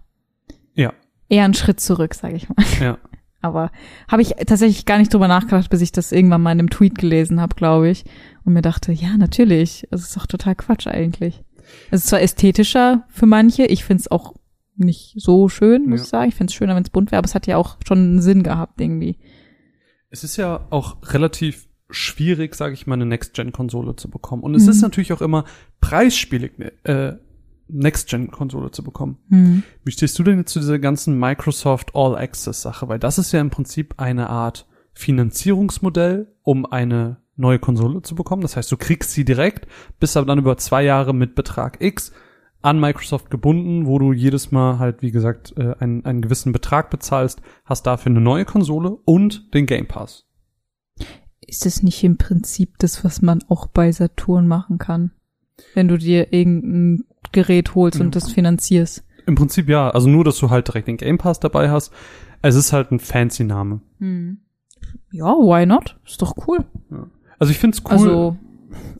Ja. 0.73 0.93
eher 1.29 1.45
ein 1.45 1.53
Schritt 1.53 1.79
zurück, 1.79 2.15
sage 2.15 2.35
ich 2.35 2.49
mal. 2.49 2.55
Ja. 2.81 2.97
Aber 3.41 3.71
habe 4.07 4.21
ich 4.21 4.35
tatsächlich 4.45 4.85
gar 4.85 4.97
nicht 4.99 5.13
drüber 5.13 5.27
nachgedacht, 5.27 5.69
bis 5.69 5.81
ich 5.81 5.91
das 5.91 6.11
irgendwann 6.11 6.41
mal 6.41 6.51
in 6.51 6.59
einem 6.59 6.69
Tweet 6.69 6.97
gelesen 6.97 7.41
habe, 7.41 7.55
glaube 7.55 7.89
ich. 7.89 8.03
Und 8.45 8.53
mir 8.53 8.61
dachte, 8.61 8.91
ja, 8.91 9.17
natürlich. 9.17 9.87
Es 9.91 10.01
ist 10.01 10.15
doch 10.15 10.27
total 10.27 10.55
Quatsch 10.55 10.87
eigentlich. 10.87 11.43
Es 11.89 12.01
ist 12.01 12.07
zwar 12.09 12.21
ästhetischer 12.21 13.05
für 13.09 13.25
manche, 13.25 13.65
ich 13.65 13.83
finde 13.83 14.01
es 14.01 14.11
auch 14.11 14.33
nicht 14.75 15.13
so 15.17 15.47
schön, 15.49 15.87
muss 15.89 15.99
Ja. 15.99 16.03
ich 16.03 16.09
sagen. 16.09 16.29
Ich 16.29 16.35
finde 16.35 16.51
es 16.51 16.55
schöner, 16.55 16.75
wenn 16.75 16.83
es 16.83 16.89
bunt 16.89 17.11
wäre, 17.11 17.19
aber 17.19 17.25
es 17.25 17.35
hat 17.35 17.47
ja 17.47 17.57
auch 17.57 17.77
schon 17.87 17.97
einen 17.99 18.21
Sinn 18.21 18.43
gehabt 18.43 18.79
irgendwie. 18.81 19.17
Es 20.09 20.23
ist 20.23 20.37
ja 20.37 20.65
auch 20.69 20.97
relativ 21.13 21.67
schwierig, 21.89 22.55
sage 22.55 22.73
ich 22.73 22.87
mal, 22.87 22.95
eine 22.95 23.05
Next-Gen-Konsole 23.05 23.95
zu 23.95 24.09
bekommen. 24.09 24.43
Und 24.43 24.55
es 24.55 24.63
Mhm. 24.63 24.69
ist 24.69 24.81
natürlich 24.81 25.13
auch 25.13 25.21
immer 25.21 25.45
preisspielig, 25.81 26.57
ne, 26.57 26.71
äh, 26.83 27.13
Next-Gen-Konsole 27.71 28.71
zu 28.71 28.83
bekommen. 28.83 29.17
Hm. 29.29 29.63
Wie 29.83 29.91
stehst 29.91 30.17
du 30.19 30.23
denn 30.23 30.39
jetzt 30.39 30.51
zu 30.51 30.59
dieser 30.59 30.79
ganzen 30.79 31.17
Microsoft 31.19 31.95
All-Access-Sache? 31.95 32.87
Weil 32.87 32.99
das 32.99 33.17
ist 33.17 33.31
ja 33.31 33.41
im 33.41 33.49
Prinzip 33.49 33.95
eine 33.97 34.29
Art 34.29 34.67
Finanzierungsmodell, 34.93 36.33
um 36.43 36.65
eine 36.65 37.17
neue 37.35 37.59
Konsole 37.59 38.01
zu 38.01 38.15
bekommen. 38.15 38.41
Das 38.41 38.55
heißt, 38.55 38.71
du 38.71 38.77
kriegst 38.77 39.11
sie 39.11 39.25
direkt, 39.25 39.67
bist 39.99 40.17
aber 40.17 40.27
dann 40.27 40.39
über 40.39 40.57
zwei 40.57 40.83
Jahre 40.83 41.13
mit 41.13 41.35
Betrag 41.35 41.81
X 41.81 42.11
an 42.61 42.79
Microsoft 42.79 43.31
gebunden, 43.31 43.87
wo 43.87 43.97
du 43.97 44.13
jedes 44.13 44.51
Mal 44.51 44.77
halt, 44.79 45.01
wie 45.01 45.11
gesagt, 45.11 45.53
äh, 45.57 45.73
einen, 45.79 46.05
einen 46.05 46.21
gewissen 46.21 46.51
Betrag 46.51 46.89
bezahlst, 46.89 47.41
hast 47.65 47.87
dafür 47.87 48.11
eine 48.11 48.21
neue 48.21 48.45
Konsole 48.45 48.91
und 48.91 49.53
den 49.53 49.65
Game 49.65 49.87
Pass. 49.87 50.27
Ist 51.39 51.65
es 51.65 51.81
nicht 51.81 52.03
im 52.03 52.17
Prinzip 52.17 52.77
das, 52.77 53.03
was 53.03 53.21
man 53.21 53.43
auch 53.49 53.65
bei 53.65 53.91
Saturn 53.91 54.47
machen 54.47 54.77
kann? 54.77 55.11
Wenn 55.73 55.87
du 55.87 55.97
dir 55.97 56.31
irgendein 56.31 57.05
Gerät 57.31 57.75
holst 57.75 57.99
Ja. 57.99 58.05
und 58.05 58.15
das 58.15 58.31
finanzierst. 58.31 59.03
Im 59.25 59.35
Prinzip 59.35 59.69
ja, 59.69 59.89
also 59.89 60.09
nur, 60.09 60.23
dass 60.23 60.37
du 60.39 60.49
halt 60.49 60.67
direkt 60.67 60.87
den 60.87 60.97
Game 60.97 61.17
Pass 61.17 61.39
dabei 61.39 61.69
hast. 61.69 61.93
Es 62.41 62.55
ist 62.55 62.73
halt 62.73 62.91
ein 62.91 62.99
fancy 62.99 63.43
Name. 63.43 63.81
Hm. 63.99 64.39
Ja, 65.11 65.27
why 65.27 65.65
not? 65.65 65.97
Ist 66.05 66.21
doch 66.21 66.35
cool. 66.47 66.65
Also 67.37 67.51
ich 67.51 67.59
find's 67.59 67.83
cool. 67.85 67.91
Also, 67.91 68.37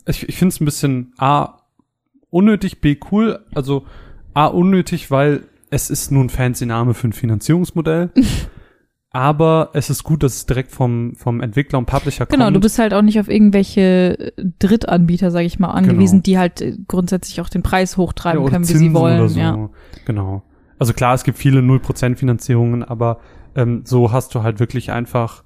ich, 0.06 0.28
ich 0.28 0.36
finde 0.36 0.54
es 0.54 0.60
ein 0.60 0.64
bisschen 0.64 1.12
A, 1.18 1.58
unnötig, 2.30 2.80
B, 2.80 2.96
cool. 3.10 3.44
Also 3.54 3.84
A, 4.34 4.46
unnötig, 4.46 5.10
weil 5.10 5.42
es 5.70 5.90
ist 5.90 6.10
nur 6.12 6.22
ein 6.22 6.30
fancy 6.30 6.66
Name 6.66 6.94
für 6.94 7.08
ein 7.08 7.12
Finanzierungsmodell. 7.12 8.10
aber 9.12 9.70
es 9.74 9.90
ist 9.90 10.04
gut, 10.04 10.22
dass 10.22 10.34
es 10.36 10.46
direkt 10.46 10.72
vom, 10.72 11.14
vom 11.16 11.40
Entwickler 11.40 11.78
und 11.78 11.86
Publisher 11.86 12.26
Genau, 12.26 12.44
kommt. 12.46 12.56
du 12.56 12.60
bist 12.60 12.78
halt 12.78 12.94
auch 12.94 13.02
nicht 13.02 13.20
auf 13.20 13.28
irgendwelche 13.28 14.18
äh, 14.18 14.32
Drittanbieter, 14.58 15.30
sage 15.30 15.44
ich 15.46 15.58
mal, 15.58 15.70
angewiesen, 15.70 16.22
Genau. 16.22 16.22
die 16.22 16.38
halt 16.38 16.60
äh, 16.62 16.76
grundsätzlich 16.88 17.40
auch 17.40 17.48
den 17.50 17.62
Preis 17.62 17.96
hochtreiben 17.96 18.42
Ja, 18.42 18.48
können, 18.50 18.64
wie 18.64 18.68
Zinsen 18.68 18.88
sie 18.88 18.94
wollen. 18.94 19.18
Oder 19.20 19.28
so. 19.28 19.38
Ja. 19.40 19.70
Genau. 20.06 20.42
Also 20.78 20.94
klar, 20.94 21.14
es 21.14 21.24
gibt 21.24 21.38
viele 21.38 21.60
0% 21.60 22.16
Finanzierungen, 22.16 22.82
aber 22.82 23.20
ähm, 23.54 23.82
so 23.84 24.12
hast 24.12 24.34
du 24.34 24.42
halt 24.42 24.58
wirklich 24.60 24.90
einfach, 24.92 25.44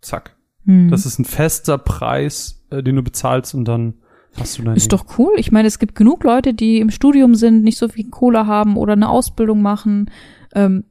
zack. 0.00 0.36
Hm. 0.66 0.90
Das 0.90 1.06
ist 1.06 1.18
ein 1.20 1.24
fester 1.24 1.78
Preis, 1.78 2.64
äh, 2.70 2.82
den 2.82 2.96
du 2.96 3.02
bezahlst 3.02 3.54
und 3.54 3.64
dann 3.66 3.94
hast 4.36 4.58
du 4.58 4.62
dein 4.64 4.76
Ist 4.76 4.90
Ding. 4.90 4.98
doch 4.98 5.18
cool. 5.18 5.32
Ich 5.36 5.52
meine, 5.52 5.68
es 5.68 5.78
gibt 5.78 5.94
genug 5.94 6.24
Leute, 6.24 6.52
die 6.52 6.80
im 6.80 6.90
Studium 6.90 7.34
sind, 7.36 7.62
nicht 7.62 7.78
so 7.78 7.88
viel 7.88 8.10
Kohle 8.10 8.46
haben 8.46 8.76
oder 8.76 8.94
eine 8.94 9.08
Ausbildung 9.08 9.62
machen, 9.62 10.10
ähm, 10.54 10.84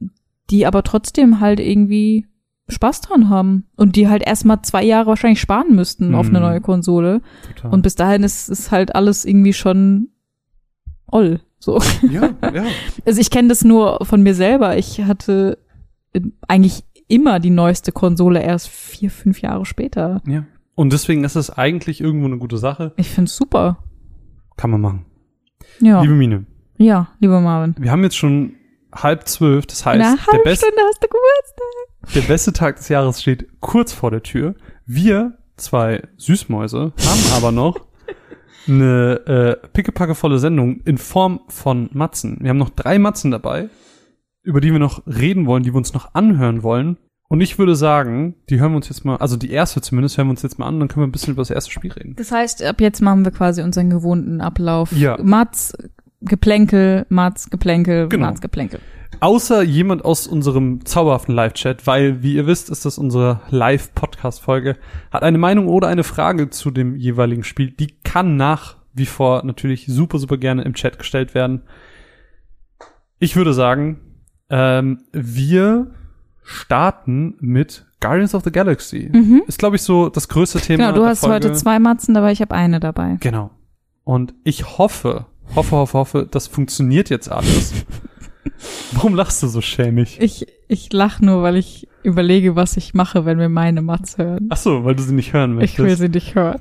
die 0.52 0.66
aber 0.68 0.84
trotzdem 0.84 1.40
halt 1.40 1.60
irgendwie 1.60 2.28
Spaß 2.70 3.02
dran 3.02 3.30
haben 3.30 3.66
und 3.76 3.96
die 3.96 4.08
halt 4.08 4.24
erstmal 4.24 4.62
zwei 4.62 4.84
Jahre 4.84 5.08
wahrscheinlich 5.08 5.42
sparen 5.42 5.76
müssten 5.76 6.14
auf 6.16 6.28
eine 6.28 6.40
Mhm. 6.40 6.46
neue 6.46 6.62
Konsole. 6.62 7.22
Total. 7.56 7.72
Und 7.72 7.82
bis 7.82 7.96
dahin 7.96 8.24
ist, 8.24 8.50
ist 8.50 8.72
halt 8.72 8.96
alles 8.96 9.26
irgendwie 9.26 9.54
schon 9.54 10.10
oll, 11.08 11.42
So. 11.60 11.80
Ja, 12.10 12.30
ja. 12.54 12.64
Also 13.06 13.20
ich 13.20 13.30
kenne 13.30 13.48
das 13.50 13.64
nur 13.64 14.00
von 14.06 14.22
mir 14.24 14.34
selber. 14.36 14.78
Ich 14.78 15.02
hatte 15.04 15.58
äh, 16.14 16.22
eigentlich 16.48 16.84
immer 17.08 17.40
die 17.40 17.50
neueste 17.50 17.92
Konsole 17.92 18.42
erst 18.42 18.70
vier, 18.70 19.12
fünf 19.12 19.42
Jahre 19.42 19.66
später. 19.66 20.22
ja. 20.28 20.46
Und 20.74 20.94
deswegen 20.94 21.26
ist 21.26 21.36
es 21.36 21.50
eigentlich 21.52 22.00
irgendwo 22.02 22.26
eine 22.28 22.38
gute 22.38 22.58
Sache. 22.58 22.94
Ich 22.96 23.10
find's 23.10 23.36
super. 23.36 23.84
Kann 24.56 24.72
man 24.72 24.80
machen. 24.82 25.06
Ja. 25.82 26.02
Liebe 26.02 26.14
Mine, 26.16 26.46
ja, 26.78 27.10
lieber 27.20 27.42
Marvin. 27.42 27.76
wir 27.78 27.92
haben 27.92 28.04
jetzt 28.04 28.16
schon 28.18 28.54
halb 28.94 29.28
zwölf. 29.28 29.66
Das 29.66 29.86
heißt, 29.86 30.20
der, 30.32 30.40
best, 30.40 30.66
der 32.16 32.22
beste 32.22 32.54
Tag 32.54 32.78
des 32.78 32.90
Jahres 32.90 33.22
steht 33.22 33.48
kurz 33.60 33.94
vor 33.94 34.12
der 34.12 34.24
Tür. 34.24 34.56
Wir, 34.86 35.38
zwei 35.58 36.04
Süßmäuse, 36.18 36.94
haben 36.98 37.34
aber 37.36 37.52
noch 37.52 37.86
eine 38.68 39.60
äh, 39.64 39.68
pickepackevolle 39.70 40.40
Sendung 40.40 40.82
in 40.82 40.98
Form 40.98 41.42
von 41.48 41.90
Matzen. 41.94 42.38
Wir 42.42 42.50
haben 42.50 42.58
noch 42.58 42.70
drei 42.70 43.00
Matzen 43.00 43.32
dabei, 43.32 43.70
über 44.44 44.62
die 44.62 44.72
wir 44.72 44.80
noch 44.80 45.06
reden 45.08 45.46
wollen, 45.46 45.64
die 45.64 45.74
wir 45.74 45.78
uns 45.78 45.94
noch 45.94 46.14
anhören 46.14 46.64
wollen. 46.64 46.98
Und 47.28 47.40
ich 47.40 47.58
würde 47.58 47.76
sagen, 47.76 48.36
die 48.50 48.60
hören 48.60 48.74
wir 48.74 48.76
uns 48.76 48.90
jetzt 48.90 49.06
mal, 49.06 49.16
also 49.16 49.38
die 49.38 49.52
erste 49.52 49.80
zumindest, 49.80 50.18
hören 50.18 50.28
wir 50.28 50.32
uns 50.32 50.42
jetzt 50.42 50.60
mal 50.60 50.68
an, 50.68 50.80
dann 50.82 50.90
können 50.90 51.04
wir 51.04 51.08
ein 51.08 51.14
bisschen 51.14 51.32
über 51.32 51.42
das 51.42 51.50
erste 51.50 51.72
Spiel 51.72 51.94
reden. 51.94 52.14
Das 52.18 52.32
heißt, 52.32 52.62
ab 52.62 52.82
jetzt 52.82 53.02
machen 53.02 53.24
wir 53.24 53.32
quasi 53.32 53.62
unseren 53.62 53.90
gewohnten 53.90 54.42
Ablauf. 54.42 54.92
Ja. 54.92 55.18
Mats, 55.24 55.74
Geplänkel, 56.22 57.06
Mats, 57.10 57.50
Geplänkel, 57.50 58.08
Genau. 58.10 58.28
Mats, 58.28 58.42
Geplänkel. 58.42 58.80
Außer 59.20 59.62
jemand 59.62 60.06
aus 60.06 60.26
unserem 60.26 60.86
zauberhaften 60.86 61.36
Live-Chat, 61.36 61.86
weil, 61.86 62.24
wie 62.24 62.36
ihr 62.36 62.48
wisst, 62.48 62.70
ist 62.70 62.86
das 62.86 62.98
unsere 62.98 63.42
Live-Podcast-Folge, 63.50 64.78
hat 65.12 65.24
eine 65.24 65.38
Meinung 65.38 65.68
oder 65.68 65.88
eine 65.90 66.04
Frage 66.04 66.50
zu 66.50 66.72
dem 66.72 66.96
jeweiligen 66.96 67.44
Spiel, 67.44 67.72
die 67.72 67.96
kann 68.04 68.38
nach 68.38 68.78
wie 68.94 69.06
vor 69.06 69.44
natürlich 69.46 69.86
super, 69.88 70.18
super 70.18 70.38
gerne 70.38 70.64
im 70.64 70.74
Chat 70.74 70.98
gestellt 70.98 71.34
werden. 71.36 71.62
Ich 73.20 73.36
würde 73.36 73.54
sagen, 73.54 74.00
ähm, 74.50 75.04
wir 75.12 75.92
starten 76.44 77.36
mit 77.40 77.86
Guardians 78.00 78.34
of 78.34 78.44
the 78.44 78.52
Galaxy. 78.52 79.10
Mhm. 79.14 79.44
Ist, 79.48 79.60
glaube 79.60 79.76
ich, 79.76 79.84
so 79.84 80.10
das 80.10 80.28
größte 80.28 80.60
Thema. 80.60 80.88
Genau, 80.88 80.96
du 80.98 81.06
hast 81.06 81.20
Folge. 81.22 81.36
heute 81.36 81.54
zwei 81.54 81.80
Matzen 81.80 82.14
dabei, 82.16 82.32
ich 82.32 82.42
habe 82.42 82.56
eine 82.56 82.80
dabei. 82.80 83.18
Genau. 83.20 83.52
Und 84.04 84.34
ich 84.44 84.78
hoffe, 84.80 85.28
hoffe, 85.56 85.76
hoffe, 85.76 85.98
hoffe, 85.98 86.28
das 86.30 86.48
funktioniert 86.48 87.10
jetzt 87.10 87.32
alles. 87.32 87.74
Warum 88.94 89.16
lachst 89.16 89.42
du 89.44 89.48
so 89.48 89.62
schämig? 89.62 90.20
Ich, 90.20 90.48
ich 90.68 90.92
lach 90.94 91.20
nur, 91.20 91.44
weil 91.44 91.58
ich 91.58 91.88
überlege, 92.04 92.56
was 92.56 92.78
ich 92.78 92.94
mache, 92.94 93.26
wenn 93.26 93.40
wir 93.40 93.50
meine 93.50 93.82
Mats 93.82 94.18
hören. 94.18 94.48
Ach 94.50 94.58
so, 94.58 94.84
weil 94.84 94.96
du 94.96 95.04
sie 95.04 95.14
nicht 95.14 95.34
hören 95.34 95.60
Ich 95.62 95.78
will 95.78 95.86
möchtest. 95.86 96.02
sie 96.02 96.10
nicht 96.10 96.36
hören. 96.36 96.60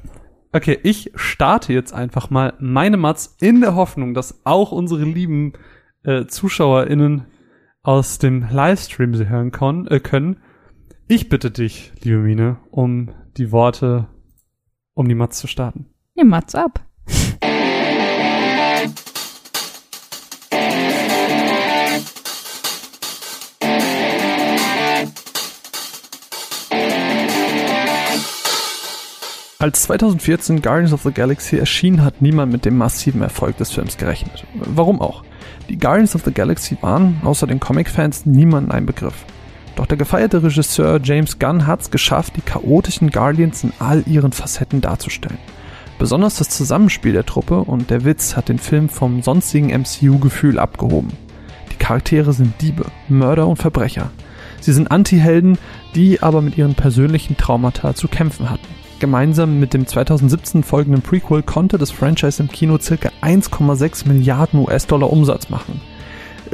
Okay, 0.53 0.79
ich 0.83 1.13
starte 1.15 1.73
jetzt 1.73 1.93
einfach 1.93 2.31
mal 2.31 2.55
meine 2.59 2.97
Mats 2.97 3.37
in 3.41 3.61
der 3.61 3.75
Hoffnung, 3.75 4.15
dass 4.15 4.45
auch 4.45 4.73
unsere 4.73 5.05
lieben 5.05 5.53
äh, 6.03 6.27
ZuschauerInnen 6.27 7.27
aus 7.83 8.19
dem 8.19 8.47
Livestream 8.51 9.15
sie 9.15 9.29
hören 9.29 9.53
kon 9.53 9.87
äh, 9.87 10.01
können. 10.01 10.39
Ich 11.09 11.29
bitte 11.29 11.51
dich, 11.51 11.93
liebe 12.03 12.19
Mine, 12.19 12.59
um 12.71 13.11
die 13.37 13.53
Worte, 13.53 14.09
um 14.95 15.09
die 15.09 15.15
Mats 15.15 15.39
zu 15.39 15.47
starten. 15.47 15.87
Nee, 16.15 16.25
Mats 16.25 16.55
ab. 16.55 16.85
Als 29.61 29.83
2014 29.83 30.63
Guardians 30.63 30.95
of 30.95 31.03
the 31.03 31.13
Galaxy 31.13 31.59
erschien, 31.59 32.03
hat 32.03 32.23
niemand 32.23 32.51
mit 32.51 32.65
dem 32.65 32.79
massiven 32.79 33.21
Erfolg 33.21 33.59
des 33.59 33.71
Films 33.71 33.99
gerechnet. 33.99 34.47
Warum 34.55 35.03
auch? 35.03 35.23
Die 35.69 35.77
Guardians 35.77 36.15
of 36.15 36.23
the 36.25 36.33
Galaxy 36.33 36.79
waren, 36.81 37.21
außer 37.25 37.47
den 37.47 37.61
Comic-Fans, 37.61 38.25
niemandem 38.25 38.73
ein 38.73 38.87
Begriff. 38.87 39.27
Doch 39.77 39.85
der 39.85 39.99
gefeierte 39.99 40.43
Regisseur 40.43 40.99
James 41.03 41.39
Gunn 41.39 41.67
hat 41.67 41.83
es 41.83 41.91
geschafft, 41.91 42.37
die 42.37 42.41
chaotischen 42.41 43.11
Guardians 43.11 43.63
in 43.63 43.75
all 43.81 44.03
ihren 44.07 44.33
Facetten 44.33 44.81
darzustellen. 44.81 45.39
Besonders 45.99 46.37
das 46.37 46.49
Zusammenspiel 46.49 47.13
der 47.13 47.27
Truppe 47.27 47.59
und 47.59 47.91
der 47.91 48.07
Witz 48.07 48.37
hat 48.37 48.49
den 48.49 48.59
Film 48.59 48.89
vom 48.89 49.21
sonstigen 49.21 49.79
MCU-Gefühl 49.79 50.59
abgehoben. 50.59 51.13
Die 51.71 51.77
Charaktere 51.77 52.33
sind 52.33 52.59
Diebe, 52.63 52.87
Mörder 53.11 53.47
und 53.47 53.57
Verbrecher. 53.57 54.11
Sie 54.63 54.73
sind 54.73 54.91
Anti-Helden, 54.91 55.59
die 55.95 56.23
aber 56.23 56.41
mit 56.41 56.57
ihren 56.57 56.77
persönlichen 56.77 57.37
Traumata 57.37 57.95
zu 57.95 58.09
kämpfen 58.09 58.49
hatten. 58.49 58.81
Gemeinsam 59.01 59.59
mit 59.59 59.73
dem 59.73 59.87
2017 59.87 60.63
folgenden 60.63 61.01
Prequel 61.01 61.43
konnte 61.43 61.79
das 61.79 61.91
Franchise 61.91 62.43
im 62.43 62.51
Kino 62.51 62.79
circa 62.79 63.11
1,6 63.23 64.07
Milliarden 64.07 64.61
US-Dollar 64.61 65.11
Umsatz 65.11 65.49
machen. 65.49 65.81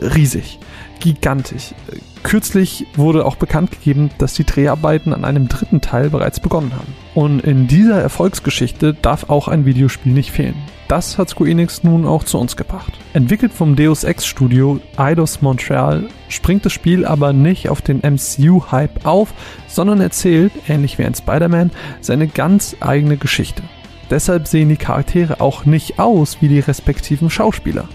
Riesig, 0.01 0.61
gigantisch. 1.01 1.75
Kürzlich 2.23 2.87
wurde 2.97 3.25
auch 3.25 3.37
bekannt 3.37 3.71
gegeben, 3.71 4.11
dass 4.19 4.35
die 4.35 4.45
Dreharbeiten 4.45 5.13
an 5.13 5.25
einem 5.25 5.49
dritten 5.49 5.81
Teil 5.81 6.11
bereits 6.11 6.41
begonnen 6.41 6.73
haben. 6.75 6.95
Und 7.15 7.41
in 7.41 7.69
dieser 7.69 8.01
Erfolgsgeschichte 8.01 8.95
darf 8.95 9.31
auch 9.31 9.49
ein 9.49 9.65
Videospiel 9.65 10.13
nicht 10.13 10.33
fehlen. 10.33 10.57
Das 10.89 11.19
hat 11.19 11.29
Square 11.29 11.51
Enix 11.51 11.83
nun 11.83 12.05
auch 12.07 12.25
zu 12.25 12.39
uns 12.39 12.57
gebracht. 12.57 12.93
Entwickelt 13.13 13.53
vom 13.53 13.77
Deus 13.77 14.05
Ex 14.05 14.27
Studio 14.27 14.81
Eidos 14.97 15.43
Montreal 15.43 16.05
springt 16.29 16.65
das 16.65 16.73
Spiel 16.73 17.05
aber 17.05 17.33
nicht 17.33 17.69
auf 17.69 17.81
den 17.81 17.99
MCU-Hype 17.99 19.07
auf, 19.07 19.33
sondern 19.69 20.01
erzählt, 20.01 20.53
ähnlich 20.69 20.99
wie 20.99 21.05
ein 21.05 21.15
Spider-Man, 21.15 21.71
seine 22.01 22.29
ganz 22.29 22.77
eigene 22.81 23.17
Geschichte. 23.17 23.63
Deshalb 24.11 24.47
sehen 24.47 24.69
die 24.69 24.77
Charaktere 24.77 25.41
auch 25.41 25.65
nicht 25.65 25.99
aus 25.99 26.39
wie 26.41 26.49
die 26.49 26.61
respektiven 26.61 27.31
Schauspieler. 27.31 27.89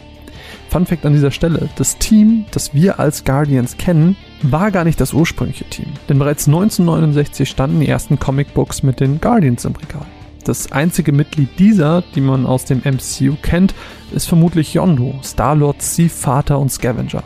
Fun 0.71 0.85
Fact 0.85 1.05
an 1.05 1.11
dieser 1.11 1.31
Stelle, 1.31 1.67
das 1.75 1.97
Team, 1.97 2.45
das 2.51 2.73
wir 2.73 2.97
als 2.97 3.25
Guardians 3.25 3.75
kennen, 3.75 4.15
war 4.41 4.71
gar 4.71 4.85
nicht 4.85 5.01
das 5.01 5.11
ursprüngliche 5.11 5.65
Team. 5.65 5.87
Denn 6.07 6.17
bereits 6.17 6.47
1969 6.47 7.49
standen 7.49 7.81
die 7.81 7.89
ersten 7.89 8.17
Comicbooks 8.17 8.81
mit 8.81 9.01
den 9.01 9.19
Guardians 9.19 9.65
im 9.65 9.75
Regal. 9.75 10.05
Das 10.45 10.71
einzige 10.71 11.11
Mitglied 11.11 11.59
dieser, 11.59 12.03
die 12.15 12.21
man 12.21 12.45
aus 12.45 12.63
dem 12.63 12.83
MCU 12.85 13.35
kennt, 13.41 13.75
ist 14.13 14.29
vermutlich 14.29 14.73
Yondu, 14.73 15.15
Star-Lords 15.21 15.95
Ziehvater 15.95 16.57
und 16.57 16.71
Scavenger. 16.71 17.23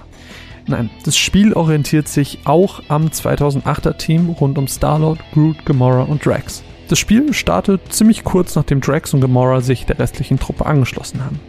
Nein, 0.66 0.90
das 1.04 1.16
Spiel 1.16 1.54
orientiert 1.54 2.08
sich 2.08 2.40
auch 2.46 2.82
am 2.88 3.10
2008er 3.10 3.96
Team 3.98 4.30
rund 4.30 4.58
um 4.58 4.68
Star-Lord, 4.68 5.20
Groot, 5.36 5.64
Gamora 5.68 6.02
und 6.02 6.26
Drax. 6.26 6.64
Das 6.88 6.98
Spiel 6.98 7.32
startet 7.32 7.94
ziemlich 7.94 8.24
kurz 8.24 8.56
nachdem 8.56 8.82
Drax 8.82 9.14
und 9.14 9.22
Gamora 9.22 9.62
sich 9.62 9.86
der 9.86 10.00
restlichen 10.00 10.40
Truppe 10.40 10.66
angeschlossen 10.66 11.24
haben. 11.24 11.40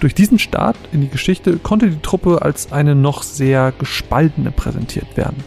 Durch 0.00 0.14
diesen 0.14 0.38
Start 0.38 0.76
in 0.92 1.02
die 1.02 1.10
Geschichte 1.10 1.58
konnte 1.58 1.90
die 1.90 2.00
Truppe 2.00 2.40
als 2.40 2.72
eine 2.72 2.94
noch 2.94 3.22
sehr 3.22 3.72
gespaltene 3.78 4.50
präsentiert 4.50 5.16
werden. 5.16 5.44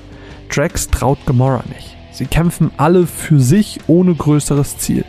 Drax 0.49 0.89
traut 0.89 1.18
Gamora 1.26 1.64
nicht. 1.68 1.97
Sie 2.12 2.26
kämpfen 2.26 2.70
alle 2.78 3.08
für 3.08 3.39
sich 3.39 3.80
ohne 3.88 4.14
größeres 4.14 4.78
Ziel. 4.78 5.06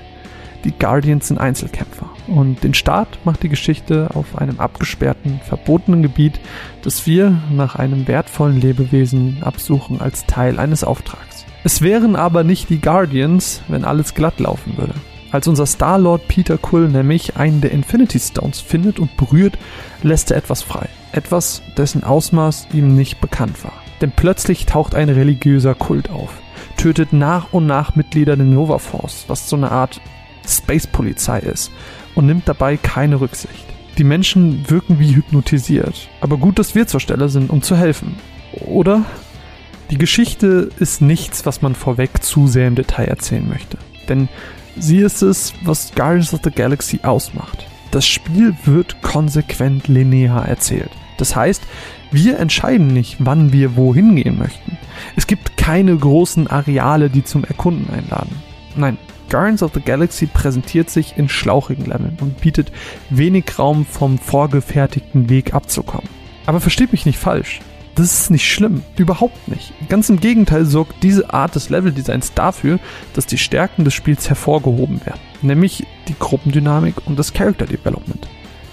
Die 0.64 0.72
Guardians 0.72 1.28
sind 1.28 1.36
Einzelkämpfer. 1.36 2.08
Und 2.26 2.64
den 2.64 2.72
Start 2.72 3.18
macht 3.24 3.42
die 3.42 3.50
Geschichte 3.50 4.08
auf 4.14 4.38
einem 4.38 4.60
abgesperrten, 4.60 5.38
verbotenen 5.46 6.00
Gebiet, 6.00 6.40
das 6.80 7.06
wir 7.06 7.38
nach 7.52 7.76
einem 7.76 8.08
wertvollen 8.08 8.58
Lebewesen 8.58 9.42
absuchen 9.42 10.00
als 10.00 10.24
Teil 10.24 10.58
eines 10.58 10.84
Auftrags. 10.84 11.44
Es 11.64 11.82
wären 11.82 12.16
aber 12.16 12.44
nicht 12.44 12.70
die 12.70 12.80
Guardians, 12.80 13.60
wenn 13.68 13.84
alles 13.84 14.14
glatt 14.14 14.40
laufen 14.40 14.78
würde. 14.78 14.94
Als 15.34 15.48
unser 15.48 15.66
Star-Lord 15.66 16.28
Peter 16.28 16.58
Quill 16.58 16.86
nämlich 16.86 17.34
einen 17.34 17.60
der 17.60 17.72
Infinity 17.72 18.20
Stones 18.20 18.60
findet 18.60 19.00
und 19.00 19.16
berührt, 19.16 19.58
lässt 20.04 20.30
er 20.30 20.36
etwas 20.36 20.62
frei. 20.62 20.88
Etwas, 21.10 21.60
dessen 21.76 22.04
Ausmaß 22.04 22.68
ihm 22.72 22.94
nicht 22.94 23.20
bekannt 23.20 23.64
war. 23.64 23.72
Denn 24.00 24.12
plötzlich 24.12 24.64
taucht 24.64 24.94
ein 24.94 25.08
religiöser 25.08 25.74
Kult 25.74 26.08
auf, 26.08 26.30
tötet 26.76 27.12
nach 27.12 27.52
und 27.52 27.66
nach 27.66 27.96
Mitglieder 27.96 28.36
der 28.36 28.46
Nova 28.46 28.78
Force, 28.78 29.24
was 29.26 29.48
so 29.48 29.56
eine 29.56 29.72
Art 29.72 30.00
Space-Polizei 30.46 31.40
ist, 31.40 31.72
und 32.14 32.26
nimmt 32.26 32.46
dabei 32.46 32.76
keine 32.76 33.20
Rücksicht. 33.20 33.66
Die 33.98 34.04
Menschen 34.04 34.70
wirken 34.70 35.00
wie 35.00 35.16
hypnotisiert, 35.16 36.10
aber 36.20 36.36
gut, 36.36 36.60
dass 36.60 36.76
wir 36.76 36.86
zur 36.86 37.00
Stelle 37.00 37.28
sind, 37.28 37.50
um 37.50 37.60
zu 37.60 37.76
helfen. 37.76 38.14
Oder? 38.66 39.04
Die 39.90 39.98
Geschichte 39.98 40.70
ist 40.78 41.02
nichts, 41.02 41.44
was 41.44 41.60
man 41.60 41.74
vorweg 41.74 42.22
zu 42.22 42.46
sehr 42.46 42.68
im 42.68 42.76
Detail 42.76 43.06
erzählen 43.06 43.48
möchte. 43.48 43.78
Denn 44.08 44.28
sie 44.78 44.98
ist 44.98 45.22
es, 45.22 45.52
was 45.62 45.92
Guardians 45.94 46.34
of 46.34 46.40
the 46.44 46.50
Galaxy 46.50 47.00
ausmacht. 47.02 47.66
Das 47.90 48.06
Spiel 48.06 48.54
wird 48.64 49.02
konsequent 49.02 49.88
linear 49.88 50.48
erzählt. 50.48 50.90
Das 51.18 51.36
heißt, 51.36 51.62
wir 52.10 52.38
entscheiden 52.38 52.88
nicht, 52.88 53.16
wann 53.20 53.52
wir 53.52 53.76
wohin 53.76 54.16
gehen 54.16 54.38
möchten. 54.38 54.78
Es 55.16 55.26
gibt 55.26 55.56
keine 55.56 55.96
großen 55.96 56.46
Areale, 56.48 57.10
die 57.10 57.24
zum 57.24 57.44
Erkunden 57.44 57.92
einladen. 57.92 58.36
Nein, 58.76 58.98
Guardians 59.30 59.62
of 59.62 59.72
the 59.74 59.80
Galaxy 59.80 60.26
präsentiert 60.26 60.90
sich 60.90 61.16
in 61.16 61.28
schlauchigen 61.28 61.86
Leveln 61.86 62.16
und 62.20 62.40
bietet 62.40 62.72
wenig 63.10 63.58
Raum 63.58 63.86
vom 63.86 64.18
vorgefertigten 64.18 65.28
Weg 65.28 65.54
abzukommen. 65.54 66.08
Aber 66.46 66.60
versteht 66.60 66.92
mich 66.92 67.06
nicht 67.06 67.18
falsch. 67.18 67.60
Das 67.94 68.12
ist 68.12 68.30
nicht 68.30 68.50
schlimm. 68.50 68.82
Überhaupt 68.96 69.46
nicht. 69.46 69.72
Ganz 69.88 70.08
im 70.08 70.18
Gegenteil 70.18 70.64
sorgt 70.64 71.02
diese 71.02 71.32
Art 71.32 71.54
des 71.54 71.70
Leveldesigns 71.70 72.34
dafür, 72.34 72.80
dass 73.14 73.26
die 73.26 73.38
Stärken 73.38 73.84
des 73.84 73.94
Spiels 73.94 74.28
hervorgehoben 74.28 75.00
werden. 75.06 75.20
Nämlich 75.42 75.86
die 76.08 76.16
Gruppendynamik 76.18 77.06
und 77.06 77.18
das 77.18 77.32
Character 77.32 77.66
Development. 77.66 78.26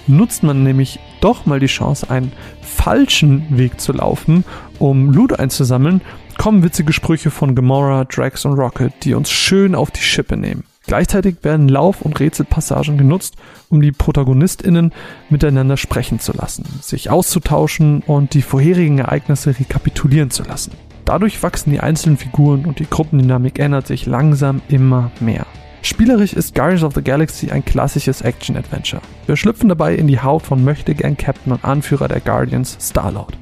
Nutzt 0.07 0.41
man 0.41 0.64
nämlich 0.64 0.99
doch 1.19 1.45
mal 1.45 1.60
die 1.60 1.68
Chance, 1.68 2.10
einen 2.10 2.31
falschen 2.61 3.45
Weg 3.57 3.80
zu 3.80 3.93
laufen, 3.93 4.43
um 4.80 5.11
Loot 5.11 5.39
einzusammeln, 5.39 6.02
kommen 6.39 6.64
witzige 6.64 6.91
Sprüche 6.91 7.30
von 7.30 7.53
Gamora, 7.53 8.06
Drax 8.06 8.45
und 8.45 8.53
Rocket, 8.53 8.93
die 9.03 9.14
uns 9.14 9.30
schön 9.30 9.76
auf 9.76 9.91
die 9.91 10.02
Schippe 10.02 10.38
nehmen. 10.38 10.64
Gleichzeitig 10.91 11.38
werden 11.43 11.69
Lauf- 11.69 12.01
und 12.01 12.19
Rätselpassagen 12.19 12.97
genutzt, 12.97 13.35
um 13.69 13.81
die 13.81 13.93
ProtagonistInnen 13.93 14.91
miteinander 15.30 15.77
sprechen 15.77 16.19
zu 16.19 16.34
lassen, 16.34 16.65
sich 16.81 17.09
auszutauschen 17.09 18.03
und 18.05 18.34
die 18.34 18.41
vorherigen 18.41 18.99
Ereignisse 18.99 19.57
rekapitulieren 19.57 20.31
zu 20.31 20.43
lassen. 20.43 20.73
Dadurch 21.05 21.41
wachsen 21.43 21.72
die 21.72 21.80
einzelnen 21.80 22.18
Figuren 22.18 22.65
und 22.65 22.80
die 22.80 22.89
Gruppendynamik 22.89 23.57
ändert 23.57 23.88
sich 23.88 24.05
langsam 24.05 24.61
immer 24.68 25.11
mehr. 25.22 25.45
Spielerisch 25.81 26.34
ist 26.34 26.55
Guardians 26.55 26.84
of 26.84 26.93
the 26.93 27.01
Galaxy 27.01 27.51
ein 27.51 27.63
klassisches 27.63 28.19
Action-Adventure. 28.19 29.01
Wir 29.27 29.38
schlüpfen 29.38 29.69
dabei 29.69 29.95
in 29.95 30.07
die 30.07 30.19
Haut 30.19 30.41
von 30.41 30.61
Möchtegern-Captain 30.65 31.53
und 31.53 31.63
Anführer 31.63 32.09
der 32.09 32.19
Guardians, 32.19 32.76
Star-Lord. 32.81 33.38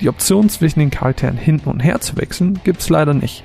Die 0.00 0.08
Option 0.08 0.48
zwischen 0.48 0.80
den 0.80 0.90
Charakteren 0.90 1.36
hin 1.36 1.60
und 1.66 1.80
her 1.80 2.00
zu 2.00 2.16
wechseln 2.16 2.58
gibt's 2.64 2.88
leider 2.88 3.12
nicht. 3.12 3.44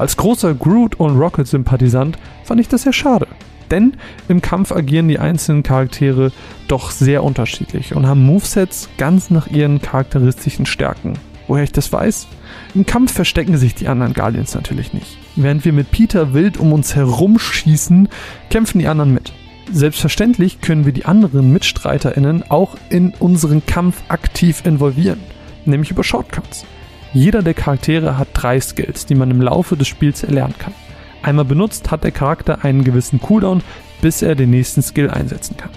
Als 0.00 0.16
großer 0.16 0.54
Groot 0.54 0.98
und 0.98 1.18
Rocket-Sympathisant 1.18 2.16
fand 2.44 2.58
ich 2.58 2.68
das 2.68 2.84
sehr 2.84 2.92
schade. 2.94 3.26
Denn 3.70 3.98
im 4.28 4.40
Kampf 4.40 4.72
agieren 4.72 5.08
die 5.08 5.18
einzelnen 5.18 5.62
Charaktere 5.62 6.32
doch 6.68 6.90
sehr 6.90 7.22
unterschiedlich 7.22 7.94
und 7.94 8.06
haben 8.06 8.24
Movesets 8.24 8.88
ganz 8.96 9.28
nach 9.28 9.48
ihren 9.48 9.82
charakteristischen 9.82 10.64
Stärken. 10.64 11.18
Woher 11.48 11.64
ich 11.64 11.72
das 11.72 11.92
weiß? 11.92 12.28
Im 12.74 12.86
Kampf 12.86 13.12
verstecken 13.12 13.58
sich 13.58 13.74
die 13.74 13.88
anderen 13.88 14.14
Guardians 14.14 14.54
natürlich 14.54 14.94
nicht. 14.94 15.18
Während 15.36 15.66
wir 15.66 15.74
mit 15.74 15.90
Peter 15.90 16.32
wild 16.32 16.56
um 16.56 16.72
uns 16.72 16.96
herumschießen, 16.96 18.08
kämpfen 18.48 18.78
die 18.78 18.88
anderen 18.88 19.12
mit. 19.12 19.34
Selbstverständlich 19.70 20.62
können 20.62 20.86
wir 20.86 20.94
die 20.94 21.04
anderen 21.04 21.52
MitstreiterInnen 21.52 22.50
auch 22.50 22.74
in 22.88 23.12
unseren 23.18 23.66
Kampf 23.66 24.00
aktiv 24.08 24.62
involvieren, 24.64 25.20
nämlich 25.66 25.90
über 25.90 26.04
Shortcuts. 26.04 26.64
Jeder 27.12 27.42
der 27.42 27.54
Charaktere 27.54 28.18
hat 28.18 28.28
drei 28.34 28.60
Skills, 28.60 29.04
die 29.04 29.16
man 29.16 29.30
im 29.30 29.42
Laufe 29.42 29.76
des 29.76 29.88
Spiels 29.88 30.22
erlernen 30.22 30.54
kann. 30.58 30.74
Einmal 31.22 31.44
benutzt 31.44 31.90
hat 31.90 32.04
der 32.04 32.12
Charakter 32.12 32.64
einen 32.64 32.84
gewissen 32.84 33.20
Cooldown, 33.20 33.62
bis 34.00 34.22
er 34.22 34.34
den 34.34 34.50
nächsten 34.50 34.80
Skill 34.82 35.10
einsetzen 35.10 35.56
kann. 35.56 35.70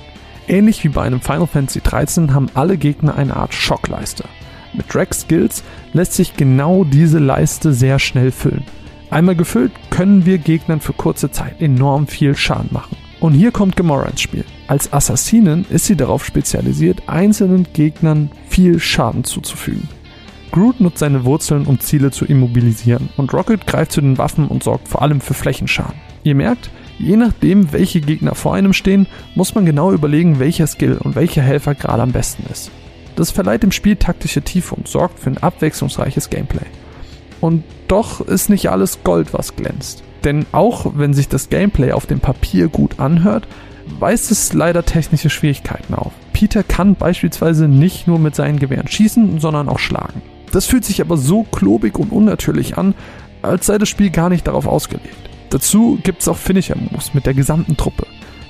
Ähnlich 0.47 0.84
wie 0.84 0.89
bei 0.89 1.01
einem 1.01 1.22
Final 1.22 1.47
Fantasy 1.47 1.81
XIII 1.81 2.30
haben 2.31 2.49
alle 2.53 2.77
Gegner 2.77 3.15
eine 3.15 3.35
Art 3.35 3.53
Schockleiste. 3.53 4.26
Mit 4.73 4.93
Drax 4.93 5.22
Skills 5.22 5.64
lässt 5.93 6.14
sich 6.14 6.35
genau 6.35 6.84
diese 6.84 7.19
Leiste 7.19 7.73
sehr 7.73 7.99
schnell 7.99 8.31
füllen. 8.31 8.64
Einmal 9.10 9.35
gefüllt 9.35 9.72
können 9.89 10.26
wir 10.26 10.38
Gegnern 10.38 10.81
für 10.81 10.93
kurze 10.93 11.31
Zeit 11.31 11.61
enorm 11.61 12.07
viel 12.07 12.35
Schaden 12.35 12.69
machen. 12.72 12.97
Und 13.19 13.34
hier 13.34 13.51
kommt 13.51 13.76
Gamora 13.76 14.05
ins 14.05 14.22
Spiel. 14.22 14.43
Als 14.68 14.91
Assassinin 14.91 15.65
ist 15.69 15.85
sie 15.85 15.95
darauf 15.95 16.26
spezialisiert, 16.26 17.07
einzelnen 17.07 17.68
Gegnern 17.73 18.31
viel 18.47 18.80
Schaden 18.80 19.23
zuzufügen. 19.23 19.88
Groot 20.53 20.80
nutzt 20.80 20.99
seine 20.99 21.25
Wurzeln, 21.25 21.65
um 21.65 21.80
Ziele 21.80 22.11
zu 22.11 22.25
immobilisieren 22.25 23.09
und 23.17 23.34
Rocket 23.34 23.65
greift 23.65 23.91
zu 23.91 24.01
den 24.01 24.19
Waffen 24.19 24.47
und 24.47 24.63
sorgt 24.63 24.88
vor 24.88 25.01
allem 25.01 25.19
für 25.19 25.34
Flächenschaden. 25.34 25.95
Ihr 26.21 26.35
merkt, 26.35 26.69
je 26.99 27.17
nachdem, 27.17 27.73
welche 27.73 28.01
Gegner 28.01 28.35
vor 28.35 28.53
einem 28.53 28.71
stehen, 28.71 29.07
muss 29.34 29.55
man 29.55 29.65
genau 29.65 29.91
überlegen, 29.91 30.38
welcher 30.38 30.67
Skill 30.67 30.99
und 30.99 31.15
welcher 31.15 31.41
Helfer 31.41 31.73
gerade 31.73 32.03
am 32.03 32.11
besten 32.11 32.43
ist. 32.51 32.69
Das 33.15 33.31
verleiht 33.31 33.63
dem 33.63 33.71
Spiel 33.71 33.95
taktische 33.95 34.43
Tiefe 34.43 34.75
und 34.75 34.88
sorgt 34.88 35.19
für 35.19 35.31
ein 35.31 35.39
abwechslungsreiches 35.39 36.30
Gameplay. 36.30 36.67
Und 37.41 37.63
doch 37.88 38.21
ist 38.21 38.51
nicht 38.51 38.69
alles 38.69 39.03
Gold, 39.03 39.34
was 39.34 39.55
glänzt. 39.55 40.03
Denn 40.23 40.45
auch 40.51 40.91
wenn 40.95 41.15
sich 41.15 41.30
das 41.30 41.49
Gameplay 41.49 41.93
auf 41.93 42.05
dem 42.05 42.19
Papier 42.19 42.67
gut 42.67 42.99
anhört, 42.99 43.47
weist 43.99 44.30
es 44.30 44.53
leider 44.53 44.85
technische 44.85 45.31
Schwierigkeiten 45.31 45.95
auf. 45.95 46.13
Peter 46.31 46.61
kann 46.61 46.93
beispielsweise 46.93 47.67
nicht 47.67 48.07
nur 48.07 48.19
mit 48.19 48.35
seinen 48.35 48.59
Gewehren 48.59 48.88
schießen, 48.88 49.39
sondern 49.39 49.67
auch 49.67 49.80
schlagen. 49.80 50.21
Das 50.53 50.67
fühlt 50.67 50.85
sich 50.85 51.01
aber 51.01 51.17
so 51.17 51.43
klobig 51.43 51.97
und 51.97 52.11
unnatürlich 52.11 52.77
an, 52.77 52.93
als 53.41 53.65
sei 53.65 53.80
das 53.80 53.89
Spiel 53.89 54.11
gar 54.11 54.30
nicht 54.30 54.47
darauf 54.47 54.67
ausgelegt. 54.67 55.30
Dazu 55.49 55.99
gibt 56.03 56.21
es 56.21 56.27
auch 56.27 56.38
Finisher-Moves 56.38 57.15
mit 57.15 57.25
der 57.25 57.34
gesamten 57.34 57.75
Truppe. 57.75 58.05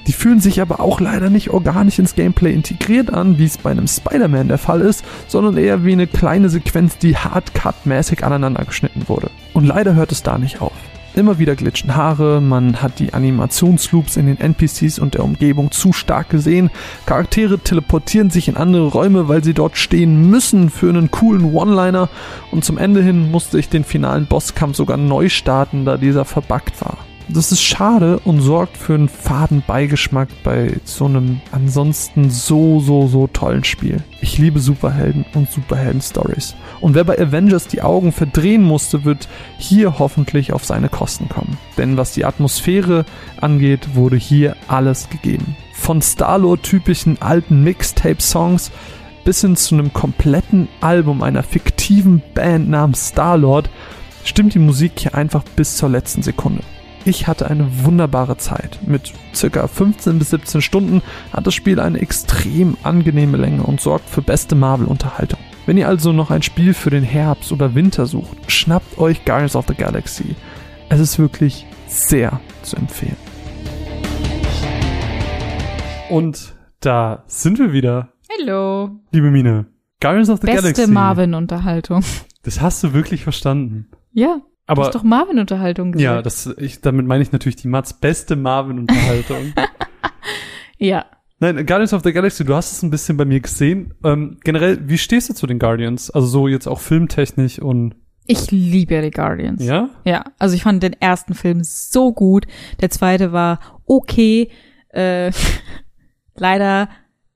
Die 0.05 0.11
fühlen 0.11 0.41
sich 0.41 0.59
aber 0.61 0.81
auch 0.81 0.99
leider 0.99 1.29
nicht 1.29 1.51
organisch 1.51 1.97
ins 1.99 2.15
Gameplay 2.15 2.53
integriert 2.53 3.11
an, 3.13 3.37
wie 3.37 3.45
es 3.45 3.57
bei 3.57 3.71
einem 3.71 3.87
Spider-Man 3.87 4.49
der 4.49 4.57
Fall 4.57 4.81
ist, 4.81 5.05
sondern 5.29 5.55
eher 5.55 5.85
wie 5.85 5.93
eine 5.93 6.07
kleine 6.07 6.49
Sequenz, 6.49 6.97
die 6.97 7.15
hardcut-mäßig 7.15 8.21
aneinander 8.21 8.65
geschnitten 8.65 9.03
wurde. 9.07 9.31
Und 9.53 9.65
leider 9.65 9.95
hört 9.95 10.11
es 10.11 10.23
da 10.23 10.37
nicht 10.37 10.61
auf. 10.61 10.73
Immer 11.15 11.37
wieder 11.37 11.55
glitschen 11.55 11.95
Haare, 11.95 12.41
man 12.41 12.81
hat 12.81 12.97
die 12.97 13.13
Animationsloops 13.13 14.17
in 14.17 14.25
den 14.25 14.39
NPCs 14.39 14.97
und 14.97 15.13
der 15.13 15.23
Umgebung 15.23 15.69
zu 15.69 15.93
stark 15.93 16.29
gesehen. 16.29 16.71
Charaktere 17.05 17.59
teleportieren 17.59 18.31
sich 18.31 18.47
in 18.47 18.57
andere 18.57 18.87
Räume, 18.87 19.27
weil 19.27 19.43
sie 19.43 19.53
dort 19.53 19.77
stehen 19.77 20.31
müssen 20.31 20.71
für 20.71 20.89
einen 20.89 21.11
coolen 21.11 21.53
One-Liner. 21.53 22.09
Und 22.49 22.65
zum 22.65 22.79
Ende 22.79 23.03
hin 23.03 23.29
musste 23.29 23.59
ich 23.59 23.69
den 23.69 23.83
finalen 23.83 24.25
Bosskampf 24.25 24.75
sogar 24.75 24.97
neu 24.97 25.29
starten, 25.29 25.85
da 25.85 25.97
dieser 25.97 26.25
verbuggt 26.25 26.81
war. 26.81 26.97
Das 27.29 27.51
ist 27.51 27.61
schade 27.61 28.19
und 28.19 28.41
sorgt 28.41 28.77
für 28.77 28.95
einen 28.95 29.07
faden 29.07 29.63
Beigeschmack 29.65 30.27
bei 30.43 30.75
so 30.83 31.05
einem 31.05 31.39
ansonsten 31.51 32.29
so, 32.29 32.79
so, 32.79 33.07
so 33.07 33.27
tollen 33.27 33.63
Spiel. 33.63 34.03
Ich 34.21 34.37
liebe 34.37 34.59
Superhelden 34.59 35.25
und 35.33 35.49
Superhelden-Stories. 35.49 36.55
Und 36.81 36.95
wer 36.95 37.03
bei 37.05 37.17
Avengers 37.17 37.67
die 37.67 37.81
Augen 37.81 38.11
verdrehen 38.11 38.61
musste, 38.61 39.05
wird 39.05 39.29
hier 39.57 39.99
hoffentlich 39.99 40.51
auf 40.51 40.65
seine 40.65 40.89
Kosten 40.89 41.29
kommen. 41.29 41.57
Denn 41.77 41.97
was 41.97 42.13
die 42.13 42.25
Atmosphäre 42.25 43.05
angeht, 43.39 43.95
wurde 43.95 44.17
hier 44.17 44.55
alles 44.67 45.09
gegeben. 45.09 45.55
Von 45.73 46.01
Star-Lord-typischen 46.01 47.21
alten 47.21 47.63
Mixtape-Songs 47.63 48.71
bis 49.23 49.41
hin 49.41 49.55
zu 49.55 49.75
einem 49.75 49.93
kompletten 49.93 50.67
Album 50.81 51.23
einer 51.23 51.43
fiktiven 51.43 52.21
Band 52.33 52.69
namens 52.69 53.07
Star-Lord 53.07 53.69
stimmt 54.25 54.53
die 54.53 54.59
Musik 54.59 54.93
hier 54.97 55.15
einfach 55.15 55.43
bis 55.55 55.77
zur 55.77 55.89
letzten 55.89 56.21
Sekunde. 56.21 56.63
Ich 57.05 57.27
hatte 57.27 57.49
eine 57.49 57.83
wunderbare 57.83 58.37
Zeit. 58.37 58.79
Mit 58.87 59.11
circa 59.35 59.67
15 59.67 60.19
bis 60.19 60.29
17 60.29 60.61
Stunden 60.61 61.01
hat 61.33 61.45
das 61.45 61.53
Spiel 61.53 61.81
eine 61.81 61.99
extrem 61.99 62.77
angenehme 62.83 63.35
Länge 63.35 63.63
und 63.63 63.81
sorgt 63.81 64.09
für 64.09 64.21
beste 64.21 64.55
Marvel-Unterhaltung. 64.55 65.39
Wenn 65.65 65.77
ihr 65.77 65.89
also 65.89 66.13
noch 66.13 66.31
ein 66.31 66.43
Spiel 66.43 66.73
für 66.73 66.91
den 66.91 67.03
Herbst 67.03 67.51
oder 67.51 67.75
Winter 67.75 68.05
sucht, 68.05 68.49
schnappt 68.49 68.97
euch 68.97 69.25
Guardians 69.25 69.57
of 69.57 69.65
the 69.67 69.75
Galaxy. 69.75 70.35
Es 70.87 71.01
ist 71.01 71.19
wirklich 71.19 71.65
sehr 71.87 72.39
zu 72.61 72.77
empfehlen. 72.77 73.17
Und 76.09 76.53
da 76.79 77.23
sind 77.27 77.59
wir 77.59 77.73
wieder. 77.73 78.13
Hallo. 78.39 78.91
Liebe 79.11 79.29
Mine. 79.29 79.65
Guardians 79.99 80.29
of 80.29 80.39
the 80.39 80.47
Beste 80.47 80.61
Galaxy. 80.61 80.87
Marvin-Unterhaltung. 80.87 82.03
Das 82.43 82.61
hast 82.61 82.81
du 82.83 82.93
wirklich 82.93 83.23
verstanden. 83.23 83.89
Ja. 84.13 84.41
Aber 84.65 84.81
du 84.83 84.87
hast 84.87 84.95
doch 84.95 85.03
Marvin-Unterhaltung 85.03 85.91
gesagt. 85.91 86.03
ja, 86.03 86.21
das, 86.21 86.45
ich, 86.57 86.81
damit 86.81 87.05
meine 87.05 87.21
ich 87.21 87.31
natürlich 87.31 87.57
die 87.57 87.67
Mats 87.67 87.93
beste 87.93 88.35
Marvin-Unterhaltung. 88.35 89.53
Ja. 90.77 91.05
Nein, 91.39 91.65
Guardians 91.65 91.93
of 91.93 92.03
the 92.03 92.11
Galaxy, 92.11 92.43
du 92.43 92.55
hast 92.55 92.71
es 92.73 92.83
ein 92.83 92.89
bisschen 92.89 93.15
bei 93.15 93.25
mir 93.25 93.39
gesehen. 93.39 93.93
Ähm, 94.03 94.37
generell, 94.43 94.79
wie 94.89 94.97
stehst 94.97 95.29
du 95.29 95.33
zu 95.33 95.47
den 95.47 95.59
Guardians? 95.59 96.09
Also 96.11 96.27
so 96.27 96.47
jetzt 96.47 96.67
auch 96.67 96.79
filmtechnisch 96.79 97.59
und 97.59 97.95
Ich 98.25 98.51
liebe 98.51 98.95
ja 98.95 99.01
die 99.01 99.11
Guardians. 99.11 99.63
ja? 99.63 99.89
Ja, 100.03 100.23
also 100.39 100.55
ich 100.55 100.63
fand 100.63 100.83
den 100.83 100.93
ersten 100.93 101.33
Film 101.35 101.63
so 101.63 102.11
gut. 102.13 102.45
Der 102.81 102.89
zweite 102.89 103.31
war 103.31 103.59
okay. 103.85 104.49
Äh, 104.89 105.31
leider, 106.35 106.89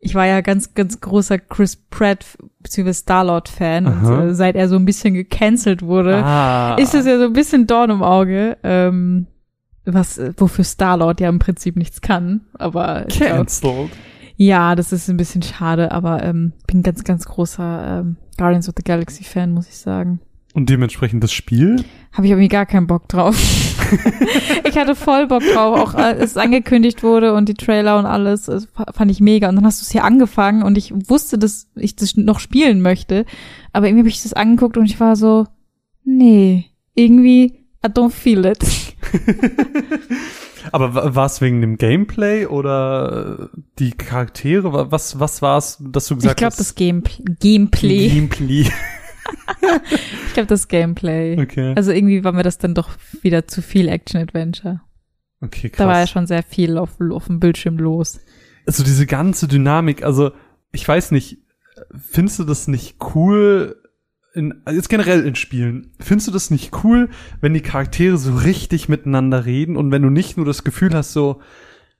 ich 0.08 0.16
war 0.16 0.26
ja 0.26 0.40
ganz, 0.40 0.74
ganz 0.74 1.02
großer 1.02 1.38
Chris 1.38 1.76
Pratt 1.76 2.26
bzw. 2.62 2.94
Star-Lord-Fan. 2.94 3.86
Und 3.86 4.30
äh, 4.30 4.34
seit 4.34 4.56
er 4.56 4.70
so 4.70 4.78
ein 4.78 4.86
bisschen 4.86 5.14
gecancelt 5.14 5.82
wurde, 5.82 6.24
Ah. 6.24 6.76
ist 6.80 6.96
es 6.96 7.06
ja 7.06 7.18
so 7.18 7.26
ein 7.26 7.34
bisschen 7.34 7.68
Dorn 7.68 7.90
im 7.90 8.02
Auge. 8.02 8.58
Ähm, 8.64 9.28
was, 9.84 10.18
äh, 10.18 10.32
wofür 10.38 10.64
Star-Lord 10.64 11.20
ja 11.20 11.28
im 11.28 11.40
Prinzip 11.40 11.76
nichts 11.76 12.00
kann. 12.00 12.42
Aber 12.54 13.06
Cancelled. 13.10 13.90
ja, 14.38 14.76
das 14.76 14.94
ist 14.94 15.10
ein 15.10 15.18
bisschen 15.18 15.42
schade, 15.44 15.92
aber 15.92 16.24
ähm, 16.24 16.54
bin 16.68 16.84
ganz, 16.84 17.04
ganz 17.04 17.26
großer 17.26 18.00
ähm, 18.02 18.16
Guardians 18.38 18.70
of 18.70 18.76
the 18.78 18.84
Galaxy 18.84 19.26
Fan, 19.26 19.52
muss 19.52 19.68
ich 19.68 19.78
sagen. 19.78 20.22
Und 20.58 20.72
dementsprechend 20.72 21.24
das 21.24 21.32
Spiel? 21.32 21.84
Habe 22.14 22.26
ich 22.26 22.32
irgendwie 22.32 22.48
gar 22.48 22.66
keinen 22.66 22.88
Bock 22.88 23.08
drauf. 23.08 23.38
ich 24.68 24.76
hatte 24.76 24.96
voll 24.96 25.28
Bock 25.28 25.44
drauf, 25.54 25.80
auch 25.80 25.94
als 25.94 26.32
es 26.32 26.38
angekündigt 26.38 27.04
wurde 27.04 27.36
und 27.36 27.48
die 27.48 27.54
Trailer 27.54 28.00
und 28.00 28.08
alles, 28.08 28.50
fand 28.92 29.12
ich 29.12 29.20
mega. 29.20 29.50
Und 29.50 29.56
dann 29.58 29.66
hast 29.68 29.82
du 29.82 29.84
es 29.84 29.92
hier 29.92 30.04
angefangen 30.04 30.64
und 30.64 30.76
ich 30.76 30.92
wusste, 31.10 31.38
dass 31.38 31.68
ich 31.76 31.96
das 31.96 32.18
noch 32.18 32.40
spielen 32.40 32.82
möchte. 32.82 33.26
Aber 33.72 33.86
irgendwie 33.86 34.02
habe 34.02 34.10
ich 34.10 34.24
das 34.24 34.34
angeguckt 34.34 34.78
und 34.78 34.86
ich 34.86 35.00
war 35.00 35.16
so, 35.16 35.46
nee, 36.04 36.66
irgendwie, 36.96 37.54
I 37.86 37.90
don't 37.90 38.10
feel 38.10 38.44
it. 38.44 38.58
Aber 40.72 41.16
war 41.16 41.28
es 41.28 41.40
wegen 41.40 41.62
dem 41.62 41.78
Gameplay 41.78 42.46
oder 42.48 43.50
äh, 43.54 43.58
die 43.80 43.92
Charaktere? 43.92 44.74
Wa- 44.74 44.88
Was, 44.90 45.20
was 45.20 45.42
war 45.44 45.60
es, 45.60 45.78
dass 45.80 46.08
du 46.08 46.16
Ich 46.16 46.22
gesagt 46.22 46.38
glaube, 46.38 46.50
hast? 46.52 46.60
das 46.60 46.74
Gamepl 46.76 47.24
Gameplay. 47.40 48.10
Gameplay. 48.10 48.66
Ich 50.28 50.34
glaube, 50.34 50.48
das 50.48 50.68
Gameplay. 50.68 51.40
Okay. 51.40 51.74
Also 51.76 51.92
irgendwie 51.92 52.24
war 52.24 52.32
mir 52.32 52.44
das 52.44 52.58
dann 52.58 52.76
doch 52.76 52.90
wieder 53.22 53.48
zu 53.48 53.62
viel 53.62 53.88
Action-Adventure. 53.88 54.82
Okay, 55.42 55.70
krass. 55.70 55.78
Da 55.78 55.88
war 55.88 56.00
ja 56.00 56.08
schon 56.08 56.28
sehr 56.28 56.44
viel 56.44 56.78
auf, 56.78 57.00
auf 57.00 57.26
dem 57.28 57.40
Bildschirm 57.40 57.78
los. 57.78 58.20
also 58.66 58.84
diese 58.84 59.06
ganze 59.06 59.48
Dynamik, 59.48 60.04
also 60.04 60.32
ich 60.72 60.88
weiß 60.88 61.12
nicht, 61.12 61.40
findest 61.98 62.40
du 62.40 62.44
das 62.44 62.68
nicht 62.68 62.98
cool, 63.16 63.82
in, 64.34 64.62
also 64.66 64.78
jetzt 64.78 64.90
generell 64.90 65.26
in 65.26 65.36
Spielen, 65.36 65.94
findest 66.00 66.28
du 66.28 66.32
das 66.32 66.52
nicht 66.52 66.84
cool, 66.84 67.10
wenn 67.42 67.54
die 67.54 67.62
Charaktere 67.62 68.18
so 68.18 68.36
richtig 68.36 68.90
miteinander 68.90 69.46
reden 69.46 69.78
und 69.78 69.92
wenn 69.92 70.02
du 70.02 70.10
nicht 70.10 70.38
nur 70.38 70.46
das 70.46 70.64
Gefühl 70.64 70.94
hast, 70.94 71.14
so, 71.14 71.42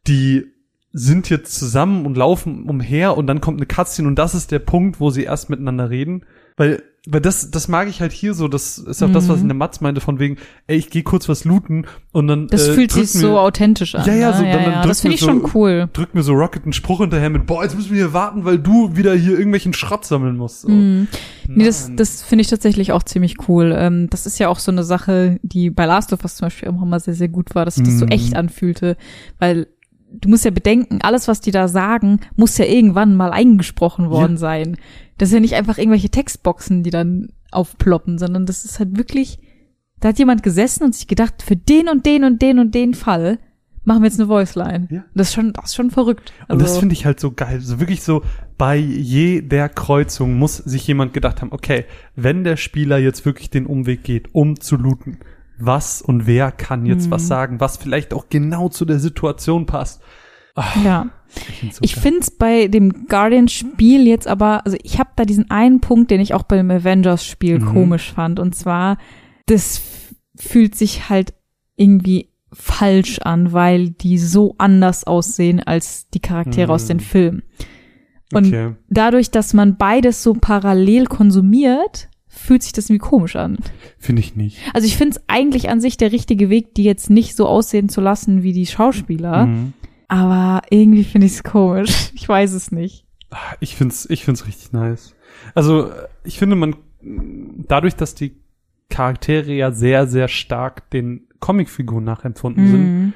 die 0.08 0.46
sind 0.92 1.30
jetzt 1.30 1.56
zusammen 1.56 2.06
und 2.06 2.18
laufen 2.18 2.70
umher 2.70 3.18
und 3.18 3.28
dann 3.28 3.42
kommt 3.42 3.60
eine 3.60 3.66
Cutscene 3.66 4.08
und 4.08 4.16
das 4.16 4.36
ist 4.36 4.52
der 4.52 4.60
Punkt, 4.60 5.00
wo 5.00 5.10
sie 5.10 5.24
erst 5.24 5.50
miteinander 5.50 5.90
reden? 5.90 6.26
Weil 6.56 6.84
weil 7.10 7.22
das, 7.22 7.52
das 7.52 7.68
mag 7.70 7.88
ich 7.88 8.02
halt 8.02 8.12
hier 8.12 8.34
so, 8.34 8.48
das 8.48 8.78
ist 8.78 9.02
auch 9.02 9.08
mhm. 9.08 9.14
das, 9.14 9.30
was 9.30 9.42
in 9.42 9.48
der 9.48 9.56
Matz 9.56 9.80
meinte, 9.80 10.02
von 10.02 10.20
wegen, 10.20 10.38
ey, 10.68 10.78
ich 10.78 10.90
gehe 10.90 11.04
kurz 11.04 11.30
was 11.30 11.46
looten 11.46 11.86
und 12.12 12.28
dann. 12.28 12.48
Das 12.48 12.68
äh, 12.68 12.74
fühlt 12.74 12.92
sich 12.92 13.14
mir, 13.14 13.22
so 13.22 13.40
authentisch 13.40 13.96
an. 13.96 14.06
Ja, 14.06 14.14
ja, 14.14 14.34
so, 14.34 14.44
ne? 14.44 14.52
dann, 14.52 14.64
ja, 14.64 14.72
dann 14.80 14.88
das 14.88 15.02
finde 15.02 15.16
ich 15.16 15.22
so, 15.22 15.28
schon 15.28 15.50
cool. 15.54 15.90
Drückt 15.94 16.16
mir 16.16 16.24
so 16.24 16.34
Rocket 16.34 16.64
einen 16.64 16.74
Spruch 16.74 17.00
hinterher 17.00 17.30
mit, 17.30 17.46
boah, 17.46 17.64
jetzt 17.64 17.76
müssen 17.76 17.92
wir 17.92 17.98
hier 17.98 18.14
warten, 18.14 18.44
weil 18.44 18.60
du 18.60 18.96
wieder 18.96 19.14
hier 19.14 19.34
irgendwelchen 19.34 19.74
Schrott 19.74 20.06
sammeln 20.06 20.36
musst. 20.36 20.62
So. 20.62 20.70
Mhm. 20.70 21.08
Nee, 21.48 21.66
das, 21.66 21.90
das 21.96 22.24
finde 22.24 22.42
ich 22.42 22.50
tatsächlich 22.50 22.92
auch 22.92 23.04
ziemlich 23.04 23.48
cool. 23.48 23.74
Ähm, 23.78 24.10
das 24.10 24.26
ist 24.26 24.38
ja 24.38 24.50
auch 24.50 24.60
so 24.60 24.72
eine 24.72 24.84
Sache, 24.84 25.40
die 25.44 25.70
bei 25.70 25.86
Last 25.86 26.12
of 26.12 26.24
Us 26.24 26.36
zum 26.36 26.48
Beispiel 26.48 26.70
auch 26.70 26.82
immer 26.82 27.00
sehr, 27.00 27.14
sehr 27.14 27.30
gut 27.30 27.56
war, 27.56 27.64
dass 27.64 27.76
sich 27.76 27.86
das 27.86 27.94
mhm. 27.96 28.00
so 28.00 28.06
echt 28.08 28.36
anfühlte, 28.36 28.98
weil 29.40 29.68
du 30.12 30.30
musst 30.30 30.46
ja 30.46 30.52
bedenken, 30.52 31.00
alles, 31.02 31.28
was 31.28 31.42
die 31.42 31.52
da 31.52 31.68
sagen, 31.68 32.20
muss 32.36 32.58
ja 32.58 32.66
irgendwann 32.66 33.16
mal 33.16 33.32
eingesprochen 33.32 34.10
worden 34.10 34.34
ja. 34.34 34.38
sein. 34.38 34.78
Das 35.18 35.30
ist 35.30 35.34
ja 35.34 35.40
nicht 35.40 35.56
einfach 35.56 35.78
irgendwelche 35.78 36.10
Textboxen, 36.10 36.84
die 36.84 36.90
dann 36.90 37.30
aufploppen, 37.52 38.18
sondern 38.18 38.46
das 38.46 38.66
ist 38.66 38.80
halt 38.80 38.98
wirklich, 38.98 39.40
da 40.00 40.10
hat 40.10 40.20
jemand 40.20 40.44
gesessen 40.44 40.84
und 40.84 40.96
sich 40.96 41.08
gedacht, 41.08 41.42
für 41.42 41.56
den 41.56 41.90
und 41.90 42.06
den 42.06 42.24
und 42.24 42.42
den 42.42 42.60
und 42.60 42.76
den 42.76 42.94
Fall 42.94 43.40
machen 43.88 44.02
wir 44.02 44.10
jetzt 44.10 44.20
eine 44.20 44.28
Voiceline. 44.28 44.88
Ja. 44.92 45.06
Das 45.16 45.30
ist 45.30 45.34
schon, 45.34 45.54
das 45.54 45.66
ist 45.66 45.76
schon 45.76 45.92
verrückt. 45.92 46.34
Also 46.42 46.54
und 46.54 46.62
das 46.62 46.70
also 46.72 46.82
finde 46.82 46.94
ich 46.94 47.06
halt 47.06 47.22
so 47.22 47.32
geil. 47.32 47.62
So 47.62 47.80
wirklich 47.80 48.04
so, 48.04 48.22
bei 48.58 48.76
jeder 48.76 49.70
Kreuzung 49.70 50.38
muss 50.38 50.58
sich 50.58 50.86
jemand 50.88 51.14
gedacht 51.14 51.42
haben, 51.42 51.54
okay, 51.54 51.86
wenn 52.16 52.44
der 52.44 52.58
Spieler 52.58 52.98
jetzt 52.98 53.26
wirklich 53.26 53.50
den 53.50 53.66
Umweg 53.66 54.04
geht, 54.04 54.36
um 54.36 54.60
zu 54.60 54.76
looten, 54.76 55.20
was 55.60 56.02
und 56.02 56.28
wer 56.28 56.52
kann 56.52 56.86
jetzt 56.86 57.08
mhm. 57.08 57.12
was 57.12 57.28
sagen, 57.28 57.60
was 57.60 57.78
vielleicht 57.78 58.14
auch 58.14 58.30
genau 58.30 58.70
zu 58.70 58.86
der 58.86 59.00
Situation 59.00 59.66
passt. 59.66 60.02
Ach, 60.56 60.84
ja. 60.84 61.08
Ich, 61.82 61.96
finde 61.96 62.22
es 62.22 62.32
bei 62.32 62.68
dem 62.68 63.06
Guardian-Spiel 63.08 64.08
jetzt 64.08 64.28
aber, 64.28 64.66
also 64.66 64.78
ich 64.82 64.98
habe 64.98 65.10
da 65.16 65.26
diesen 65.26 65.52
einen 65.52 65.82
Punkt, 65.82 66.10
den 66.10 66.22
ich 66.22 66.34
auch 66.34 66.44
beim 66.44 66.72
Avengers-Spiel 66.72 67.60
mhm. 67.60 67.66
komisch 67.66 68.14
fand. 68.14 68.40
Und 68.40 68.56
zwar, 68.56 68.98
das 69.46 69.82
fühlt 70.36 70.76
sich 70.76 71.10
halt 71.10 71.34
irgendwie 71.76 72.32
falsch 72.52 73.20
an, 73.20 73.54
weil 73.54 73.90
die 73.90 74.18
so 74.18 74.56
anders 74.58 75.06
aussehen 75.06 75.62
als 75.62 76.10
die 76.10 76.22
Charaktere 76.22 76.68
mhm. 76.68 76.74
aus 76.74 76.86
den 76.86 77.00
Filmen. 77.00 77.44
Und 78.34 78.48
okay. 78.48 78.76
dadurch, 78.90 79.32
dass 79.32 79.54
man 79.54 79.78
beides 79.78 80.24
so 80.24 80.34
parallel 80.34 81.06
konsumiert, 81.06 82.10
fühlt 82.38 82.64
sich 82.64 82.74
das 82.74 82.90
irgendwie 82.90 83.08
komisch 83.08 83.36
an. 83.36 83.58
Finde 83.98 84.22
ich 84.22 84.36
nicht. 84.36 84.58
Also 84.74 84.88
ich 84.88 84.98
finde 84.98 85.18
es 85.18 85.24
eigentlich 85.28 85.70
an 85.70 85.82
sich 85.82 85.98
der 85.98 86.12
richtige 86.12 86.50
Weg, 86.50 86.76
die 86.76 86.84
jetzt 86.84 87.10
nicht 87.10 87.36
so 87.36 87.48
aussehen 87.48 87.90
zu 87.90 88.02
lassen 88.02 88.44
wie 88.44 88.54
die 88.54 88.66
Schauspieler. 88.66 89.48
Mhm. 89.48 89.74
Aber 90.08 90.62
irgendwie 90.70 91.04
finde 91.04 91.28
ich 91.28 91.34
es 91.34 91.44
komisch. 91.44 92.12
Ich 92.16 92.28
weiß 92.28 92.54
es 92.54 92.72
nicht. 92.72 93.06
Ich 93.60 93.76
finde 93.76 93.94
es 93.94 94.10
ich 94.10 94.24
find's 94.24 94.48
richtig 94.48 94.72
nice. 94.72 95.16
Also 95.54 95.92
ich 96.24 96.40
finde, 96.40 96.56
man 96.56 96.76
dadurch, 97.68 97.96
dass 97.96 98.16
die 98.16 98.36
Charaktere 98.90 99.52
ja 99.54 99.72
sehr, 99.72 100.08
sehr 100.08 100.28
stark 100.28 100.90
den 100.92 101.28
Comicfiguren 101.40 102.04
nachempfunden 102.04 102.66
mhm. 102.66 102.72
sind, 102.72 103.14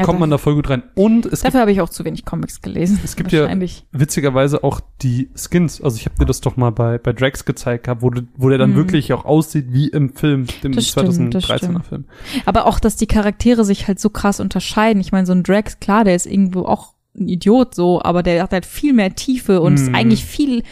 ja, 0.00 0.04
kommt 0.06 0.20
man 0.20 0.30
da 0.30 0.38
voll 0.38 0.54
gut 0.54 0.68
rein. 0.70 0.82
Und 0.94 1.26
es 1.26 1.40
dafür 1.40 1.60
habe 1.60 1.72
ich 1.72 1.80
auch 1.80 1.88
zu 1.88 2.04
wenig 2.04 2.24
Comics 2.24 2.60
gelesen. 2.60 2.98
Es 3.04 3.16
gibt 3.16 3.32
ja 3.32 3.48
witzigerweise 3.92 4.64
auch 4.64 4.80
die 5.02 5.30
Skins. 5.34 5.80
Also 5.80 5.96
ich 5.96 6.06
habe 6.06 6.16
dir 6.18 6.26
das 6.26 6.40
doch 6.40 6.56
mal 6.56 6.70
bei 6.70 6.98
bei 6.98 7.12
Drax 7.12 7.44
gezeigt 7.44 7.84
gehabt, 7.84 8.02
wo, 8.02 8.10
wo 8.36 8.48
der 8.48 8.58
dann 8.58 8.72
mhm. 8.72 8.76
wirklich 8.76 9.12
auch 9.12 9.24
aussieht 9.24 9.66
wie 9.70 9.88
im 9.88 10.10
Film, 10.14 10.46
dem 10.62 10.72
das 10.72 10.96
2013er 10.96 11.82
Film. 11.82 12.04
Aber 12.46 12.66
auch, 12.66 12.80
dass 12.80 12.96
die 12.96 13.06
Charaktere 13.06 13.64
sich 13.64 13.88
halt 13.88 14.00
so 14.00 14.10
krass 14.10 14.40
unterscheiden. 14.40 15.00
Ich 15.00 15.12
meine, 15.12 15.26
so 15.26 15.32
ein 15.32 15.42
Drax, 15.42 15.80
klar, 15.80 16.04
der 16.04 16.14
ist 16.14 16.26
irgendwo 16.26 16.62
auch 16.62 16.94
ein 17.16 17.28
Idiot 17.28 17.74
so, 17.74 18.02
aber 18.02 18.22
der 18.22 18.42
hat 18.42 18.52
halt 18.52 18.66
viel 18.66 18.92
mehr 18.92 19.14
Tiefe 19.14 19.60
und 19.60 19.72
mhm. 19.74 19.78
ist 19.78 19.94
eigentlich 19.94 20.24
viel, 20.24 20.62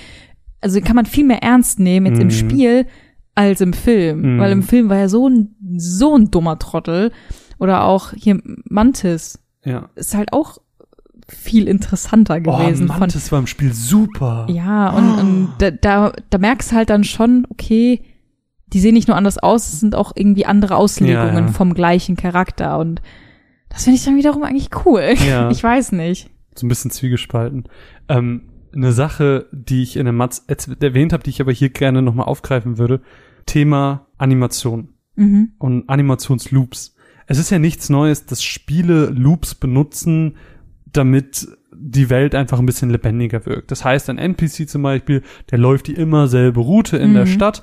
also 0.60 0.80
kann 0.80 0.96
man 0.96 1.06
viel 1.06 1.24
mehr 1.24 1.42
ernst 1.42 1.78
nehmen 1.78 2.06
jetzt 2.06 2.16
mhm. 2.16 2.22
im 2.22 2.30
Spiel 2.30 2.86
als 3.34 3.60
im 3.60 3.72
Film, 3.72 4.36
mhm. 4.36 4.38
weil 4.40 4.52
im 4.52 4.62
Film 4.62 4.88
war 4.88 4.98
er 4.98 5.08
so 5.08 5.28
ein 5.28 5.54
so 5.76 6.16
ein 6.16 6.30
dummer 6.30 6.58
Trottel 6.58 7.12
oder 7.58 7.84
auch 7.84 8.12
hier 8.12 8.40
Mantis. 8.64 9.38
Ja. 9.64 9.90
Ist 9.94 10.14
halt 10.14 10.32
auch 10.32 10.58
viel 11.28 11.68
interessanter 11.68 12.40
gewesen. 12.40 12.90
Oh, 12.90 12.98
Mantis 12.98 13.28
von, 13.28 13.32
war 13.32 13.38
im 13.40 13.46
Spiel 13.46 13.72
super. 13.72 14.46
Ja, 14.48 14.90
und, 14.90 15.10
oh. 15.10 15.20
und 15.20 15.52
da, 15.58 15.70
da, 15.70 16.12
da 16.30 16.38
merkst 16.38 16.72
du 16.72 16.76
halt 16.76 16.90
dann 16.90 17.04
schon, 17.04 17.46
okay, 17.50 18.02
die 18.72 18.80
sehen 18.80 18.94
nicht 18.94 19.08
nur 19.08 19.16
anders 19.16 19.38
aus, 19.38 19.72
es 19.72 19.80
sind 19.80 19.94
auch 19.94 20.12
irgendwie 20.14 20.46
andere 20.46 20.76
Auslegungen 20.76 21.34
ja, 21.34 21.40
ja. 21.40 21.48
vom 21.48 21.74
gleichen 21.74 22.16
Charakter 22.16 22.78
und 22.78 23.02
das 23.68 23.84
finde 23.84 23.98
ich 23.98 24.04
dann 24.04 24.16
wiederum 24.16 24.42
eigentlich 24.42 24.70
cool. 24.86 25.14
Ja. 25.26 25.50
Ich 25.58 25.62
weiß 25.62 25.92
nicht. 25.92 26.30
So 26.54 26.66
ein 26.66 26.68
bisschen 26.68 26.90
zwiegespalten. 26.90 27.68
Ähm, 28.08 28.48
eine 28.74 28.92
Sache, 28.92 29.46
die 29.52 29.82
ich 29.82 29.96
in 29.96 30.04
der 30.04 30.12
Matz 30.12 30.44
erwähnt 30.80 31.12
habe, 31.12 31.22
die 31.22 31.30
ich 31.30 31.40
aber 31.40 31.52
hier 31.52 31.70
gerne 31.70 32.02
nochmal 32.02 32.26
aufgreifen 32.26 32.78
würde, 32.78 33.02
Thema 33.46 34.06
Animation 34.18 34.94
mhm. 35.16 35.52
und 35.58 35.88
Animationsloops 35.88 36.94
es 37.28 37.38
ist 37.38 37.50
ja 37.50 37.58
nichts 37.58 37.90
Neues, 37.90 38.24
dass 38.26 38.42
Spiele 38.42 39.06
Loops 39.06 39.54
benutzen, 39.54 40.36
damit 40.86 41.46
die 41.72 42.08
Welt 42.08 42.34
einfach 42.34 42.58
ein 42.58 42.66
bisschen 42.66 42.88
lebendiger 42.88 43.44
wirkt. 43.44 43.70
Das 43.70 43.84
heißt, 43.84 44.08
ein 44.08 44.18
NPC 44.18 44.68
zum 44.68 44.82
Beispiel, 44.82 45.22
der 45.50 45.58
läuft 45.58 45.86
die 45.86 45.92
immer 45.92 46.26
selbe 46.26 46.60
Route 46.60 46.96
in 46.96 47.10
mhm. 47.10 47.14
der 47.14 47.26
Stadt, 47.26 47.62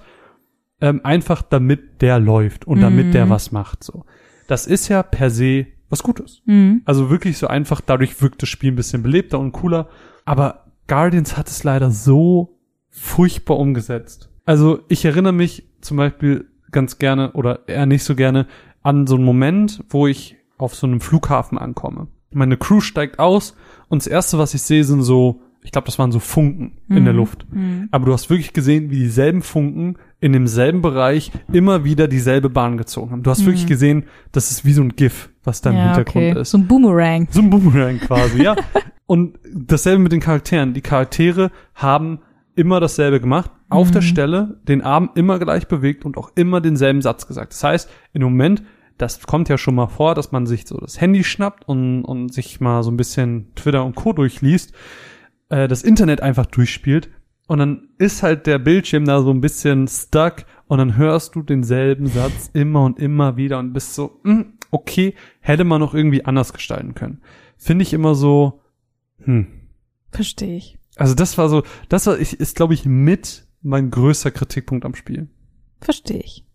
ähm, 0.81 1.01
einfach 1.03 1.41
damit 1.41 2.01
der 2.01 2.19
läuft 2.19 2.65
und 2.65 2.77
mhm. 2.77 2.83
damit 2.83 3.13
der 3.15 3.25
mhm. 3.25 3.31
was 3.31 3.51
macht. 3.51 3.83
So, 3.83 4.05
das 4.47 4.67
ist 4.67 4.87
ja 4.87 5.01
per 5.01 5.31
se 5.31 5.65
was 5.89 6.03
Gutes. 6.03 6.43
Mhm. 6.45 6.83
Also 6.85 7.09
wirklich 7.09 7.39
so 7.39 7.47
einfach. 7.47 7.81
Dadurch 7.81 8.21
wirkt 8.21 8.43
das 8.43 8.49
Spiel 8.49 8.71
ein 8.71 8.75
bisschen 8.75 9.01
belebter 9.01 9.39
und 9.39 9.51
cooler. 9.51 9.89
Aber 10.25 10.65
Guardians 10.87 11.37
hat 11.37 11.47
es 11.47 11.63
leider 11.63 11.89
so 11.89 12.59
furchtbar 12.91 13.57
umgesetzt. 13.57 14.29
Also 14.45 14.81
ich 14.89 15.03
erinnere 15.05 15.33
mich 15.33 15.63
zum 15.81 15.97
Beispiel 15.97 16.45
ganz 16.71 16.99
gerne 16.99 17.31
oder 17.31 17.67
eher 17.67 17.87
nicht 17.87 18.03
so 18.03 18.15
gerne 18.15 18.45
an 18.85 19.07
so 19.07 19.15
einen 19.15 19.25
Moment, 19.25 19.83
wo 19.89 20.05
ich 20.05 20.37
auf 20.57 20.75
so 20.75 20.85
einem 20.85 21.01
Flughafen 21.01 21.57
ankomme. 21.57 22.07
Meine 22.31 22.55
Crew 22.55 22.81
steigt 22.81 23.17
aus 23.17 23.55
und 23.89 24.03
das 24.03 24.07
erste, 24.07 24.37
was 24.37 24.53
ich 24.53 24.61
sehe, 24.61 24.83
sind 24.83 25.01
so, 25.01 25.41
ich 25.63 25.71
glaube, 25.71 25.87
das 25.87 25.97
waren 25.97 26.11
so 26.11 26.19
Funken 26.19 26.77
mhm. 26.87 26.97
in 26.97 27.03
der 27.03 27.13
mhm. 27.13 27.19
Luft. 27.19 27.47
Mhm. 27.51 27.89
Aber 27.89 28.05
du 28.05 28.13
hast 28.13 28.29
wirklich 28.29 28.53
gesehen, 28.53 28.91
wie 28.91 28.99
dieselben 28.99 29.41
Funken 29.41 29.97
in 30.19 30.33
demselben 30.33 30.83
Bereich 30.83 31.31
immer 31.51 31.83
wieder 31.83 32.07
dieselbe 32.07 32.51
Bahn 32.51 32.77
gezogen 32.77 33.11
haben. 33.11 33.23
Du 33.23 33.31
hast 33.31 33.41
mhm. 33.41 33.47
wirklich 33.47 33.65
gesehen, 33.65 34.03
das 34.31 34.51
ist 34.51 34.65
wie 34.65 34.73
so 34.73 34.83
ein 34.83 34.95
GIF, 34.95 35.29
was 35.43 35.61
da 35.61 35.71
im 35.71 35.77
ja, 35.77 35.85
Hintergrund 35.85 36.31
okay. 36.31 36.41
ist. 36.41 36.51
So 36.51 36.59
ein 36.59 36.67
Boomerang. 36.67 37.27
So 37.31 37.41
ein 37.41 37.49
Boomerang 37.49 37.97
quasi, 37.99 38.43
ja. 38.43 38.55
Und 39.07 39.39
dasselbe 39.51 40.01
mit 40.03 40.11
den 40.11 40.19
Charakteren. 40.19 40.73
Die 40.73 40.81
Charaktere 40.81 41.51
haben 41.73 42.19
immer 42.55 42.79
dasselbe 42.79 43.19
gemacht, 43.19 43.51
auf 43.69 43.91
der 43.91 44.01
mhm. 44.01 44.05
Stelle, 44.05 44.57
den 44.67 44.81
Arm 44.81 45.09
immer 45.15 45.39
gleich 45.39 45.67
bewegt 45.67 46.05
und 46.05 46.17
auch 46.17 46.31
immer 46.35 46.61
denselben 46.61 47.01
Satz 47.01 47.27
gesagt. 47.27 47.53
Das 47.53 47.63
heißt, 47.63 47.89
in 48.13 48.21
dem 48.21 48.29
Moment, 48.29 48.63
das 48.97 49.25
kommt 49.25 49.49
ja 49.49 49.57
schon 49.57 49.75
mal 49.75 49.87
vor, 49.87 50.15
dass 50.15 50.31
man 50.31 50.45
sich 50.45 50.67
so 50.67 50.77
das 50.77 51.01
Handy 51.01 51.23
schnappt 51.23 51.67
und, 51.67 52.03
und 52.03 52.33
sich 52.33 52.59
mal 52.61 52.83
so 52.83 52.91
ein 52.91 52.97
bisschen 52.97 53.53
Twitter 53.55 53.83
und 53.83 53.95
Co. 53.95 54.13
durchliest, 54.13 54.73
äh, 55.49 55.67
das 55.67 55.83
Internet 55.83 56.21
einfach 56.21 56.45
durchspielt 56.45 57.09
und 57.47 57.59
dann 57.59 57.89
ist 57.97 58.23
halt 58.23 58.47
der 58.47 58.59
Bildschirm 58.59 59.05
da 59.05 59.21
so 59.21 59.31
ein 59.31 59.41
bisschen 59.41 59.87
stuck 59.87 60.45
und 60.67 60.79
dann 60.79 60.97
hörst 60.97 61.35
du 61.35 61.43
denselben 61.43 62.07
Satz 62.07 62.49
immer 62.53 62.83
und 62.83 62.99
immer 62.99 63.37
wieder 63.37 63.59
und 63.59 63.73
bist 63.73 63.93
so, 63.93 64.19
mh, 64.23 64.33
hm, 64.33 64.53
okay, 64.71 65.13
hätte 65.41 65.63
man 65.63 65.79
noch 65.79 65.93
irgendwie 65.93 66.25
anders 66.25 66.53
gestalten 66.53 66.95
können. 66.95 67.21
Finde 67.57 67.83
ich 67.83 67.93
immer 67.93 68.15
so, 68.15 68.61
hm. 69.19 69.47
Verstehe 70.11 70.57
ich. 70.57 70.79
Also 70.95 71.13
das 71.13 71.37
war 71.37 71.49
so, 71.49 71.63
das 71.89 72.07
war, 72.07 72.17
ist 72.17 72.55
glaube 72.55 72.73
ich 72.73 72.85
mit 72.85 73.47
mein 73.61 73.91
größter 73.91 74.31
Kritikpunkt 74.31 74.85
am 74.85 74.95
Spiel. 74.95 75.27
Verstehe 75.81 76.21
ich. 76.21 76.45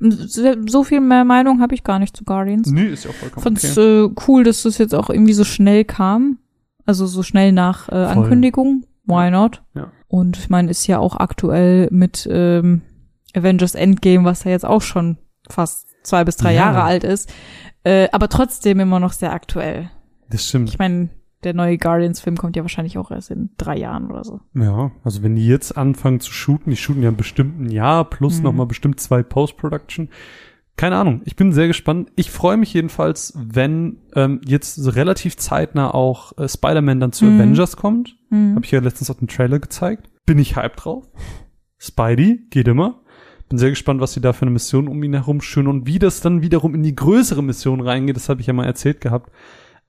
So 0.00 0.84
viel 0.84 1.00
mehr 1.00 1.24
Meinung 1.24 1.60
habe 1.60 1.74
ich 1.74 1.82
gar 1.82 1.98
nicht 1.98 2.16
zu 2.16 2.24
Guardians. 2.24 2.70
Nee, 2.70 2.86
ist 2.86 3.04
ja 3.04 3.10
auch 3.10 3.14
vollkommen 3.14 3.42
Fand's 3.42 3.76
okay. 3.76 4.04
äh, 4.04 4.10
cool, 4.26 4.44
dass 4.44 4.62
das 4.62 4.78
jetzt 4.78 4.94
auch 4.94 5.10
irgendwie 5.10 5.32
so 5.32 5.44
schnell 5.44 5.84
kam. 5.84 6.38
Also 6.86 7.06
so 7.06 7.22
schnell 7.22 7.52
nach 7.52 7.88
äh, 7.88 7.94
Ankündigung. 7.94 8.84
Why 9.04 9.30
not? 9.30 9.62
Ja. 9.74 9.90
Und 10.06 10.38
ich 10.38 10.48
meine, 10.50 10.70
ist 10.70 10.86
ja 10.86 10.98
auch 10.98 11.16
aktuell 11.16 11.88
mit 11.90 12.28
ähm, 12.30 12.82
Avengers 13.34 13.74
Endgame, 13.74 14.24
was 14.24 14.44
ja 14.44 14.52
jetzt 14.52 14.64
auch 14.64 14.82
schon 14.82 15.18
fast 15.50 15.88
zwei 16.02 16.24
bis 16.24 16.36
drei 16.36 16.54
ja. 16.54 16.66
Jahre 16.66 16.82
alt 16.82 17.04
ist, 17.04 17.32
äh, 17.84 18.08
aber 18.12 18.28
trotzdem 18.28 18.80
immer 18.80 19.00
noch 19.00 19.12
sehr 19.12 19.32
aktuell. 19.32 19.90
Das 20.30 20.46
stimmt. 20.46 20.70
Ich 20.70 20.78
meine, 20.78 21.10
der 21.44 21.54
neue 21.54 21.78
Guardians-Film 21.78 22.36
kommt 22.36 22.56
ja 22.56 22.62
wahrscheinlich 22.62 22.98
auch 22.98 23.10
erst 23.10 23.30
in 23.30 23.50
drei 23.58 23.76
Jahren 23.76 24.10
oder 24.10 24.24
so. 24.24 24.40
Ja, 24.54 24.90
also 25.04 25.22
wenn 25.22 25.36
die 25.36 25.46
jetzt 25.46 25.76
anfangen 25.76 26.20
zu 26.20 26.32
shooten, 26.32 26.70
die 26.70 26.76
shooten 26.76 27.02
ja 27.02 27.10
bestimmt 27.10 27.60
ein 27.60 27.70
Jahr 27.70 28.04
plus 28.04 28.38
mhm. 28.38 28.44
nochmal 28.44 28.66
bestimmt 28.66 28.98
zwei 29.00 29.22
Post-Production, 29.22 30.08
keine 30.78 30.96
Ahnung. 30.96 31.22
Ich 31.24 31.34
bin 31.34 31.52
sehr 31.52 31.66
gespannt. 31.66 32.12
Ich 32.14 32.30
freue 32.30 32.56
mich 32.56 32.72
jedenfalls, 32.72 33.34
wenn 33.36 33.98
ähm, 34.14 34.40
jetzt 34.46 34.76
so 34.76 34.90
relativ 34.90 35.36
zeitnah 35.36 35.92
auch 35.92 36.38
äh, 36.38 36.48
Spider-Man 36.48 37.00
dann 37.00 37.12
zu 37.12 37.24
Mhm. 37.24 37.40
Avengers 37.40 37.76
kommt. 37.76 38.16
Mhm. 38.30 38.54
Habe 38.54 38.64
ich 38.64 38.70
ja 38.70 38.80
letztens 38.80 39.10
auf 39.10 39.18
dem 39.18 39.26
Trailer 39.26 39.58
gezeigt. 39.58 40.08
Bin 40.24 40.38
ich 40.38 40.54
hyped 40.54 40.84
drauf. 40.84 41.08
Spidey 41.78 42.46
geht 42.50 42.68
immer. 42.68 43.00
Bin 43.48 43.58
sehr 43.58 43.70
gespannt, 43.70 44.00
was 44.00 44.12
sie 44.12 44.20
da 44.20 44.32
für 44.32 44.42
eine 44.42 44.52
Mission 44.52 44.86
um 44.86 45.02
ihn 45.02 45.14
herum 45.14 45.40
schön 45.40 45.66
und 45.66 45.86
wie 45.86 45.98
das 45.98 46.20
dann 46.20 46.42
wiederum 46.42 46.76
in 46.76 46.84
die 46.84 46.94
größere 46.94 47.42
Mission 47.42 47.80
reingeht. 47.80 48.14
Das 48.14 48.28
habe 48.28 48.40
ich 48.40 48.46
ja 48.46 48.52
mal 48.52 48.66
erzählt 48.66 49.00
gehabt. 49.00 49.32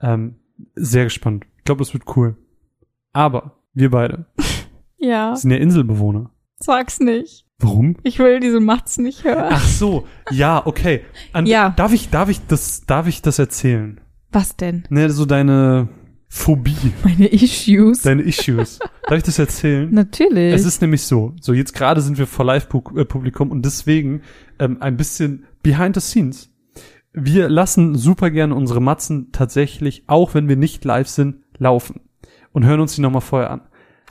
Ähm, 0.02 0.38
sehr 0.76 1.06
gespannt. 1.06 1.46
Ich 1.58 1.64
glaube, 1.64 1.80
das 1.80 1.94
wird 1.94 2.04
cool. 2.16 2.36
Aber 3.14 3.60
wir 3.74 3.90
beide 3.92 4.26
Ja, 4.98 5.36
sind 5.36 5.52
ja 5.52 5.58
Inselbewohner. 5.58 6.32
sag's 6.58 7.00
nicht. 7.00 7.46
Warum? 7.60 7.98
Ich 8.04 8.20
will 8.20 8.40
diese 8.40 8.60
Machts 8.60 8.98
nicht 8.98 9.24
hören. 9.26 9.50
Ach 9.52 9.68
so, 9.68 10.08
ja, 10.32 10.66
okay. 10.66 11.02
An, 11.34 11.46
Ja. 11.46 11.70
Darf 11.72 11.94
ich, 11.94 12.10
darf 12.10 12.30
ich 12.30 12.46
das, 12.48 12.86
darf 12.86 13.08
ich 13.08 13.22
das 13.22 13.38
erzählen? 13.40 14.00
Was 14.32 14.56
denn? 14.56 14.84
Ne, 14.90 15.10
so 15.10 15.26
deine 15.26 15.90
Phobie, 16.30 16.76
Meine 17.04 17.28
Issues. 17.28 18.04
deine 18.04 18.22
Issues. 18.22 18.80
darf 19.08 19.18
ich 19.18 19.24
das 19.24 19.40
erzählen? 19.40 19.90
Natürlich. 19.92 20.54
Es 20.54 20.66
ist 20.66 20.82
nämlich 20.82 21.02
so, 21.04 21.34
so 21.42 21.54
jetzt 21.54 21.74
gerade 21.74 22.02
sind 22.02 22.18
wir 22.18 22.28
vor 22.28 22.46
Live-Publikum 22.46 23.52
und 23.52 23.66
deswegen 23.66 24.22
ähm, 24.60 24.78
ein 24.82 24.96
bisschen 24.96 25.46
behind 25.64 25.96
the 25.96 26.02
scenes. 26.02 26.50
Wir 27.14 27.50
lassen 27.50 27.96
super 27.96 28.30
gerne 28.30 28.56
unsere 28.56 28.82
Matzen 28.82 29.32
tatsächlich, 29.32 30.04
auch 30.08 30.34
wenn 30.34 30.48
wir 30.48 30.56
nicht 30.56 30.86
live 30.86 31.08
sind, 31.08 31.38
laufen 31.58 32.02
und 32.52 32.66
hören 32.66 32.80
uns 32.80 32.96
die 32.96 33.02
nochmal 33.02 33.22
vorher 33.22 33.52
an. 33.52 33.62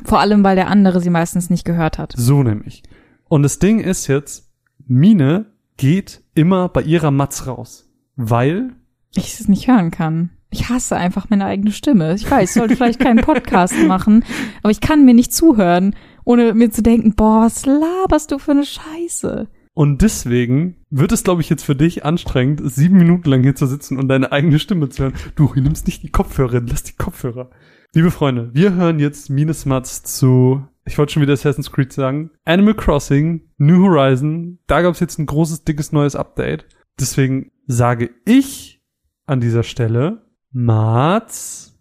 Vor 0.04 0.20
allem, 0.20 0.44
weil 0.44 0.56
der 0.56 0.68
andere 0.68 1.00
sie 1.00 1.10
meistens 1.10 1.50
nicht 1.50 1.64
gehört 1.64 1.98
hat. 1.98 2.14
So 2.16 2.42
nämlich. 2.42 2.82
Und 3.28 3.42
das 3.42 3.58
Ding 3.58 3.80
ist 3.80 4.06
jetzt, 4.06 4.50
Mine 4.86 5.46
geht 5.76 6.22
immer 6.34 6.68
bei 6.68 6.82
ihrer 6.82 7.10
Matz 7.10 7.46
raus, 7.46 7.90
weil 8.16 8.70
Ich 9.14 9.40
es 9.40 9.48
nicht 9.48 9.68
hören 9.68 9.90
kann. 9.90 10.30
Ich 10.50 10.70
hasse 10.70 10.96
einfach 10.96 11.28
meine 11.28 11.44
eigene 11.44 11.72
Stimme. 11.72 12.14
Ich 12.14 12.30
weiß, 12.30 12.50
ich 12.50 12.54
sollte 12.54 12.76
vielleicht 12.76 13.00
keinen 13.00 13.20
Podcast 13.20 13.74
machen, 13.86 14.24
aber 14.62 14.70
ich 14.70 14.80
kann 14.80 15.04
mir 15.04 15.14
nicht 15.14 15.32
zuhören, 15.32 15.94
ohne 16.24 16.54
mir 16.54 16.70
zu 16.70 16.82
denken, 16.82 17.14
boah, 17.14 17.42
was 17.42 17.66
laberst 17.66 18.32
du 18.32 18.38
für 18.38 18.52
eine 18.52 18.64
Scheiße? 18.64 19.48
Und 19.78 20.02
deswegen 20.02 20.74
wird 20.90 21.12
es, 21.12 21.22
glaube 21.22 21.40
ich, 21.40 21.48
jetzt 21.48 21.62
für 21.62 21.76
dich 21.76 22.04
anstrengend, 22.04 22.60
sieben 22.64 22.98
Minuten 22.98 23.30
lang 23.30 23.44
hier 23.44 23.54
zu 23.54 23.64
sitzen 23.64 23.96
und 23.96 24.08
deine 24.08 24.32
eigene 24.32 24.58
Stimme 24.58 24.88
zu 24.88 25.04
hören. 25.04 25.14
Du 25.36 25.52
nimmst 25.54 25.86
nicht 25.86 26.02
die 26.02 26.10
Kopfhörer, 26.10 26.60
lass 26.68 26.82
die 26.82 26.96
Kopfhörer. 26.96 27.50
Liebe 27.94 28.10
Freunde, 28.10 28.50
wir 28.54 28.74
hören 28.74 28.98
jetzt 28.98 29.30
Mines 29.30 29.66
Mats 29.66 30.02
zu, 30.02 30.66
ich 30.84 30.98
wollte 30.98 31.12
schon 31.12 31.22
wieder 31.22 31.34
Assassin's 31.34 31.70
Creed 31.70 31.92
sagen, 31.92 32.32
Animal 32.44 32.74
Crossing, 32.74 33.52
New 33.58 33.84
Horizon. 33.84 34.58
Da 34.66 34.82
gab 34.82 34.94
es 34.94 35.00
jetzt 35.00 35.20
ein 35.20 35.26
großes, 35.26 35.62
dickes 35.62 35.92
neues 35.92 36.16
Update. 36.16 36.66
Deswegen 36.98 37.52
sage 37.68 38.10
ich 38.24 38.82
an 39.26 39.40
dieser 39.40 39.62
Stelle 39.62 40.26
Mats 40.50 41.78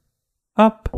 ab. 0.53 0.91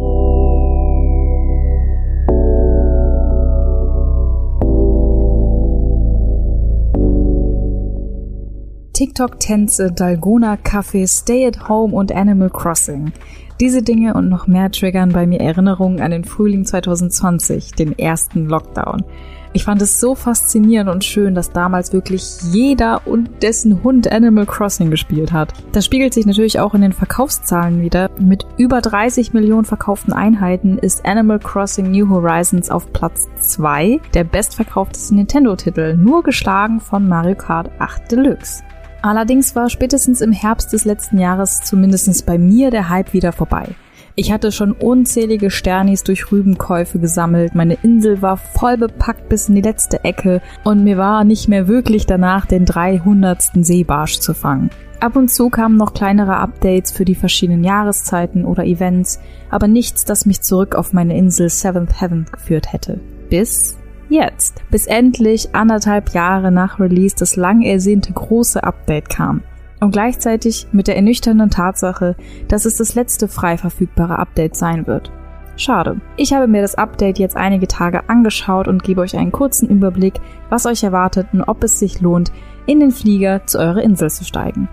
TikTok-Tänze, 8.99 9.93
Dalgona 9.93 10.57
Kaffee, 10.57 11.07
Stay 11.07 11.47
at 11.47 11.69
Home 11.69 11.95
und 11.95 12.11
Animal 12.11 12.49
Crossing. 12.49 13.13
Diese 13.61 13.81
Dinge 13.81 14.13
und 14.13 14.27
noch 14.27 14.45
mehr 14.45 14.69
triggern 14.71 15.13
bei 15.13 15.25
mir 15.25 15.39
Erinnerungen 15.39 16.01
an 16.01 16.11
den 16.11 16.25
Frühling 16.25 16.65
2020, 16.65 17.71
den 17.71 17.97
ersten 17.97 18.49
Lockdown. 18.49 19.05
Ich 19.53 19.63
fand 19.63 19.81
es 19.81 20.01
so 20.01 20.15
faszinierend 20.15 20.89
und 20.89 21.05
schön, 21.05 21.33
dass 21.33 21.51
damals 21.51 21.93
wirklich 21.93 22.41
jeder 22.51 23.07
und 23.07 23.41
dessen 23.41 23.85
Hund 23.85 24.11
Animal 24.11 24.45
Crossing 24.45 24.91
gespielt 24.91 25.31
hat. 25.31 25.53
Das 25.71 25.85
spiegelt 25.85 26.13
sich 26.13 26.25
natürlich 26.25 26.59
auch 26.59 26.73
in 26.73 26.81
den 26.81 26.91
Verkaufszahlen 26.91 27.81
wieder. 27.81 28.09
Mit 28.19 28.45
über 28.57 28.81
30 28.81 29.31
Millionen 29.31 29.63
verkauften 29.63 30.11
Einheiten 30.11 30.77
ist 30.77 31.05
Animal 31.05 31.39
Crossing 31.39 31.89
New 31.89 32.09
Horizons 32.09 32.69
auf 32.69 32.91
Platz 32.91 33.29
2 33.39 34.01
der 34.13 34.25
bestverkaufteste 34.25 35.15
Nintendo-Titel, 35.15 35.95
nur 35.95 36.21
geschlagen 36.21 36.81
von 36.81 37.07
Mario 37.07 37.35
Kart 37.35 37.71
8 37.79 38.11
Deluxe. 38.11 38.61
Allerdings 39.01 39.55
war 39.55 39.69
spätestens 39.69 40.21
im 40.21 40.31
Herbst 40.31 40.73
des 40.73 40.85
letzten 40.85 41.19
Jahres 41.19 41.61
zumindest 41.63 42.25
bei 42.25 42.37
mir 42.37 42.71
der 42.71 42.89
Hype 42.89 43.13
wieder 43.13 43.31
vorbei. 43.31 43.75
Ich 44.15 44.33
hatte 44.33 44.51
schon 44.51 44.73
unzählige 44.73 45.49
Sternis 45.49 46.03
durch 46.03 46.29
Rübenkäufe 46.29 46.99
gesammelt, 46.99 47.55
meine 47.55 47.77
Insel 47.83 48.21
war 48.21 48.35
voll 48.35 48.75
bepackt 48.75 49.29
bis 49.29 49.47
in 49.47 49.55
die 49.55 49.61
letzte 49.61 50.03
Ecke 50.03 50.41
und 50.65 50.83
mir 50.83 50.97
war 50.97 51.23
nicht 51.23 51.47
mehr 51.47 51.69
wirklich 51.69 52.05
danach, 52.05 52.45
den 52.45 52.65
300. 52.65 53.41
Seebarsch 53.61 54.19
zu 54.19 54.33
fangen. 54.33 54.71
Ab 54.99 55.15
und 55.15 55.31
zu 55.31 55.49
kamen 55.49 55.77
noch 55.77 55.93
kleinere 55.93 56.35
Updates 56.35 56.91
für 56.91 57.05
die 57.05 57.15
verschiedenen 57.15 57.63
Jahreszeiten 57.63 58.43
oder 58.43 58.65
Events, 58.65 59.21
aber 59.49 59.69
nichts, 59.69 60.03
das 60.03 60.25
mich 60.25 60.41
zurück 60.41 60.75
auf 60.75 60.91
meine 60.91 61.17
Insel 61.17 61.47
Seventh 61.47 62.01
Heaven 62.01 62.25
geführt 62.29 62.73
hätte. 62.73 62.99
Bis 63.29 63.78
jetzt. 64.09 64.61
Bis 64.69 64.87
endlich 64.87 65.55
anderthalb 65.55 66.09
Jahre 66.13 66.51
nach 66.51 66.79
Release 66.79 67.15
das 67.17 67.35
lang 67.35 67.61
ersehnte 67.61 68.11
große 68.13 68.63
Update 68.63 69.09
kam. 69.09 69.41
Und 69.79 69.91
gleichzeitig 69.91 70.67
mit 70.71 70.87
der 70.87 70.97
ernüchternden 70.97 71.49
Tatsache, 71.49 72.15
dass 72.47 72.65
es 72.65 72.75
das 72.77 72.95
letzte 72.95 73.27
frei 73.27 73.57
verfügbare 73.57 74.19
Update 74.19 74.55
sein 74.55 74.87
wird. 74.87 75.11
Schade. 75.55 75.99
Ich 76.15 76.33
habe 76.33 76.47
mir 76.47 76.61
das 76.61 76.75
Update 76.75 77.19
jetzt 77.19 77.35
einige 77.35 77.67
Tage 77.67 78.09
angeschaut 78.09 78.67
und 78.67 78.83
gebe 78.83 79.01
euch 79.01 79.17
einen 79.17 79.31
kurzen 79.31 79.67
Überblick, 79.69 80.13
was 80.49 80.65
euch 80.65 80.83
erwartet 80.83 81.27
und 81.33 81.43
ob 81.43 81.63
es 81.63 81.79
sich 81.79 81.99
lohnt, 81.99 82.31
in 82.65 82.79
den 82.79 82.91
Flieger 82.91 83.45
zu 83.45 83.59
eurer 83.59 83.81
Insel 83.81 84.09
zu 84.09 84.23
steigen. 84.23 84.69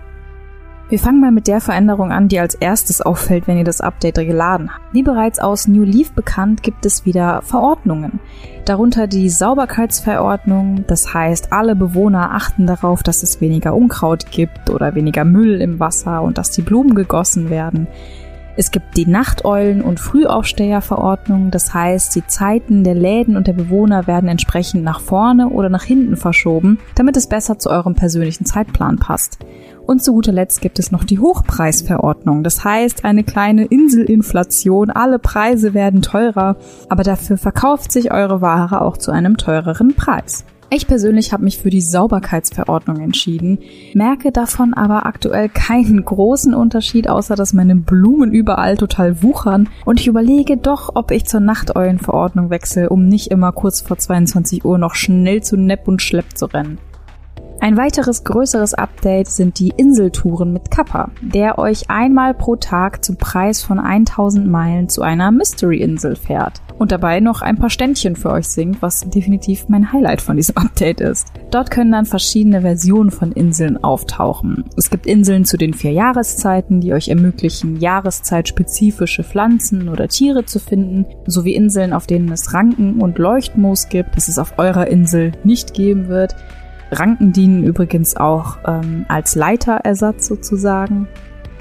Wir 0.89 0.99
fangen 0.99 1.19
mal 1.19 1.33
mit 1.33 1.47
der 1.47 1.59
Veränderung 1.59 2.13
an, 2.13 2.29
die 2.29 2.39
als 2.39 2.55
erstes 2.55 3.01
auffällt, 3.01 3.45
wenn 3.45 3.57
ihr 3.57 3.65
das 3.65 3.81
Update 3.81 4.15
geladen 4.15 4.73
habt. 4.73 4.93
Wie 4.93 5.03
bereits 5.03 5.37
aus 5.37 5.67
New 5.67 5.83
Leaf 5.83 6.13
bekannt, 6.13 6.63
gibt 6.63 6.85
es 6.85 7.05
wieder 7.05 7.41
Verordnungen. 7.41 8.21
Darunter 8.63 9.07
die 9.07 9.29
Sauberkeitsverordnung, 9.29 10.85
das 10.87 11.13
heißt, 11.13 11.51
alle 11.51 11.75
Bewohner 11.75 12.33
achten 12.33 12.67
darauf, 12.67 13.03
dass 13.03 13.21
es 13.21 13.41
weniger 13.41 13.75
Unkraut 13.75 14.31
gibt 14.31 14.69
oder 14.69 14.95
weniger 14.95 15.25
Müll 15.25 15.59
im 15.59 15.81
Wasser 15.81 16.21
und 16.21 16.37
dass 16.37 16.51
die 16.51 16.61
Blumen 16.61 16.95
gegossen 16.95 17.49
werden. 17.49 17.87
Es 18.55 18.71
gibt 18.71 18.95
die 18.95 19.05
Nachteulen- 19.05 19.83
und 19.83 19.99
Frühaufsteherverordnung, 19.99 21.51
das 21.51 21.73
heißt, 21.73 22.15
die 22.15 22.25
Zeiten 22.25 22.85
der 22.85 22.95
Läden 22.95 23.35
und 23.35 23.45
der 23.45 23.53
Bewohner 23.53 24.07
werden 24.07 24.29
entsprechend 24.29 24.83
nach 24.83 25.01
vorne 25.01 25.49
oder 25.49 25.67
nach 25.67 25.83
hinten 25.83 26.15
verschoben, 26.15 26.79
damit 26.95 27.17
es 27.17 27.27
besser 27.27 27.59
zu 27.59 27.69
eurem 27.69 27.93
persönlichen 27.93 28.45
Zeitplan 28.45 28.97
passt. 28.97 29.37
Und 29.87 30.03
zu 30.03 30.11
guter 30.11 30.33
Letzt 30.33 30.59
gibt 30.59 30.79
es 30.79 30.91
noch 30.91 31.05
die 31.05 31.19
Hochpreisverordnung. 31.19 32.43
Das 32.43 32.65
heißt, 32.65 33.05
eine 33.05 33.23
kleine 33.23 33.63
Inselinflation. 33.63 34.89
Alle 34.89 35.17
Preise 35.17 35.73
werden 35.73 36.01
teurer, 36.01 36.57
aber 36.89 37.03
dafür 37.03 37.37
verkauft 37.37 37.93
sich 37.93 38.11
eure 38.11 38.41
Ware 38.41 38.81
auch 38.81 38.97
zu 38.97 39.11
einem 39.11 39.37
teureren 39.37 39.95
Preis. 39.95 40.43
Ich 40.69 40.87
persönlich 40.87 41.31
habe 41.31 41.45
mich 41.45 41.59
für 41.59 41.69
die 41.69 41.79
Sauberkeitsverordnung 41.79 42.99
entschieden, 42.99 43.59
merke 43.93 44.33
davon 44.33 44.73
aber 44.73 45.05
aktuell 45.05 45.47
keinen 45.47 46.03
großen 46.03 46.53
Unterschied, 46.53 47.09
außer 47.09 47.35
dass 47.35 47.53
meine 47.53 47.77
Blumen 47.77 48.33
überall 48.33 48.75
total 48.75 49.23
wuchern 49.23 49.69
und 49.85 50.01
ich 50.01 50.07
überlege 50.07 50.57
doch, 50.57 50.91
ob 50.95 51.11
ich 51.11 51.25
zur 51.25 51.39
Nachteulenverordnung 51.39 52.49
wechsle, 52.49 52.89
um 52.89 53.07
nicht 53.07 53.31
immer 53.31 53.53
kurz 53.53 53.79
vor 53.79 53.97
22 53.97 54.65
Uhr 54.65 54.77
noch 54.77 54.95
schnell 54.95 55.41
zu 55.41 55.55
Nepp 55.55 55.87
und 55.87 56.01
Schlepp 56.01 56.37
zu 56.37 56.47
rennen. 56.47 56.77
Ein 57.59 57.75
weiteres 57.75 58.23
größeres 58.23 58.75
Update 58.75 59.27
sind 59.27 59.57
die 59.57 59.73
Inseltouren 59.75 60.53
mit 60.53 60.69
Kappa, 60.69 61.09
der 61.21 61.57
euch 61.57 61.89
einmal 61.89 62.35
pro 62.35 62.55
Tag 62.55 63.03
zum 63.03 63.17
Preis 63.17 63.63
von 63.63 63.79
1000 63.79 64.47
Meilen 64.47 64.89
zu 64.89 65.01
einer 65.01 65.31
Mystery-Insel 65.31 66.15
fährt 66.15 66.61
und 66.77 66.91
dabei 66.91 67.19
noch 67.19 67.41
ein 67.41 67.57
paar 67.57 67.71
Ständchen 67.71 68.15
für 68.15 68.29
euch 68.29 68.47
singt, 68.47 68.81
was 68.83 68.99
definitiv 69.09 69.69
mein 69.69 69.91
Highlight 69.91 70.21
von 70.21 70.37
diesem 70.37 70.55
Update 70.57 71.01
ist. 71.01 71.27
Dort 71.49 71.71
können 71.71 71.91
dann 71.91 72.05
verschiedene 72.05 72.61
Versionen 72.61 73.09
von 73.09 73.31
Inseln 73.31 73.83
auftauchen. 73.83 74.65
Es 74.77 74.91
gibt 74.91 75.07
Inseln 75.07 75.43
zu 75.43 75.57
den 75.57 75.73
vier 75.73 75.91
Jahreszeiten, 75.91 76.79
die 76.79 76.93
euch 76.93 77.07
ermöglichen, 77.07 77.77
jahreszeitspezifische 77.77 79.23
Pflanzen 79.23 79.89
oder 79.89 80.07
Tiere 80.07 80.45
zu 80.45 80.59
finden, 80.59 81.07
sowie 81.25 81.55
Inseln, 81.55 81.93
auf 81.93 82.05
denen 82.05 82.31
es 82.31 82.53
Ranken 82.53 83.01
und 83.01 83.17
Leuchtmoos 83.17 83.89
gibt, 83.89 84.15
das 84.15 84.27
es 84.27 84.37
auf 84.37 84.59
eurer 84.59 84.87
Insel 84.87 85.31
nicht 85.43 85.73
geben 85.73 86.07
wird. 86.07 86.35
Ranken 86.91 87.33
dienen 87.33 87.63
übrigens 87.63 88.15
auch 88.15 88.57
ähm, 88.65 89.05
als 89.07 89.35
Leiterersatz 89.35 90.27
sozusagen. 90.27 91.07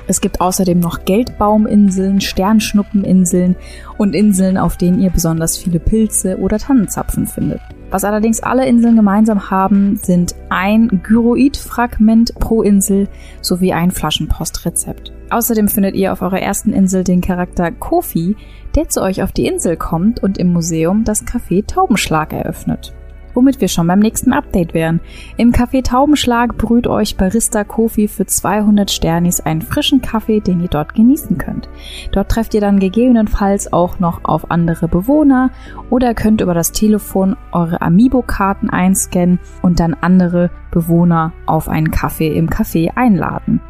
Es 0.09 0.21
gibt 0.21 0.41
außerdem 0.41 0.79
noch 0.79 1.05
Geldbauminseln, 1.05 2.21
Sternschnuppeninseln 2.21 3.57
und 3.99 4.15
Inseln, 4.15 4.57
auf 4.57 4.77
denen 4.77 5.01
ihr 5.01 5.11
besonders 5.11 5.59
viele 5.59 5.81
Pilze 5.81 6.39
oder 6.39 6.59
Tannenzapfen 6.59 7.27
findet. 7.27 7.61
Was 7.91 8.05
allerdings 8.05 8.41
alle 8.41 8.67
Inseln 8.67 8.97
gemeinsam 8.97 9.51
haben, 9.51 9.97
sind 9.97 10.35
ein 10.49 11.01
Gyroid-Fragment 11.03 12.35
pro 12.37 12.63
Insel 12.63 13.09
sowie 13.41 13.73
ein 13.73 13.91
Flaschenpostrezept. 13.91 15.13
Außerdem 15.31 15.69
findet 15.69 15.95
ihr 15.97 16.13
auf 16.13 16.23
eurer 16.23 16.41
ersten 16.41 16.73
Insel 16.73 17.03
den 17.03 17.21
Charakter 17.21 17.73
Kofi, 17.73 18.37
der 18.77 18.89
zu 18.89 19.03
euch 19.03 19.23
auf 19.23 19.33
die 19.33 19.47
Insel 19.47 19.77
kommt 19.77 20.23
und 20.23 20.39
im 20.39 20.53
Museum 20.53 21.05
das 21.05 21.25
Café 21.25 21.67
Taubenschlag 21.67 22.33
eröffnet. 22.33 22.93
Womit 23.37 23.61
wir 23.61 23.69
schon 23.69 23.87
beim 23.87 24.01
nächsten 24.01 24.33
Update 24.33 24.75
wären. 24.75 25.01
Im 25.37 25.53
Café 25.53 25.85
Taubenschlag 25.85 26.57
brüht 26.57 26.89
euch 26.89 27.17
Barista 27.17 27.63
Kofi 27.63 28.09
für 28.09 28.27
200 28.27 28.91
Sternis 28.91 29.41
einen 29.41 29.63
frischen 29.63 30.03
Kaffee, 30.03 30.41
den 30.41 30.61
ihr 30.61 30.69
dort 30.69 30.95
genießen 30.95 31.39
könnt. 31.39 31.69
Dort 32.11 32.31
trefft 32.31 32.55
ihr 32.55 32.61
dann 32.61 32.81
gegebenenfalls 32.81 33.73
auch 33.73 34.01
noch 34.01 34.25
auf 34.25 34.51
andere 34.51 34.89
Bewohner 34.89 35.51
oder 35.91 36.15
könnt 36.15 36.41
über 36.41 36.55
das 36.55 36.73
Telefon 36.73 37.37
eure 37.53 37.83
Amiibo-Karten 37.83 38.71
einscannen 38.71 39.39
und 39.63 39.79
dann 39.79 39.95
andere 39.95 40.51
Bewohner 40.71 41.33
auf 41.45 41.69
einen 41.69 41.91
Kaffee 41.91 42.35
im 42.37 42.49
Café 42.49 42.97
einladen. 42.97 43.61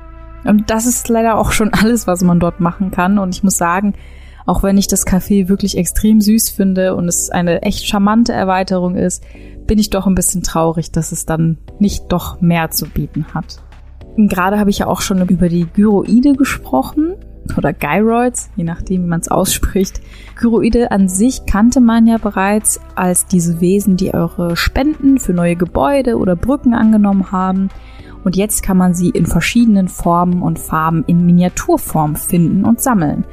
Und 0.45 0.71
das 0.71 0.87
ist 0.87 1.09
leider 1.09 1.37
auch 1.37 1.53
schon 1.53 1.73
alles, 1.73 2.07
was 2.07 2.23
man 2.23 2.41
dort 2.41 2.61
machen 2.61 2.91
kann. 2.91 3.19
Und 3.19 3.35
ich 3.35 3.43
muss 3.43 3.57
sagen, 3.57 3.95
auch 4.47 4.63
wenn 4.63 4.79
ich 4.79 4.87
das 4.87 5.07
Café 5.07 5.49
wirklich 5.49 5.77
extrem 5.77 6.21
süß 6.21 6.51
finde 6.51 6.95
und 6.95 7.09
es 7.09 7.31
eine 7.31 7.63
echt 7.63 7.87
charmante 7.87 8.33
Erweiterung 8.33 8.95
ist, 8.95 9.23
bin 9.67 9.79
ich 9.79 9.91
doch 9.91 10.07
ein 10.07 10.15
bisschen 10.15 10.43
traurig, 10.43 10.93
dass 10.93 11.13
es 11.13 11.27
dann 11.27 11.59
nicht 11.81 12.05
doch 12.09 12.41
mehr 12.41 12.71
zu 12.71 12.87
bieten 12.89 13.27
hat. 13.35 13.61
Gerade 14.17 14.59
habe 14.59 14.71
ich 14.71 14.79
ja 14.79 14.87
auch 14.87 15.01
schon 15.01 15.29
über 15.29 15.49
die 15.49 15.67
Gyroide 15.67 16.35
gesprochen 16.35 17.17
oder 17.57 17.73
Gyroids, 17.73 18.51
je 18.57 18.65
nachdem, 18.65 19.05
wie 19.05 19.09
man 19.09 19.21
es 19.21 19.29
ausspricht. 19.29 20.01
Gyroide 20.37 20.91
an 20.91 21.09
sich 21.09 21.45
kannte 21.47 21.81
man 21.81 22.07
ja 22.07 22.19
bereits 22.19 22.81
als 22.95 23.27
diese 23.27 23.61
Wesen, 23.61 23.97
die 23.97 24.15
eure 24.15 24.57
Spenden 24.57 25.19
für 25.19 25.33
neue 25.33 25.57
Gebäude 25.57 26.17
oder 26.17 26.37
Brücken 26.37 26.73
angenommen 26.73 27.31
haben. 27.33 27.69
Und 28.25 28.37
jetzt 28.37 28.63
kann 28.63 28.77
man 28.77 28.95
sie 28.95 29.11
in 29.11 29.27
verschiedenen 29.27 29.89
Formen 29.89 30.43
und 30.43 30.59
Farben 30.59 31.05
in 31.07 31.27
Miniaturform 31.27 32.17
finden 32.17 32.65
und 32.65 32.81
sammeln. 32.81 33.25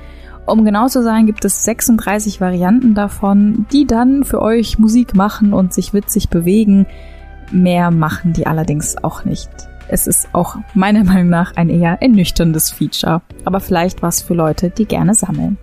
Um 0.45 0.65
genau 0.65 0.88
zu 0.88 1.02
sein, 1.02 1.26
gibt 1.26 1.45
es 1.45 1.64
36 1.64 2.41
Varianten 2.41 2.95
davon, 2.95 3.65
die 3.72 3.88
dann 3.88 4.24
für 4.24 4.41
euch 4.41 4.78
Musik 4.78 5.15
machen 5.15 5.53
und 5.53 5.74
sich 5.74 5.94
witzig 5.94 6.30
bewegen. 6.30 6.86
Mehr 7.52 7.91
machen 7.91 8.34
die 8.34 8.45
allerdings 8.45 9.02
auch 9.03 9.24
nicht. 9.24 9.49
Es 9.88 10.06
ist 10.06 10.30
auch 10.34 10.57
meiner 10.74 11.03
Meinung 11.06 11.30
nach 11.30 11.56
ein 11.56 11.70
eher 11.70 12.02
ernüchterndes 12.02 12.72
Feature, 12.72 13.22
aber 13.45 13.60
vielleicht 13.60 14.02
was 14.02 14.22
für 14.22 14.34
Leute, 14.34 14.70
die 14.70 14.86
gerne 14.86 15.14
sammeln. 15.14 15.57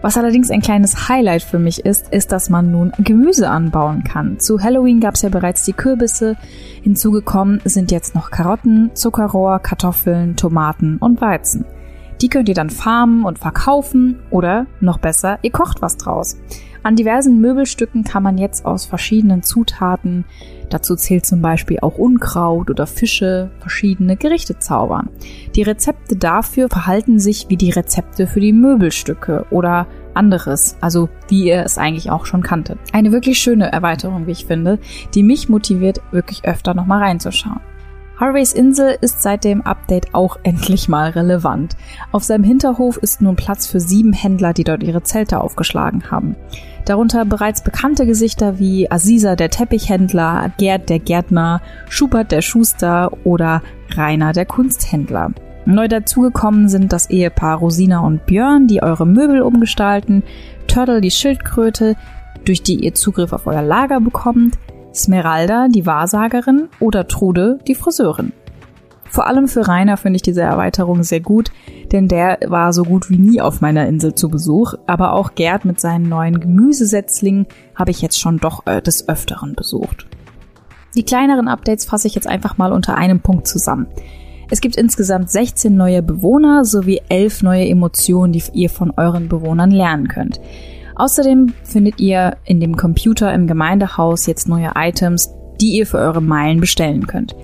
Was 0.00 0.18
allerdings 0.18 0.50
ein 0.50 0.60
kleines 0.60 1.08
Highlight 1.08 1.42
für 1.42 1.58
mich 1.58 1.86
ist, 1.86 2.12
ist, 2.12 2.30
dass 2.30 2.50
man 2.50 2.70
nun 2.70 2.92
Gemüse 2.98 3.48
anbauen 3.48 4.04
kann. 4.04 4.38
Zu 4.38 4.62
Halloween 4.62 5.00
gab 5.00 5.14
es 5.14 5.22
ja 5.22 5.30
bereits 5.30 5.64
die 5.64 5.72
Kürbisse. 5.72 6.36
Hinzugekommen 6.82 7.62
sind 7.64 7.90
jetzt 7.90 8.14
noch 8.14 8.30
Karotten, 8.30 8.90
Zuckerrohr, 8.94 9.60
Kartoffeln, 9.60 10.36
Tomaten 10.36 10.98
und 10.98 11.22
Weizen. 11.22 11.64
Die 12.20 12.28
könnt 12.28 12.48
ihr 12.48 12.54
dann 12.54 12.70
farmen 12.70 13.24
und 13.24 13.38
verkaufen 13.38 14.20
oder 14.30 14.66
noch 14.80 14.98
besser, 14.98 15.38
ihr 15.42 15.50
kocht 15.50 15.82
was 15.82 15.96
draus. 15.96 16.36
An 16.84 16.96
diversen 16.96 17.40
Möbelstücken 17.40 18.04
kann 18.04 18.22
man 18.22 18.36
jetzt 18.36 18.66
aus 18.66 18.84
verschiedenen 18.84 19.42
Zutaten, 19.42 20.26
dazu 20.68 20.96
zählt 20.96 21.24
zum 21.24 21.40
Beispiel 21.40 21.78
auch 21.80 21.96
Unkraut 21.96 22.68
oder 22.68 22.86
Fische, 22.86 23.50
verschiedene 23.58 24.16
Gerichte 24.16 24.58
zaubern. 24.58 25.08
Die 25.56 25.62
Rezepte 25.62 26.16
dafür 26.16 26.68
verhalten 26.68 27.18
sich 27.18 27.46
wie 27.48 27.56
die 27.56 27.70
Rezepte 27.70 28.26
für 28.26 28.40
die 28.40 28.52
Möbelstücke 28.52 29.46
oder 29.50 29.86
anderes, 30.12 30.76
also 30.82 31.08
wie 31.28 31.46
ihr 31.46 31.64
es 31.64 31.78
eigentlich 31.78 32.10
auch 32.10 32.26
schon 32.26 32.42
kanntet. 32.42 32.78
Eine 32.92 33.12
wirklich 33.12 33.38
schöne 33.38 33.72
Erweiterung, 33.72 34.26
wie 34.26 34.32
ich 34.32 34.44
finde, 34.44 34.78
die 35.14 35.22
mich 35.22 35.48
motiviert, 35.48 36.02
wirklich 36.10 36.44
öfter 36.44 36.74
nochmal 36.74 37.02
reinzuschauen. 37.02 37.60
Harveys 38.18 38.52
Insel 38.52 38.96
ist 39.00 39.22
seit 39.22 39.44
dem 39.44 39.62
Update 39.62 40.14
auch 40.14 40.38
endlich 40.42 40.88
mal 40.88 41.10
relevant. 41.10 41.76
Auf 42.12 42.24
seinem 42.24 42.44
Hinterhof 42.44 42.96
ist 42.96 43.20
nun 43.20 43.36
Platz 43.36 43.66
für 43.66 43.80
sieben 43.80 44.12
Händler, 44.12 44.52
die 44.52 44.64
dort 44.64 44.82
ihre 44.82 45.02
Zelte 45.02 45.40
aufgeschlagen 45.40 46.10
haben. 46.10 46.36
Darunter 46.84 47.24
bereits 47.24 47.64
bekannte 47.64 48.06
Gesichter 48.06 48.58
wie 48.58 48.90
Aziza 48.90 49.36
der 49.36 49.50
Teppichhändler, 49.50 50.52
Gerd 50.58 50.90
der 50.90 50.98
Gärtner, 50.98 51.62
Schubert 51.88 52.30
der 52.30 52.42
Schuster 52.42 53.10
oder 53.24 53.62
Rainer 53.94 54.32
der 54.32 54.44
Kunsthändler. 54.44 55.32
Neu 55.66 55.88
dazugekommen 55.88 56.68
sind 56.68 56.92
das 56.92 57.08
Ehepaar 57.08 57.56
Rosina 57.56 58.00
und 58.00 58.26
Björn, 58.26 58.66
die 58.66 58.82
eure 58.82 59.06
Möbel 59.06 59.40
umgestalten, 59.40 60.22
Turtle 60.66 61.00
die 61.00 61.10
Schildkröte, 61.10 61.96
durch 62.44 62.62
die 62.62 62.84
ihr 62.84 62.94
Zugriff 62.94 63.32
auf 63.32 63.46
euer 63.46 63.62
Lager 63.62 64.00
bekommt, 64.00 64.58
Smeralda, 64.94 65.68
die 65.68 65.86
Wahrsagerin, 65.86 66.68
oder 66.80 67.08
Trude, 67.08 67.58
die 67.66 67.74
Friseurin. 67.74 68.32
Vor 69.10 69.26
allem 69.26 69.46
für 69.46 69.68
Rainer 69.68 69.96
finde 69.96 70.16
ich 70.16 70.22
diese 70.22 70.42
Erweiterung 70.42 71.04
sehr 71.04 71.20
gut, 71.20 71.52
denn 71.92 72.08
der 72.08 72.38
war 72.46 72.72
so 72.72 72.82
gut 72.82 73.10
wie 73.10 73.18
nie 73.18 73.40
auf 73.40 73.60
meiner 73.60 73.86
Insel 73.86 74.14
zu 74.14 74.28
Besuch, 74.28 74.74
aber 74.86 75.12
auch 75.12 75.36
Gerd 75.36 75.64
mit 75.64 75.80
seinen 75.80 76.08
neuen 76.08 76.40
Gemüsesetzlingen 76.40 77.46
habe 77.76 77.92
ich 77.92 78.02
jetzt 78.02 78.18
schon 78.18 78.38
doch 78.38 78.66
äh, 78.66 78.82
des 78.82 79.08
Öfteren 79.08 79.54
besucht. 79.54 80.06
Die 80.96 81.04
kleineren 81.04 81.48
Updates 81.48 81.84
fasse 81.84 82.08
ich 82.08 82.14
jetzt 82.14 82.26
einfach 82.26 82.58
mal 82.58 82.72
unter 82.72 82.96
einem 82.96 83.20
Punkt 83.20 83.46
zusammen. 83.46 83.86
Es 84.50 84.60
gibt 84.60 84.76
insgesamt 84.76 85.30
16 85.30 85.76
neue 85.76 86.02
Bewohner 86.02 86.64
sowie 86.64 87.00
11 87.08 87.42
neue 87.42 87.68
Emotionen, 87.68 88.32
die 88.32 88.42
ihr 88.52 88.70
von 88.70 88.92
euren 88.96 89.28
Bewohnern 89.28 89.70
lernen 89.70 90.08
könnt. 90.08 90.40
Außerdem 90.96 91.52
findet 91.64 92.00
ihr 92.00 92.36
in 92.44 92.60
dem 92.60 92.76
Computer 92.76 93.32
im 93.34 93.46
Gemeindehaus 93.46 94.26
jetzt 94.26 94.48
neue 94.48 94.72
Items, 94.76 95.30
die 95.60 95.76
ihr 95.76 95.86
für 95.86 95.98
eure 95.98 96.20
Meilen 96.22 96.60
bestellen 96.60 97.06
könnt. 97.06 97.34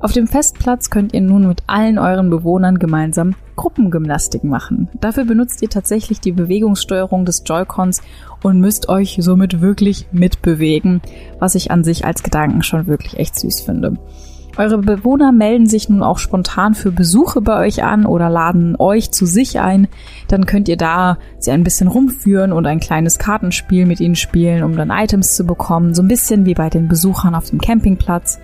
Auf 0.00 0.12
dem 0.12 0.26
Festplatz 0.26 0.90
könnt 0.90 1.14
ihr 1.14 1.20
nun 1.20 1.46
mit 1.46 1.62
allen 1.68 1.96
euren 1.96 2.28
Bewohnern 2.28 2.80
gemeinsam 2.80 3.36
Gruppengymnastik 3.54 4.42
machen. 4.42 4.88
Dafür 5.00 5.24
benutzt 5.24 5.62
ihr 5.62 5.68
tatsächlich 5.68 6.20
die 6.20 6.32
Bewegungssteuerung 6.32 7.24
des 7.24 7.44
Joy-Cons 7.46 8.02
und 8.42 8.58
müsst 8.58 8.88
euch 8.88 9.18
somit 9.20 9.60
wirklich 9.60 10.08
mitbewegen, 10.10 11.00
was 11.38 11.54
ich 11.54 11.70
an 11.70 11.84
sich 11.84 12.04
als 12.04 12.24
Gedanken 12.24 12.64
schon 12.64 12.88
wirklich 12.88 13.16
echt 13.18 13.38
süß 13.38 13.60
finde. 13.60 13.96
Eure 14.58 14.78
Bewohner 14.78 15.32
melden 15.32 15.66
sich 15.66 15.88
nun 15.88 16.02
auch 16.02 16.18
spontan 16.18 16.74
für 16.74 16.92
Besuche 16.92 17.40
bei 17.40 17.58
euch 17.66 17.82
an 17.82 18.04
oder 18.04 18.28
laden 18.28 18.76
euch 18.78 19.10
zu 19.10 19.24
sich 19.24 19.60
ein. 19.60 19.88
Dann 20.28 20.44
könnt 20.44 20.68
ihr 20.68 20.76
da 20.76 21.16
sie 21.38 21.52
ein 21.52 21.64
bisschen 21.64 21.88
rumführen 21.88 22.52
und 22.52 22.66
ein 22.66 22.78
kleines 22.78 23.18
Kartenspiel 23.18 23.86
mit 23.86 24.00
ihnen 24.00 24.14
spielen, 24.14 24.62
um 24.62 24.76
dann 24.76 24.90
Items 24.90 25.36
zu 25.36 25.44
bekommen. 25.44 25.94
So 25.94 26.02
ein 26.02 26.08
bisschen 26.08 26.44
wie 26.44 26.54
bei 26.54 26.68
den 26.68 26.86
Besuchern 26.86 27.34
auf 27.34 27.48
dem 27.48 27.62
Campingplatz. 27.62 28.40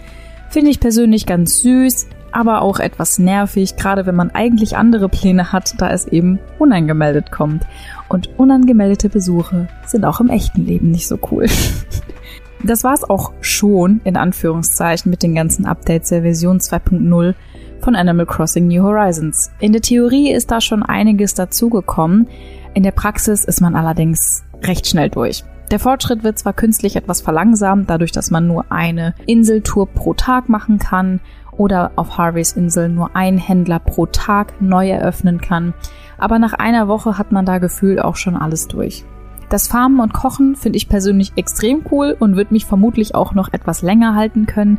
Finde 0.48 0.70
ich 0.70 0.80
persönlich 0.80 1.26
ganz 1.26 1.60
süß, 1.60 2.06
aber 2.32 2.62
auch 2.62 2.80
etwas 2.80 3.18
nervig, 3.18 3.76
gerade 3.76 4.06
wenn 4.06 4.16
man 4.16 4.30
eigentlich 4.30 4.78
andere 4.78 5.10
Pläne 5.10 5.52
hat, 5.52 5.74
da 5.76 5.90
es 5.90 6.06
eben 6.06 6.39
unangemeldet 6.59 7.30
kommt. 7.30 7.66
Und 8.09 8.30
unangemeldete 8.39 9.10
Besuche 9.10 9.68
sind 9.85 10.06
auch 10.06 10.20
im 10.20 10.30
echten 10.30 10.64
Leben 10.64 10.90
nicht 10.90 11.06
so 11.06 11.18
cool. 11.30 11.47
Das 12.64 12.85
war's 12.85 13.09
auch 13.09 13.32
schon, 13.40 14.01
in 14.05 14.16
Anführungszeichen, 14.16 15.10
mit 15.10 15.22
den 15.22 15.35
ganzen 15.35 15.64
Updates 15.64 16.09
der 16.09 16.22
Version 16.22 16.59
2.0 16.59 17.35
von 17.80 17.97
Animal 17.97 18.26
Crossing 18.26 18.66
New 18.66 18.82
Horizons. 18.82 19.51
In 19.60 19.72
der 19.72 19.82
Theorie 19.82 20.32
ist 20.32 20.51
da 20.51 20.60
schon 20.60 20.82
einiges 20.82 21.35
dazugekommen. 21.35 22.28
In 22.74 22.82
der 22.82 22.90
Praxis 22.90 23.44
ist 23.44 23.60
man 23.60 23.76
allerdings 23.76 24.43
recht 24.64 24.86
schnell 24.86 25.09
durch. 25.09 25.44
Der 25.70 25.78
Fortschritt 25.78 26.24
wird 26.24 26.39
zwar 26.39 26.55
künstlich 26.55 26.97
etwas 26.97 27.20
verlangsamt, 27.20 27.90
dadurch, 27.90 28.10
dass 28.10 28.30
man 28.30 28.47
nur 28.47 28.72
eine 28.72 29.14
Inseltour 29.26 29.86
pro 29.86 30.14
Tag 30.14 30.48
machen 30.48 30.78
kann 30.78 31.20
oder 31.52 31.93
auf 31.97 32.16
Harveys 32.16 32.52
Insel 32.52 32.89
nur 32.89 33.14
ein 33.14 33.36
Händler 33.36 33.78
pro 33.78 34.06
Tag 34.06 34.60
neu 34.62 34.89
eröffnen 34.89 35.40
kann, 35.40 35.74
aber 36.16 36.39
nach 36.39 36.55
einer 36.55 36.89
Woche 36.89 37.18
hat 37.18 37.32
man 37.32 37.44
da 37.44 37.59
gefühlt 37.59 38.01
auch 38.01 38.16
schon 38.16 38.36
alles 38.36 38.66
durch. 38.68 39.05
Das 39.48 39.68
Farmen 39.68 40.00
und 40.00 40.12
Kochen 40.12 40.56
finde 40.56 40.76
ich 40.76 40.88
persönlich 40.88 41.32
extrem 41.36 41.82
cool 41.90 42.16
und 42.18 42.36
wird 42.36 42.52
mich 42.52 42.66
vermutlich 42.66 43.14
auch 43.14 43.34
noch 43.34 43.52
etwas 43.52 43.82
länger 43.82 44.14
halten 44.14 44.46
können. 44.46 44.78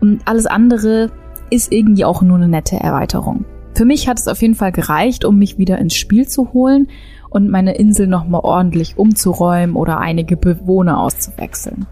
Und 0.00 0.20
alles 0.26 0.46
andere 0.46 1.10
ist 1.50 1.72
irgendwie 1.72 2.04
auch 2.04 2.20
nur 2.20 2.36
eine 2.36 2.48
nette 2.48 2.76
Erweiterung. 2.76 3.44
Für 3.74 3.84
mich 3.84 4.08
hat 4.08 4.18
es 4.18 4.28
auf 4.28 4.42
jeden 4.42 4.54
Fall 4.54 4.72
gereicht, 4.72 5.24
um 5.24 5.38
mich 5.38 5.58
wieder 5.58 5.78
ins 5.78 5.94
Spiel 5.94 6.26
zu 6.26 6.52
holen 6.52 6.88
und 7.30 7.50
meine 7.50 7.76
Insel 7.76 8.06
nochmal 8.06 8.42
ordentlich 8.42 8.98
umzuräumen 8.98 9.76
oder 9.76 9.98
einige 9.98 10.36
Bewohner 10.36 11.00
auszuwechseln. 11.00 11.86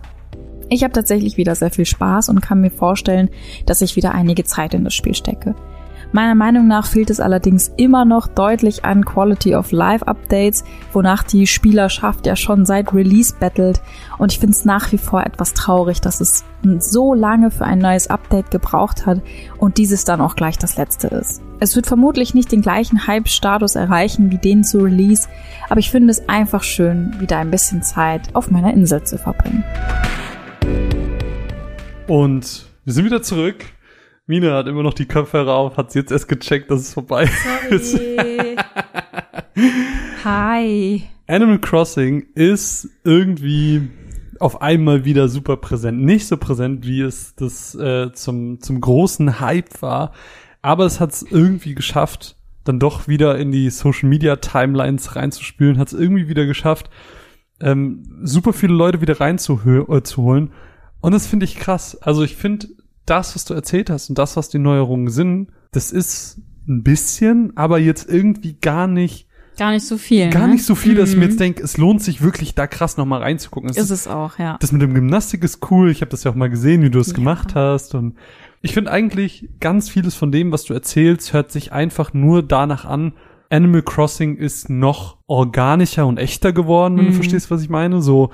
Ich 0.70 0.82
habe 0.82 0.92
tatsächlich 0.92 1.36
wieder 1.36 1.54
sehr 1.54 1.70
viel 1.70 1.84
Spaß 1.84 2.30
und 2.30 2.40
kann 2.40 2.60
mir 2.60 2.70
vorstellen, 2.70 3.28
dass 3.66 3.82
ich 3.82 3.96
wieder 3.96 4.12
einige 4.12 4.44
Zeit 4.44 4.74
in 4.74 4.84
das 4.84 4.94
Spiel 4.94 5.14
stecke. 5.14 5.54
Meiner 6.14 6.36
Meinung 6.36 6.68
nach 6.68 6.86
fehlt 6.86 7.10
es 7.10 7.18
allerdings 7.18 7.72
immer 7.76 8.04
noch 8.04 8.28
deutlich 8.28 8.84
an 8.84 9.04
Quality 9.04 9.56
of 9.56 9.72
Life 9.72 10.06
Updates, 10.06 10.62
wonach 10.92 11.24
die 11.24 11.48
Spielerschaft 11.48 12.24
ja 12.24 12.36
schon 12.36 12.64
seit 12.64 12.94
Release 12.94 13.34
battelt. 13.34 13.82
Und 14.16 14.30
ich 14.30 14.38
finde 14.38 14.56
es 14.56 14.64
nach 14.64 14.92
wie 14.92 14.98
vor 14.98 15.26
etwas 15.26 15.54
traurig, 15.54 16.00
dass 16.00 16.20
es 16.20 16.44
so 16.78 17.14
lange 17.14 17.50
für 17.50 17.64
ein 17.64 17.80
neues 17.80 18.06
Update 18.06 18.52
gebraucht 18.52 19.06
hat 19.06 19.22
und 19.58 19.76
dieses 19.76 20.04
dann 20.04 20.20
auch 20.20 20.36
gleich 20.36 20.56
das 20.56 20.76
letzte 20.76 21.08
ist. 21.08 21.42
Es 21.58 21.74
wird 21.74 21.88
vermutlich 21.88 22.32
nicht 22.32 22.52
den 22.52 22.62
gleichen 22.62 23.08
Hype-Status 23.08 23.74
erreichen 23.74 24.30
wie 24.30 24.38
den 24.38 24.62
zu 24.62 24.78
Release, 24.78 25.26
aber 25.68 25.80
ich 25.80 25.90
finde 25.90 26.12
es 26.12 26.28
einfach 26.28 26.62
schön, 26.62 27.12
wieder 27.18 27.38
ein 27.38 27.50
bisschen 27.50 27.82
Zeit 27.82 28.36
auf 28.36 28.52
meiner 28.52 28.72
Insel 28.72 29.02
zu 29.02 29.18
verbringen. 29.18 29.64
Und 32.06 32.66
wir 32.84 32.92
sind 32.92 33.04
wieder 33.04 33.22
zurück 33.22 33.73
Mina 34.26 34.56
hat 34.56 34.68
immer 34.68 34.82
noch 34.82 34.94
die 34.94 35.04
Kopfhörer 35.04 35.52
auf, 35.52 35.76
hat 35.76 35.92
sie 35.92 35.98
jetzt 35.98 36.10
erst 36.10 36.28
gecheckt, 36.28 36.70
dass 36.70 36.80
es 36.80 36.94
vorbei 36.94 37.28
ist. 37.68 38.00
Hi. 40.24 41.02
Animal 41.26 41.58
Crossing 41.58 42.26
ist 42.34 42.88
irgendwie 43.04 43.90
auf 44.40 44.62
einmal 44.62 45.04
wieder 45.04 45.28
super 45.28 45.58
präsent. 45.58 46.00
Nicht 46.00 46.26
so 46.26 46.38
präsent, 46.38 46.86
wie 46.86 47.02
es 47.02 47.34
das 47.34 47.74
äh, 47.74 48.12
zum, 48.14 48.62
zum 48.62 48.80
großen 48.80 49.40
Hype 49.40 49.82
war, 49.82 50.12
aber 50.62 50.86
es 50.86 51.00
hat 51.00 51.12
es 51.12 51.22
irgendwie 51.22 51.74
geschafft, 51.74 52.36
dann 52.64 52.80
doch 52.80 53.06
wieder 53.06 53.36
in 53.36 53.52
die 53.52 53.68
Social 53.68 54.08
Media 54.08 54.36
Timelines 54.36 55.16
reinzuspülen, 55.16 55.76
hat 55.76 55.88
es 55.88 55.94
irgendwie 55.94 56.28
wieder 56.28 56.46
geschafft, 56.46 56.88
ähm, 57.60 58.02
super 58.22 58.54
viele 58.54 58.72
Leute 58.72 59.02
wieder 59.02 59.20
reinzuholen. 59.20 60.52
Und 61.02 61.12
das 61.12 61.26
finde 61.26 61.44
ich 61.44 61.56
krass. 61.56 62.00
Also 62.00 62.22
ich 62.22 62.36
finde, 62.36 62.68
das, 63.06 63.34
was 63.34 63.44
du 63.44 63.54
erzählt 63.54 63.90
hast 63.90 64.08
und 64.08 64.18
das, 64.18 64.36
was 64.36 64.48
die 64.48 64.58
Neuerungen 64.58 65.08
sind, 65.10 65.48
das 65.72 65.92
ist 65.92 66.40
ein 66.68 66.82
bisschen, 66.82 67.56
aber 67.56 67.78
jetzt 67.78 68.08
irgendwie 68.08 68.54
gar 68.60 68.86
nicht, 68.86 69.26
Gar 69.58 69.72
nicht 69.72 69.86
so 69.86 69.98
viel. 69.98 70.30
gar 70.30 70.46
ne? 70.46 70.54
nicht 70.54 70.64
so 70.64 70.74
viel, 70.74 70.94
dass 70.96 71.10
ich 71.10 71.16
mir 71.16 71.24
Mhm. 71.26 71.30
jetzt 71.30 71.40
denke, 71.40 71.62
es 71.62 71.76
lohnt 71.76 72.02
sich 72.02 72.22
wirklich 72.22 72.54
da 72.54 72.66
krass 72.66 72.96
nochmal 72.96 73.20
reinzugucken. 73.22 73.70
Es 73.70 73.76
Ist 73.76 73.90
es 73.90 74.08
auch, 74.08 74.38
ja. 74.38 74.56
das 74.60 74.72
mit 74.72 74.82
dem 74.82 74.94
Gymnastik 74.94 75.44
ist 75.44 75.70
cool. 75.70 75.90
Ich 75.90 76.00
habe 76.00 76.10
das 76.10 76.24
ja 76.24 76.30
auch 76.30 76.34
mal 76.34 76.50
gesehen, 76.50 76.82
wie 76.82 76.90
du 76.90 76.98
es 76.98 77.08
Ja. 77.08 77.14
gemacht 77.14 77.54
hast. 77.54 77.94
Und 77.94 78.14
ich 78.62 78.72
finde 78.74 78.90
eigentlich 78.90 79.48
ganz 79.60 79.88
vieles 79.90 80.14
von 80.14 80.32
dem, 80.32 80.50
was 80.50 80.64
du 80.64 80.74
erzählst, 80.74 81.32
hört 81.34 81.52
sich 81.52 81.70
einfach 81.72 82.14
nur 82.14 82.42
danach 82.42 82.84
an. 82.84 83.12
Animal 83.50 83.82
Crossing 83.82 84.36
ist 84.36 84.70
noch 84.70 85.18
organischer 85.28 86.06
und 86.06 86.18
echter 86.18 86.52
geworden, 86.52 86.96
wenn 86.96 87.04
du 87.04 87.10
Mhm. 87.12 87.16
verstehst, 87.16 87.50
was 87.50 87.62
ich 87.62 87.68
meine. 87.68 88.00
So, 88.02 88.30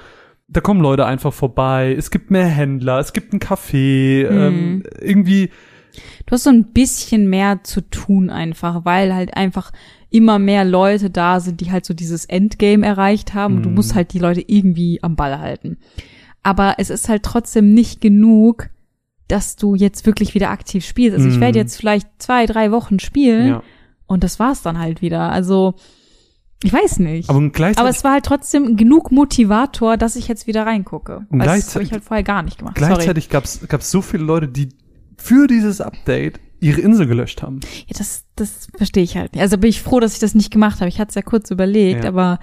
da 0.52 0.60
kommen 0.60 0.80
Leute 0.80 1.06
einfach 1.06 1.32
vorbei. 1.32 1.94
Es 1.96 2.10
gibt 2.10 2.30
mehr 2.30 2.46
Händler. 2.46 2.98
Es 2.98 3.12
gibt 3.12 3.32
ein 3.32 3.40
Café. 3.40 4.28
Mhm. 4.30 4.38
Ähm, 4.38 4.82
irgendwie, 5.00 5.50
Du 6.26 6.32
hast 6.32 6.44
so 6.44 6.50
ein 6.50 6.66
bisschen 6.72 7.28
mehr 7.28 7.64
zu 7.64 7.80
tun 7.80 8.30
einfach, 8.30 8.84
weil 8.84 9.12
halt 9.14 9.36
einfach 9.36 9.72
immer 10.10 10.38
mehr 10.38 10.64
Leute 10.64 11.10
da 11.10 11.40
sind, 11.40 11.60
die 11.60 11.72
halt 11.72 11.84
so 11.84 11.94
dieses 11.94 12.24
Endgame 12.26 12.86
erreicht 12.86 13.34
haben 13.34 13.56
und 13.56 13.62
du 13.64 13.68
Mhm. 13.70 13.74
musst 13.74 13.94
halt 13.96 14.12
die 14.12 14.20
Leute 14.20 14.42
irgendwie 14.46 15.02
am 15.02 15.16
Ball 15.16 15.38
halten. 15.40 15.78
Aber 16.44 16.76
es 16.78 16.90
ist 16.90 17.08
halt 17.08 17.24
trotzdem 17.24 17.74
nicht 17.74 18.00
genug, 18.00 18.70
dass 19.28 19.56
du 19.56 19.74
jetzt 19.74 20.06
wirklich 20.06 20.34
wieder 20.34 20.50
aktiv 20.50 20.84
spielst. 20.86 21.16
Also 21.16 21.28
ich 21.28 21.36
Mhm. 21.36 21.40
werde 21.40 21.58
jetzt 21.58 21.76
vielleicht 21.76 22.06
zwei, 22.18 22.46
drei 22.46 22.70
Wochen 22.70 22.98
spielen 23.00 23.48
ja. 23.48 23.62
und 24.06 24.22
das 24.24 24.38
war's 24.38 24.62
dann 24.62 24.78
halt 24.78 25.02
wieder. 25.02 25.30
Also 25.32 25.74
ich 26.62 26.72
weiß 26.72 26.98
nicht. 26.98 27.28
Aber 27.30 27.38
Aber, 27.76 27.88
es 27.88 28.04
war 28.04 28.12
halt 28.12 28.24
trotzdem 28.24 28.76
genug 28.76 29.10
Motivator, 29.12 29.96
dass 29.96 30.16
ich 30.16 30.28
jetzt 30.28 30.46
wieder 30.46 30.66
reingucke. 30.66 31.26
Und 31.30 31.38
das 31.38 31.48
habe 31.48 31.58
gleichzeitig- 31.58 31.88
ich 31.88 31.92
halt 31.92 32.04
vorher 32.04 32.22
gar 32.24 32.42
nicht 32.42 32.58
gemacht. 32.58 32.76
Gleichzeitig 32.76 33.28
gab's 33.30 33.60
gab's 33.68 33.90
so 33.90 34.02
viele 34.02 34.24
Leute, 34.24 34.48
die 34.48 34.68
für 35.16 35.46
dieses 35.46 35.80
Update 35.80 36.40
ihre 36.60 36.80
Insel 36.82 37.06
gelöscht 37.06 37.42
haben. 37.42 37.60
Ja, 37.86 37.96
das, 37.96 38.24
das 38.36 38.68
verstehe 38.76 39.02
ich 39.02 39.16
halt 39.16 39.32
nicht. 39.34 39.40
Also 39.42 39.56
bin 39.56 39.70
ich 39.70 39.80
froh, 39.80 40.00
dass 40.00 40.12
ich 40.14 40.18
das 40.18 40.34
nicht 40.34 40.50
gemacht 40.50 40.80
habe. 40.80 40.88
Ich 40.88 40.98
hatte 41.00 41.08
es 41.10 41.14
ja 41.14 41.22
kurz 41.22 41.50
überlegt, 41.50 42.04
Ja. 42.04 42.10
aber 42.10 42.38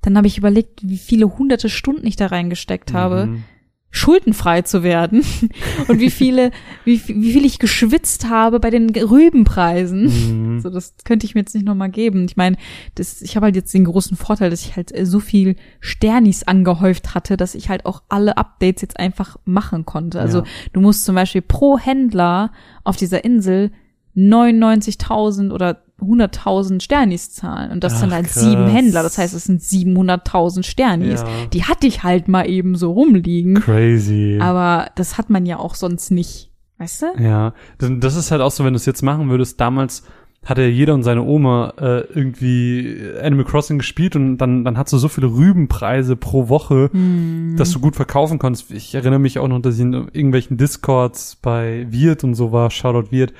dann 0.00 0.16
habe 0.16 0.26
ich 0.26 0.38
überlegt, 0.38 0.80
wie 0.82 0.96
viele 0.98 1.26
hunderte 1.38 1.68
Stunden 1.68 2.06
ich 2.06 2.16
da 2.16 2.26
reingesteckt 2.28 2.92
habe, 2.94 3.26
Mhm. 3.26 3.44
Schuldenfrei 3.94 4.62
zu 4.62 4.82
werden 4.82 5.22
und 5.88 6.00
wie 6.00 6.10
viele, 6.10 6.50
wie, 6.84 7.00
wie 7.06 7.32
viel 7.32 7.44
ich 7.44 7.58
geschwitzt 7.58 8.28
habe 8.28 8.58
bei 8.58 8.70
den 8.70 8.88
Rübenpreisen. 8.90 10.54
Mhm. 10.54 10.60
So, 10.60 10.70
das 10.70 10.94
könnte 11.04 11.26
ich 11.26 11.34
mir 11.34 11.42
jetzt 11.42 11.54
nicht 11.54 11.66
nochmal 11.66 11.90
geben. 11.90 12.24
Ich 12.24 12.36
meine, 12.36 12.56
das, 12.94 13.20
ich 13.20 13.36
habe 13.36 13.44
halt 13.44 13.54
jetzt 13.56 13.72
den 13.74 13.84
großen 13.84 14.16
Vorteil, 14.16 14.48
dass 14.48 14.62
ich 14.62 14.76
halt 14.76 14.96
äh, 14.98 15.04
so 15.04 15.20
viel 15.20 15.56
Sternis 15.80 16.42
angehäuft 16.42 17.14
hatte, 17.14 17.36
dass 17.36 17.54
ich 17.54 17.68
halt 17.68 17.84
auch 17.84 18.02
alle 18.08 18.38
Updates 18.38 18.80
jetzt 18.80 18.98
einfach 18.98 19.36
machen 19.44 19.84
konnte. 19.84 20.20
Also 20.20 20.38
Ja. 20.38 20.44
du 20.72 20.80
musst 20.80 21.04
zum 21.04 21.14
Beispiel 21.14 21.42
pro 21.42 21.78
Händler 21.78 22.50
auf 22.84 22.96
dieser 22.96 23.24
Insel 23.24 23.70
99.000 24.16 25.52
oder 25.52 25.82
100.000 26.02 26.80
Sternis 26.82 27.30
zahlen. 27.32 27.70
Und 27.72 27.82
das 27.84 27.94
Ach, 27.94 28.00
sind 28.00 28.12
halt 28.12 28.26
krass. 28.26 28.42
sieben 28.42 28.66
Händler. 28.68 29.02
Das 29.02 29.18
heißt, 29.18 29.34
es 29.34 29.44
sind 29.44 29.60
700.000 29.62 30.62
Sternis. 30.64 31.22
Ja. 31.22 31.28
Die 31.52 31.64
hatte 31.64 31.86
ich 31.86 32.02
halt 32.02 32.28
mal 32.28 32.48
eben 32.48 32.74
so 32.76 32.92
rumliegen. 32.92 33.54
Crazy. 33.54 34.38
Aber 34.40 34.90
das 34.96 35.18
hat 35.18 35.30
man 35.30 35.46
ja 35.46 35.58
auch 35.58 35.74
sonst 35.74 36.10
nicht. 36.10 36.50
Weißt 36.78 37.02
du? 37.02 37.06
Ja, 37.22 37.54
das, 37.78 38.16
ist 38.16 38.30
halt 38.32 38.40
auch 38.42 38.50
so, 38.50 38.64
wenn 38.64 38.72
du 38.72 38.76
es 38.76 38.86
jetzt 38.86 39.02
machen 39.02 39.30
würdest. 39.30 39.60
Damals 39.60 40.02
hatte 40.44 40.62
jeder 40.64 40.94
und 40.94 41.04
seine 41.04 41.22
Oma 41.22 41.74
äh, 41.78 42.00
irgendwie 42.12 43.00
Animal 43.22 43.44
Crossing 43.44 43.78
gespielt 43.78 44.16
und 44.16 44.38
dann, 44.38 44.64
dann 44.64 44.76
hast 44.76 44.92
du 44.92 44.98
so 44.98 45.06
viele 45.06 45.28
Rübenpreise 45.28 46.16
pro 46.16 46.48
Woche, 46.48 46.90
Hm. 46.92 47.54
dass 47.56 47.70
du 47.70 47.78
gut 47.78 47.94
verkaufen 47.94 48.40
konntest. 48.40 48.72
Ich 48.72 48.92
erinnere 48.96 49.20
mich 49.20 49.38
auch 49.38 49.46
noch, 49.46 49.60
dass 49.60 49.76
ich 49.76 49.82
in 49.82 49.92
irgendwelchen 49.92 50.56
Discords 50.56 51.36
bei 51.40 51.86
Wirt 51.90 52.24
und 52.24 52.34
so 52.34 52.50
war, 52.50 52.70
Shoutout 52.72 53.12
Wirt, 53.12 53.32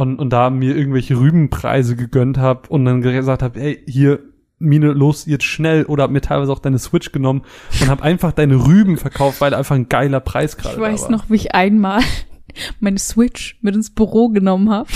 und, 0.00 0.18
und 0.18 0.30
da 0.30 0.48
mir 0.48 0.74
irgendwelche 0.74 1.20
Rübenpreise 1.20 1.94
gegönnt 1.94 2.38
habe 2.38 2.70
und 2.70 2.86
dann 2.86 3.02
gesagt 3.02 3.42
habe, 3.42 3.60
ey, 3.60 3.84
hier, 3.86 4.20
Mine, 4.58 4.92
los, 4.92 5.26
jetzt 5.26 5.44
schnell 5.44 5.84
oder 5.84 6.04
hab 6.04 6.10
mir 6.10 6.22
teilweise 6.22 6.50
auch 6.52 6.58
deine 6.58 6.78
Switch 6.78 7.12
genommen 7.12 7.42
und 7.82 7.88
habe 7.88 8.02
einfach 8.02 8.32
deine 8.32 8.66
Rüben 8.66 8.96
verkauft, 8.96 9.42
weil 9.42 9.52
einfach 9.52 9.74
ein 9.74 9.90
geiler 9.90 10.20
Preis 10.20 10.56
gerade 10.56 10.74
Ich 10.76 10.80
da 10.80 10.82
weiß 10.82 11.02
war. 11.04 11.10
noch, 11.10 11.28
wie 11.28 11.36
ich 11.36 11.54
einmal 11.54 12.00
meine 12.80 12.98
Switch 12.98 13.58
mit 13.60 13.74
ins 13.74 13.90
Büro 13.90 14.30
genommen 14.30 14.70
habe 14.70 14.88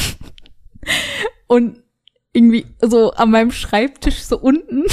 und 1.48 1.82
irgendwie 2.32 2.64
so 2.80 3.12
an 3.12 3.30
meinem 3.30 3.50
Schreibtisch 3.52 4.22
so 4.22 4.38
unten 4.38 4.84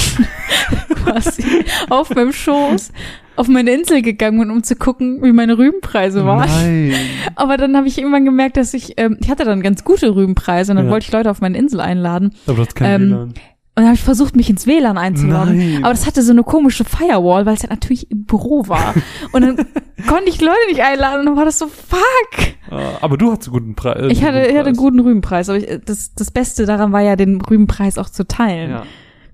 quasi 1.04 1.42
auf 1.88 2.14
meinem 2.14 2.34
Schoß 2.34 2.92
auf 3.36 3.48
meine 3.48 3.70
Insel 3.72 4.02
gegangen 4.02 4.38
bin, 4.38 4.50
um 4.50 4.62
zu 4.62 4.76
gucken, 4.76 5.22
wie 5.22 5.32
meine 5.32 5.56
Rübenpreise 5.58 6.24
waren. 6.26 6.48
Nein. 6.48 6.94
Aber 7.34 7.56
dann 7.56 7.76
habe 7.76 7.88
ich 7.88 7.98
irgendwann 7.98 8.24
gemerkt, 8.24 8.56
dass 8.56 8.74
ich, 8.74 8.94
ähm, 8.98 9.16
ich 9.20 9.30
hatte 9.30 9.44
dann 9.44 9.62
ganz 9.62 9.84
gute 9.84 10.14
Rübenpreise 10.14 10.72
und 10.72 10.76
dann 10.76 10.86
Ja. 10.86 10.92
wollte 10.92 11.06
ich 11.06 11.12
Leute 11.12 11.30
auf 11.30 11.40
meine 11.40 11.56
Insel 11.58 11.80
einladen. 11.80 12.32
Aber 12.46 12.56
du 12.56 12.62
hast 12.62 12.74
kein 12.74 13.02
Ähm, 13.02 13.10
WLAN. 13.10 13.22
Und 13.74 13.76
dann 13.76 13.84
habe 13.86 13.94
ich 13.94 14.02
versucht, 14.02 14.36
mich 14.36 14.50
ins 14.50 14.66
WLAN 14.66 14.98
einzuloggen. 14.98 15.56
Nein. 15.56 15.78
Aber 15.84 15.94
das 15.94 16.06
hatte 16.06 16.20
so 16.20 16.30
eine 16.32 16.42
komische 16.42 16.84
Firewall, 16.84 17.46
weil 17.46 17.54
es 17.54 17.62
ja 17.62 17.70
natürlich 17.70 18.10
im 18.10 18.24
Büro 18.26 18.68
war. 18.68 18.92
Und 19.32 19.40
dann 19.40 19.56
konnte 20.06 20.28
ich 20.28 20.42
Leute 20.42 20.58
nicht 20.68 20.82
einladen 20.82 21.20
und 21.20 21.26
dann 21.26 21.36
war 21.36 21.44
das 21.46 21.58
so, 21.60 21.68
fuck. 21.68 22.48
Ah, 22.70 22.98
aber 23.00 23.16
du 23.16 23.30
hattest 23.32 23.48
einen 23.48 23.52
guten 23.58 23.74
Preis. 23.76 24.06
Ich 24.10 24.22
hatte, 24.24 24.40
ich 24.46 24.56
hatte 24.58 24.66
einen 24.68 24.76
guten 24.76 24.98
Rübenpreis, 25.00 25.48
aber 25.48 25.58
ich, 25.58 25.68
das, 25.86 26.12
das 26.14 26.30
Beste 26.32 26.66
daran 26.66 26.90
war 26.92 27.00
ja, 27.00 27.14
den 27.16 27.40
Rübenpreis 27.40 27.96
auch 27.98 28.10
zu 28.10 28.26
teilen. 28.26 28.70
Ja. 28.70 28.82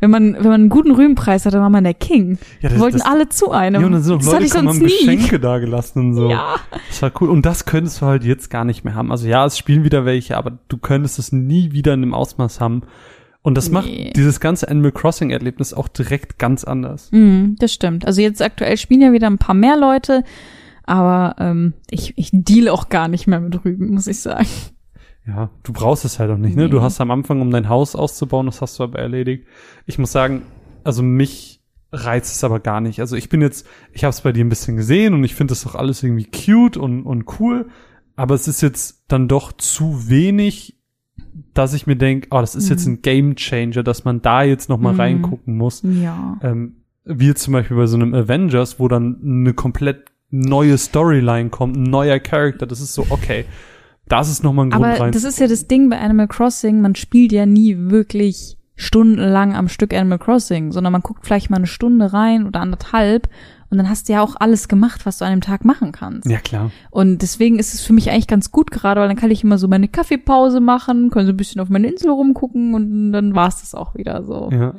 Wenn 0.00 0.10
man, 0.10 0.34
wenn 0.34 0.42
man 0.44 0.52
einen 0.60 0.68
guten 0.68 0.92
Rübenpreis 0.92 1.44
hatte, 1.44 1.60
war 1.60 1.70
man 1.70 1.82
der 1.84 1.94
King. 1.94 2.38
Ja, 2.60 2.70
Wir 2.70 2.78
wollten 2.78 3.00
alle 3.02 3.28
zu 3.28 3.50
einem. 3.50 3.80
Ja, 3.80 3.86
und 3.86 3.92
dann 3.94 4.02
sind 4.02 4.14
auch 4.14 4.18
das 4.18 4.26
Leute 4.32 4.44
ich 4.44 4.52
sonst 4.52 4.68
haben 4.68 4.78
nie. 4.78 4.84
Geschenke 4.84 5.40
da 5.40 5.58
gelassen 5.58 5.98
und 6.00 6.14
so. 6.14 6.30
Ja. 6.30 6.56
Das 6.88 7.02
war 7.02 7.10
cool. 7.20 7.28
Und 7.30 7.44
das 7.46 7.64
könntest 7.64 8.00
du 8.00 8.06
halt 8.06 8.22
jetzt 8.24 8.48
gar 8.50 8.64
nicht 8.64 8.84
mehr 8.84 8.94
haben. 8.94 9.10
Also 9.10 9.26
ja, 9.26 9.44
es 9.44 9.58
spielen 9.58 9.82
wieder 9.84 10.04
welche, 10.04 10.36
aber 10.36 10.58
du 10.68 10.76
könntest 10.78 11.18
es 11.18 11.32
nie 11.32 11.72
wieder 11.72 11.94
in 11.94 12.00
dem 12.02 12.14
Ausmaß 12.14 12.60
haben. 12.60 12.82
Und 13.42 13.56
das 13.56 13.68
Nee. 13.68 13.74
macht 13.74 13.88
dieses 14.16 14.40
ganze 14.40 14.68
Animal 14.68 14.92
Crossing 14.92 15.30
Erlebnis 15.30 15.72
auch 15.72 15.88
direkt 15.88 16.38
ganz 16.38 16.64
anders. 16.64 17.08
Mm, 17.12 17.54
das 17.58 17.72
stimmt. 17.72 18.06
Also 18.06 18.20
jetzt 18.20 18.42
aktuell 18.42 18.76
spielen 18.76 19.00
ja 19.00 19.12
wieder 19.12 19.26
ein 19.28 19.38
paar 19.38 19.54
mehr 19.54 19.76
Leute, 19.76 20.22
aber 20.84 21.36
ähm, 21.38 21.74
ich, 21.90 22.12
ich 22.16 22.30
deal 22.32 22.68
auch 22.68 22.88
gar 22.88 23.08
nicht 23.08 23.26
mehr 23.26 23.40
mit 23.40 23.64
Rüben, 23.64 23.90
muss 23.94 24.06
ich 24.06 24.20
sagen. 24.20 24.46
Ja, 25.28 25.50
du 25.62 25.72
brauchst 25.74 26.05
es 26.06 26.18
halt 26.18 26.30
auch 26.30 26.38
nicht, 26.38 26.56
ne? 26.56 26.64
Nee. 26.64 26.68
Du 26.70 26.80
hast 26.80 27.00
am 27.02 27.10
Anfang, 27.10 27.40
um 27.42 27.50
dein 27.50 27.68
Haus 27.68 27.94
auszubauen, 27.94 28.46
das 28.46 28.62
hast 28.62 28.78
du 28.78 28.82
aber 28.84 28.98
erledigt. 28.98 29.46
Ich 29.86 29.98
muss 29.98 30.10
sagen, 30.10 30.42
also 30.84 31.02
mich 31.02 31.60
reizt 31.92 32.34
es 32.34 32.44
aber 32.44 32.60
gar 32.60 32.80
nicht. 32.80 33.00
Also 33.00 33.14
ich 33.14 33.28
bin 33.28 33.42
jetzt, 33.42 33.66
ich 33.92 34.05
habe 34.05 34.10
es 34.10 34.22
bei 34.22 34.32
dir 34.32 34.44
ein 34.44 34.48
bisschen 34.48 34.76
gesehen 34.76 35.12
und 35.14 35.24
ich 35.24 35.34
finde 35.34 35.52
das 35.52 35.62
doch 35.64 35.74
alles 35.74 36.02
irgendwie 36.02 36.26
cute 36.26 36.76
und, 36.78 37.02
und 37.05 37.24
cool, 37.40 37.68
aber 38.16 38.34
es 38.34 38.48
ist 38.48 38.62
jetzt 38.62 39.05
dann 39.09 39.28
doch 39.28 39.52
zu 39.52 40.09
wenig, 40.09 40.78
dass 41.55 41.74
ich 41.74 41.86
mir 41.86 41.96
denke, 41.96 42.28
oh, 42.30 42.40
das 42.40 42.55
ist 42.55 42.68
jetzt 42.70 42.86
Mhm. 42.86 42.94
ein 42.94 43.02
Game 43.02 43.36
Changer, 43.36 43.82
dass 43.82 44.05
man 44.05 44.22
da 44.22 44.42
jetzt 44.42 44.68
noch 44.68 44.78
mal 44.78 44.94
Mhm. 44.94 45.00
reingucken 45.00 45.56
muss. 45.56 45.82
Ja. 45.84 46.38
Ähm, 46.42 46.76
wie 47.05 47.26
jetzt 47.28 47.42
zum 47.42 47.52
Beispiel 47.52 47.76
bei 47.76 47.86
so 47.86 47.96
einem 47.96 48.14
Avengers, 48.14 48.80
wo 48.80 48.88
dann 48.88 49.20
eine 49.22 49.55
komplett 49.55 50.06
neue 50.30 50.76
Storyline 50.78 51.48
kommt, 51.50 51.76
ein 51.76 51.84
neuer 51.84 52.18
Charakter, 52.18 52.66
das 52.66 52.80
ist 52.80 52.92
so, 52.94 53.06
okay, 53.10 53.44
das 54.09 54.28
ist 54.28 54.43
noch 54.43 54.52
mal 54.52 54.66
ein 54.66 54.70
Grund 54.70 54.85
Aber 54.85 55.01
rein. 55.01 55.12
das 55.12 55.24
ist 55.24 55.39
ja 55.39 55.47
das 55.47 55.66
Ding 55.66 55.89
bei 55.90 55.98
Animal 55.98 56.28
Crossing, 56.28 56.80
man 56.80 56.94
spielt 56.94 57.32
ja 57.32 57.47
nie 57.47 57.76
wirklich 57.76 58.56
stundenlang 58.76 59.55
am 59.56 59.68
Stück 59.68 59.93
Animal 59.93 60.18
Crossing, 60.18 60.72
sondern 60.72 60.93
man 60.93 61.02
guckt 61.02 61.26
vielleicht 61.26 61.51
mal 61.51 61.56
eine 61.56 61.66
Stunde 61.66 62.12
rein 62.12 62.47
oder 62.47 62.60
anderthalb 62.60 63.28
und 63.70 63.76
dann 63.76 63.89
hast 63.89 64.09
du 64.09 64.14
ja 64.14 64.22
auch 64.22 64.36
alles 64.39 64.68
gemacht, 64.68 65.05
was 65.05 65.18
du 65.18 65.24
an 65.24 65.32
dem 65.32 65.40
Tag 65.40 65.64
machen 65.64 65.93
kannst. 65.93 66.28
ja, 66.28 66.39
klar. 66.39 66.70
Und 66.90 67.22
deswegen 67.22 67.59
ist 67.59 67.74
es 67.74 67.82
für 67.82 67.93
mich 67.93 68.10
eigentlich 68.10 68.28
ganz 68.28 68.51
gut 68.51 68.70
gerade, 68.70 69.01
weil 69.01 69.09
dann 69.09 69.16
kann 69.16 69.30
ich 69.30 69.44
immer 69.44 69.59
so 69.59 69.68
meine 69.68 69.89
Kaffeepause 69.89 70.60
machen, 70.60 71.10
kann 71.10 71.26
so 71.26 71.32
ein 71.32 71.36
bisschen 71.36 71.60
auf 71.60 71.68
meine 71.68 71.89
Insel 71.89 72.10
rumgucken 72.10 72.74
und 72.74 73.12
dann 73.12 73.35
war's 73.35 73.60
das 73.60 73.74
auch 73.74 73.94
wieder 73.94 74.22
so. 74.22 74.48
Ja. 74.52 74.74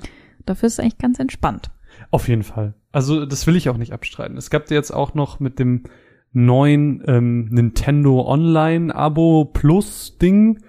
Dafür 0.45 0.68
ist 0.68 0.73
es 0.73 0.80
eigentlich 0.80 0.97
ganz 0.97 1.19
entspannt. 1.19 1.69
Auf 2.10 2.27
jeden 2.27 2.43
Fall. 2.43 2.73
Also 2.91 3.26
das 3.26 3.45
will 3.45 3.56
ich 3.56 3.69
auch 3.69 3.77
nicht 3.77 3.93
abstreiten. 3.93 4.38
Es 4.38 4.49
gab 4.49 4.72
jetzt 4.72 4.91
auch 4.91 5.14
noch 5.14 5.39
mit 5.39 5.60
dem 5.60 5.84
neuen 6.31 7.03
ähm, 7.07 7.45
Nintendo 7.49 8.22
Online 8.27 8.93
Abo 8.95 9.45
Plus 9.45 10.18
Ding 10.22 10.60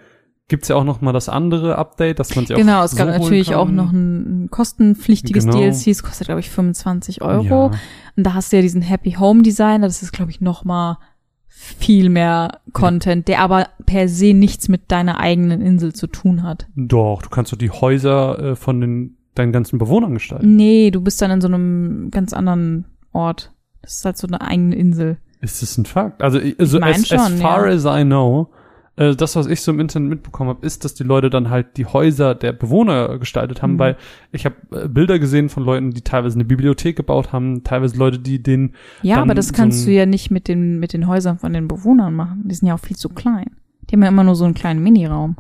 gibt's 0.49 0.66
ja 0.69 0.74
auch 0.77 0.85
noch 0.85 1.01
mal 1.01 1.12
das 1.12 1.28
andere 1.28 1.77
Update, 1.77 2.19
dass 2.19 2.35
man 2.35 2.45
sich 2.47 2.57
Genau, 2.57 2.81
auch 2.81 2.85
es 2.85 2.97
gab 2.97 3.07
so 3.09 3.12
holen 3.15 3.23
natürlich 3.23 3.49
kann. 3.51 3.57
auch 3.59 3.69
noch 3.70 3.93
ein, 3.93 4.45
ein 4.45 4.51
kostenpflichtiges 4.51 5.45
Genau. 5.45 5.59
DLC, 5.59 5.89
es 5.89 6.03
kostet 6.03 6.27
glaube 6.27 6.41
ich 6.41 6.51
25 6.51 7.23
Euro. 7.23 7.45
Ja. 7.45 7.70
Und 8.16 8.27
da 8.27 8.35
hast 8.35 8.53
du 8.53 8.57
ja 8.57 8.62
diesen 8.62 8.82
Happy 8.82 9.12
Home 9.12 9.43
Designer, 9.43 9.87
das 9.87 10.03
ist 10.03 10.12
glaube 10.12 10.31
ich 10.32 10.41
noch 10.41 10.65
mal 10.65 10.99
viel 11.47 12.09
mehr 12.09 12.61
Content, 12.73 13.28
der 13.28 13.41
aber 13.41 13.69
per 13.87 14.09
se 14.09 14.32
nichts 14.35 14.69
mit 14.69 14.91
deiner 14.91 15.20
eigenen 15.20 15.61
Insel 15.61 15.93
zu 15.93 16.07
tun 16.07 16.43
hat. 16.43 16.66
Doch, 16.74 17.23
du 17.23 17.28
kannst 17.28 17.53
doch 17.53 17.59
die 17.59 17.70
Häuser 17.70 18.39
äh, 18.53 18.57
von 18.57 18.81
den 18.81 19.16
deinen 19.35 19.53
ganzen 19.53 19.78
Bewohnern 19.78 20.15
gestalten. 20.15 20.57
Nee, 20.57 20.91
du 20.91 21.01
bist 21.01 21.23
dann 21.23 21.31
in 21.31 21.41
so 21.41 21.47
einem 21.49 22.11
ganz 22.11 22.32
anderen 22.32 22.87
Ort. 23.12 23.53
Das 23.82 23.99
ist 23.99 24.05
halt 24.05 24.16
so 24.16 24.27
eine 24.27 24.41
eigene 24.41 24.74
Insel. 24.74 25.19
Ist 25.41 25.62
das 25.62 25.79
ein 25.79 25.87
Fakt? 25.87 26.23
Also, 26.23 26.39
also 26.59 26.79
mein 26.81 26.95
as, 26.95 27.11
as 27.12 27.29
schon, 27.29 27.39
far 27.39 27.67
ja. 27.67 27.75
as 27.75 27.85
I 27.85 28.05
know, 28.05 28.51
äh, 28.97 29.17
das, 29.17 29.37
was 29.37 29.47
ich 29.47 29.62
so 29.62 29.73
im 29.73 29.81
Internet 29.81 30.11
mitbekommen 30.11 30.51
habe, 30.51 30.67
ist, 30.67 30.85
dass 30.85 30.95
die 30.95 31.03
Leute 31.05 31.31
dann 31.31 31.49
halt 31.49 31.77
die 31.79 31.87
Häuser 31.87 32.35
der 32.35 32.53
Bewohner 32.53 33.19
gestaltet 33.19 33.62
haben, 33.62 33.75
Mhm. 33.75 33.79
weil 33.79 33.97
ich 34.33 34.45
habe 34.45 34.57
äh, 34.73 34.89
Bilder 34.89 35.19
gesehen 35.19 35.49
von 35.49 35.65
Leuten, 35.65 35.93
die 35.93 36.03
teilweise 36.03 36.35
eine 36.35 36.45
Bibliothek 36.45 36.97
gebaut 36.97 37.33
haben, 37.33 37.65
teilweise 37.65 37.97
Leute, 37.97 38.19
die 38.19 38.43
den 38.43 38.75
Ja, 39.03 39.23
aber 39.23 39.35
das 39.35 39.49
so 39.49 39.55
kannst 39.55 39.87
du 39.87 39.91
ja 39.91 40.05
nicht 40.05 40.31
mit 40.31 40.47
den, 40.49 40.79
mit 40.79 40.93
den 40.93 41.07
Häusern 41.07 41.39
von 41.39 41.53
den 41.53 41.69
Bewohnern 41.69 42.15
machen. 42.15 42.43
Die 42.47 42.55
sind 42.55 42.69
ja 42.69 42.75
auch 42.75 42.81
viel 42.81 42.97
zu 42.97 43.09
klein. 43.09 43.51
Die 43.89 43.95
haben 43.95 44.03
ja 44.03 44.09
immer 44.09 44.25
nur 44.25 44.37
so 44.37 44.45
einen 44.45 44.55
kleinen 44.55 44.83
Miniraum. 44.83 45.37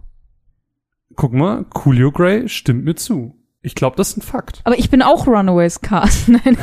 Guck 1.16 1.32
mal, 1.34 1.64
Coolio 1.64 2.10
Gray 2.12 2.48
stimmt 2.48 2.84
mir 2.84 2.94
zu. 2.94 3.34
Ich 3.62 3.74
glaube, 3.74 3.96
das 3.96 4.10
ist 4.10 4.16
ein 4.18 4.22
Fakt. 4.22 4.60
Aber 4.64 4.78
ich 4.78 4.88
bin 4.90 5.02
auch 5.02 5.26
Runaways 5.26 5.80
Cast. 5.82 6.28
Nein. 6.30 6.56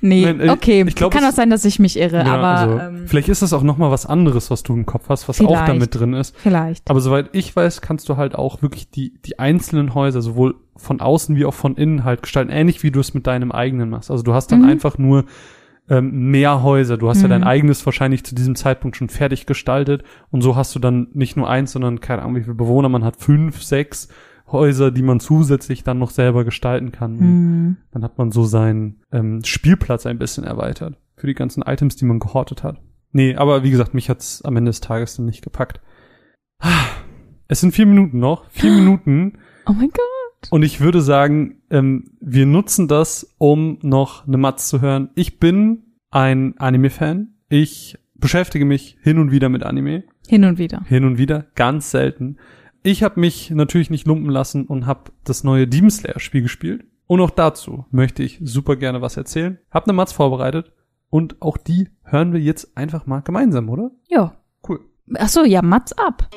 nee, 0.00 0.24
Nein, 0.24 0.40
äh, 0.40 0.48
okay. 0.50 0.84
ich 0.86 0.94
glaub, 0.94 1.12
Kann 1.12 1.24
auch 1.24 1.32
sein, 1.32 1.50
dass 1.50 1.64
ich 1.64 1.78
mich 1.78 1.98
irre, 1.98 2.24
Ja, 2.24 2.34
aber 2.34 2.46
also, 2.48 2.78
ähm, 2.78 3.04
vielleicht 3.06 3.28
ist 3.28 3.42
das 3.42 3.52
auch 3.52 3.62
noch 3.62 3.76
mal 3.78 3.90
was 3.90 4.06
anderes, 4.06 4.50
was 4.50 4.62
du 4.62 4.72
im 4.74 4.86
Kopf 4.86 5.08
hast, 5.08 5.28
was 5.28 5.40
auch 5.40 5.64
damit 5.66 5.94
drin 5.94 6.14
ist. 6.14 6.34
vielleicht. 6.38 6.88
Aber 6.90 7.00
soweit 7.00 7.30
ich 7.32 7.54
weiß, 7.54 7.80
kannst 7.80 8.08
du 8.08 8.16
halt 8.16 8.34
auch 8.34 8.62
wirklich 8.62 8.90
die, 8.90 9.14
die 9.24 9.38
einzelnen 9.38 9.94
Häuser 9.94 10.22
sowohl 10.22 10.54
von 10.76 11.00
außen 11.00 11.36
wie 11.36 11.44
auch 11.44 11.54
von 11.54 11.76
innen 11.76 12.04
halt 12.04 12.22
gestalten, 12.22 12.50
ähnlich 12.50 12.82
wie 12.82 12.90
du 12.90 13.00
es 13.00 13.14
mit 13.14 13.26
deinem 13.26 13.52
eigenen 13.52 13.90
machst. 13.90 14.10
Also 14.10 14.22
du 14.22 14.32
hast 14.34 14.50
dann 14.52 14.62
Mhm. 14.62 14.68
einfach 14.68 14.98
nur 14.98 15.24
ähm, 15.90 16.30
mehr 16.30 16.62
Häuser. 16.62 16.96
Du 16.96 17.08
hast 17.08 17.20
ja 17.22 17.26
Mhm. 17.26 17.32
dein 17.32 17.44
eigenes 17.44 17.84
wahrscheinlich 17.84 18.24
zu 18.24 18.34
diesem 18.34 18.54
Zeitpunkt 18.54 18.96
schon 18.96 19.08
fertig 19.08 19.46
gestaltet 19.46 20.04
und 20.30 20.40
so 20.40 20.56
hast 20.56 20.74
du 20.74 20.78
dann 20.78 21.08
nicht 21.12 21.36
nur 21.36 21.50
eins, 21.50 21.72
sondern 21.72 22.00
keine 22.00 22.22
Ahnung, 22.22 22.36
wie 22.36 22.42
viele 22.42 22.54
Bewohner 22.54 22.88
man 22.88 23.04
hat, 23.04 23.16
fünf, 23.16 23.62
sechs 23.62 24.08
Häuser, 24.52 24.90
die 24.90 25.02
man 25.02 25.20
zusätzlich 25.20 25.82
dann 25.82 25.98
noch 25.98 26.10
selber 26.10 26.44
gestalten 26.44 26.92
kann. 26.92 27.18
Hm. 27.18 27.76
Dann 27.90 28.04
hat 28.04 28.18
man 28.18 28.30
so 28.30 28.44
seinen 28.44 29.00
ähm, 29.10 29.42
Spielplatz 29.44 30.06
ein 30.06 30.18
bisschen 30.18 30.44
erweitert 30.44 30.96
für 31.16 31.26
die 31.26 31.34
ganzen 31.34 31.62
Items, 31.62 31.96
die 31.96 32.04
man 32.04 32.18
gehortet 32.18 32.62
hat. 32.62 32.80
Nee, 33.12 33.36
aber 33.36 33.62
wie 33.62 33.70
gesagt, 33.70 33.94
mich 33.94 34.08
hat's 34.08 34.42
am 34.42 34.56
Ende 34.56 34.70
des 34.70 34.80
Tages 34.80 35.16
dann 35.16 35.26
nicht 35.26 35.42
gepackt. 35.42 35.80
Es 37.48 37.60
sind 37.60 37.74
vier 37.74 37.86
Minuten 37.86 38.18
noch. 38.18 38.48
Vier 38.50 38.72
Minuten. 38.74 39.38
Oh 39.66 39.72
mein 39.72 39.90
Gott. 39.90 40.50
Und 40.50 40.62
ich 40.62 40.80
würde 40.80 41.00
sagen, 41.00 41.62
ähm, 41.70 42.16
wir 42.20 42.46
nutzen 42.46 42.88
das, 42.88 43.34
um 43.38 43.78
noch 43.82 44.26
eine 44.26 44.38
Matz 44.38 44.68
zu 44.68 44.80
hören. 44.80 45.10
Ich 45.14 45.38
bin 45.38 45.84
ein 46.10 46.54
Anime-Fan. 46.58 47.34
Ich 47.48 47.98
beschäftige 48.14 48.64
mich 48.64 48.96
hin 49.02 49.18
und 49.18 49.30
wieder 49.30 49.48
mit 49.48 49.62
Anime. 49.62 50.04
Hin 50.26 50.44
und 50.44 50.58
wieder. 50.58 50.82
Hin 50.84 51.04
und 51.04 51.18
wieder, 51.18 51.46
ganz 51.54 51.90
selten. 51.90 52.38
Ich 52.84 53.04
habe 53.04 53.20
mich 53.20 53.50
natürlich 53.50 53.90
nicht 53.90 54.08
lumpen 54.08 54.28
lassen 54.28 54.66
und 54.66 54.86
habe 54.86 55.12
das 55.22 55.44
neue 55.44 55.68
Demon 55.68 55.90
Slayer 55.90 56.18
Spiel 56.18 56.42
gespielt. 56.42 56.84
Und 57.06 57.20
auch 57.20 57.30
dazu 57.30 57.86
möchte 57.92 58.24
ich 58.24 58.40
super 58.42 58.74
gerne 58.74 59.00
was 59.00 59.16
erzählen. 59.16 59.58
Hab 59.70 59.84
eine 59.84 59.92
Matz 59.92 60.12
vorbereitet 60.12 60.72
und 61.08 61.40
auch 61.42 61.56
die 61.56 61.90
hören 62.02 62.32
wir 62.32 62.40
jetzt 62.40 62.76
einfach 62.76 63.06
mal 63.06 63.20
gemeinsam, 63.20 63.68
oder? 63.68 63.92
Ja. 64.08 64.34
Cool. 64.68 64.80
Ach 65.16 65.28
so, 65.28 65.44
ja, 65.44 65.62
Mats 65.62 65.92
ab. 65.92 66.28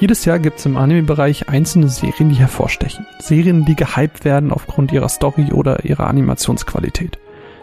Jedes 0.00 0.24
Jahr 0.24 0.38
gibt 0.38 0.58
es 0.58 0.66
im 0.66 0.78
Anime-Bereich 0.78 1.50
einzelne 1.50 1.88
Serien, 1.88 2.30
die 2.30 2.36
hervorstechen. 2.36 3.06
Serien, 3.18 3.66
die 3.66 3.76
gehypt 3.76 4.24
werden 4.24 4.52
aufgrund 4.52 4.92
ihrer 4.92 5.08
Story 5.10 5.52
oder 5.52 5.84
ihrer 5.84 6.06
Animationsqualität. 6.06 7.18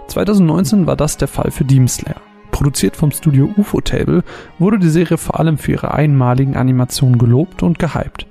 2019 0.08 0.86
war 0.86 0.96
das 0.96 1.18
der 1.18 1.28
Fall 1.28 1.50
für 1.50 1.64
Demon 1.64 1.88
Slayer. 1.88 2.22
Produziert 2.54 2.96
vom 2.96 3.10
Studio 3.12 3.50
UFO 3.58 3.82
Table 3.82 4.24
wurde 4.60 4.78
die 4.78 4.90
Serie 4.90 5.18
vor 5.18 5.40
allem 5.40 5.58
für 5.58 5.72
ihre 5.72 5.94
einmaligen 5.94 6.56
Animationen 6.56 7.18
gelobt 7.18 7.64
und 7.64 7.80
gehypt. 7.80 8.28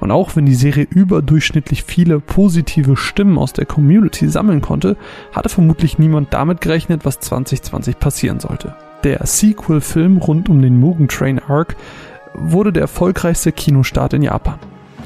Und 0.00 0.10
auch 0.10 0.34
wenn 0.34 0.44
die 0.44 0.56
Serie 0.56 0.88
überdurchschnittlich 0.90 1.84
viele 1.84 2.18
positive 2.18 2.96
Stimmen 2.96 3.38
aus 3.38 3.52
der 3.52 3.66
Community 3.66 4.28
sammeln 4.28 4.60
konnte, 4.60 4.96
hatte 5.32 5.48
vermutlich 5.48 6.00
niemand 6.00 6.34
damit 6.34 6.60
gerechnet, 6.60 7.04
was 7.04 7.20
2020 7.20 8.00
passieren 8.00 8.40
sollte. 8.40 8.74
Der 9.04 9.24
Sequel-Film 9.24 10.18
rund 10.18 10.48
um 10.48 10.60
den 10.60 10.80
Mugen 10.80 11.06
Train 11.06 11.38
Arc 11.38 11.76
wurde 12.34 12.72
der 12.72 12.82
erfolgreichste 12.82 13.52
Kinostart 13.52 14.14
in 14.14 14.22
Japan. 14.22 14.58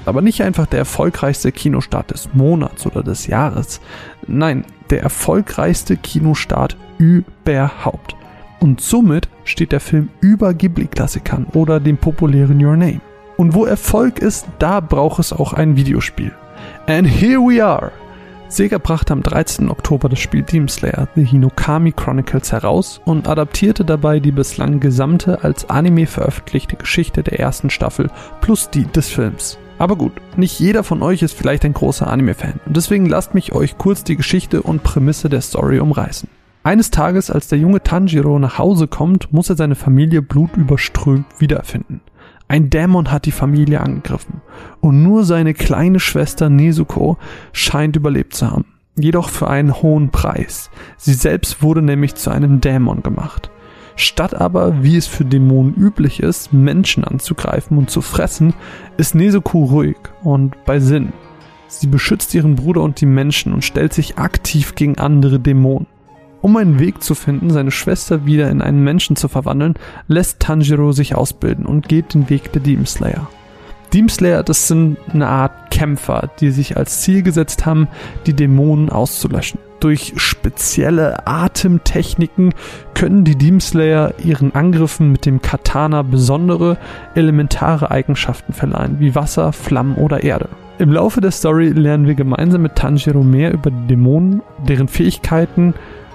Aber 0.07 0.23
nicht 0.23 0.43
einfach 0.43 0.67
der 0.67 0.79
erfolgreichste 0.79 1.53
Kinostart 1.53 2.13
des 2.13 2.31
Monats 2.33 2.87
oder 2.87 3.03
des 3.03 3.27
Jahres. 3.27 3.83
Nein, 4.27 4.65
der 4.89 5.03
erfolgreichste 5.03 5.99
Kinostart 5.99 6.79
überhaupt. 6.97 8.17
Und 8.65 8.81
somit 8.81 9.29
steht 9.45 9.73
der 9.73 9.81
Film 9.81 10.09
über 10.23 10.55
Ghibli-Klassikern 10.55 11.49
oder 11.53 11.81
dem 11.81 11.99
populären 11.99 12.65
Your 12.65 12.79
Name. 12.79 13.03
Und 13.37 13.53
wo 13.53 13.67
Erfolg 13.67 14.21
ist, 14.21 14.47
da 14.59 14.81
braucht 14.81 15.19
es 15.19 15.35
auch 15.35 15.53
ein 15.53 15.77
Videospiel. 15.77 16.33
And 16.87 17.07
here 17.07 17.41
we 17.41 17.63
are! 17.63 17.93
Sega 18.49 18.79
brachte 18.79 19.13
am 19.13 19.23
13. 19.23 19.69
Oktober 19.69 20.09
das 20.09 20.19
Spiel 20.19 20.41
Demon 20.41 20.69
Slayer 20.69 21.09
The 21.15 21.27
Hinokami 21.27 21.93
Chronicles 21.93 22.53
heraus 22.53 23.03
und 23.05 23.29
adaptierte 23.29 23.85
dabei 23.85 24.19
die 24.19 24.33
bislang 24.33 24.81
gesamte 24.81 25.45
als 25.45 25.69
Anime 25.69 26.07
veröffentlichte 26.07 26.77
Geschichte 26.77 27.23
der 27.23 27.39
ersten 27.41 27.69
Staffel 27.69 28.09
plus 28.41 28.71
die 28.71 28.87
des 28.87 29.11
Films. 29.11 29.59
Aber 29.77 29.97
gut, 29.97 30.13
nicht 30.39 30.59
jeder 30.59 30.85
von 30.85 31.03
euch 31.03 31.21
ist 31.21 31.37
vielleicht 31.37 31.67
ein 31.67 31.75
großer 31.75 32.07
Anime-Fan 32.07 32.61
und 32.65 32.79
deswegen 32.79 33.05
lasst 33.05 33.35
mich 33.35 33.53
euch 33.53 33.77
kurz 33.77 34.05
die 34.05 34.17
Geschichte 34.17 34.63
und 34.63 34.83
Prämisse 34.83 35.29
der 35.29 35.43
Story 35.43 35.81
umreißen. 35.81 36.31
Eines 36.67 36.91
Tages, 36.91 37.31
als 37.31 37.49
der 37.49 37.59
junge 37.59 37.83
Tanjiro 37.83 38.39
nach 38.39 38.57
Hause 38.57 38.89
kommt, 38.89 39.31
muss 39.35 39.51
er 39.51 39.57
seine 39.57 39.75
Familie 39.75 40.23
blutüberströmt 40.23 41.27
wiederfinden. 41.39 42.01
Ein 42.49 42.71
Dämon 42.71 43.11
hat 43.11 43.27
die 43.27 43.33
Familie 43.33 43.83
angegriffen 43.83 44.41
und 44.81 45.03
nur 45.03 45.25
seine 45.25 45.53
kleine 45.53 46.01
Schwester 46.01 46.49
Nezuko 46.49 47.19
scheint 47.53 47.97
überlebt 47.97 48.35
zu 48.35 48.51
haben. 48.51 48.65
Jedoch 48.97 49.29
für 49.29 49.49
einen 49.49 49.75
hohen 49.83 50.09
Preis. 50.09 50.71
Sie 50.97 51.13
selbst 51.13 51.63
wurde 51.63 51.83
nämlich 51.83 52.15
zu 52.15 52.31
einem 52.31 52.63
Dämon 52.63 53.03
gemacht. 53.03 53.51
Statt 53.97 54.35
aber, 54.35 54.83
wie 54.83 54.97
es 54.97 55.07
für 55.07 55.27
Dämonen 55.27 55.75
üblich 55.75 56.21
ist, 56.21 56.55
Menschen 56.55 57.05
anzugreifen 57.05 57.77
und 57.77 57.91
zu 57.91 58.01
fressen, 58.01 58.55
ist 58.97 59.15
Nezuko 59.15 59.65
ruhig 59.65 59.97
und 60.23 60.57
bei 60.65 60.81
Sinn. 60.81 61.13
Sie 61.69 61.89
beschützt 61.89 62.33
ihren 62.35 62.57
Bruder 62.57 62.81
und 62.81 63.03
die 63.03 63.07
Menschen 63.07 63.53
und 63.53 63.65
stellt 63.65 63.93
sich 63.93 64.17
aktiv 64.17 64.75
gegen 64.75 64.97
andere 64.97 65.39
Dämonen. 65.39 65.89
Um 66.45 66.59
einen 66.59 66.79
Weg 66.79 67.03
zu 67.03 67.15
finden, 67.15 67.49
seine 67.49 67.71
Schwester 67.71 68.27
wieder 68.27 68.51
in 68.51 68.61
einen 68.61 68.85
Menschen 68.85 69.17
zu 69.17 69.29
verwandeln, 69.29 69.77
lässt 70.09 70.41
Tanjiro 70.41 70.93
sich 70.93 71.15
ausbilden 71.15 71.65
und 71.65 71.89
geht 71.89 72.13
den 72.13 72.29
Weg 72.29 72.53
der 72.53 72.61
Demon 72.61 72.85
Slayer. 72.85 73.31
Demon 73.95 74.11
Slayer, 74.11 74.43
das 74.43 74.69
sind 74.69 74.99
eine 75.11 75.27
Art 75.27 75.71
Kämpfer, 75.71 76.29
die 76.41 76.51
sich 76.51 76.77
als 76.77 77.01
Ziel 77.01 77.23
gesetzt 77.23 77.65
haben, 77.65 77.89
die 78.27 78.35
Dämonen 78.35 78.91
auszulöschen. 78.91 79.59
Durch 79.81 80.13
spezielle 80.17 81.27
Atemtechniken 81.27 82.53
können 82.93 83.25
die 83.25 83.37
Demon 83.37 83.63
Slayer 83.63 84.13
ihren 84.23 84.55
Angriffen 84.55 85.13
mit 85.13 85.25
dem 85.25 85.41
Katana 85.41 86.03
besondere 86.03 86.77
elementare 87.15 87.91
Eigenschaften 87.91 88.53
verleihen, 88.53 89.01
wie 89.01 89.15
Wasser, 89.15 89.55
Flammen 89.55 89.95
oder 89.95 90.23
Erde. 90.23 90.51
Im 90.77 90.93
Laufe 90.93 91.23
der 91.23 91.31
Story 91.31 91.69
lernen 91.69 92.07
wir 92.07 92.17
gemeinsam 92.17 92.61
mit 92.61 92.75
Tanjiro 92.75 93.23
mehr 93.23 93.55
über 93.55 93.71
die 93.71 93.87
Dämonen, 93.87 94.43
deren 94.69 94.89
Fähigkeiten 94.89 95.73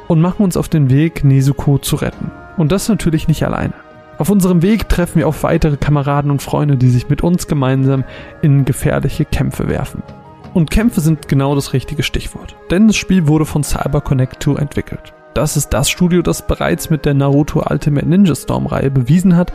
und 0.09 0.19
machen 0.19 0.43
uns 0.43 0.57
auf 0.57 0.67
den 0.67 0.89
Weg, 0.89 1.23
Nezuko 1.23 1.77
zu 1.77 1.95
retten. 1.95 2.31
Und 2.57 2.73
das 2.73 2.89
natürlich 2.89 3.27
nicht 3.27 3.45
alleine. 3.45 3.75
Auf 4.17 4.29
unserem 4.29 4.61
Weg 4.63 4.89
treffen 4.89 5.19
wir 5.19 5.27
auf 5.27 5.43
weitere 5.43 5.77
Kameraden 5.77 6.31
und 6.31 6.41
Freunde, 6.41 6.75
die 6.75 6.89
sich 6.89 7.07
mit 7.07 7.21
uns 7.21 7.47
gemeinsam 7.47 8.03
in 8.41 8.65
gefährliche 8.65 9.23
Kämpfe 9.23 9.69
werfen. 9.69 10.03
Und 10.53 10.71
Kämpfe 10.71 10.99
sind 10.99 11.27
genau 11.27 11.53
das 11.53 11.73
richtige 11.73 12.01
Stichwort, 12.01 12.55
denn 12.71 12.87
das 12.87 12.95
Spiel 12.95 13.27
wurde 13.27 13.45
von 13.45 13.63
CyberConnect 13.63 14.43
2 14.43 14.59
entwickelt. 14.59 15.13
Das 15.35 15.55
ist 15.55 15.69
das 15.69 15.91
Studio, 15.91 16.23
das 16.23 16.45
bereits 16.45 16.89
mit 16.89 17.05
der 17.05 17.13
Naruto 17.13 17.63
Ultimate 17.69 18.09
Ninja 18.09 18.33
Storm 18.33 18.65
Reihe 18.65 18.89
bewiesen 18.89 19.37
hat, 19.37 19.53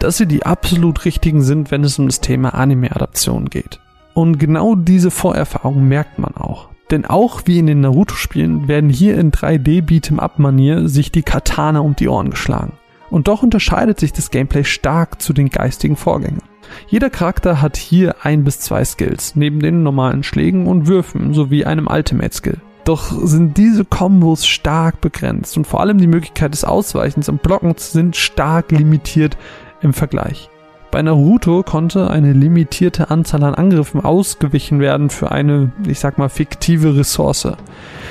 dass 0.00 0.16
sie 0.16 0.26
die 0.26 0.44
absolut 0.44 1.04
richtigen 1.04 1.40
sind, 1.40 1.70
wenn 1.70 1.84
es 1.84 2.00
um 2.00 2.06
das 2.06 2.20
Thema 2.20 2.52
Anime-Adaption 2.52 3.48
geht. 3.48 3.78
Und 4.12 4.38
genau 4.38 4.74
diese 4.74 5.12
Vorerfahrung 5.12 5.86
merkt 5.86 6.18
man 6.18 6.34
auch. 6.34 6.73
Denn 6.90 7.06
auch 7.06 7.42
wie 7.46 7.58
in 7.58 7.66
den 7.66 7.80
Naruto-Spielen 7.80 8.68
werden 8.68 8.90
hier 8.90 9.18
in 9.18 9.32
3D-Beat'em-up-Manier 9.32 10.88
sich 10.88 11.10
die 11.10 11.22
Katana 11.22 11.80
um 11.80 11.96
die 11.96 12.08
Ohren 12.08 12.30
geschlagen. 12.30 12.74
Und 13.10 13.28
doch 13.28 13.42
unterscheidet 13.42 14.00
sich 14.00 14.12
das 14.12 14.30
Gameplay 14.30 14.64
stark 14.64 15.22
zu 15.22 15.32
den 15.32 15.48
geistigen 15.48 15.96
Vorgängern. 15.96 16.42
Jeder 16.88 17.10
Charakter 17.10 17.60
hat 17.62 17.76
hier 17.76 18.16
ein 18.22 18.44
bis 18.44 18.60
zwei 18.60 18.84
Skills, 18.84 19.36
neben 19.36 19.60
den 19.60 19.82
normalen 19.82 20.22
Schlägen 20.22 20.66
und 20.66 20.86
Würfen 20.86 21.34
sowie 21.34 21.64
einem 21.64 21.86
Ultimate-Skill. 21.86 22.60
Doch 22.84 23.12
sind 23.24 23.56
diese 23.56 23.84
Kombos 23.84 24.46
stark 24.46 25.00
begrenzt 25.00 25.56
und 25.56 25.66
vor 25.66 25.80
allem 25.80 25.98
die 25.98 26.06
Möglichkeit 26.06 26.52
des 26.52 26.64
Ausweichens 26.64 27.28
und 27.28 27.42
Blockens 27.42 27.92
sind 27.92 28.14
stark 28.14 28.72
limitiert 28.72 29.38
im 29.80 29.94
Vergleich. 29.94 30.50
Bei 30.94 31.02
Naruto 31.02 31.64
konnte 31.64 32.08
eine 32.08 32.32
limitierte 32.32 33.10
Anzahl 33.10 33.42
an 33.42 33.56
Angriffen 33.56 34.04
ausgewichen 34.04 34.78
werden 34.78 35.10
für 35.10 35.32
eine, 35.32 35.72
ich 35.88 35.98
sag 35.98 36.18
mal, 36.18 36.28
fiktive 36.28 36.96
Ressource. 36.96 37.48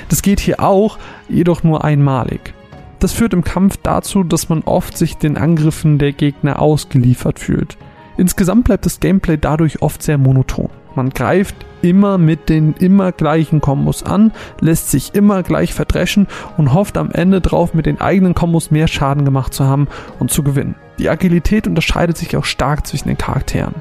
Das 0.10 0.22
geht 0.22 0.42
hier 0.42 0.60
auch, 0.60 0.98
jedoch 1.30 1.64
nur 1.64 1.86
einmalig. 1.86 2.54
Das 3.00 3.14
führt 3.14 3.34
im 3.34 3.46
Kampf 3.46 3.78
dazu, 3.82 4.26
dass 4.26 4.50
man 4.50 4.64
oft 4.64 4.98
sich 4.98 5.16
den 5.16 5.38
Angriffen 5.38 5.98
der 5.98 6.12
Gegner 6.12 6.62
ausgeliefert 6.62 7.40
fühlt. 7.40 7.78
Insgesamt 8.18 8.66
bleibt 8.66 8.86
das 8.86 9.00
Gameplay 9.00 9.38
dadurch 9.38 9.82
oft 9.82 10.04
sehr 10.04 10.18
monoton. 10.18 10.70
Man 10.96 11.10
greift 11.10 11.56
immer 11.82 12.18
mit 12.18 12.50
den 12.50 12.74
immer 12.74 13.12
gleichen 13.12 13.62
Kombos 13.62 14.04
an, 14.04 14.32
lässt 14.60 14.90
sich 14.90 15.14
immer 15.14 15.44
gleich 15.44 15.74
verdreschen 15.74 16.28
und 16.58 16.74
hofft 16.74 16.98
am 16.98 17.12
Ende 17.12 17.42
drauf, 17.42 17.74
mit 17.74 17.86
den 17.86 18.00
eigenen 18.00 18.34
Kombos 18.34 18.72
mehr 18.72 18.88
Schaden 18.88 19.26
gemacht 19.26 19.54
zu 19.54 19.66
haben 19.66 19.88
und 20.20 20.32
zu 20.32 20.44
gewinnen. 20.44 20.76
Die 21.00 21.10
Agilität 21.10 21.68
unterscheidet 21.68 22.18
sich 22.18 22.38
auch 22.38 22.46
stark 22.46 22.86
zwischen 22.88 23.08
den 23.08 23.18
Charakteren. 23.18 23.76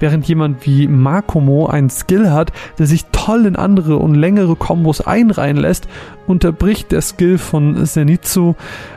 Während 0.00 0.26
jemand 0.26 0.66
wie 0.66 0.88
Makomo 0.88 1.66
einen 1.66 1.90
Skill 1.90 2.30
hat, 2.30 2.52
der 2.78 2.86
sich 2.86 3.06
toll 3.12 3.46
in 3.46 3.56
andere 3.56 3.96
und 3.96 4.14
längere 4.14 4.56
Kombos 4.56 5.00
einreihen 5.00 5.56
lässt, 5.56 5.86
unterbricht 6.26 6.90
der 6.90 7.00
Skill 7.00 7.38
von 7.38 7.86
Zenitsu 7.86 8.54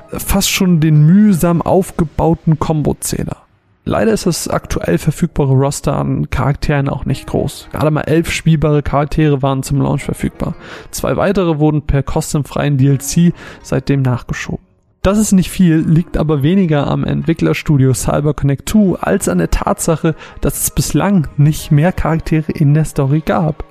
fast 0.10 0.50
schon 0.50 0.80
den 0.80 1.06
mühsam 1.06 1.62
aufgebauten 1.62 2.58
Kombozähler. 2.58 3.47
Leider 3.88 4.12
ist 4.12 4.26
das 4.26 4.50
aktuell 4.50 4.98
verfügbare 4.98 5.54
Roster 5.54 5.96
an 5.96 6.30
Charakteren 6.30 6.90
auch 6.90 7.06
nicht 7.06 7.26
groß. 7.26 7.70
Gerade 7.72 7.90
mal 7.90 8.02
elf 8.02 8.30
spielbare 8.32 8.84
Charaktere 8.84 9.42
waren 9.42 9.64
zum 9.64 9.82
Launch 9.82 10.04
verfügbar. 10.04 10.56
Zwei 10.92 11.16
weitere 11.16 11.58
wurden 11.58 11.84
per 11.84 12.04
kostenfreien 12.04 12.78
DLC 12.78 13.34
seitdem 13.64 14.02
nachgeschoben. 14.02 14.60
Das 15.04 15.18
ist 15.18 15.32
nicht 15.32 15.50
viel, 15.50 15.78
liegt 15.78 16.18
aber 16.18 16.44
weniger 16.44 16.88
am 16.88 17.06
Entwicklerstudio 17.06 17.94
CyberConnect 17.94 18.68
2 18.68 19.00
als 19.00 19.30
an 19.30 19.38
der 19.38 19.52
Tatsache, 19.52 20.16
dass 20.42 20.64
es 20.64 20.72
bislang 20.72 21.30
nicht 21.38 21.72
mehr 21.72 21.94
Charaktere 21.94 22.52
in 22.52 22.74
der 22.74 22.84
Story 22.84 23.22
gab. 23.26 23.64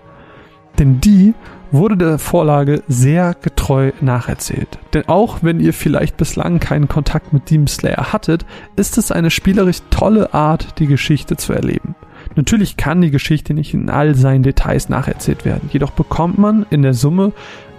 Denn 0.79 0.99
die 1.03 1.35
wurde 1.73 1.97
der 1.97 2.19
Vorlage 2.19 2.83
sehr 2.89 3.35
getreu 3.41 3.93
nacherzählt. 4.01 4.79
Denn 4.95 5.09
auch 5.09 5.39
wenn 5.43 5.61
ihr 5.61 5.73
vielleicht 5.73 6.17
bislang 6.17 6.61
keinen 6.61 6.89
Kontakt 6.89 7.33
mit 7.33 7.51
Demon 7.51 7.67
Slayer 7.67 8.13
hattet, 8.13 8.47
ist 8.77 8.99
es 8.99 9.13
eine 9.13 9.31
spielerisch 9.31 9.81
tolle 9.91 10.33
Art, 10.35 10.79
die 10.79 10.87
Geschichte 10.87 11.37
zu 11.37 11.53
erleben. 11.53 11.95
Natürlich 12.35 12.77
kann 12.77 13.01
die 13.01 13.11
Geschichte 13.11 13.55
nicht 13.55 13.75
in 13.75 13.91
all 13.91 14.15
seinen 14.15 14.43
Details 14.43 14.89
nacherzählt 14.89 15.45
werden, 15.45 15.71
jedoch 15.73 15.91
bekommt 15.91 16.39
man 16.39 16.67
in 16.71 16.83
der 16.83 16.95
Summe 16.95 17.33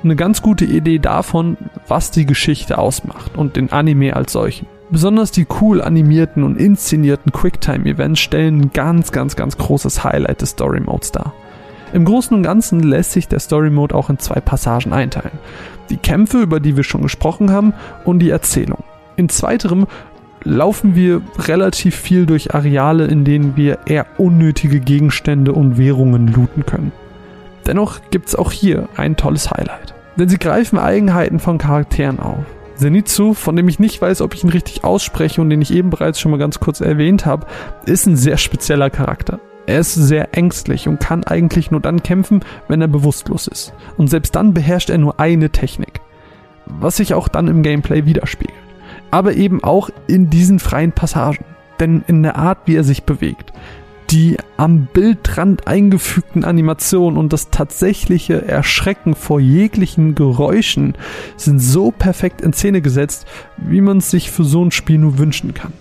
eine 0.03 0.15
ganz 0.15 0.41
gute 0.41 0.65
Idee 0.65 0.99
davon, 0.99 1.57
was 1.88 2.11
die 2.11 2.26
Geschichte 2.26 2.77
ausmacht 2.77 3.35
und 3.35 3.55
den 3.55 3.72
Anime 3.72 4.15
als 4.15 4.31
solchen. 4.31 4.68
Besonders 4.89 5.31
die 5.31 5.45
cool 5.59 5.81
animierten 5.81 6.43
und 6.43 6.57
inszenierten 6.57 7.34
Quicktime-Events 7.34 8.22
stellen 8.22 8.61
ein 8.61 8.72
ganz, 8.73 9.11
ganz, 9.11 9.35
ganz 9.35 9.57
großes 9.57 10.03
Highlight 10.03 10.41
des 10.41 10.51
Story 10.51 10.80
Modes 10.80 11.11
dar. 11.11 11.34
Im 11.93 12.05
Großen 12.05 12.35
und 12.35 12.43
Ganzen 12.43 12.81
lässt 12.81 13.11
sich 13.11 13.27
der 13.27 13.39
Story 13.39 13.69
Mode 13.69 13.95
auch 13.95 14.09
in 14.09 14.19
zwei 14.19 14.39
Passagen 14.39 14.93
einteilen. 14.93 15.39
Die 15.89 15.97
Kämpfe, 15.97 16.41
über 16.41 16.59
die 16.59 16.76
wir 16.76 16.84
schon 16.84 17.01
gesprochen 17.01 17.51
haben, 17.51 17.73
und 18.03 18.19
die 18.19 18.30
Erzählung. 18.30 18.84
In 19.15 19.30
zweiterem 19.30 19.88
laufen 20.43 20.95
wir 20.95 21.22
relativ 21.39 21.95
viel 21.95 22.26
durch 22.26 22.53
Areale, 22.53 23.05
in 23.05 23.23
denen 23.23 23.55
wir 23.55 23.80
eher 23.85 24.05
unnötige 24.18 24.80
Gegenstände 24.80 25.53
und 25.53 25.77
Währungen 25.77 26.27
looten 26.27 26.65
können. 26.65 26.91
Dennoch 27.65 27.99
gibt's 28.11 28.35
auch 28.35 28.51
hier 28.51 28.88
ein 28.95 29.18
tolles 29.18 29.51
Highlight. 29.51 29.93
Denn 30.18 30.30
sie 30.30 30.39
greifen 30.39 30.80
Eigenheiten 30.80 31.39
von 31.39 31.57
Charakteren 31.57 32.19
auf. 32.19 32.45
Zenitsu, 32.76 33.34
von 33.34 33.55
dem 33.55 33.68
ich 33.68 33.80
nicht 33.80 34.01
weiß, 34.01 34.22
ob 34.22 34.34
ich 34.34 34.43
ihn 34.43 34.49
richtig 34.49 34.84
ausspreche 34.84 35.41
und 35.41 35.49
den 35.49 35.61
ich 35.61 35.73
eben 35.73 35.89
bereits 35.89 36.19
schon 36.19 36.31
mal 36.31 36.38
ganz 36.38 36.59
kurz 36.59 36.80
erwähnt 36.80 37.26
habe, 37.26 37.47
ist 37.85 38.05
ein 38.05 38.15
sehr 38.15 38.38
spezieller 38.38 38.89
Charakter. 38.89 39.39
Er 39.68 39.81
ist 39.81 39.94
sehr 39.94 40.35
ängstlich 40.35 40.88
und 40.88 41.02
kann 41.02 41.26
eigentlich 41.26 41.72
nur 41.72 41.81
dann 41.81 42.02
kämpfen, 42.02 42.39
wenn 42.69 42.81
er 42.81 42.88
bewusstlos 42.88 43.48
ist. 43.48 43.73
Und 43.98 44.10
selbst 44.10 44.34
dann 44.34 44.53
beherrscht 44.53 44.89
er 44.89 44.98
nur 44.98 45.19
eine 45.19 45.49
Technik. 45.49 45.99
Was 46.65 46.95
sich 46.95 47.14
auch 47.14 47.27
dann 47.27 47.49
im 47.49 47.64
Gameplay 47.64 48.06
widerspiegelt. 48.06 48.57
Aber 49.11 49.34
eben 49.34 49.64
auch 49.64 49.89
in 50.07 50.30
diesen 50.30 50.60
freien 50.60 50.94
Passagen. 50.94 51.44
Denn 51.81 52.02
in 52.07 52.23
der 52.23 52.38
Art, 52.38 52.60
wie 52.65 52.77
er 52.77 52.85
sich 52.85 53.03
bewegt. 53.03 53.52
Die 54.10 54.38
am 54.56 54.88
Bildrand 54.94 55.68
eingefügten 55.68 56.45
Animationen 56.45 57.19
und 57.19 57.34
das 57.34 57.49
tatsächliche 57.49 58.48
Erschrecken 58.48 59.15
vor 59.15 59.41
jeglichen 59.41 60.15
Geräuschen 60.15 60.95
sind 61.35 61.60
so 61.60 61.91
perfekt 61.91 62.39
in 62.39 62.53
Szene 62.53 62.81
gesetzt, 62.81 63.27
wie 63.57 63.81
man 63.81 63.98
es 63.98 64.10
sich 64.10 64.31
für 64.31 64.45
so 64.45 64.64
ein 64.64 64.72
Spiel 64.72 64.98
nur 64.98 65.18
wünschen 65.18 65.53
kann. 65.53 65.73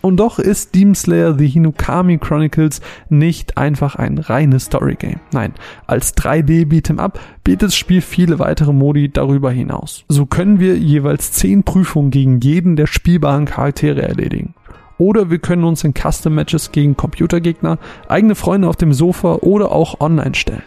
Und 0.00 0.18
doch 0.18 0.38
ist 0.38 0.74
Demon 0.74 0.94
Slayer 0.94 1.34
The 1.36 1.46
Hinokami 1.46 2.18
Chronicles 2.18 2.80
nicht 3.08 3.58
einfach 3.58 3.96
ein 3.96 4.18
reines 4.18 4.66
Storygame. 4.66 5.20
Nein, 5.32 5.54
als 5.86 6.16
3D 6.16 6.66
Beat'em 6.66 6.98
Up 6.98 7.18
bietet 7.42 7.68
das 7.68 7.76
Spiel 7.76 8.00
viele 8.00 8.38
weitere 8.38 8.72
Modi 8.72 9.10
darüber 9.10 9.50
hinaus. 9.50 10.04
So 10.08 10.26
können 10.26 10.60
wir 10.60 10.78
jeweils 10.78 11.32
10 11.32 11.64
Prüfungen 11.64 12.10
gegen 12.10 12.40
jeden 12.40 12.76
der 12.76 12.86
spielbaren 12.86 13.44
Charaktere 13.44 14.02
erledigen. 14.02 14.54
Oder 14.98 15.30
wir 15.30 15.38
können 15.38 15.64
uns 15.64 15.84
in 15.84 15.94
Custom 15.94 16.34
Matches 16.34 16.72
gegen 16.72 16.96
Computergegner, 16.96 17.78
eigene 18.08 18.34
Freunde 18.34 18.68
auf 18.68 18.76
dem 18.76 18.92
Sofa 18.92 19.36
oder 19.36 19.72
auch 19.72 20.00
online 20.00 20.34
stellen. 20.34 20.62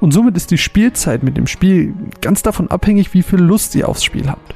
Und 0.00 0.12
somit 0.12 0.36
ist 0.36 0.50
die 0.50 0.58
Spielzeit 0.58 1.22
mit 1.22 1.36
dem 1.36 1.46
Spiel 1.46 1.94
ganz 2.20 2.42
davon 2.42 2.70
abhängig, 2.70 3.14
wie 3.14 3.22
viel 3.22 3.40
Lust 3.40 3.74
ihr 3.74 3.88
aufs 3.88 4.04
Spiel 4.04 4.28
habt. 4.28 4.54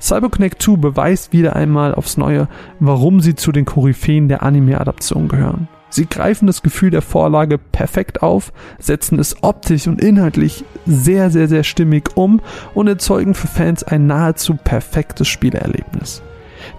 CyberConnect 0.00 0.62
2 0.62 0.76
beweist 0.76 1.32
wieder 1.32 1.56
einmal 1.56 1.94
aufs 1.94 2.16
Neue, 2.16 2.48
warum 2.78 3.20
sie 3.20 3.34
zu 3.34 3.52
den 3.52 3.66
Koryphäen 3.66 4.28
der 4.28 4.42
Anime-Adaption 4.42 5.28
gehören. 5.28 5.68
Sie 5.90 6.06
greifen 6.06 6.46
das 6.46 6.62
Gefühl 6.62 6.90
der 6.90 7.02
Vorlage 7.02 7.58
perfekt 7.58 8.22
auf, 8.22 8.52
setzen 8.78 9.18
es 9.18 9.42
optisch 9.42 9.88
und 9.88 10.00
inhaltlich 10.00 10.64
sehr, 10.86 11.30
sehr, 11.30 11.48
sehr 11.48 11.64
stimmig 11.64 12.10
um 12.14 12.40
und 12.74 12.86
erzeugen 12.86 13.34
für 13.34 13.48
Fans 13.48 13.82
ein 13.82 14.06
nahezu 14.06 14.54
perfektes 14.54 15.26
Spielerlebnis. 15.26 16.22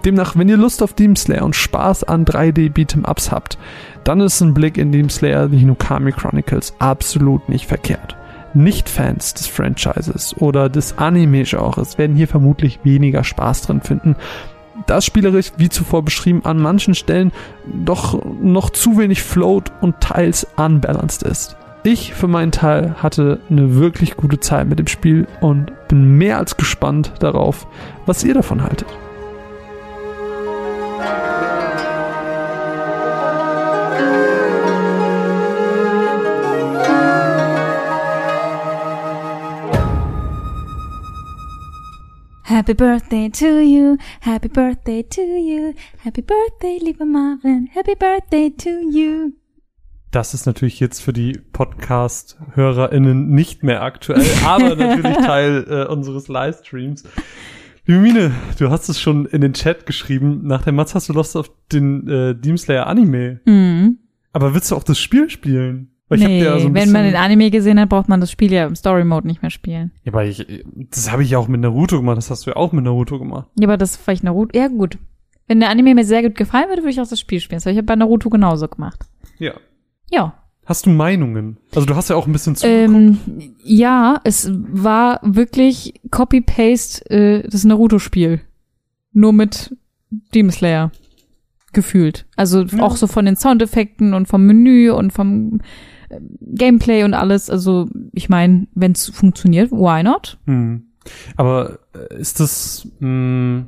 Demnach, 0.04 0.36
wenn 0.36 0.48
ihr 0.48 0.56
Lust 0.56 0.82
auf 0.82 0.94
Demon 0.94 1.16
Slayer 1.16 1.44
und 1.44 1.56
Spaß 1.56 2.04
an 2.04 2.24
3D 2.24 2.72
Beat'em 2.72 3.08
Ups 3.08 3.30
habt, 3.30 3.58
dann 4.04 4.20
ist 4.20 4.40
ein 4.40 4.54
Blick 4.54 4.78
in 4.78 4.92
Demon 4.92 5.10
Slayer 5.10 5.48
The 5.48 5.58
Hinokami 5.58 6.12
Chronicles 6.12 6.74
absolut 6.78 7.48
nicht 7.48 7.66
verkehrt. 7.66 8.16
Nicht-Fans 8.54 9.34
des 9.34 9.46
Franchises 9.46 10.34
oder 10.38 10.68
des 10.68 10.98
Anime-Genres 10.98 11.98
werden 11.98 12.16
hier 12.16 12.28
vermutlich 12.28 12.80
weniger 12.84 13.24
Spaß 13.24 13.62
drin 13.62 13.80
finden, 13.80 14.16
das 14.86 15.04
spielerisch, 15.04 15.52
wie 15.56 15.68
zuvor 15.68 16.04
beschrieben, 16.04 16.44
an 16.44 16.58
manchen 16.58 16.94
Stellen 16.94 17.32
doch 17.84 18.22
noch 18.40 18.70
zu 18.70 18.98
wenig 18.98 19.22
float 19.22 19.70
und 19.80 20.00
teils 20.00 20.46
unbalanced 20.56 21.22
ist. 21.22 21.56
Ich 21.84 22.14
für 22.14 22.28
meinen 22.28 22.52
Teil 22.52 22.94
hatte 23.02 23.40
eine 23.50 23.74
wirklich 23.74 24.16
gute 24.16 24.38
Zeit 24.38 24.68
mit 24.68 24.78
dem 24.78 24.86
Spiel 24.86 25.26
und 25.40 25.72
bin 25.88 26.16
mehr 26.16 26.38
als 26.38 26.56
gespannt 26.56 27.12
darauf, 27.18 27.66
was 28.06 28.22
ihr 28.22 28.34
davon 28.34 28.62
haltet. 28.62 28.86
Happy 42.52 42.74
Birthday 42.74 43.30
to 43.30 43.60
you, 43.60 43.96
Happy 44.20 44.48
Birthday 44.48 45.02
to 45.04 45.22
you, 45.22 45.72
Happy 46.04 46.20
Birthday, 46.20 46.78
lieber 46.82 47.06
Marvin, 47.06 47.66
Happy 47.72 47.94
Birthday 47.94 48.50
to 48.50 48.68
you. 48.68 49.32
Das 50.10 50.34
ist 50.34 50.44
natürlich 50.44 50.78
jetzt 50.78 51.00
für 51.00 51.14
die 51.14 51.32
Podcast-HörerInnen 51.32 53.30
nicht 53.30 53.62
mehr 53.62 53.80
aktuell, 53.80 54.26
aber 54.44 54.76
natürlich 54.76 55.16
Teil 55.16 55.64
äh, 55.66 55.90
unseres 55.90 56.28
Livestreams. 56.28 57.04
Liebe 57.86 58.00
Mine, 58.00 58.32
du 58.58 58.68
hast 58.68 58.90
es 58.90 59.00
schon 59.00 59.24
in 59.24 59.40
den 59.40 59.54
Chat 59.54 59.86
geschrieben. 59.86 60.46
Nach 60.46 60.62
der 60.62 60.74
Matz 60.74 60.94
hast 60.94 61.08
du 61.08 61.14
Lust 61.14 61.34
auf 61.38 61.50
den 61.72 62.06
äh, 62.06 62.34
Demon 62.34 62.58
Slayer 62.58 62.86
Anime. 62.86 63.40
Mhm. 63.46 63.98
Aber 64.34 64.52
willst 64.52 64.70
du 64.70 64.76
auch 64.76 64.84
das 64.84 64.98
Spiel 64.98 65.30
spielen? 65.30 65.91
Nee, 66.20 66.42
ja 66.44 66.58
so 66.58 66.72
wenn 66.74 66.90
man 66.92 67.04
den 67.04 67.16
Anime 67.16 67.50
gesehen 67.50 67.78
hat, 67.80 67.88
braucht 67.88 68.08
man 68.08 68.20
das 68.20 68.30
Spiel 68.30 68.52
ja 68.52 68.66
im 68.66 68.74
Story 68.76 69.04
Mode 69.04 69.26
nicht 69.26 69.42
mehr 69.42 69.50
spielen. 69.50 69.92
Ja, 70.04 70.12
aber 70.12 70.24
ich, 70.24 70.46
das 70.90 71.10
habe 71.12 71.22
ich 71.22 71.30
ja 71.30 71.38
auch 71.38 71.48
mit 71.48 71.60
Naruto 71.60 71.98
gemacht. 71.98 72.16
Das 72.16 72.30
hast 72.30 72.46
du 72.46 72.50
ja 72.50 72.56
auch 72.56 72.72
mit 72.72 72.84
Naruto 72.84 73.18
gemacht. 73.18 73.48
Ja, 73.58 73.66
aber 73.68 73.76
das 73.76 73.96
vielleicht 73.96 74.24
Naruto. 74.24 74.56
Ja, 74.58 74.68
gut. 74.68 74.98
Wenn 75.48 75.60
der 75.60 75.70
Anime 75.70 75.94
mir 75.94 76.04
sehr 76.04 76.22
gut 76.22 76.34
gefallen 76.36 76.68
würde, 76.68 76.82
würde 76.82 76.90
ich 76.90 77.00
auch 77.00 77.08
das 77.08 77.20
Spiel 77.20 77.40
spielen. 77.40 77.56
Das 77.58 77.66
habe 77.66 77.72
ich 77.72 77.76
ja 77.76 77.82
bei 77.82 77.96
Naruto 77.96 78.30
genauso 78.30 78.68
gemacht. 78.68 79.00
Ja. 79.38 79.52
Ja. 80.10 80.34
Hast 80.64 80.86
du 80.86 80.90
Meinungen? 80.90 81.56
Also 81.74 81.86
du 81.86 81.96
hast 81.96 82.08
ja 82.08 82.14
auch 82.16 82.26
ein 82.26 82.32
bisschen 82.32 82.54
zugeguckt. 82.54 82.94
Ähm, 82.94 83.18
ja, 83.64 84.20
es 84.22 84.48
war 84.54 85.18
wirklich 85.22 85.94
Copy-Paste 86.10 87.10
äh, 87.10 87.48
das 87.48 87.64
Naruto-Spiel. 87.64 88.40
Nur 89.12 89.32
mit 89.32 89.76
Demon 90.34 90.52
Slayer. 90.52 90.92
Gefühlt. 91.72 92.26
Also 92.36 92.62
Ja. 92.62 92.82
auch 92.82 92.96
so 92.96 93.06
von 93.06 93.24
den 93.24 93.36
Soundeffekten 93.36 94.14
und 94.14 94.26
vom 94.28 94.46
Menü 94.46 94.90
und 94.90 95.12
vom 95.12 95.60
Gameplay 96.40 97.04
und 97.04 97.14
alles. 97.14 97.50
Also 97.50 97.88
ich 98.12 98.28
meine, 98.28 98.66
wenn 98.74 98.92
es 98.92 99.08
funktioniert, 99.10 99.70
why 99.72 100.02
not? 100.02 100.38
Hm. 100.46 100.84
Aber 101.36 101.78
äh, 101.94 102.20
ist 102.20 102.38
das, 102.40 102.86
mh, 103.00 103.64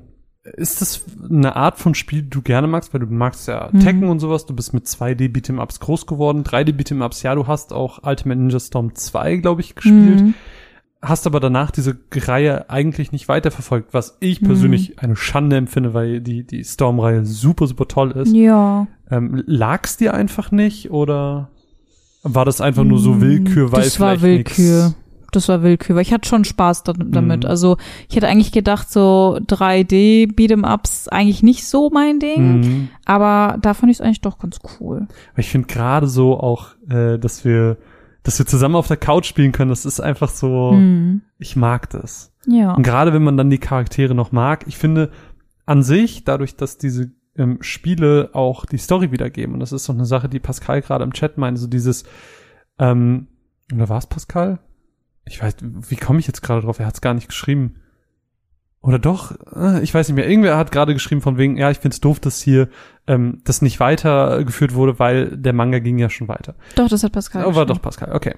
ist 0.57 0.81
das 0.83 1.03
eine 1.29 1.57
Art 1.57 1.79
von 1.79 1.95
Spiel, 1.95 2.23
die 2.23 2.31
du 2.31 2.43
gerne 2.43 2.67
magst? 2.67 2.93
Weil 2.93 3.01
du 3.01 3.07
magst 3.07 3.49
ja 3.49 3.71
Mhm. 3.73 3.81
Tekken 3.81 4.09
und 4.09 4.21
sowas. 4.21 4.47
Du 4.47 4.55
bist 4.55 4.75
mit 4.75 4.87
2D 4.87 5.29
Beat'em 5.33 5.61
Ups 5.61 5.81
groß 5.81 6.07
geworden. 6.07 6.45
3D 6.45 6.73
Beat'em 6.73 7.05
Ups, 7.05 7.23
ja, 7.23 7.35
du 7.35 7.47
hast 7.47 7.73
auch 7.73 8.01
Ultimate 8.05 8.39
Ninja 8.41 8.61
Storm 8.61 8.95
2, 8.95 9.37
glaube 9.37 9.63
ich, 9.63 9.75
gespielt. 9.75 10.21
Mhm. 10.23 10.35
Hast 11.03 11.27
aber 11.27 11.39
danach 11.41 11.71
diese 11.71 11.99
Reihe 12.15 12.71
eigentlich 12.71 13.13
nicht 13.13 13.29
weiterverfolgt, 13.29 13.93
was 13.93 14.17
ich 14.21 14.41
Mhm. 14.41 14.47
persönlich 14.47 14.99
eine 15.01 15.17
Schande 15.17 15.57
empfinde, 15.57 15.93
weil 15.93 16.21
die, 16.21 16.47
die 16.47 16.65
Storm-Reihe 16.65 17.27
super, 17.27 17.67
super 17.67 17.89
toll 17.89 18.13
ist. 18.13 18.33
Ja. 18.35 18.87
Ähm, 19.11 19.43
lag's 19.47 19.97
dir 19.99 20.15
einfach 20.15 20.51
nicht 20.51 20.91
oder? 20.91 21.51
War 22.25 22.45
das 22.45 22.61
einfach 22.61 22.85
nur 22.85 22.99
so 22.99 23.21
Willkür, 23.21 23.71
weil 23.71 23.85
Das 23.85 24.01
war 24.01 24.21
Willkür. 24.23 24.87
nix- 24.89 24.97
Das 25.31 25.49
war 25.49 25.63
Willkür, 25.63 25.97
weil 25.97 26.03
ich 26.03 26.13
hatte 26.13 26.29
schon 26.29 26.45
Spaß 26.45 26.85
da, 26.85 26.93
damit. 26.93 27.43
Mhm. 27.43 27.49
Also 27.51 27.77
ich 28.09 28.15
hätte 28.17 28.29
eigentlich 28.29 28.53
gedacht, 28.53 28.91
so 28.91 29.39
3D 29.47 30.29
Beat'em 30.33 30.65
Ups 30.73 31.09
eigentlich 31.09 31.43
nicht 31.43 31.67
so 31.67 31.91
mein 31.91 32.21
Ding, 32.21 32.61
Mhm. 32.61 32.89
aber 33.05 33.59
da 33.61 33.75
fand 33.75 33.91
ich 33.91 33.99
es 33.99 34.01
eigentlich 34.01 34.21
doch 34.21 34.39
ganz 34.39 34.59
cool. 34.81 35.07
Ich 35.37 35.49
finde 35.51 35.67
gerade 35.67 36.07
so 36.07 36.39
auch, 36.39 36.69
äh, 36.89 37.19
dass 37.19 37.45
wir, 37.45 37.79
dass 38.23 38.39
wir 38.39 38.47
zusammen 38.47 38.77
auf 38.77 38.87
der 38.89 38.97
Couch 38.97 39.27
spielen 39.27 39.51
können, 39.53 39.71
das 39.71 39.85
ist 39.85 40.01
einfach 40.01 40.29
so, 40.31 40.73
Mhm. 40.73 41.23
ich 41.39 41.57
mag 41.57 41.91
das. 41.91 42.33
Ja. 42.47 42.73
Und 42.75 42.85
gerade 42.85 43.13
wenn 43.13 43.25
man 43.25 43.37
dann 43.37 43.51
die 43.51 43.59
Charaktere 43.59 44.15
noch 44.15 44.31
mag, 44.33 44.65
ich 44.69 44.79
finde 44.79 45.11
an 45.67 45.83
sich, 45.83 46.23
dadurch, 46.25 46.57
dass 46.57 46.79
diese 46.79 47.11
ähm, 47.37 47.59
Spiele 47.61 48.31
auch 48.33 48.65
die 48.67 48.79
Story 48.79 49.11
wiedergeben, 49.13 49.55
und 49.55 49.61
das 49.61 49.73
ist 49.73 49.89
doch 49.89 49.95
eine 49.95 50.07
Sache, 50.07 50.29
die 50.29 50.41
Pascal 50.41 50.83
gerade 50.83 51.05
im 51.05 51.13
Chat 51.13 51.39
meinte, 51.39 51.61
so 51.61 51.67
dieses, 51.67 52.05
ähm, 52.79 53.29
oder 53.73 53.89
war 53.89 53.99
es 53.99 54.07
Pascal? 54.07 54.59
Ich 55.27 55.43
weiß, 55.43 55.57
wie 55.63 55.97
komme 55.97 56.19
ich 56.21 56.27
jetzt 56.27 56.43
gerade 56.43 56.61
drauf? 56.63 56.79
Er 56.79 56.87
hat 56.87 56.95
es 56.95 57.01
gar 57.01 57.15
nicht 57.15 57.29
geschrieben. 57.29 57.77
Oder 58.83 58.99
doch? 58.99 59.33
Äh, 59.57 59.83
Ich 59.83 59.95
weiß 59.95 60.09
nicht 60.09 60.17
mehr. 60.17 60.29
Irgendwer 60.29 60.59
hat 60.59 60.71
gerade 60.71 60.93
geschrieben 60.93 61.23
von 61.23 61.39
wegen, 61.39 61.57
ja, 61.57 61.71
ich 61.71 61.79
find's 61.79 62.01
doof, 62.01 62.21
dass 62.21 62.43
hier 62.43 62.69
ähm, 63.07 63.41
das 63.45 63.63
nicht 63.63 63.81
weitergeführt 63.81 64.75
wurde, 64.75 64.99
weil 64.99 65.35
der 65.39 65.55
Manga 65.55 65.79
ging 65.79 65.97
ja 65.99 66.11
schon 66.11 66.29
weiter. 66.29 66.55
Doch, 66.77 66.89
das 66.91 67.03
hat 67.03 67.13
Pascal. 67.13 67.47
Oh, 67.47 67.55
war 67.55 67.65
doch 67.65 67.81
Pascal, 67.81 68.13
okay. 68.13 68.35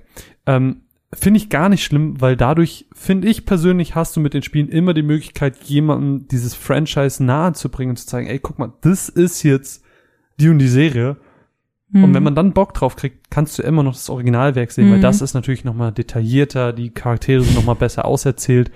Ähm, 0.47 0.83
finde 1.19 1.39
ich 1.39 1.49
gar 1.51 1.69
nicht 1.69 1.85
schlimm, 1.85 2.21
weil 2.21 2.37
dadurch, 2.37 2.87
finde 2.93 3.29
ich 3.29 3.47
persönlich, 3.47 3.95
hast 3.95 4.17
du 4.17 4.21
mit 4.21 4.35
den 4.35 4.43
Spielen 4.43 4.69
immer 4.69 4.95
die 4.95 5.03
Möglichkeit, 5.03 5.57
jemandem 5.65 6.29
dieses 6.29 6.55
Franchise 6.55 7.23
nahe 7.25 7.53
zu 7.55 7.69
bringen 7.69 7.91
und 7.91 7.97
zu 7.97 8.07
zeigen, 8.07 8.27
ey, 8.29 8.39
guck 8.39 8.59
mal, 8.59 8.73
das 8.83 9.09
ist 9.09 9.43
jetzt 9.43 9.83
die 10.39 10.49
und 10.49 10.59
die 10.59 10.69
Serie. 10.69 11.17
Und 11.95 12.11
Mhm. 12.11 12.15
wenn 12.15 12.23
man 12.25 12.35
dann 12.35 12.53
Bock 12.53 12.75
drauf 12.75 12.97
kriegt, 12.97 13.31
kannst 13.31 13.59
du 13.59 13.63
immer 13.63 13.83
noch 13.83 13.95
das 13.95 14.11
Originalwerk 14.11 14.73
sehen, 14.73 14.91
weil 14.91 14.99
Mhm. 14.99 15.03
das 15.03 15.21
ist 15.23 15.35
natürlich 15.35 15.65
noch 15.65 15.75
mal 15.75 15.93
detaillierter, 15.93 16.73
die 16.73 16.91
Charaktere 16.91 17.43
sind 17.43 17.55
noch 17.55 17.65
mal 17.65 17.75
besser 17.75 18.05
auserzählt 18.05 18.71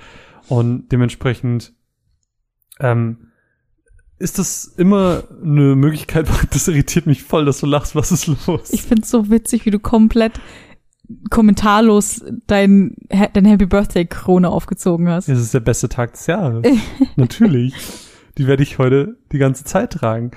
und 0.48 0.88
dementsprechend 0.90 1.72
ähm, 2.78 3.26
ist 4.18 4.38
das 4.38 4.64
immer 4.64 5.24
eine 5.42 5.74
Möglichkeit, 5.76 6.26
das 6.52 6.68
irritiert 6.68 7.06
mich 7.06 7.22
voll, 7.22 7.44
dass 7.44 7.60
du 7.60 7.66
lachst, 7.66 7.94
was 7.94 8.12
ist 8.12 8.26
los? 8.46 8.70
Ich 8.72 8.82
find's 8.82 9.10
so 9.10 9.28
witzig, 9.30 9.66
wie 9.66 9.70
du 9.70 9.78
komplett 9.78 10.40
kommentarlos 11.30 12.24
dein, 12.46 12.94
dein 13.08 13.44
Happy 13.44 13.66
Birthday 13.66 14.06
Krone 14.06 14.48
aufgezogen 14.48 15.08
hast. 15.08 15.28
Es 15.28 15.40
ist 15.40 15.54
der 15.54 15.60
beste 15.60 15.88
Tag 15.88 16.12
des 16.12 16.26
Jahres. 16.26 16.64
Natürlich. 17.16 17.74
Die 18.38 18.46
werde 18.46 18.62
ich 18.62 18.78
heute 18.78 19.16
die 19.32 19.38
ganze 19.38 19.64
Zeit 19.64 19.92
tragen. 19.92 20.30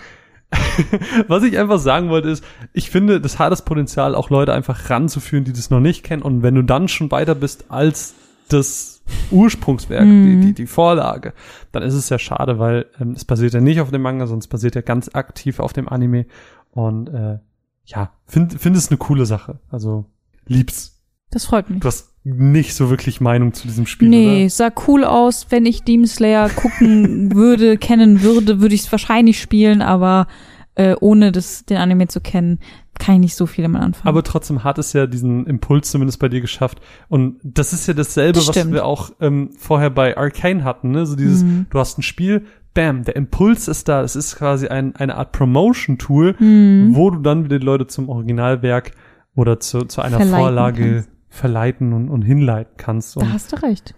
Was 1.28 1.44
ich 1.44 1.58
einfach 1.58 1.80
sagen 1.80 2.10
wollte 2.10 2.30
ist, 2.30 2.44
ich 2.74 2.90
finde, 2.92 3.20
das 3.20 3.40
hat 3.40 3.52
das 3.52 3.66
Potenzial, 3.66 4.14
auch 4.16 4.30
Leute 4.30 4.54
einfach 4.54 4.90
ranzuführen, 4.90 5.46
die 5.46 5.54
das 5.54 5.70
noch 5.70 5.80
nicht 5.80 6.04
kennen. 6.04 6.22
Und 6.22 6.44
wenn 6.44 6.56
du 6.56 6.62
dann 6.64 6.88
schon 6.88 7.10
weiter 7.12 7.34
bist 7.36 7.66
als 7.72 8.14
das 8.50 9.02
Ursprungswerk, 9.32 10.06
Mhm. 10.06 10.42
die, 10.42 10.48
die, 10.48 10.54
die 10.54 10.68
Vorlage, 10.68 11.34
dann 11.72 11.82
ist 11.82 11.94
es 11.96 12.10
ja 12.10 12.20
schade, 12.20 12.60
weil 12.60 12.86
ähm, 13.00 13.12
es 13.12 13.26
basiert 13.26 13.54
ja 13.54 13.62
nicht 13.62 13.82
auf 13.82 13.90
dem 13.90 14.02
Manga, 14.02 14.28
sondern 14.28 14.40
es 14.42 14.48
basiert 14.48 14.76
ja 14.76 14.82
ganz 14.82 15.10
aktiv 15.14 15.60
auf 15.60 15.74
dem 15.74 15.88
Anime. 15.90 16.26
Und 16.72 17.08
äh, 17.10 17.40
ja, 17.86 18.12
finde 18.26 18.58
find 18.60 18.76
es 18.78 18.90
eine 18.90 18.98
coole 18.98 19.26
Sache. 19.26 19.60
Also 19.70 20.06
lieb's. 20.48 21.02
Das 21.32 21.46
freut 21.46 21.70
mich. 21.70 21.80
Du 21.80 21.88
hast 21.88 22.10
nicht 22.26 22.74
so 22.74 22.90
wirklich 22.90 23.20
Meinung 23.22 23.54
zu 23.54 23.68
diesem 23.68 23.86
Spiel, 23.86 24.08
Nee, 24.10 24.42
oder? 24.44 24.50
sah 24.50 24.72
cool 24.88 25.04
aus. 25.04 25.48
Wenn 25.50 25.66
ich 25.66 25.84
Demon 25.84 26.08
Slayer 26.08 26.50
gucken 26.50 27.34
würde, 27.36 27.78
kennen 27.78 28.22
würde, 28.22 28.62
würde 28.62 28.76
ich 28.76 28.82
es 28.82 28.92
wahrscheinlich 28.92 29.42
spielen, 29.42 29.82
aber 29.82 30.28
äh, 30.76 30.96
ohne 31.02 31.32
das, 31.32 31.66
den 31.66 31.78
Anime 31.78 32.08
zu 32.08 32.22
kennen, 32.22 32.60
kann 33.00 33.16
ich 33.16 33.22
nicht 33.22 33.36
so 33.36 33.46
viel 33.46 33.64
damit 33.64 33.82
anfangen. 33.82 34.08
Aber 34.08 34.24
trotzdem 34.24 34.64
hat 34.64 34.78
es 34.78 34.94
ja 34.94 35.06
diesen 35.08 35.46
Impuls 35.48 35.92
zumindest 35.92 36.20
bei 36.20 36.30
dir 36.30 36.42
geschafft. 36.42 36.80
Und 37.10 37.40
das 37.44 37.74
ist 37.74 37.88
ja 37.88 37.94
dasselbe, 37.94 38.34
Das 38.40 38.48
was 38.48 38.72
wir 38.72 38.86
auch 38.86 39.12
ähm, 39.20 39.50
vorher 39.58 39.90
bei 39.90 40.16
Arcane 40.16 40.64
hatten. 40.64 40.92
Ne? 40.92 41.06
So 41.06 41.16
dieses, 41.16 41.44
Mhm. 41.44 41.66
du 41.72 41.80
hast 41.80 41.98
ein 41.98 42.04
Spiel, 42.04 42.46
bam, 42.74 43.04
der 43.04 43.16
Impuls 43.16 43.68
ist 43.68 43.88
da. 43.90 44.02
Es 44.02 44.16
ist 44.16 44.36
quasi 44.38 44.68
ein, 44.68 44.96
eine 44.96 45.16
Art 45.18 45.32
Promotion-Tool, 45.32 46.36
Mhm. 46.40 46.96
wo 46.96 47.10
du 47.10 47.20
dann 47.20 47.44
wieder 47.44 47.60
die 47.60 47.66
Leute 47.66 47.88
zum 47.88 48.08
Originalwerk 48.10 48.92
oder 49.36 49.60
zu, 49.60 49.80
zu 49.86 50.02
einer 50.02 50.18
Verleiten 50.18 50.40
Vorlage 50.40 50.94
kannst. 50.94 51.10
verleiten 51.30 51.94
und, 51.94 52.10
und 52.10 52.22
hinleiten 52.22 52.74
kannst. 52.78 53.16
da 53.16 53.22
Und 53.22 53.34
hast 53.34 53.52
du 53.52 53.62
recht. 53.64 53.96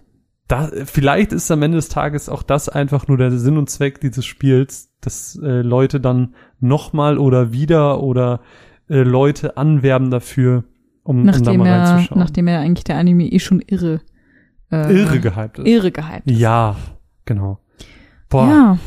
da, 0.48 0.70
vielleicht 0.86 1.34
ist 1.34 1.50
am 1.52 1.62
Ende 1.64 1.78
des 1.78 1.90
Tages 1.90 2.30
auch 2.30 2.44
das 2.44 2.70
einfach 2.70 3.08
nur 3.08 3.18
der 3.18 3.32
Sinn 3.32 3.58
und 3.58 3.70
Zweck 3.70 4.00
dieses 4.00 4.26
Spiels, 4.26 4.92
dass 5.02 5.38
äh, 5.42 5.62
Leute 5.62 6.00
dann 6.00 6.36
nochmal 6.60 7.18
oder 7.18 7.52
wieder 7.52 8.02
oder 8.02 8.42
äh, 8.90 9.02
Leute 9.04 9.58
anwerben 9.58 10.10
dafür, 10.12 10.64
um, 11.04 11.20
um 11.20 11.26
da 11.26 11.32
Nachdem 11.32 11.58
mal 11.60 11.68
er, 11.68 11.82
reinzuschauen. 11.84 12.20
nachdem 12.20 12.48
er 12.48 12.60
eigentlich 12.62 12.84
der 12.86 12.98
Anime 12.98 13.26
eh 13.32 13.40
schon 13.40 13.60
irre, 13.62 14.02
äh, 14.72 14.94
Irre 14.96 15.20
gehypt 15.20 15.60
ist. 15.60 15.68
irre 15.68 15.92
gehypt. 15.92 16.30
ist. 16.32 16.40
Ja, 16.40 16.76
genau. 17.26 17.60
Boah, 18.30 18.48
Ja, 18.48 18.78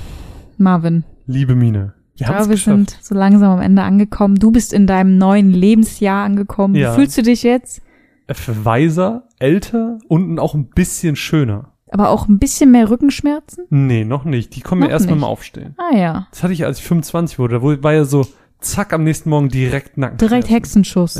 Marvin. 0.56 1.04
liebe 1.26 1.54
Mine. 1.54 1.94
Wir 2.18 2.26
glaube, 2.26 2.48
wir 2.48 2.54
geschafft. 2.56 2.90
sind 2.90 2.98
so 3.00 3.14
langsam 3.14 3.50
am 3.52 3.60
Ende 3.60 3.82
angekommen. 3.82 4.36
Du 4.36 4.50
bist 4.50 4.72
in 4.72 4.86
deinem 4.86 5.18
neuen 5.18 5.50
Lebensjahr 5.50 6.24
angekommen. 6.24 6.74
Ja. 6.74 6.92
Wie 6.92 6.96
fühlst 7.00 7.16
du 7.18 7.22
dich 7.22 7.42
jetzt? 7.42 7.80
Äh, 8.26 8.34
weiser, 8.46 9.24
älter 9.38 9.98
und 10.08 10.38
auch 10.38 10.54
ein 10.54 10.66
bisschen 10.68 11.16
schöner. 11.16 11.72
Aber 11.90 12.10
auch 12.10 12.28
ein 12.28 12.38
bisschen 12.38 12.70
mehr 12.70 12.90
Rückenschmerzen? 12.90 13.64
Nee, 13.70 14.04
noch 14.04 14.24
nicht. 14.24 14.54
Die 14.54 14.60
kommen 14.60 14.80
Noch 14.82 14.88
mir 14.88 14.92
erst 14.92 15.06
nicht. 15.06 15.14
beim 15.14 15.24
Aufstehen. 15.24 15.74
Ah 15.78 15.96
ja. 15.96 16.26
Das 16.30 16.42
hatte 16.42 16.52
ich, 16.52 16.64
als 16.66 16.78
ich 16.78 16.84
25 16.84 17.38
wurde. 17.38 17.60
Da 17.60 17.82
war 17.82 17.92
ja 17.94 18.04
so, 18.04 18.26
zack, 18.60 18.92
am 18.92 19.04
nächsten 19.04 19.30
Morgen 19.30 19.48
direkt 19.48 19.96
Nacken. 19.96 20.18
Direkt 20.18 20.50
Hexenschuss. 20.50 21.14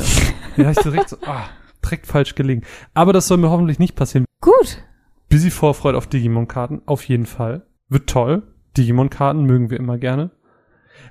Ja, 0.57 0.71
ich 0.71 0.79
direkt 0.79 1.09
so, 1.09 1.17
ah, 1.27 1.45
direkt 1.83 2.07
falsch 2.07 2.35
gelegen. 2.35 2.63
Aber 2.93 3.13
das 3.13 3.29
soll 3.29 3.39
mir 3.39 3.51
hoffentlich 3.51 3.79
nicht 3.79 3.95
passieren. 3.97 4.27
Gut. 4.41 4.83
Busy 5.31 5.51
Vorfreude 5.51 5.97
auf 5.97 6.07
Digimon-Karten, 6.07 6.83
auf 6.87 7.05
jeden 7.05 7.27
Fall. 7.27 7.63
Wird 7.89 8.09
toll. 8.09 8.43
Digimon-Karten 8.77 9.45
mögen 9.45 9.71
wir 9.71 9.79
immer 9.79 9.97
gerne. 9.99 10.31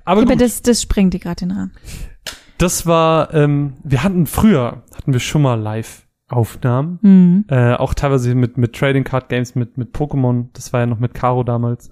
Aber 0.08 0.26
gut, 0.26 0.42
das, 0.42 0.62
das 0.62 0.82
sprengt 0.82 1.14
dir 1.14 1.20
gerade 1.20 1.46
den 1.46 1.52
Rahmen. 1.52 1.72
das 2.58 2.86
war, 2.86 3.34
ähm, 3.34 3.74
wir 3.84 4.04
hatten 4.04 4.26
früher, 4.26 4.84
hatten 4.96 5.14
wir 5.14 5.20
schon 5.20 5.42
mal 5.42 5.60
Live-Aufnahmen. 5.60 7.00
Mhm. 7.02 7.46
Äh, 7.50 7.74
auch 7.76 7.94
teilweise 7.94 8.34
mit, 8.36 8.58
mit 8.58 8.74
Trading 8.74 9.04
Card 9.04 9.30
Games, 9.30 9.56
mit, 9.56 9.78
mit 9.78 9.96
Pokémon. 9.96 10.48
Das 10.54 10.74
war 10.74 10.82
ja 10.82 10.86
noch 10.86 11.00
mit 11.00 11.14
Caro 11.14 11.44
damals. 11.44 11.92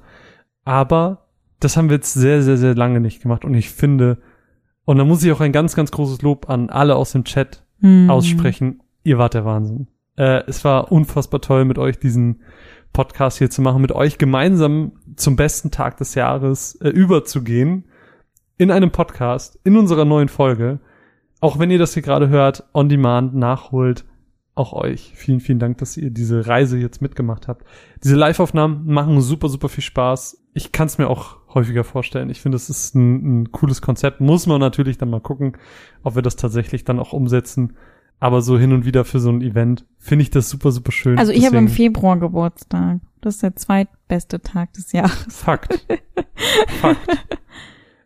Aber 0.64 1.28
das 1.60 1.78
haben 1.78 1.90
wir 1.90 1.96
jetzt 1.98 2.14
sehr, 2.14 2.42
sehr, 2.42 2.58
sehr 2.58 2.76
lange 2.76 3.00
nicht 3.00 3.22
gemacht. 3.22 3.46
Und 3.46 3.54
ich 3.54 3.70
finde, 3.70 4.18
und 4.86 4.98
da 4.98 5.06
muss 5.06 5.24
ich 5.24 5.32
auch 5.32 5.42
ein 5.42 5.52
ganz, 5.52 5.76
ganz 5.76 5.92
großes 5.92 6.22
Lob 6.22 6.50
an 6.50 6.70
alle 6.70 6.96
aus 6.96 7.12
dem 7.12 7.24
Chat 7.24 7.64
Mhm. 7.82 8.10
aussprechen. 8.10 8.82
Ihr 9.04 9.18
wart 9.18 9.34
der 9.34 9.44
Wahnsinn. 9.44 9.88
Äh, 10.16 10.44
es 10.48 10.64
war 10.64 10.92
unfassbar 10.94 11.42
toll, 11.42 11.66
mit 11.66 11.78
euch 11.78 12.00
diesen 12.00 12.42
Podcast 12.94 13.38
hier 13.38 13.50
zu 13.50 13.62
machen, 13.62 13.82
mit 13.82 13.92
euch 13.92 14.18
gemeinsam 14.18 14.94
zum 15.18 15.36
besten 15.36 15.72
Tag 15.72 15.98
des 15.98 16.16
Jahres 16.16 16.76
äh, 16.76 16.88
überzugehen 16.88 17.84
in 18.58 18.72
einem 18.72 18.92
Podcast, 18.92 19.60
in 19.64 19.78
unserer 19.78 20.06
neuen 20.06 20.30
Folge. 20.30 20.80
Auch 21.42 21.60
wenn 21.60 21.72
ihr 21.72 21.78
das 21.80 21.94
hier 21.94 22.04
gerade 22.04 22.30
hört, 22.30 22.64
on 22.74 22.90
demand, 22.90 23.36
nachholt, 23.36 24.06
auch 24.56 24.74
euch. 24.74 25.12
Vielen, 25.16 25.42
vielen 25.42 25.60
Dank, 25.60 25.78
dass 25.80 25.98
ihr 25.98 26.10
diese 26.10 26.48
Reise 26.48 26.78
jetzt 26.78 27.02
mitgemacht 27.02 27.48
habt. 27.48 27.66
Diese 28.04 28.16
Live-Aufnahmen 28.16 28.86
machen 28.86 29.20
super, 29.22 29.50
super 29.50 29.68
viel 29.68 29.84
Spaß. 29.84 30.42
Ich 30.54 30.72
kann 30.72 30.88
es 30.88 30.98
mir 30.98 31.10
auch 31.10 31.38
häufiger 31.54 31.84
vorstellen. 31.84 32.30
Ich 32.30 32.42
finde, 32.42 32.56
es 32.56 32.70
ist 32.70 32.96
ein, 32.96 33.42
ein 33.42 33.52
cooles 33.52 33.82
Konzept. 33.82 34.22
Muss 34.22 34.48
man 34.48 34.62
natürlich 34.62 34.98
dann 34.98 35.10
mal 35.10 35.20
gucken, 35.20 35.58
ob 36.04 36.16
wir 36.16 36.22
das 36.22 36.38
tatsächlich 36.38 36.86
dann 36.86 37.00
auch 37.00 37.12
umsetzen. 37.12 37.76
Aber 38.22 38.42
so 38.42 38.58
hin 38.58 38.72
und 38.72 38.86
wieder 38.86 39.04
für 39.04 39.20
so 39.20 39.30
ein 39.30 39.42
Event 39.42 39.86
finde 40.00 40.24
ich 40.24 40.30
das 40.30 40.50
super, 40.50 40.72
super 40.72 40.94
schön. 40.94 41.20
Also 41.20 41.34
ich 41.34 41.46
habe 41.46 41.58
im 41.58 41.68
Februar 41.68 42.18
Geburtstag. 42.18 43.02
Das 43.20 43.36
ist 43.36 43.44
der 43.44 43.56
zweitbeste 43.58 44.40
Tag 44.42 44.72
des 44.74 44.94
Jahres. 44.94 45.26
Fakt. 45.30 45.86
Fakt. 46.80 47.40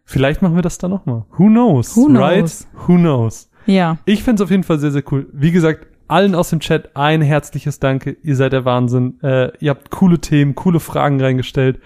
Vielleicht 0.10 0.42
machen 0.42 0.56
wir 0.56 0.64
das 0.64 0.80
dann 0.80 0.90
nochmal. 0.90 1.26
Who 1.38 1.48
knows? 1.50 1.96
Who 1.96 2.08
knows? 2.08 2.20
Right? 2.20 2.68
Who 2.88 2.96
knows? 2.98 3.52
Ja. 3.68 4.00
Ich 4.06 4.24
find's 4.24 4.42
auf 4.42 4.50
jeden 4.50 4.64
Fall 4.64 4.80
sehr, 4.80 4.92
sehr 4.92 5.04
cool. 5.12 5.28
Wie 5.34 5.52
gesagt, 5.52 5.86
allen 6.08 6.34
aus 6.34 6.50
dem 6.50 6.60
Chat 6.60 6.96
ein 6.96 7.22
herzliches 7.22 7.80
Danke. 7.80 8.18
Ihr 8.24 8.36
seid 8.36 8.52
der 8.54 8.66
Wahnsinn. 8.66 9.20
Äh, 9.22 9.52
ihr 9.60 9.70
habt 9.70 9.92
coole 9.92 10.18
Themen, 10.20 10.56
coole 10.56 10.80
Fragen 10.80 11.22
reingestellt. 11.22 11.80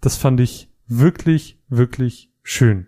Das 0.00 0.16
fand 0.16 0.38
ich 0.38 0.70
wirklich, 0.86 1.58
wirklich 1.68 2.30
schön. 2.44 2.86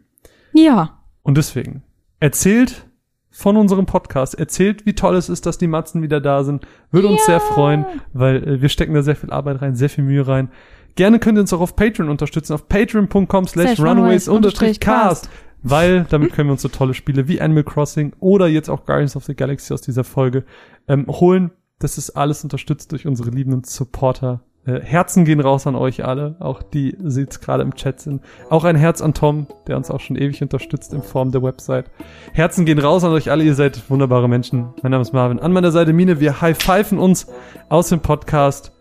Ja. 0.53 1.01
Und 1.23 1.37
deswegen, 1.37 1.83
erzählt 2.21 2.87
von 3.31 3.57
unserem 3.57 3.87
Podcast, 3.87 4.39
erzählt, 4.39 4.87
wie 4.87 4.95
toll 4.95 5.17
es 5.17 5.29
ist, 5.29 5.45
dass 5.47 5.59
die 5.59 5.67
Matzen 5.67 6.01
wieder 6.01 6.21
da 6.21 6.45
sind. 6.45 6.65
Würde 6.93 7.09
uns 7.09 7.21
Ja. 7.27 7.27
sehr 7.27 7.41
freuen, 7.41 7.85
weil 8.13 8.37
äh, 8.49 8.63
wir 8.63 8.69
stecken 8.69 8.95
da 8.95 9.03
sehr 9.03 9.17
viel 9.17 9.33
Arbeit 9.33 9.61
rein, 9.63 9.75
sehr 9.75 9.91
viel 9.91 10.05
Mühe 10.05 10.27
rein. 10.29 10.51
Gerne 10.97 11.19
könnt 11.19 11.39
ihr 11.39 11.43
uns 11.43 11.53
auch 11.53 11.61
auf 11.61 11.77
Patreon 11.77 12.09
unterstützen, 12.09 12.55
auf 12.55 12.69
patreon.com 12.69 13.47
slash 13.47 13.77
Slash 13.77 13.81
runaways 13.81 14.29
runaways 14.29 14.81
cast, 14.81 15.29
weil 15.63 16.05
damit 16.11 16.33
können 16.33 16.49
wir 16.49 16.53
uns 16.53 16.63
so 16.63 16.69
tolle 16.69 16.95
Spiele 16.95 17.29
wie 17.29 17.41
Animal 17.41 17.65
Crossing 17.65 18.15
oder 18.19 18.49
jetzt 18.49 18.69
auch 18.71 18.87
Guardians 18.87 19.15
of 19.15 19.25
the 19.25 19.37
Galaxy 19.37 19.73
aus 19.75 19.83
dieser 19.83 20.05
Folge 20.05 20.45
ähm, 20.89 21.07
holen. 21.09 21.51
Das 21.79 21.99
ist 21.99 22.11
alles 22.11 22.43
unterstützt 22.43 22.93
durch 22.93 23.07
unsere 23.07 23.31
liebenden 23.31 23.63
Supporter 23.65 24.41
Äh, 24.67 24.81
Herzen 24.81 25.25
gehen 25.25 25.39
raus 25.39 25.67
an 25.67 25.77
euch 25.77 26.05
alle, 26.05 26.37
auch 26.41 26.63
die 26.63 26.97
jetzt 27.07 27.41
gerade 27.41 27.63
im 27.63 27.75
Chat 27.75 28.01
sind. 28.01 28.23
Auch 28.51 28.65
ein 28.65 28.75
Herz 28.75 29.01
an 29.01 29.15
Tom, 29.15 29.47
der 29.69 29.77
uns 29.77 29.91
auch 29.91 30.01
schon 30.01 30.17
ewig 30.17 30.43
unterstützt 30.43 30.93
in 30.93 31.03
Form 31.03 31.31
der 31.31 31.43
Website. 31.43 31.91
Herzen 32.33 32.65
gehen 32.65 32.81
raus 32.81 33.05
an 33.05 33.13
euch 33.13 33.31
alle, 33.31 33.45
ihr 33.45 33.55
seid 33.55 33.89
wunderbare 33.91 34.29
Menschen. 34.29 34.75
Mein 34.83 34.91
Name 34.91 35.03
ist 35.03 35.13
Marvin. 35.13 35.39
An 35.39 35.53
meiner 35.53 35.71
Seite 35.71 35.93
Mine, 35.93 36.19
wir 36.19 36.41
high-pfeifen 36.41 36.99
uns 36.99 37.29
aus 37.69 37.91
dem 37.91 38.01
Podcast. 38.01 38.73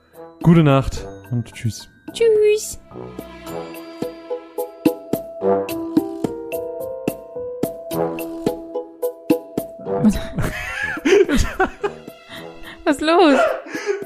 Gute 0.41 0.63
Nacht 0.63 1.07
und 1.29 1.53
tschüss. 1.53 1.94
Tschüss. 2.15 2.79
Was 12.83 12.97
ist 12.97 13.01
los? 13.01 13.39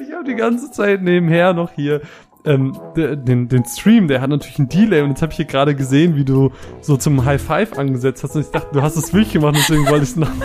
Ich 0.02 0.14
habe 0.14 0.23
die 0.23 0.36
ganze 0.36 0.72
Zeit 0.72 1.02
nebenher 1.02 1.53
noch 1.53 1.72
hier 1.72 2.02
ähm, 2.45 2.77
de- 2.95 3.15
den, 3.18 3.49
den 3.49 3.65
Stream, 3.65 4.07
der 4.07 4.22
hat 4.22 4.30
natürlich 4.30 4.57
einen 4.60 4.69
Delay 4.69 5.02
und 5.02 5.10
jetzt 5.10 5.22
habe 5.22 5.31
ich 5.31 5.38
hier 5.38 5.45
gerade 5.45 5.76
gesehen, 5.76 6.15
wie 6.15 6.23
du 6.23 6.52
so 6.81 6.95
zum 6.95 7.26
High 7.26 7.41
Five 7.41 7.77
angesetzt 7.77 8.23
hast 8.23 8.36
und 8.36 8.41
ich 8.41 8.52
dachte, 8.52 8.69
du 8.72 8.81
hast 8.81 8.95
es 8.95 9.14
wirklich 9.14 9.34
gemacht, 9.34 9.56
deswegen 9.57 9.86
wollte 9.88 10.03
ich 10.03 10.10
es 10.11 10.15
noch. 10.15 10.30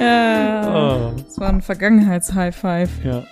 Ja. 0.00 1.12
Oh, 1.14 1.16
Das 1.16 1.38
war 1.38 1.48
ein 1.50 1.62
Vergangenheits-High 1.62 2.56
Five. 2.56 2.90
ja. 3.04 3.22